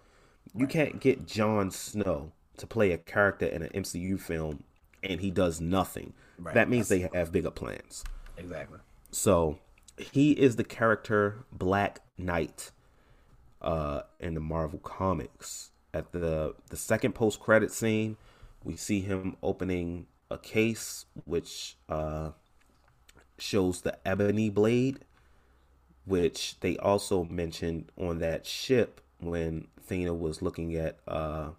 You 0.54 0.66
can't 0.68 1.00
get 1.00 1.26
Jon 1.26 1.70
Snow 1.72 2.32
to 2.56 2.66
play 2.66 2.92
a 2.92 2.98
character 2.98 3.46
in 3.46 3.62
an 3.62 3.70
MCU 3.74 4.20
film 4.20 4.62
and 5.04 5.20
he 5.20 5.30
does 5.30 5.60
nothing. 5.60 6.14
Right, 6.38 6.54
That 6.54 6.68
means 6.68 6.88
they 6.88 7.08
have 7.12 7.30
bigger 7.30 7.50
plans. 7.50 8.04
Exactly. 8.36 8.78
So 9.10 9.58
he 9.98 10.32
is 10.32 10.56
the 10.56 10.64
character 10.64 11.44
Black 11.52 12.00
Knight 12.18 12.72
uh, 13.62 14.02
in 14.18 14.34
the 14.34 14.40
Marvel 14.40 14.78
comics. 14.80 15.70
At 15.92 16.10
the 16.10 16.54
the 16.70 16.76
second 16.76 17.14
post 17.14 17.38
credit 17.38 17.70
scene, 17.70 18.16
we 18.64 18.74
see 18.74 19.00
him 19.00 19.36
opening 19.42 20.06
a 20.30 20.38
case 20.38 21.06
which 21.24 21.76
uh, 21.88 22.30
shows 23.38 23.82
the 23.82 23.96
ebony 24.06 24.50
blade, 24.50 25.04
which 26.04 26.58
they 26.60 26.76
also 26.78 27.24
mentioned 27.24 27.92
on 27.96 28.18
that 28.18 28.44
ship 28.44 29.00
when 29.20 29.68
Thena 29.88 30.18
was 30.18 30.42
looking 30.42 30.74
at 30.74 30.98
uh, 31.06 31.50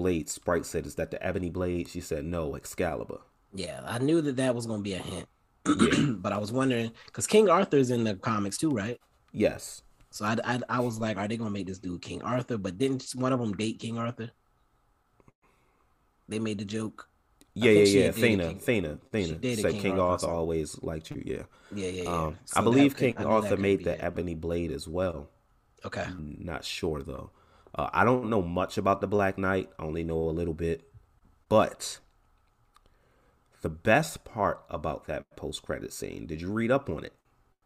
Blade. 0.00 0.28
Sprite 0.30 0.64
said, 0.66 0.86
"Is 0.86 0.94
that 0.94 1.10
the 1.10 1.22
ebony 1.24 1.50
blade?" 1.50 1.88
She 1.88 2.00
said, 2.00 2.24
"No, 2.24 2.54
Excalibur." 2.56 3.18
Yeah, 3.54 3.80
I 3.84 3.98
knew 3.98 4.20
that 4.22 4.36
that 4.36 4.54
was 4.54 4.66
going 4.66 4.80
to 4.80 4.84
be 4.84 4.94
a 4.94 4.98
hint, 4.98 5.28
but 6.22 6.32
I 6.32 6.38
was 6.38 6.52
wondering 6.52 6.92
because 7.06 7.26
King 7.26 7.48
Arthur's 7.50 7.90
in 7.90 8.04
the 8.04 8.14
comics 8.14 8.56
too, 8.56 8.70
right? 8.70 8.98
Yes. 9.32 9.82
So 10.12 10.24
I, 10.24 10.36
I, 10.44 10.60
I 10.68 10.80
was 10.80 10.98
like, 10.98 11.16
are 11.18 11.28
they 11.28 11.36
going 11.36 11.50
to 11.50 11.52
make 11.52 11.66
this 11.66 11.78
dude 11.78 12.00
King 12.02 12.22
Arthur? 12.22 12.56
But 12.58 12.78
didn't 12.78 13.04
one 13.14 13.32
of 13.32 13.38
them 13.40 13.52
date 13.52 13.78
King 13.78 13.98
Arthur? 13.98 14.30
They 16.28 16.38
made 16.38 16.58
the 16.58 16.64
joke. 16.64 17.08
Yeah, 17.54 17.72
yeah, 17.72 18.04
yeah. 18.04 18.10
Thena, 18.12 18.48
King- 18.48 18.58
Thena, 18.60 18.98
Thena 19.12 19.60
said 19.60 19.72
King 19.74 19.92
Arthur, 19.98 20.26
Arthur 20.26 20.30
always 20.30 20.80
liked 20.82 21.10
you. 21.10 21.22
Yeah. 21.24 21.42
Yeah, 21.74 21.88
yeah, 21.90 22.02
yeah. 22.04 22.08
Um, 22.10 22.38
So 22.44 22.60
I 22.60 22.62
believe 22.64 22.94
could- 22.96 23.16
King 23.16 23.26
I 23.26 23.28
Arthur 23.28 23.56
made 23.56 23.78
be 23.78 23.84
the 23.84 23.94
it. 23.94 24.00
ebony 24.02 24.34
blade 24.34 24.70
as 24.72 24.86
well. 24.88 25.28
Okay. 25.84 26.06
Not 26.18 26.64
sure 26.64 27.02
though. 27.02 27.30
Uh, 27.74 27.88
I 27.92 28.04
don't 28.04 28.28
know 28.30 28.42
much 28.42 28.78
about 28.78 29.00
the 29.00 29.06
Black 29.06 29.38
Knight. 29.38 29.70
I 29.78 29.82
only 29.84 30.04
know 30.04 30.18
a 30.18 30.30
little 30.32 30.54
bit. 30.54 30.82
But 31.48 32.00
the 33.62 33.70
best 33.70 34.24
part 34.24 34.64
about 34.68 35.06
that 35.06 35.36
post 35.36 35.62
credit 35.62 35.92
scene, 35.92 36.26
did 36.26 36.40
you 36.40 36.50
read 36.50 36.70
up 36.70 36.88
on 36.90 37.04
it? 37.04 37.14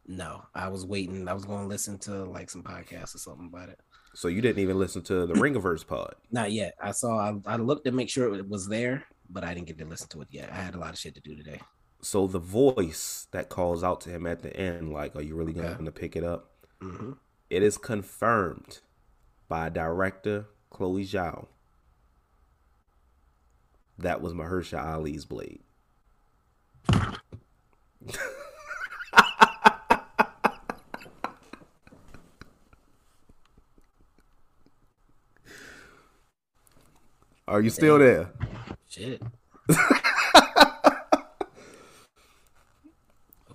No, 0.06 0.46
I 0.54 0.68
was 0.68 0.84
waiting. 0.86 1.28
I 1.28 1.32
was 1.34 1.44
going 1.44 1.62
to 1.62 1.68
listen 1.68 1.98
to 2.00 2.24
like 2.24 2.50
some 2.50 2.62
podcasts 2.62 3.14
or 3.14 3.18
something 3.18 3.46
about 3.46 3.68
it. 3.70 3.80
So 4.14 4.28
you 4.28 4.40
didn't 4.40 4.60
even 4.62 4.78
listen 4.78 5.02
to 5.02 5.26
the 5.26 5.34
Ringiverse 5.34 5.86
pod. 5.86 6.14
Not 6.30 6.52
yet. 6.52 6.74
I 6.80 6.92
saw. 6.92 7.18
I, 7.18 7.34
I 7.46 7.56
looked 7.56 7.84
to 7.86 7.92
make 7.92 8.10
sure 8.10 8.34
it 8.34 8.48
was 8.48 8.68
there, 8.68 9.04
but 9.28 9.44
I 9.44 9.54
didn't 9.54 9.66
get 9.68 9.78
to 9.78 9.84
listen 9.84 10.08
to 10.10 10.22
it 10.22 10.28
yet. 10.30 10.50
I 10.50 10.56
had 10.56 10.74
a 10.74 10.78
lot 10.78 10.90
of 10.92 10.98
shit 10.98 11.14
to 11.14 11.20
do 11.20 11.36
today. 11.36 11.60
So 12.02 12.26
the 12.28 12.38
voice 12.38 13.26
that 13.32 13.48
calls 13.48 13.82
out 13.82 14.00
to 14.02 14.10
him 14.10 14.26
at 14.28 14.42
the 14.42 14.56
end, 14.56 14.92
like, 14.92 15.16
"Are 15.16 15.22
you 15.22 15.34
really 15.34 15.52
Okay. 15.52 15.74
going 15.74 15.84
to 15.86 15.90
pick 15.92 16.14
it 16.14 16.22
up?" 16.22 16.52
hmm 16.80 17.12
It 17.50 17.62
is 17.62 17.78
confirmed 17.78 18.80
by 19.54 19.68
director 19.68 20.46
Chloe 20.70 21.04
Zhao. 21.04 21.46
That 23.98 24.20
was 24.20 24.32
Mahershala 24.32 24.84
Ali's 24.84 25.24
blade. 25.24 25.60
Are 37.46 37.60
you 37.60 37.70
still 37.70 38.00
there? 38.00 38.32
Shit. 38.88 39.22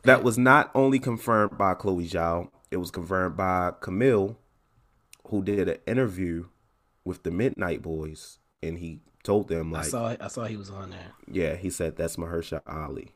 That 0.04 0.24
was 0.24 0.38
not 0.38 0.72
only 0.74 0.98
confirmed 0.98 1.58
by 1.58 1.74
Chloe 1.74 2.08
Zhao, 2.08 2.50
it 2.72 2.78
was 2.78 2.90
confirmed 2.90 3.36
by 3.36 3.74
Kumail, 3.82 4.38
who 5.30 5.44
did 5.44 5.68
an 5.68 5.78
interview 5.88 6.46
with 7.06 7.24
the 7.24 7.32
Midnight 7.32 7.82
Boys, 7.82 8.40
and 8.62 8.80
he 8.80 9.00
told 9.24 9.48
them 9.48 9.74
I 9.76 9.84
saw. 9.84 10.16
I 10.20 10.28
saw 10.28 10.46
he 10.46 10.58
was 10.58 10.70
on 10.70 10.90
there. 10.92 11.12
yeah, 11.32 11.56
he 11.56 11.70
said 11.70 11.96
that's 11.96 12.16
Mahershala 12.18 12.62
Ali. 12.68 13.12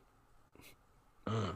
Mm. 1.26 1.54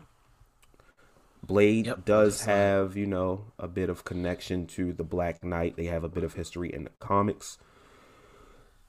Blade 1.46 1.86
Yep, 1.86 2.04
does 2.04 2.34
just 2.34 2.44
saw 2.44 2.50
it. 2.50 2.54
have, 2.54 2.96
you 2.96 3.06
know, 3.06 3.44
a 3.58 3.68
bit 3.68 3.88
of 3.88 4.04
connection 4.04 4.66
to 4.68 4.92
the 4.92 5.04
Black 5.04 5.42
Knight. 5.44 5.76
They 5.76 5.86
have 5.86 6.04
a 6.04 6.08
bit 6.08 6.24
of 6.24 6.34
history 6.34 6.72
in 6.72 6.84
the 6.84 6.90
comics. 7.00 7.58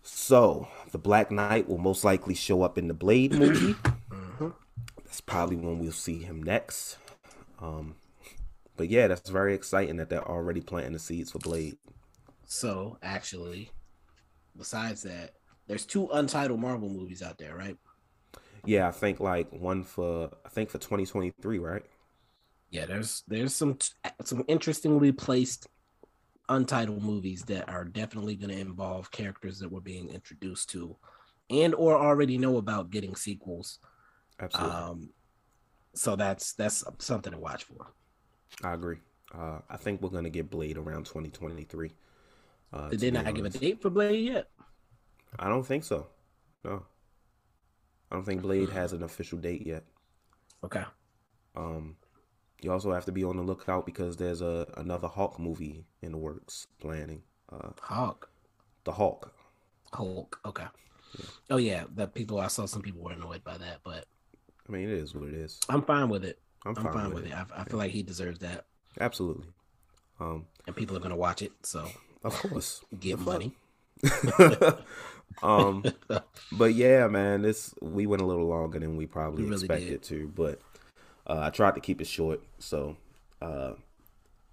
So, 0.02 0.68
the 0.92 0.98
Black 0.98 1.30
Knight 1.32 1.70
will 1.70 1.78
most 1.78 2.04
likely 2.04 2.34
show 2.34 2.62
up 2.62 2.78
in 2.78 2.88
the 2.88 2.94
Blade 2.94 3.34
movie. 3.34 3.76
Mm-hmm. 4.10 4.50
That's 5.06 5.22
probably 5.22 5.56
when 5.58 5.80
we'll 5.80 5.92
see 5.92 6.20
him 6.20 6.42
next. 6.42 6.98
Um, 7.60 7.96
but 8.80 8.90
yeah, 8.90 9.10
that's 9.10 9.30
very 9.30 9.54
exciting 9.54 9.98
that 9.98 10.08
they're 10.10 10.26
already 10.26 10.62
planting 10.62 10.94
the 10.94 11.00
seeds 11.00 11.32
for 11.32 11.40
Blade. 11.40 11.76
So 12.46 12.98
actually, 13.04 13.72
besides 14.56 15.04
that, 15.04 15.32
there's 15.68 15.86
two 15.86 16.08
untitled 16.14 16.62
Marvel 16.62 16.88
movies 16.88 17.22
out 17.22 17.38
there, 17.38 17.58
right? 17.58 17.76
Yeah, 18.64 18.88
I 18.88 18.92
think 18.92 19.20
like 19.20 19.52
one 19.52 19.84
for 19.84 20.32
I 20.46 20.50
think 20.50 20.70
for 20.70 20.78
2023, 20.78 21.60
right? 21.60 21.84
Yeah, 22.72 22.86
there's 22.86 23.24
there's 23.28 23.54
some 23.54 23.78
some 24.24 24.46
interestingly 24.48 25.12
placed 25.12 25.68
untitled 26.48 27.04
movies 27.04 27.44
that 27.48 27.68
are 27.68 27.84
definitely 27.84 28.38
going 28.38 28.52
to 28.52 28.62
involve 28.62 29.12
characters 29.12 29.60
that 29.60 29.70
we're 29.70 29.82
being 29.82 30.08
introduced 30.08 30.70
to 30.70 30.96
and 31.50 31.76
or 31.76 31.98
already 31.98 32.38
know 32.38 32.56
about 32.56 32.92
getting 32.92 33.18
sequels. 33.18 33.80
Absolutely. 34.40 34.74
Um 34.74 35.10
so 35.96 36.16
that's 36.16 36.54
that's 36.54 36.86
something 37.00 37.34
to 37.34 37.40
watch 37.40 37.66
for. 37.66 37.94
I 38.64 38.74
agree. 38.74 38.98
Uh, 39.34 39.60
I 39.70 39.78
think 39.78 40.02
we're 40.02 40.10
gonna 40.10 40.30
get 40.30 40.50
Blade 40.50 40.78
around 40.78 41.06
2023. 41.06 41.92
Uh, 42.72 42.90
Did 42.90 43.00
they 43.00 43.12
not 43.12 43.34
give 43.34 43.46
a 43.46 43.50
date 43.50 43.82
for 43.82 43.90
Blade 43.90 44.26
yet? 44.26 44.50
I 45.38 45.48
don't 45.48 45.66
think 45.66 45.84
so. 45.84 46.08
No. 46.64 46.86
I 48.12 48.16
don't 48.16 48.26
think 48.26 48.42
Blade 48.42 48.70
has 48.70 48.94
an 48.94 49.04
official 49.04 49.38
date 49.38 49.66
yet. 49.66 49.84
Okay. 50.64 50.84
Um, 51.56 51.96
you 52.62 52.72
also 52.72 52.92
have 52.92 53.06
to 53.06 53.12
be 53.12 53.24
on 53.24 53.38
the 53.38 53.44
lookout 53.44 53.86
because 53.86 54.18
there's 54.18 54.42
a 54.42 54.68
another 54.78 55.08
Hawk 55.08 55.40
movie 55.40 55.86
in 56.02 56.12
the 56.12 56.18
works 56.18 56.68
planning. 56.80 57.24
Uh, 57.52 57.70
Hawk. 57.82 58.30
the 58.84 58.92
Hawk. 58.92 59.34
Hulk. 59.94 60.40
Okay. 60.46 60.66
Oh 61.50 61.58
yeah, 61.58 61.86
that 61.96 62.14
people 62.14 62.40
I 62.40 62.48
saw 62.48 62.66
some 62.66 62.82
people 62.82 63.02
were 63.02 63.14
annoyed 63.14 63.44
by 63.44 63.58
that, 63.58 63.80
but 63.84 64.06
I 64.68 64.72
mean, 64.72 64.84
it 64.84 64.90
is 64.90 65.16
what 65.16 65.28
it 65.28 65.34
is. 65.34 65.60
I'm 65.68 65.82
fine 65.82 66.10
with 66.10 66.24
it. 66.24 66.40
I'm 66.66 66.78
I'm 66.78 66.84
fine 66.84 66.94
fine, 66.94 67.14
with 67.14 67.26
it. 67.26 67.32
it. 67.32 67.36
I, 67.36 67.62
I 67.62 67.64
feel 67.64 67.78
like 67.78 67.92
he 67.92 68.04
deserves 68.04 68.40
that, 68.40 68.66
Absolutely. 69.00 69.48
Um, 70.20 70.46
and 70.68 70.76
people 70.76 70.98
are 70.98 71.00
gonna 71.00 71.16
watch 71.16 71.42
it. 71.42 71.52
So 71.64 71.88
of 72.24 72.34
course. 72.34 72.82
get 73.00 73.20
money. 73.20 73.56
um, 75.44 75.84
but 76.52 76.74
yeah, 76.74 77.08
man, 77.08 77.42
this 77.42 77.74
we 77.82 78.06
went 78.06 78.22
a 78.22 78.26
little 78.26 78.48
longer 78.48 78.80
than 78.80 78.98
we 78.98 79.06
probably 79.06 79.44
We 79.44 79.50
really 79.50 79.66
expected 79.66 80.04
to, 80.04 80.32
but 80.36 80.60
uh, 81.28 81.40
I 81.44 81.50
tried 81.50 81.76
to 81.76 81.82
keep 81.82 82.02
it 82.02 82.08
short. 82.08 82.42
So, 82.60 82.98
uh, 83.42 83.74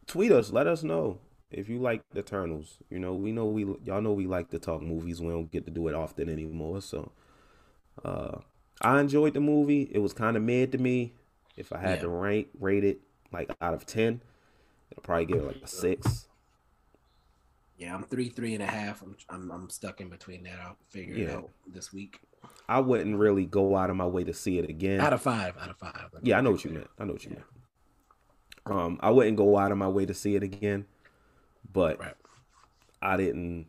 tweet 0.06 0.32
us, 0.32 0.52
let 0.52 0.66
us 0.66 0.82
know 0.82 1.18
if 1.50 1.68
you 1.68 1.78
like 1.78 2.02
the 2.12 2.20
Eternals. 2.20 2.78
You 2.90 2.98
know, 2.98 3.14
we 3.14 3.32
know 3.32 3.46
we 3.46 3.64
y'all 3.84 4.00
know 4.00 4.12
we 4.12 4.26
like 4.26 4.50
to 4.50 4.58
talk 4.58 4.82
movies. 4.82 5.20
We 5.20 5.30
don't 5.30 5.50
get 5.50 5.64
to 5.66 5.72
do 5.72 5.88
it 5.88 5.94
often 5.94 6.28
anymore. 6.28 6.80
So, 6.82 7.12
uh, 8.04 8.38
I 8.82 9.00
enjoyed 9.00 9.34
the 9.34 9.40
movie. 9.40 9.88
It 9.92 9.98
was 9.98 10.12
kind 10.12 10.36
of 10.36 10.42
mid 10.42 10.72
to 10.72 10.78
me. 10.78 11.14
If 11.56 11.72
I 11.72 11.78
had 11.78 11.96
Yeah. 11.98 12.02
to 12.02 12.08
rank 12.08 12.48
rate 12.58 12.84
it 12.84 13.00
like 13.32 13.50
out 13.60 13.74
of 13.74 13.86
ten, 13.86 14.20
I'll 14.96 15.02
probably 15.02 15.26
give 15.26 15.38
it 15.38 15.46
like 15.46 15.62
a 15.62 15.66
six. 15.66 16.28
Yeah, 17.78 17.94
I'm 17.94 18.04
three, 18.04 18.30
three 18.30 18.54
and 18.54 18.62
a 18.62 18.66
half. 18.66 19.02
I'm 19.02 19.16
I'm, 19.28 19.50
I'm 19.50 19.70
stuck 19.70 20.00
in 20.00 20.08
between 20.08 20.44
that. 20.44 20.58
I'll 20.62 20.76
figure 20.88 21.14
it 21.14 21.30
out 21.30 21.50
this 21.66 21.92
week. 21.92 22.20
I 22.68 22.80
wouldn't 22.80 23.16
really 23.16 23.44
go 23.46 23.76
out 23.76 23.90
of 23.90 23.96
my 23.96 24.06
way 24.06 24.24
to 24.24 24.32
see 24.32 24.58
it 24.58 24.68
again. 24.68 25.00
Out 25.00 25.12
of 25.12 25.20
five, 25.22 25.56
out 25.60 25.70
of 25.70 25.76
five. 25.78 26.10
Yeah, 26.22 26.38
I 26.38 26.40
know 26.40 26.52
what 26.52 26.64
you 26.64 26.70
meant. 26.70 26.88
I 26.98 27.04
know 27.04 27.12
what 27.14 27.24
you 27.24 27.30
meant. 27.30 27.44
Um, 28.66 28.98
I 29.00 29.10
wouldn't 29.10 29.36
go 29.36 29.56
out 29.56 29.70
of 29.72 29.78
my 29.78 29.88
way 29.88 30.06
to 30.06 30.14
see 30.14 30.34
it 30.36 30.42
again, 30.42 30.86
but 31.72 31.98
Right. 32.00 32.14
I 33.02 33.16
didn't. 33.16 33.66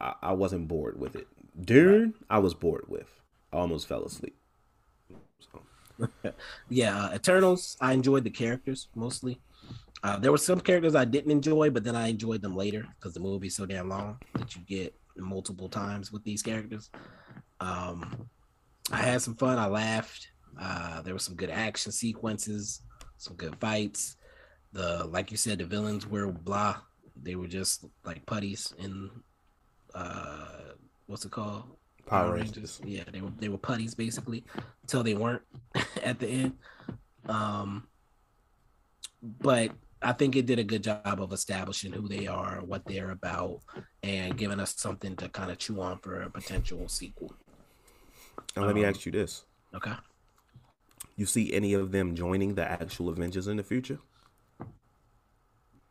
I, 0.00 0.14
I 0.22 0.32
wasn't 0.32 0.68
bored 0.68 0.98
with 0.98 1.16
it. 1.16 1.26
Dune, 1.60 2.14
I 2.28 2.38
was 2.38 2.52
bored 2.54 2.84
with. 2.88 3.20
I 3.52 3.56
almost 3.58 3.86
fell 3.88 4.04
asleep. 4.04 4.36
yeah, 6.68 7.04
uh, 7.04 7.14
Eternals. 7.14 7.76
I 7.80 7.92
enjoyed 7.92 8.24
the 8.24 8.30
characters 8.30 8.88
mostly. 8.94 9.40
Uh, 10.02 10.18
there 10.18 10.30
were 10.30 10.38
some 10.38 10.60
characters 10.60 10.94
I 10.94 11.06
didn't 11.06 11.30
enjoy, 11.30 11.70
but 11.70 11.82
then 11.82 11.96
I 11.96 12.08
enjoyed 12.08 12.42
them 12.42 12.54
later 12.54 12.86
because 12.96 13.14
the 13.14 13.20
movie's 13.20 13.56
so 13.56 13.64
damn 13.64 13.88
long 13.88 14.18
that 14.34 14.54
you 14.54 14.62
get 14.62 14.94
multiple 15.16 15.68
times 15.68 16.12
with 16.12 16.22
these 16.24 16.42
characters. 16.42 16.90
Um, 17.60 18.28
I 18.92 18.98
had 18.98 19.22
some 19.22 19.34
fun. 19.36 19.58
I 19.58 19.66
laughed. 19.66 20.28
Uh, 20.60 21.00
there 21.02 21.14
were 21.14 21.18
some 21.20 21.36
good 21.36 21.50
action 21.50 21.90
sequences, 21.90 22.82
some 23.16 23.36
good 23.36 23.56
fights. 23.60 24.16
The 24.72 25.04
like 25.04 25.30
you 25.30 25.36
said, 25.36 25.58
the 25.58 25.64
villains 25.64 26.06
were 26.06 26.30
blah. 26.30 26.76
They 27.22 27.36
were 27.36 27.46
just 27.46 27.86
like 28.04 28.26
putties 28.26 28.74
in 28.78 29.10
uh, 29.94 30.74
what's 31.06 31.24
it 31.24 31.30
called? 31.30 31.76
Power 32.06 32.34
Rangers. 32.34 32.80
Yeah, 32.84 33.04
they 33.10 33.20
were 33.20 33.32
they 33.38 33.48
were 33.48 33.58
putties 33.58 33.94
basically 33.94 34.44
until 34.82 35.02
they 35.02 35.14
weren't 35.14 35.42
at 36.02 36.18
the 36.18 36.28
end. 36.28 36.52
Um, 37.26 37.88
but 39.22 39.70
I 40.02 40.12
think 40.12 40.36
it 40.36 40.46
did 40.46 40.58
a 40.58 40.64
good 40.64 40.84
job 40.84 41.20
of 41.20 41.32
establishing 41.32 41.92
who 41.92 42.08
they 42.08 42.26
are, 42.26 42.60
what 42.60 42.84
they're 42.84 43.10
about, 43.10 43.60
and 44.02 44.36
giving 44.36 44.60
us 44.60 44.74
something 44.76 45.16
to 45.16 45.28
kind 45.30 45.50
of 45.50 45.58
chew 45.58 45.80
on 45.80 45.98
for 45.98 46.20
a 46.20 46.30
potential 46.30 46.86
sequel. 46.88 47.34
Now, 48.56 48.66
let 48.66 48.74
me 48.74 48.84
ask 48.84 49.06
you 49.06 49.12
this. 49.12 49.44
Okay. 49.74 49.94
You 51.16 51.26
see 51.26 51.52
any 51.54 51.72
of 51.74 51.92
them 51.92 52.14
joining 52.14 52.54
the 52.54 52.68
actual 52.68 53.08
Avengers 53.08 53.48
in 53.48 53.56
the 53.56 53.62
future? 53.62 53.98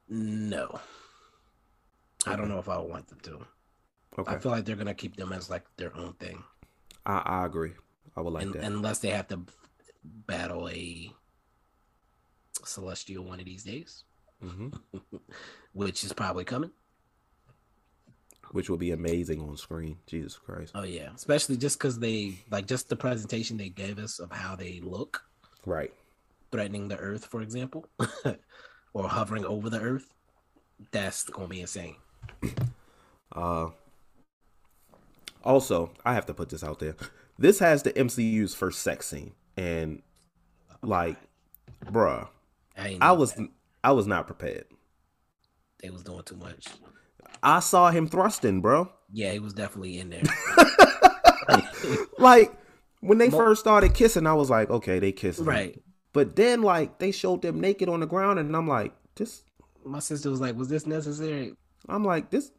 No. 0.10 0.80
I 2.28 2.36
don't 2.36 2.50
know 2.50 2.60
if 2.60 2.70
I 2.70 2.78
want 2.78 3.08
them 3.08 3.20
to. 3.24 3.46
Okay. 4.18 4.32
I 4.36 4.38
feel 4.40 4.52
like 4.52 4.66
they're 4.66 4.76
gonna 4.76 4.94
keep 4.94 5.16
them 5.16 5.34
as 5.34 5.50
like 5.50 5.66
their 5.78 5.96
own 5.96 6.14
thing. 6.14 6.44
I, 7.06 7.18
I 7.26 7.46
agree. 7.46 7.74
I 8.16 8.22
would 8.22 8.34
like 8.34 8.44
Un- 8.44 8.52
that. 8.54 8.64
Unless 8.64 9.00
they 9.00 9.10
have 9.10 9.28
to 9.30 9.42
battle 10.04 10.70
a 10.70 11.12
celestial 12.66 13.24
one 13.26 13.40
of 13.40 13.46
these 13.46 13.64
days, 13.64 14.04
hmm 14.42 14.70
which 15.74 16.04
is 16.04 16.14
probably 16.14 16.44
coming. 16.46 16.72
Which 18.52 18.70
will 18.70 18.78
be 18.78 18.92
amazing 18.92 19.42
on 19.42 19.58
screen. 19.58 19.98
Jesus 20.06 20.38
Christ. 20.38 20.74
Oh 20.76 20.84
yeah, 20.84 21.10
especially 21.16 21.58
just 21.58 21.80
because 21.80 21.98
they 21.98 22.36
like 22.52 22.68
just 22.68 22.88
the 22.90 22.96
presentation 22.96 23.58
they 23.58 23.70
gave 23.70 23.98
us 23.98 24.20
of 24.20 24.32
how 24.32 24.56
they 24.56 24.80
look, 24.84 25.24
Right. 25.66 25.92
threatening 26.52 26.88
the 26.88 26.98
Earth, 26.98 27.26
for 27.26 27.42
example, 27.42 27.88
or 28.94 29.08
hovering 29.10 29.46
over 29.46 29.70
the 29.72 29.80
Earth. 29.80 30.06
That's 30.92 31.24
gonna 31.30 31.48
be 31.48 31.62
insane. 31.62 31.96
Uh, 33.36 33.72
also, 35.44 35.92
I 36.06 36.14
have 36.14 36.26
to 36.28 36.34
put 36.34 36.50
this 36.50 36.64
out 36.64 36.80
there. 36.80 36.96
This 37.38 37.60
has 37.60 37.84
the 37.84 37.92
MCU's 37.94 38.54
first 38.56 38.82
sex 38.82 39.08
scene, 39.08 39.34
and 39.58 40.02
like, 40.82 41.18
bruh, 41.86 42.28
I, 42.78 42.98
I 43.02 43.12
was 43.14 43.34
that. 43.34 43.50
I 43.84 43.92
was 43.92 44.08
not 44.08 44.28
prepared. 44.28 44.66
they 45.82 45.90
was 45.90 46.04
doing 46.04 46.24
too 46.24 46.38
much. 46.38 46.68
I 47.42 47.60
saw 47.60 47.90
him 47.92 48.08
thrusting, 48.08 48.62
bro. 48.62 48.90
Yeah, 49.12 49.32
he 49.32 49.40
was 49.40 49.54
definitely 49.54 50.00
in 50.00 50.10
there. 50.12 50.24
Like 52.18 52.54
when 53.02 53.18
they 53.18 53.28
Mo- 53.30 53.38
first 53.38 53.60
started 53.62 53.94
kissing, 53.94 54.26
I 54.26 54.34
was 54.34 54.50
like, 54.50 54.70
okay, 54.70 55.00
they 55.00 55.12
kissing, 55.12 55.46
right. 55.46 55.78
But 56.14 56.36
then 56.36 56.62
like 56.62 57.00
they 57.00 57.12
showed 57.12 57.42
them 57.42 57.60
naked 57.60 57.90
on 57.90 58.00
the 58.00 58.06
ground, 58.06 58.40
and 58.40 58.56
I'm 58.56 58.68
like, 58.68 58.94
this. 59.16 59.44
My 59.84 60.00
sister 60.00 60.30
was 60.30 60.40
like, 60.40 60.56
"Was 60.56 60.70
this 60.70 60.88
necessary?" 60.88 61.54
I'm 61.90 62.06
like, 62.06 62.30
this. 62.30 62.52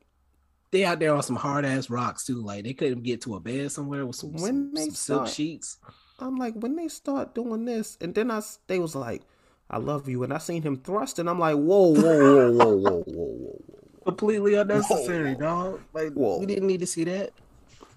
They 0.75 0.85
out 0.85 0.99
there 0.99 1.15
on 1.15 1.23
some 1.23 1.37
hard 1.37 1.65
ass 1.65 1.89
rocks 1.89 2.25
too. 2.25 2.43
Like 2.43 2.65
they 2.65 2.73
couldn't 2.73 3.05
get 3.05 3.21
to 3.23 3.37
a 3.37 3.41
bed 3.41 3.71
somewhere 3.71 4.05
with 4.05 4.17
some, 4.17 4.33
When 4.33 4.43
some, 4.43 4.75
they 4.75 4.87
some 4.87 4.95
silk 4.95 5.29
sheets. 5.29 5.79
I'm 6.19 6.35
like, 6.35 6.55
when 6.55 6.75
they 6.75 6.89
start 6.89 7.33
doing 7.33 7.65
this, 7.65 7.97
and 8.01 8.13
then 8.13 8.29
I, 8.29 8.43
they 8.67 8.81
was 8.81 8.97
like, 8.97 9.23
I 9.71 9.79
love 9.79 10.09
you, 10.09 10.25
and 10.25 10.33
I 10.33 10.39
seen 10.39 10.63
him 10.63 10.77
thrust, 10.79 11.21
and 11.21 11.31
I'm 11.31 11.39
like, 11.39 11.55
whoa, 11.55 11.95
whoa, 11.95 12.51
whoa, 12.51 12.51
whoa, 12.51 12.77
whoa, 12.77 13.05
whoa, 13.05 13.05
whoa. 13.07 13.65
Completely 14.05 14.55
unnecessary, 14.55 15.37
dog. 15.37 15.81
Like 15.93 16.13
Whoa. 16.13 16.41
we 16.41 16.47
didn't 16.47 16.67
need 16.67 16.81
to 16.81 16.89
see 16.89 17.05
that. 17.05 17.31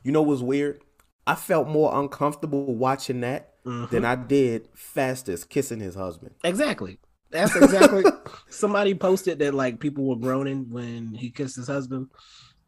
You 0.03 0.11
know 0.11 0.21
what's 0.21 0.43
weird? 0.43 0.79
I 1.25 1.33
felt 1.33 1.67
more 1.67 1.99
uncomfortable 1.99 2.75
watching 2.75 3.21
that 3.21 3.55
than 3.65 4.05
I 4.05 4.13
did 4.13 4.69
Phastos 4.75 5.49
kissing 5.49 5.79
his 5.79 5.95
husband. 5.95 6.35
Exactly. 6.43 6.99
That's 7.31 7.55
exactly. 7.55 8.03
Somebody 8.49 8.93
posted 8.93 9.39
that 9.39 9.55
like 9.55 9.79
people 9.79 10.05
were 10.05 10.15
groaning 10.15 10.69
when 10.69 11.15
he 11.15 11.31
kissed 11.31 11.55
his 11.55 11.67
husband. 11.67 12.09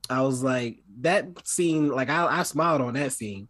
I 0.10 0.22
was 0.22 0.44
like, 0.44 0.80
that 1.02 1.48
scene. 1.48 1.90
Like 1.90 2.10
I, 2.10 2.40
I 2.40 2.44
smiled 2.44 2.82
on 2.82 2.94
that 2.96 3.12
scene. 3.12 3.48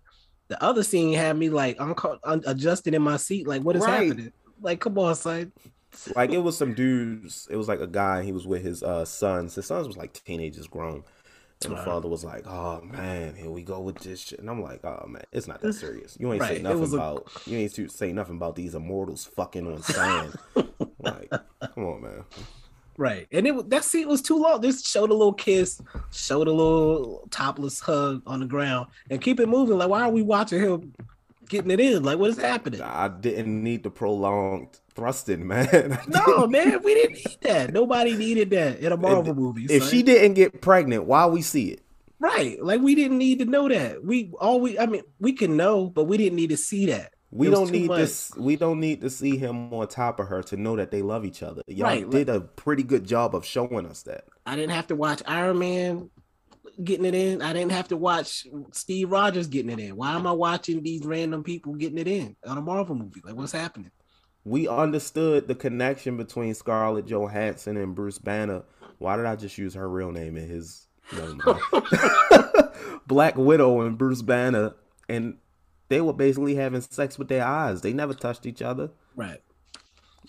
The 0.47 0.61
other 0.63 0.83
scene 0.83 1.13
had 1.13 1.37
me 1.37 1.49
like 1.49 1.79
unco- 1.79 2.19
un- 2.23 2.43
adjusting 2.47 2.93
in 2.93 3.01
my 3.01 3.17
seat. 3.17 3.47
Like, 3.47 3.61
what 3.61 3.75
is 3.75 3.83
Right. 3.83 4.07
happening? 4.07 4.31
Like, 4.61 4.79
come 4.81 4.97
on, 4.97 5.15
son. 5.15 5.51
Like 6.15 6.31
it 6.31 6.39
was 6.39 6.57
some 6.57 6.73
dudes. 6.73 7.47
It 7.49 7.55
was 7.55 7.67
like 7.67 7.79
a 7.81 7.87
guy. 7.87 8.23
He 8.23 8.31
was 8.31 8.45
with 8.47 8.63
his 8.63 8.83
uh, 8.83 9.05
sons. 9.05 9.55
His 9.55 9.65
sons 9.67 9.87
was 9.87 9.97
like 9.97 10.13
teenagers, 10.13 10.67
grown. 10.67 11.03
And 11.65 11.73
the 11.73 11.77
father 11.83 12.07
was 12.07 12.23
like, 12.23 12.47
"Oh 12.47 12.79
man, 12.81 13.35
here 13.35 13.49
we 13.49 13.63
go 13.63 13.81
with 13.81 13.97
this 13.99 14.21
shit." 14.21 14.39
And 14.39 14.49
I'm 14.49 14.61
like, 14.61 14.79
"Oh 14.85 15.05
man, 15.07 15.23
it's 15.33 15.45
not 15.47 15.59
that 15.61 15.73
serious. 15.73 16.15
You 16.17 16.31
ain't 16.31 16.41
Right, 16.41 16.55
say 16.57 16.61
nothing 16.61 16.79
was 16.79 16.93
a- 16.93 16.97
about. 16.97 17.29
You 17.45 17.57
ain't 17.57 17.91
say 17.91 18.13
nothing 18.13 18.37
about 18.37 18.55
these 18.55 18.75
immortals 18.75 19.25
fucking 19.25 19.67
on 19.67 19.81
sand. 19.83 20.35
like, 20.99 21.29
come 21.73 21.83
on, 21.85 22.01
man. 22.01 22.23
Right. 22.99 23.29
And 23.31 23.47
it 23.47 23.69
that 23.69 23.85
scene 23.85 24.09
was 24.09 24.21
too 24.21 24.37
long. 24.37 24.61
Just 24.61 24.85
showed 24.85 25.09
a 25.09 25.13
little 25.13 25.31
kiss, 25.33 25.81
showed 26.11 26.49
a 26.49 26.51
little 26.51 27.25
topless 27.31 27.79
hug 27.79 28.21
on 28.27 28.41
the 28.41 28.45
ground, 28.45 28.87
and 29.09 29.21
keep 29.21 29.39
it 29.39 29.47
moving. 29.47 29.77
Like, 29.77 29.87
why 29.87 30.01
are 30.01 30.09
we 30.09 30.21
watching 30.21 30.59
him 30.61 30.93
getting 31.47 31.71
it 31.71 31.79
in? 31.79 32.03
Like, 32.03 32.19
what 32.19 32.29
is 32.29 32.37
happening? 32.37 32.81
I 32.81 33.07
didn't 33.07 33.63
need 33.63 33.83
the 33.83 33.89
prolonged 33.89 34.81
thrusting, 34.95 35.47
man. 35.47 35.97
No, 36.09 36.45
man, 36.45 36.83
we 36.83 36.93
didn't 36.93 37.13
need 37.13 37.37
that. 37.43 37.71
Nobody 37.71 38.17
needed 38.17 38.49
that 38.49 38.79
in 38.79 38.91
a 38.91 38.97
Marvel 38.97 39.33
movie. 39.33 39.67
if 39.69 39.83
son. 39.83 39.91
she 39.91 40.03
didn't 40.03 40.33
get 40.33 40.59
pregnant, 40.59 41.05
why 41.05 41.25
we 41.25 41.41
see 41.41 41.69
it? 41.69 41.81
right, 42.19 42.61
like 42.61 42.81
we 42.81 42.95
didn't 42.95 43.17
need 43.17 43.39
to 43.39 43.45
know 43.45 43.69
that. 43.69 44.03
We 44.03 44.33
all 44.41 44.59
we, 44.59 44.77
I 44.77 44.87
mean, 44.87 45.03
we 45.21 45.31
can 45.31 45.55
know, 45.55 45.87
but 45.87 46.03
we 46.03 46.17
didn't 46.17 46.35
need 46.35 46.49
to 46.49 46.57
see 46.57 46.87
that. 46.87 47.13
We 47.31 47.49
don't 47.49 47.71
need 47.71 47.87
much. 47.87 47.99
this. 47.99 48.31
We 48.35 48.55
don't 48.55 48.79
need 48.79 49.01
to 49.01 49.09
see 49.09 49.37
him 49.37 49.71
on 49.73 49.87
top 49.87 50.19
of 50.19 50.27
her 50.27 50.41
to 50.43 50.57
know 50.57 50.75
that 50.75 50.91
they 50.91 51.01
love 51.01 51.25
each 51.25 51.43
other. 51.43 51.61
Y'all 51.67 51.87
Right, 51.87 52.09
did 52.09 52.29
a 52.29 52.41
pretty 52.41 52.83
good 52.83 53.05
job 53.05 53.35
of 53.35 53.45
showing 53.45 53.85
us 53.85 54.03
that. 54.03 54.25
I 54.45 54.55
didn't 54.55 54.71
have 54.71 54.87
to 54.87 54.95
watch 54.95 55.21
Iron 55.27 55.59
Man 55.59 56.09
getting 56.83 57.05
it 57.05 57.13
in. 57.13 57.41
I 57.41 57.53
didn't 57.53 57.71
have 57.71 57.89
to 57.89 57.97
watch 57.97 58.47
Steve 58.71 59.11
Rogers 59.11 59.47
getting 59.47 59.71
it 59.71 59.79
in. 59.79 59.95
Why 59.95 60.15
am 60.15 60.25
I 60.25 60.31
watching 60.31 60.81
these 60.81 61.05
random 61.05 61.43
people 61.43 61.75
getting 61.75 61.99
it 61.99 62.07
in 62.07 62.35
on 62.47 62.57
a 62.57 62.61
Marvel 62.61 62.95
movie? 62.95 63.21
Like, 63.23 63.35
what's 63.35 63.51
happening? 63.51 63.91
We 64.43 64.67
understood 64.67 65.47
the 65.47 65.55
connection 65.55 66.17
between 66.17 66.55
Scarlett 66.55 67.05
Johansson 67.05 67.77
and 67.77 67.93
Bruce 67.93 68.17
Banner. 68.17 68.63
Why 68.97 69.17
did 69.17 69.25
I 69.25 69.35
just 69.35 69.57
use 69.57 69.75
her 69.75 69.87
real 69.87 70.11
name 70.11 70.35
in 70.37 70.47
his. 70.47 70.87
Black 73.07 73.35
Widow 73.35 73.81
and 73.81 73.97
Bruce 73.97 74.21
Banner, 74.21 74.73
and 75.07 75.37
they 75.89 76.01
were 76.01 76.13
basically 76.13 76.55
having 76.55 76.81
sex 76.81 77.17
with 77.19 77.27
their 77.27 77.45
eyes. 77.45 77.81
They 77.81 77.93
never 77.93 78.13
touched 78.13 78.45
each 78.45 78.61
other. 78.61 78.89
Right. 79.15 79.41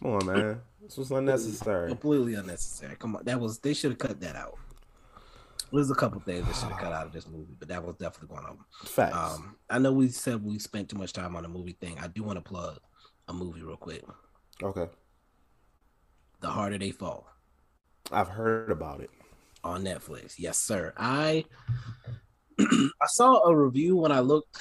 Come 0.03 0.13
on, 0.13 0.27
man. 0.27 0.61
This 0.83 0.97
was 0.97 1.11
unnecessary. 1.11 1.89
Completely 1.89 2.35
unnecessary. 2.35 2.97
Come 2.97 3.17
on, 3.17 3.25
that 3.25 3.39
was 3.39 3.59
they 3.59 3.75
should 3.75 3.93
have 3.93 3.99
cut 3.99 4.21
that 4.21 4.35
out. 4.35 4.59
There's 5.73 5.91
a 5.91 5.95
couple 5.95 6.21
things 6.21 6.47
that 6.47 6.57
should 6.57 6.71
have 6.71 6.81
cut 6.81 6.93
out 6.93 7.07
of 7.07 7.13
this 7.13 7.29
movie, 7.29 7.55
but 7.57 7.69
that 7.69 7.85
was 7.85 7.95
definitely 7.97 8.35
one 8.35 8.45
of 8.45 8.57
them. 8.57 8.65
Facts. 8.85 9.15
Um, 9.17 9.57
I 9.69 9.79
know 9.79 9.93
we 9.93 10.09
said 10.09 10.43
we 10.45 10.59
spent 10.59 10.89
too 10.89 10.99
much 10.99 11.13
time 11.13 11.37
on 11.37 11.45
the 11.45 11.49
movie 11.49 11.77
thing. 11.81 11.97
I 12.01 12.09
do 12.09 12.25
want 12.25 12.39
to 12.39 12.43
plug 12.43 12.79
a 13.29 13.33
movie 13.33 13.63
real 13.63 13.77
quick. 13.77 14.03
Okay. 14.63 14.89
The 16.41 16.49
Harder 16.49 16.79
They 16.79 16.91
Fall 16.91 17.29
I've 18.11 18.29
heard 18.29 18.71
about 18.73 19.01
it. 19.01 19.11
on 19.63 19.85
Netflix. 19.85 20.35
Yes, 20.39 20.59
sir. 20.59 20.93
I 20.97 21.45
I 22.59 23.07
saw 23.07 23.45
a 23.47 23.55
review 23.55 23.97
when 23.97 24.11
I 24.11 24.21
looked. 24.21 24.59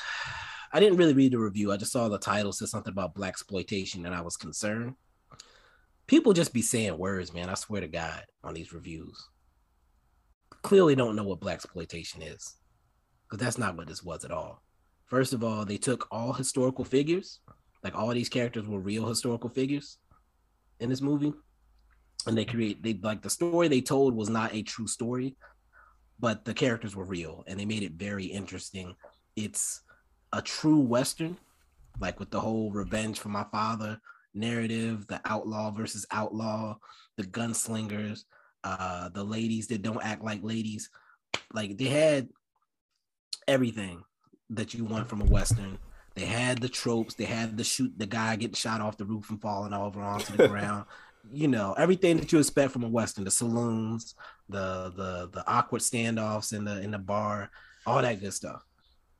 I 0.71 0.79
didn't 0.79 0.97
really 0.97 1.13
read 1.13 1.33
the 1.33 1.39
review. 1.39 1.71
I 1.71 1.77
just 1.77 1.91
saw 1.91 2.07
the 2.09 2.19
title 2.19 2.51
said 2.53 2.67
something 2.67 2.91
about 2.91 3.15
black 3.15 3.29
exploitation, 3.29 4.05
and 4.05 4.13
I 4.13 4.21
was 4.21 4.37
concerned. 4.37 4.95
People 6.05 6.33
just 6.33 6.53
be 6.53 6.61
saying 6.61 6.97
words, 6.97 7.33
man. 7.33 7.49
I 7.49 7.55
swear 7.55 7.81
to 7.81 7.87
God, 7.87 8.23
on 8.43 8.53
these 8.53 8.73
reviews. 8.73 9.29
Clearly, 10.61 10.95
don't 10.95 11.15
know 11.15 11.23
what 11.23 11.39
black 11.39 11.55
exploitation 11.55 12.21
is, 12.21 12.55
because 13.23 13.43
that's 13.43 13.57
not 13.57 13.77
what 13.77 13.87
this 13.87 14.03
was 14.03 14.25
at 14.25 14.31
all. 14.31 14.61
First 15.05 15.33
of 15.33 15.43
all, 15.43 15.65
they 15.65 15.77
took 15.77 16.07
all 16.11 16.33
historical 16.33 16.85
figures, 16.85 17.39
like 17.83 17.95
all 17.95 18.09
these 18.09 18.29
characters 18.29 18.67
were 18.67 18.79
real 18.79 19.07
historical 19.07 19.49
figures 19.49 19.97
in 20.79 20.89
this 20.89 21.01
movie, 21.01 21.33
and 22.27 22.37
they 22.37 22.45
create 22.45 22.83
they 22.83 22.93
like 23.01 23.21
the 23.21 23.29
story 23.29 23.67
they 23.67 23.81
told 23.81 24.15
was 24.15 24.29
not 24.29 24.53
a 24.53 24.61
true 24.61 24.87
story, 24.87 25.35
but 26.19 26.45
the 26.45 26.53
characters 26.53 26.95
were 26.95 27.05
real, 27.05 27.43
and 27.47 27.59
they 27.59 27.65
made 27.65 27.83
it 27.83 27.93
very 27.93 28.25
interesting. 28.25 28.95
It's 29.35 29.81
a 30.33 30.41
true 30.41 30.79
western, 30.79 31.37
like 31.99 32.19
with 32.19 32.31
the 32.31 32.39
whole 32.39 32.71
revenge 32.71 33.19
for 33.19 33.29
my 33.29 33.45
father 33.51 33.99
narrative, 34.33 35.07
the 35.07 35.21
outlaw 35.25 35.71
versus 35.71 36.05
outlaw, 36.11 36.77
the 37.17 37.23
gunslingers, 37.23 38.23
uh, 38.63 39.09
the 39.09 39.23
ladies 39.23 39.67
that 39.67 39.81
don't 39.81 40.03
act 40.03 40.23
like 40.23 40.43
ladies. 40.43 40.89
Like 41.53 41.77
they 41.77 41.85
had 41.85 42.29
everything 43.47 44.03
that 44.51 44.73
you 44.73 44.85
want 44.85 45.07
from 45.07 45.21
a 45.21 45.25
western. 45.25 45.77
They 46.15 46.25
had 46.25 46.59
the 46.59 46.69
tropes. 46.69 47.13
They 47.13 47.25
had 47.25 47.57
the 47.57 47.63
shoot 47.63 47.93
the 47.97 48.05
guy 48.05 48.35
getting 48.35 48.55
shot 48.55 48.81
off 48.81 48.97
the 48.97 49.05
roof 49.05 49.29
and 49.29 49.41
falling 49.41 49.73
over 49.73 50.01
onto 50.01 50.35
the 50.35 50.47
ground. 50.47 50.85
You 51.33 51.49
know 51.49 51.73
everything 51.77 52.15
that 52.17 52.31
you 52.31 52.39
expect 52.39 52.71
from 52.71 52.85
a 52.85 52.87
western. 52.87 53.25
The 53.25 53.29
saloons, 53.29 54.15
the 54.47 54.91
the 54.95 55.29
the 55.31 55.43
awkward 55.45 55.81
standoffs 55.81 56.53
in 56.53 56.63
the 56.63 56.81
in 56.81 56.91
the 56.91 56.97
bar, 56.97 57.51
all 57.85 58.01
that 58.01 58.21
good 58.21 58.33
stuff. 58.33 58.65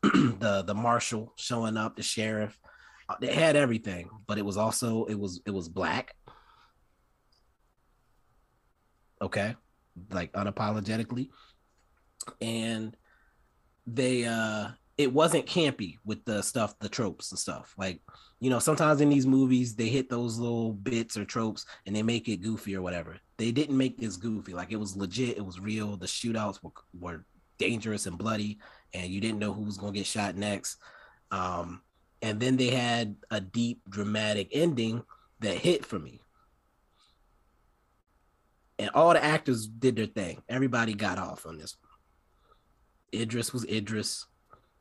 the 0.04 0.64
the 0.66 0.74
marshal 0.74 1.34
showing 1.36 1.78
up, 1.78 1.96
the 1.96 2.04
sheriff. 2.04 2.58
Uh, 3.10 3.16
They 3.20 3.34
had 3.34 3.56
everything, 3.56 4.10
but 4.28 4.38
it 4.38 4.46
was 4.46 4.58
also 4.58 5.06
it 5.06 5.20
was 5.20 5.42
it 5.46 5.52
was 5.52 5.68
black. 5.68 6.16
Okay, 9.22 9.56
like 10.12 10.32
unapologetically, 10.34 11.30
and 12.42 12.96
they 13.86 14.26
uh 14.26 14.70
it 14.98 15.12
wasn't 15.14 15.46
campy 15.46 15.96
with 16.06 16.24
the 16.26 16.42
stuff 16.42 16.78
the 16.80 16.90
tropes 16.90 17.32
and 17.32 17.40
stuff. 17.40 17.74
Like 17.78 18.02
you 18.40 18.50
know 18.50 18.60
sometimes 18.60 19.02
in 19.02 19.10
these 19.10 19.28
movies 19.28 19.76
they 19.76 19.90
hit 19.90 20.10
those 20.10 20.38
little 20.38 20.74
bits 20.74 21.18
or 21.18 21.26
tropes 21.26 21.66
and 21.86 21.96
they 21.96 22.04
make 22.04 22.30
it 22.30 22.42
goofy 22.42 22.76
or 22.76 22.82
whatever. 22.82 23.18
They 23.38 23.52
didn't 23.52 23.78
make 23.78 23.98
this 23.98 24.16
goofy. 24.18 24.54
Like 24.54 24.72
it 24.72 24.80
was 24.80 24.96
legit. 24.96 25.38
It 25.38 25.46
was 25.46 25.60
real. 25.60 25.98
The 25.98 26.06
shootouts 26.06 26.60
were, 26.64 26.72
were 26.98 27.26
dangerous 27.58 28.06
and 28.06 28.18
bloody 28.18 28.60
and 28.94 29.12
you 29.12 29.22
didn't 29.22 29.40
know 29.40 29.54
who 29.54 29.64
was 29.64 29.78
going 29.78 29.94
to 29.94 30.00
get 30.00 30.06
shot 30.06 30.36
next 30.36 30.78
um 31.32 31.82
and 32.22 32.40
then 32.40 32.58
they 32.58 32.70
had 32.70 33.16
a 33.32 33.40
deep 33.40 33.82
dramatic 33.90 34.50
ending 34.52 35.04
that 35.40 35.56
hit 35.58 35.86
for 35.86 36.00
me 36.00 36.20
and 38.78 38.90
all 38.94 39.14
the 39.14 39.24
actors 39.24 39.68
did 39.68 39.96
their 39.96 40.06
thing 40.06 40.42
everybody 40.50 40.94
got 40.94 41.18
off 41.18 41.46
on 41.46 41.58
this 41.58 41.78
Idris 43.14 43.54
was 43.54 43.66
Idris. 43.66 44.26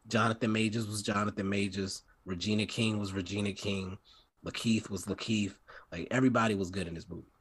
Jonathan 0.06 0.52
Majors 0.52 0.86
was 0.86 1.02
Jonathan 1.02 1.48
Majors. 1.48 2.02
Regina 2.24 2.66
King 2.66 2.98
was 2.98 3.12
Regina 3.12 3.52
King. 3.52 3.98
Lakeith 4.44 4.90
was 4.90 5.06
Lakeith. 5.06 5.54
Like 5.92 6.08
everybody 6.10 6.54
was 6.54 6.70
good 6.70 6.86
in 6.86 6.94
this 6.94 7.08
movie. 7.08 7.32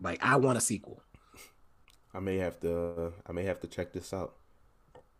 Like 0.00 0.22
I 0.22 0.36
want 0.36 0.58
a 0.58 0.60
sequel. 0.60 1.02
I 2.14 2.20
may 2.20 2.36
have 2.36 2.60
to. 2.60 3.12
I 3.26 3.32
may 3.32 3.44
have 3.44 3.60
to 3.60 3.66
check 3.66 3.92
this 3.92 4.12
out. 4.12 4.36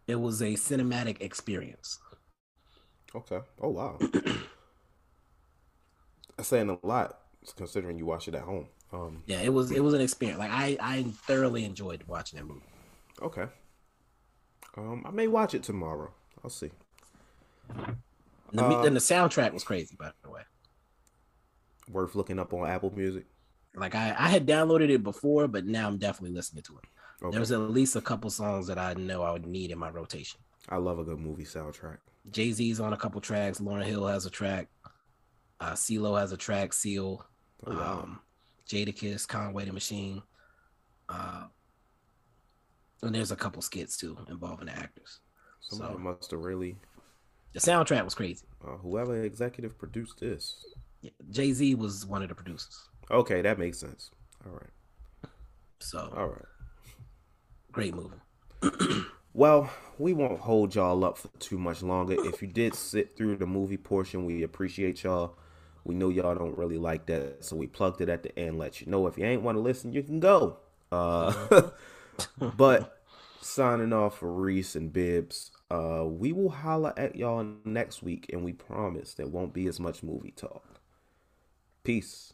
It 0.06 0.16
was 0.20 0.40
a 0.40 0.52
cinematic 0.54 1.20
experience. 1.20 1.98
Okay. 3.14 3.40
Oh 3.60 3.70
wow. 3.70 3.98
That's 6.36 6.48
saying 6.48 6.68
a 6.70 6.86
lot, 6.86 7.18
considering 7.56 7.98
you 7.98 8.06
watch 8.06 8.28
it 8.28 8.34
at 8.34 8.42
home. 8.42 8.68
Um. 8.92 9.22
Yeah, 9.26 9.40
it 9.40 9.52
was 9.52 9.70
it 9.70 9.82
was 9.82 9.94
an 9.94 10.00
experience. 10.00 10.38
Like 10.38 10.50
I 10.50 10.76
I 10.80 11.02
thoroughly 11.26 11.64
enjoyed 11.64 12.04
watching 12.06 12.38
that 12.38 12.44
movie. 12.44 12.62
Okay. 13.22 13.46
Um, 14.76 15.04
I 15.06 15.10
may 15.10 15.26
watch 15.26 15.54
it 15.54 15.62
tomorrow. 15.62 16.12
I'll 16.44 16.50
see. 16.50 16.70
And 18.50 18.58
the, 18.58 18.64
Uh, 18.64 18.82
and 18.84 18.94
the 18.94 19.00
soundtrack 19.00 19.52
was 19.52 19.64
crazy, 19.64 19.96
by 19.98 20.12
the 20.22 20.30
way. 20.30 20.42
Worth 21.90 22.14
looking 22.14 22.38
up 22.38 22.52
on 22.52 22.68
Apple 22.68 22.92
Music. 22.94 23.24
Like 23.74 23.94
I, 23.94 24.14
I 24.18 24.28
had 24.28 24.46
downloaded 24.46 24.90
it 24.90 25.02
before, 25.02 25.48
but 25.48 25.66
now 25.66 25.86
I'm 25.88 25.98
definitely 25.98 26.34
listening 26.34 26.62
to 26.64 26.78
it. 26.78 26.84
Okay. 27.22 27.34
There's 27.36 27.50
at 27.52 27.60
least 27.60 27.96
a 27.96 28.00
couple 28.00 28.28
songs 28.30 28.66
that 28.66 28.78
I 28.78 28.94
know 28.94 29.22
I 29.22 29.30
would 29.32 29.46
need 29.46 29.70
in 29.70 29.78
my 29.78 29.88
rotation. 29.90 30.38
I 30.68 30.76
love 30.76 30.98
a 30.98 31.04
good 31.04 31.18
movie 31.18 31.44
soundtrack. 31.44 31.98
Jay 32.30 32.52
Z's 32.52 32.80
on 32.80 32.92
a 32.92 32.96
couple 32.96 33.20
tracks. 33.20 33.58
Lauryn 33.60 33.84
Hill 33.84 34.06
has 34.06 34.26
a 34.26 34.30
track. 34.30 34.68
Uh, 35.60 35.72
CeeLo 35.72 36.18
has 36.18 36.32
a 36.32 36.36
track. 36.36 36.72
Seal. 36.72 37.24
Oh, 37.66 37.72
wow. 37.74 38.00
Um, 38.02 38.20
Jadakiss, 38.68 39.26
Conway 39.26 39.64
the 39.64 39.72
Machine. 39.72 40.22
Uh, 41.08 41.44
and 43.02 43.14
there's 43.14 43.30
a 43.30 43.36
couple 43.36 43.62
skits 43.62 43.96
too 43.96 44.18
involving 44.28 44.66
the 44.66 44.72
actors. 44.76 45.20
Somebody 45.60 45.94
So- 45.94 45.98
must 45.98 46.30
have 46.32 46.40
really. 46.40 46.76
The 47.52 47.60
soundtrack 47.60 48.04
was 48.04 48.14
crazy. 48.14 48.44
Uh, 48.62 48.76
whoever 48.76 49.22
executive 49.22 49.78
produced 49.78 50.20
this. 50.20 50.62
Jay 51.30 51.52
Z 51.52 51.74
was 51.76 52.04
one 52.04 52.22
of 52.22 52.28
the 52.28 52.34
producers. 52.34 52.88
Okay, 53.10 53.40
that 53.40 53.58
makes 53.58 53.78
sense. 53.78 54.10
All 54.44 54.52
right. 54.52 55.30
So 55.78 56.12
All 56.16 56.26
right. 56.28 56.44
Great 57.76 57.94
movie. 57.94 59.04
Well, 59.34 59.70
we 59.98 60.14
won't 60.14 60.40
hold 60.40 60.74
y'all 60.74 61.04
up 61.04 61.18
for 61.18 61.28
too 61.38 61.58
much 61.58 61.82
longer. 61.82 62.16
If 62.18 62.40
you 62.40 62.48
did 62.48 62.74
sit 62.74 63.18
through 63.18 63.36
the 63.36 63.46
movie 63.46 63.76
portion, 63.76 64.24
we 64.24 64.42
appreciate 64.42 65.04
y'all. 65.04 65.36
We 65.84 65.94
know 65.94 66.08
y'all 66.08 66.34
don't 66.34 66.56
really 66.56 66.78
like 66.78 67.04
that, 67.04 67.44
so 67.44 67.54
we 67.54 67.66
plugged 67.66 68.00
it 68.00 68.08
at 68.08 68.22
the 68.22 68.36
end. 68.38 68.56
Let 68.56 68.80
you 68.80 68.86
know 68.86 69.06
if 69.06 69.18
you 69.18 69.26
ain't 69.26 69.42
want 69.42 69.56
to 69.56 69.60
listen, 69.60 69.92
you 69.92 70.02
can 70.02 70.20
go. 70.20 70.56
Uh, 70.90 71.34
but 72.56 72.98
signing 73.42 73.92
off 73.92 74.20
for 74.20 74.32
Reese 74.32 74.74
and 74.74 74.90
Bibs. 74.90 75.50
Uh, 75.70 76.04
we 76.06 76.32
will 76.32 76.48
holla 76.48 76.94
at 76.96 77.14
y'all 77.14 77.46
next 77.66 78.02
week, 78.02 78.30
and 78.32 78.42
we 78.42 78.54
promise 78.54 79.12
there 79.12 79.26
won't 79.26 79.52
be 79.52 79.66
as 79.66 79.78
much 79.78 80.02
movie 80.02 80.32
talk. 80.34 80.80
Peace. 81.84 82.32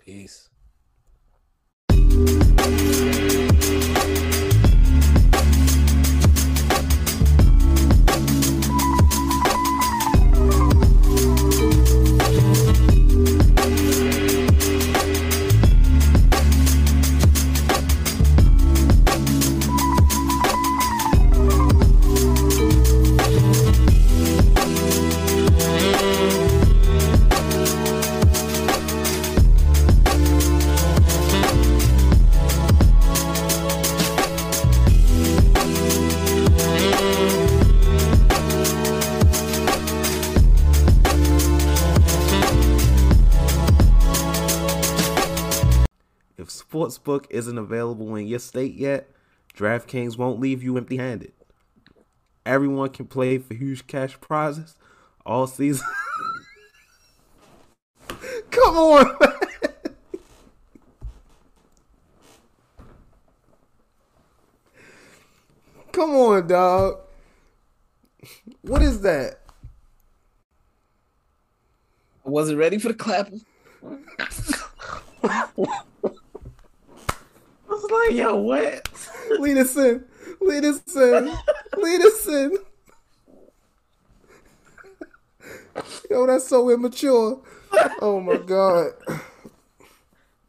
Peace. 0.00 0.48
Sportsbook 47.04 47.26
isn't 47.30 47.58
available 47.58 48.14
in 48.16 48.26
your 48.26 48.38
state 48.38 48.74
yet, 48.74 49.08
DraftKings 49.56 50.18
won't 50.18 50.40
leave 50.40 50.62
you 50.62 50.76
empty 50.76 50.96
handed. 50.96 51.32
Everyone 52.44 52.90
can 52.90 53.06
play 53.06 53.38
for 53.38 53.54
huge 53.54 53.86
cash 53.86 54.20
prizes 54.20 54.76
all 55.24 55.46
season. 55.46 55.86
Come 58.50 58.76
on, 58.76 59.16
man. 59.20 59.30
Come 65.92 66.10
on, 66.10 66.46
dog. 66.48 66.98
What 68.62 68.82
is 68.82 69.00
that? 69.02 69.40
I 72.26 72.30
wasn't 72.30 72.58
ready 72.58 72.78
for 72.78 72.88
the 72.88 72.94
clap. 72.94 73.30
I 77.74 77.76
was 77.76 77.90
like, 77.90 78.16
yo, 78.16 78.36
what? 78.36 78.88
Lead 79.40 79.58
us 79.58 79.76
in. 79.76 80.04
Lead 80.40 80.64
us 80.64 80.96
in. 80.96 81.36
Lead 81.76 82.00
us 82.02 82.28
in. 82.28 82.56
Yo, 86.08 86.24
that's 86.28 86.46
so 86.46 86.70
immature. 86.70 87.42
Oh 88.00 88.20
my 88.20 88.36
god. 88.36 88.92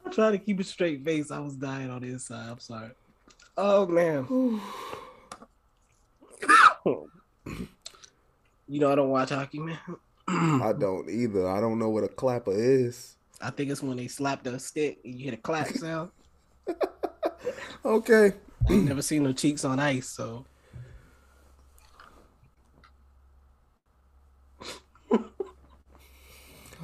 I'm 0.05 0.11
trying 0.11 0.33
to 0.33 0.37
keep 0.37 0.59
a 0.59 0.63
straight 0.63 1.03
face. 1.03 1.31
I 1.31 1.39
was 1.39 1.55
dying 1.55 1.89
on 1.89 2.03
the 2.03 2.09
inside. 2.09 2.47
I'm 2.47 2.59
sorry. 2.59 2.91
Oh 3.57 3.87
man. 3.87 4.27
you 8.67 8.79
know 8.79 8.91
I 8.91 8.95
don't 8.95 9.09
watch 9.09 9.31
hockey, 9.31 9.57
man. 9.57 9.79
I 10.27 10.73
don't 10.77 11.09
either. 11.09 11.47
I 11.47 11.59
don't 11.59 11.79
know 11.79 11.89
what 11.89 12.03
a 12.03 12.07
clapper 12.07 12.53
is. 12.53 13.17
I 13.41 13.49
think 13.49 13.71
it's 13.71 13.81
when 13.81 13.97
they 13.97 14.07
slap 14.07 14.43
the 14.43 14.59
stick 14.59 14.99
and 15.03 15.15
you 15.15 15.23
hear 15.23 15.33
a 15.33 15.37
clap 15.37 15.69
sound. 15.69 16.11
Okay. 17.83 18.33
I've 18.69 18.75
never 18.83 19.01
seen 19.01 19.23
no 19.23 19.33
cheeks 19.33 19.63
on 19.63 19.79
ice, 19.79 20.07
so 20.09 20.45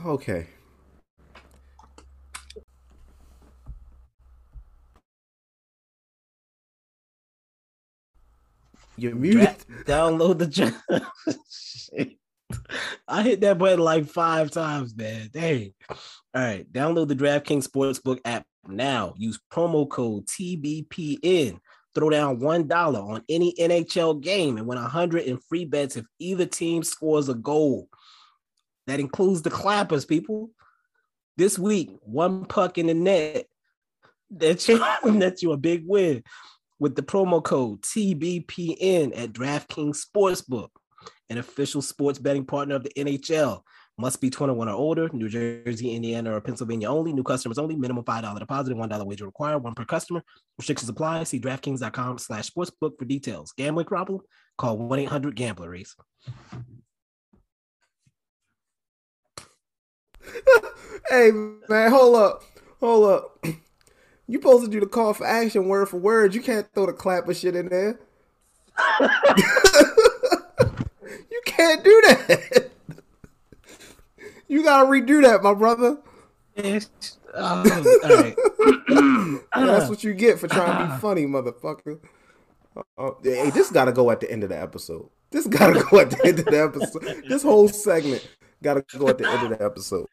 Okay. 0.06 0.48
You're 8.98 9.16
muted. 9.16 9.58
download 9.86 10.40
the 10.40 10.48
Shit. 11.50 12.21
I 13.08 13.24
hit 13.24 13.42
that 13.42 13.58
button 13.58 13.80
like 13.80 14.06
five 14.06 14.52
times, 14.52 14.96
man. 14.96 15.30
Dang. 15.32 15.74
All 15.90 15.98
right, 16.36 16.72
download 16.72 17.08
the 17.08 17.16
DraftKings 17.16 17.68
Sportsbook 17.68 18.20
app 18.26 18.46
now. 18.68 19.14
Use 19.18 19.40
promo 19.52 19.90
code 19.90 20.28
TBPN 20.28 21.60
Throw 21.94 22.10
down 22.10 22.40
$1 22.40 22.96
on 22.96 23.22
any 23.28 23.54
NHL 23.60 24.22
game 24.22 24.58
and 24.58 24.66
win 24.66 24.80
100 24.80 25.24
in 25.24 25.38
free 25.38 25.66
bets 25.66 25.98
if 25.98 26.06
either 26.20 26.46
team 26.46 26.84
scores 26.84 27.28
a 27.28 27.34
goal. 27.34 27.90
That 28.88 29.02
includes 29.02 29.42
the 29.42 29.50
clappers, 29.50 30.06
people. 30.06 30.52
This 31.36 31.60
week, 31.60 31.92
one 32.02 32.46
puck 32.46 32.78
in 32.78 32.88
the 32.88 32.94
net. 32.94 33.46
That's 34.30 34.70
you, 34.70 34.80
that's 35.04 35.44
you 35.44 35.52
a 35.52 35.58
big 35.58 35.84
win 35.86 36.24
with 36.80 36.96
the 36.96 37.04
promo 37.04 37.44
code 37.44 37.82
TBPN 37.82 39.12
at 39.18 39.34
DraftKings 39.34 40.02
Sportsbook, 40.06 40.70
an 41.30 41.38
official 41.38 41.82
sports 41.82 42.20
betting 42.20 42.46
partner 42.46 42.76
of 42.76 42.84
the 42.84 42.92
NHL. 42.98 43.62
Must 43.98 44.20
be 44.20 44.30
21 44.30 44.68
or 44.68 44.74
older. 44.74 45.10
New 45.14 45.30
Jersey, 45.30 45.94
Indiana, 45.94 46.34
or 46.34 46.42
Pennsylvania 46.42 46.90
only. 46.90 47.14
New 47.14 47.24
customers 47.24 47.58
only. 47.58 47.76
Minimum 47.76 48.04
$5 48.04 48.40
deposit 48.40 48.74
and 48.74 48.82
$1 48.82 49.06
wager 49.06 49.26
required. 49.26 49.60
One 49.60 49.76
per 49.76 49.86
customer. 49.86 50.24
Restrictions 50.58 50.90
apply. 50.90 51.24
See 51.26 51.40
DraftKings.com 51.40 52.18
slash 52.18 52.50
sportsbook 52.50 52.98
for 52.98 53.06
details. 53.06 53.54
Gambling 53.58 53.86
problem? 53.86 54.22
Call 54.58 54.78
1-800-GAMBLER, 54.80 55.70
Reese. 55.70 55.96
hey 61.10 61.32
man, 61.68 61.92
hold 61.92 62.16
up, 62.16 62.44
hold 62.80 63.10
up. 63.10 63.46
You 64.28 64.40
supposed 64.40 64.66
to 64.66 64.72
do 64.72 64.80
the 64.80 64.86
call 64.86 65.14
for 65.14 65.26
action 65.26 65.68
word 65.68 65.90
for 65.90 65.98
word. 65.98 66.34
You 66.34 66.42
can't 66.42 66.68
throw 66.74 66.86
the 66.86 66.94
clapper 66.94 67.34
shit 67.34 67.56
in 67.56 67.68
there. 67.70 68.00
you 71.32 71.42
can't 71.46 71.84
do 71.84 72.02
that. 72.08 72.72
You 74.48 74.64
gotta 74.64 74.86
redo 74.88 75.22
that, 75.24 75.44
my 75.44 75.54
brother. 75.54 75.98
All 77.34 77.64
right. 77.64 78.36
That's 79.56 79.90
what 79.90 80.04
you 80.04 80.14
get 80.14 80.40
for 80.40 80.50
trying 80.50 80.88
to 80.88 80.94
be 80.94 81.00
funny, 81.00 81.26
motherfucker. 81.26 82.00
Uh, 82.98 83.12
hey, 83.24 83.50
this 83.52 83.72
gotta 83.72 83.94
go 83.94 84.12
at 84.12 84.20
the 84.20 84.30
end 84.30 84.44
of 84.44 84.50
the 84.50 84.62
episode. 84.62 85.10
This 85.30 85.48
gotta 85.48 85.82
go 85.90 86.00
at 86.00 86.12
the 86.12 86.26
end 86.26 86.40
of 86.40 86.46
the 86.46 86.62
episode. 86.62 87.24
This 87.30 87.44
whole 87.44 87.70
segment 87.70 88.28
gotta 88.62 88.84
go 88.98 89.08
at 89.08 89.18
the 89.18 89.30
end 89.30 89.52
of 89.52 89.58
the 89.58 89.64
episode. 89.64 90.08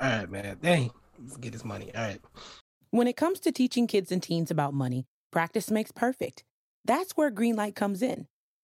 All 0.00 0.08
right, 0.08 0.30
man. 0.30 0.56
Dang. 0.62 0.90
Let's 1.18 1.36
get 1.36 1.52
this 1.52 1.64
money. 1.64 1.94
All 1.94 2.02
right. 2.02 2.20
When 2.90 3.06
it 3.06 3.16
comes 3.16 3.40
to 3.40 3.52
teaching 3.52 3.86
kids 3.86 4.10
and 4.10 4.22
teens 4.22 4.50
about 4.50 4.72
money, 4.72 5.06
practice 5.30 5.70
makes 5.70 5.92
perfect. 5.92 6.44
That's 6.84 7.12
where 7.12 7.30
Greenlight 7.30 7.74
comes 7.74 8.00
in. 8.00 8.26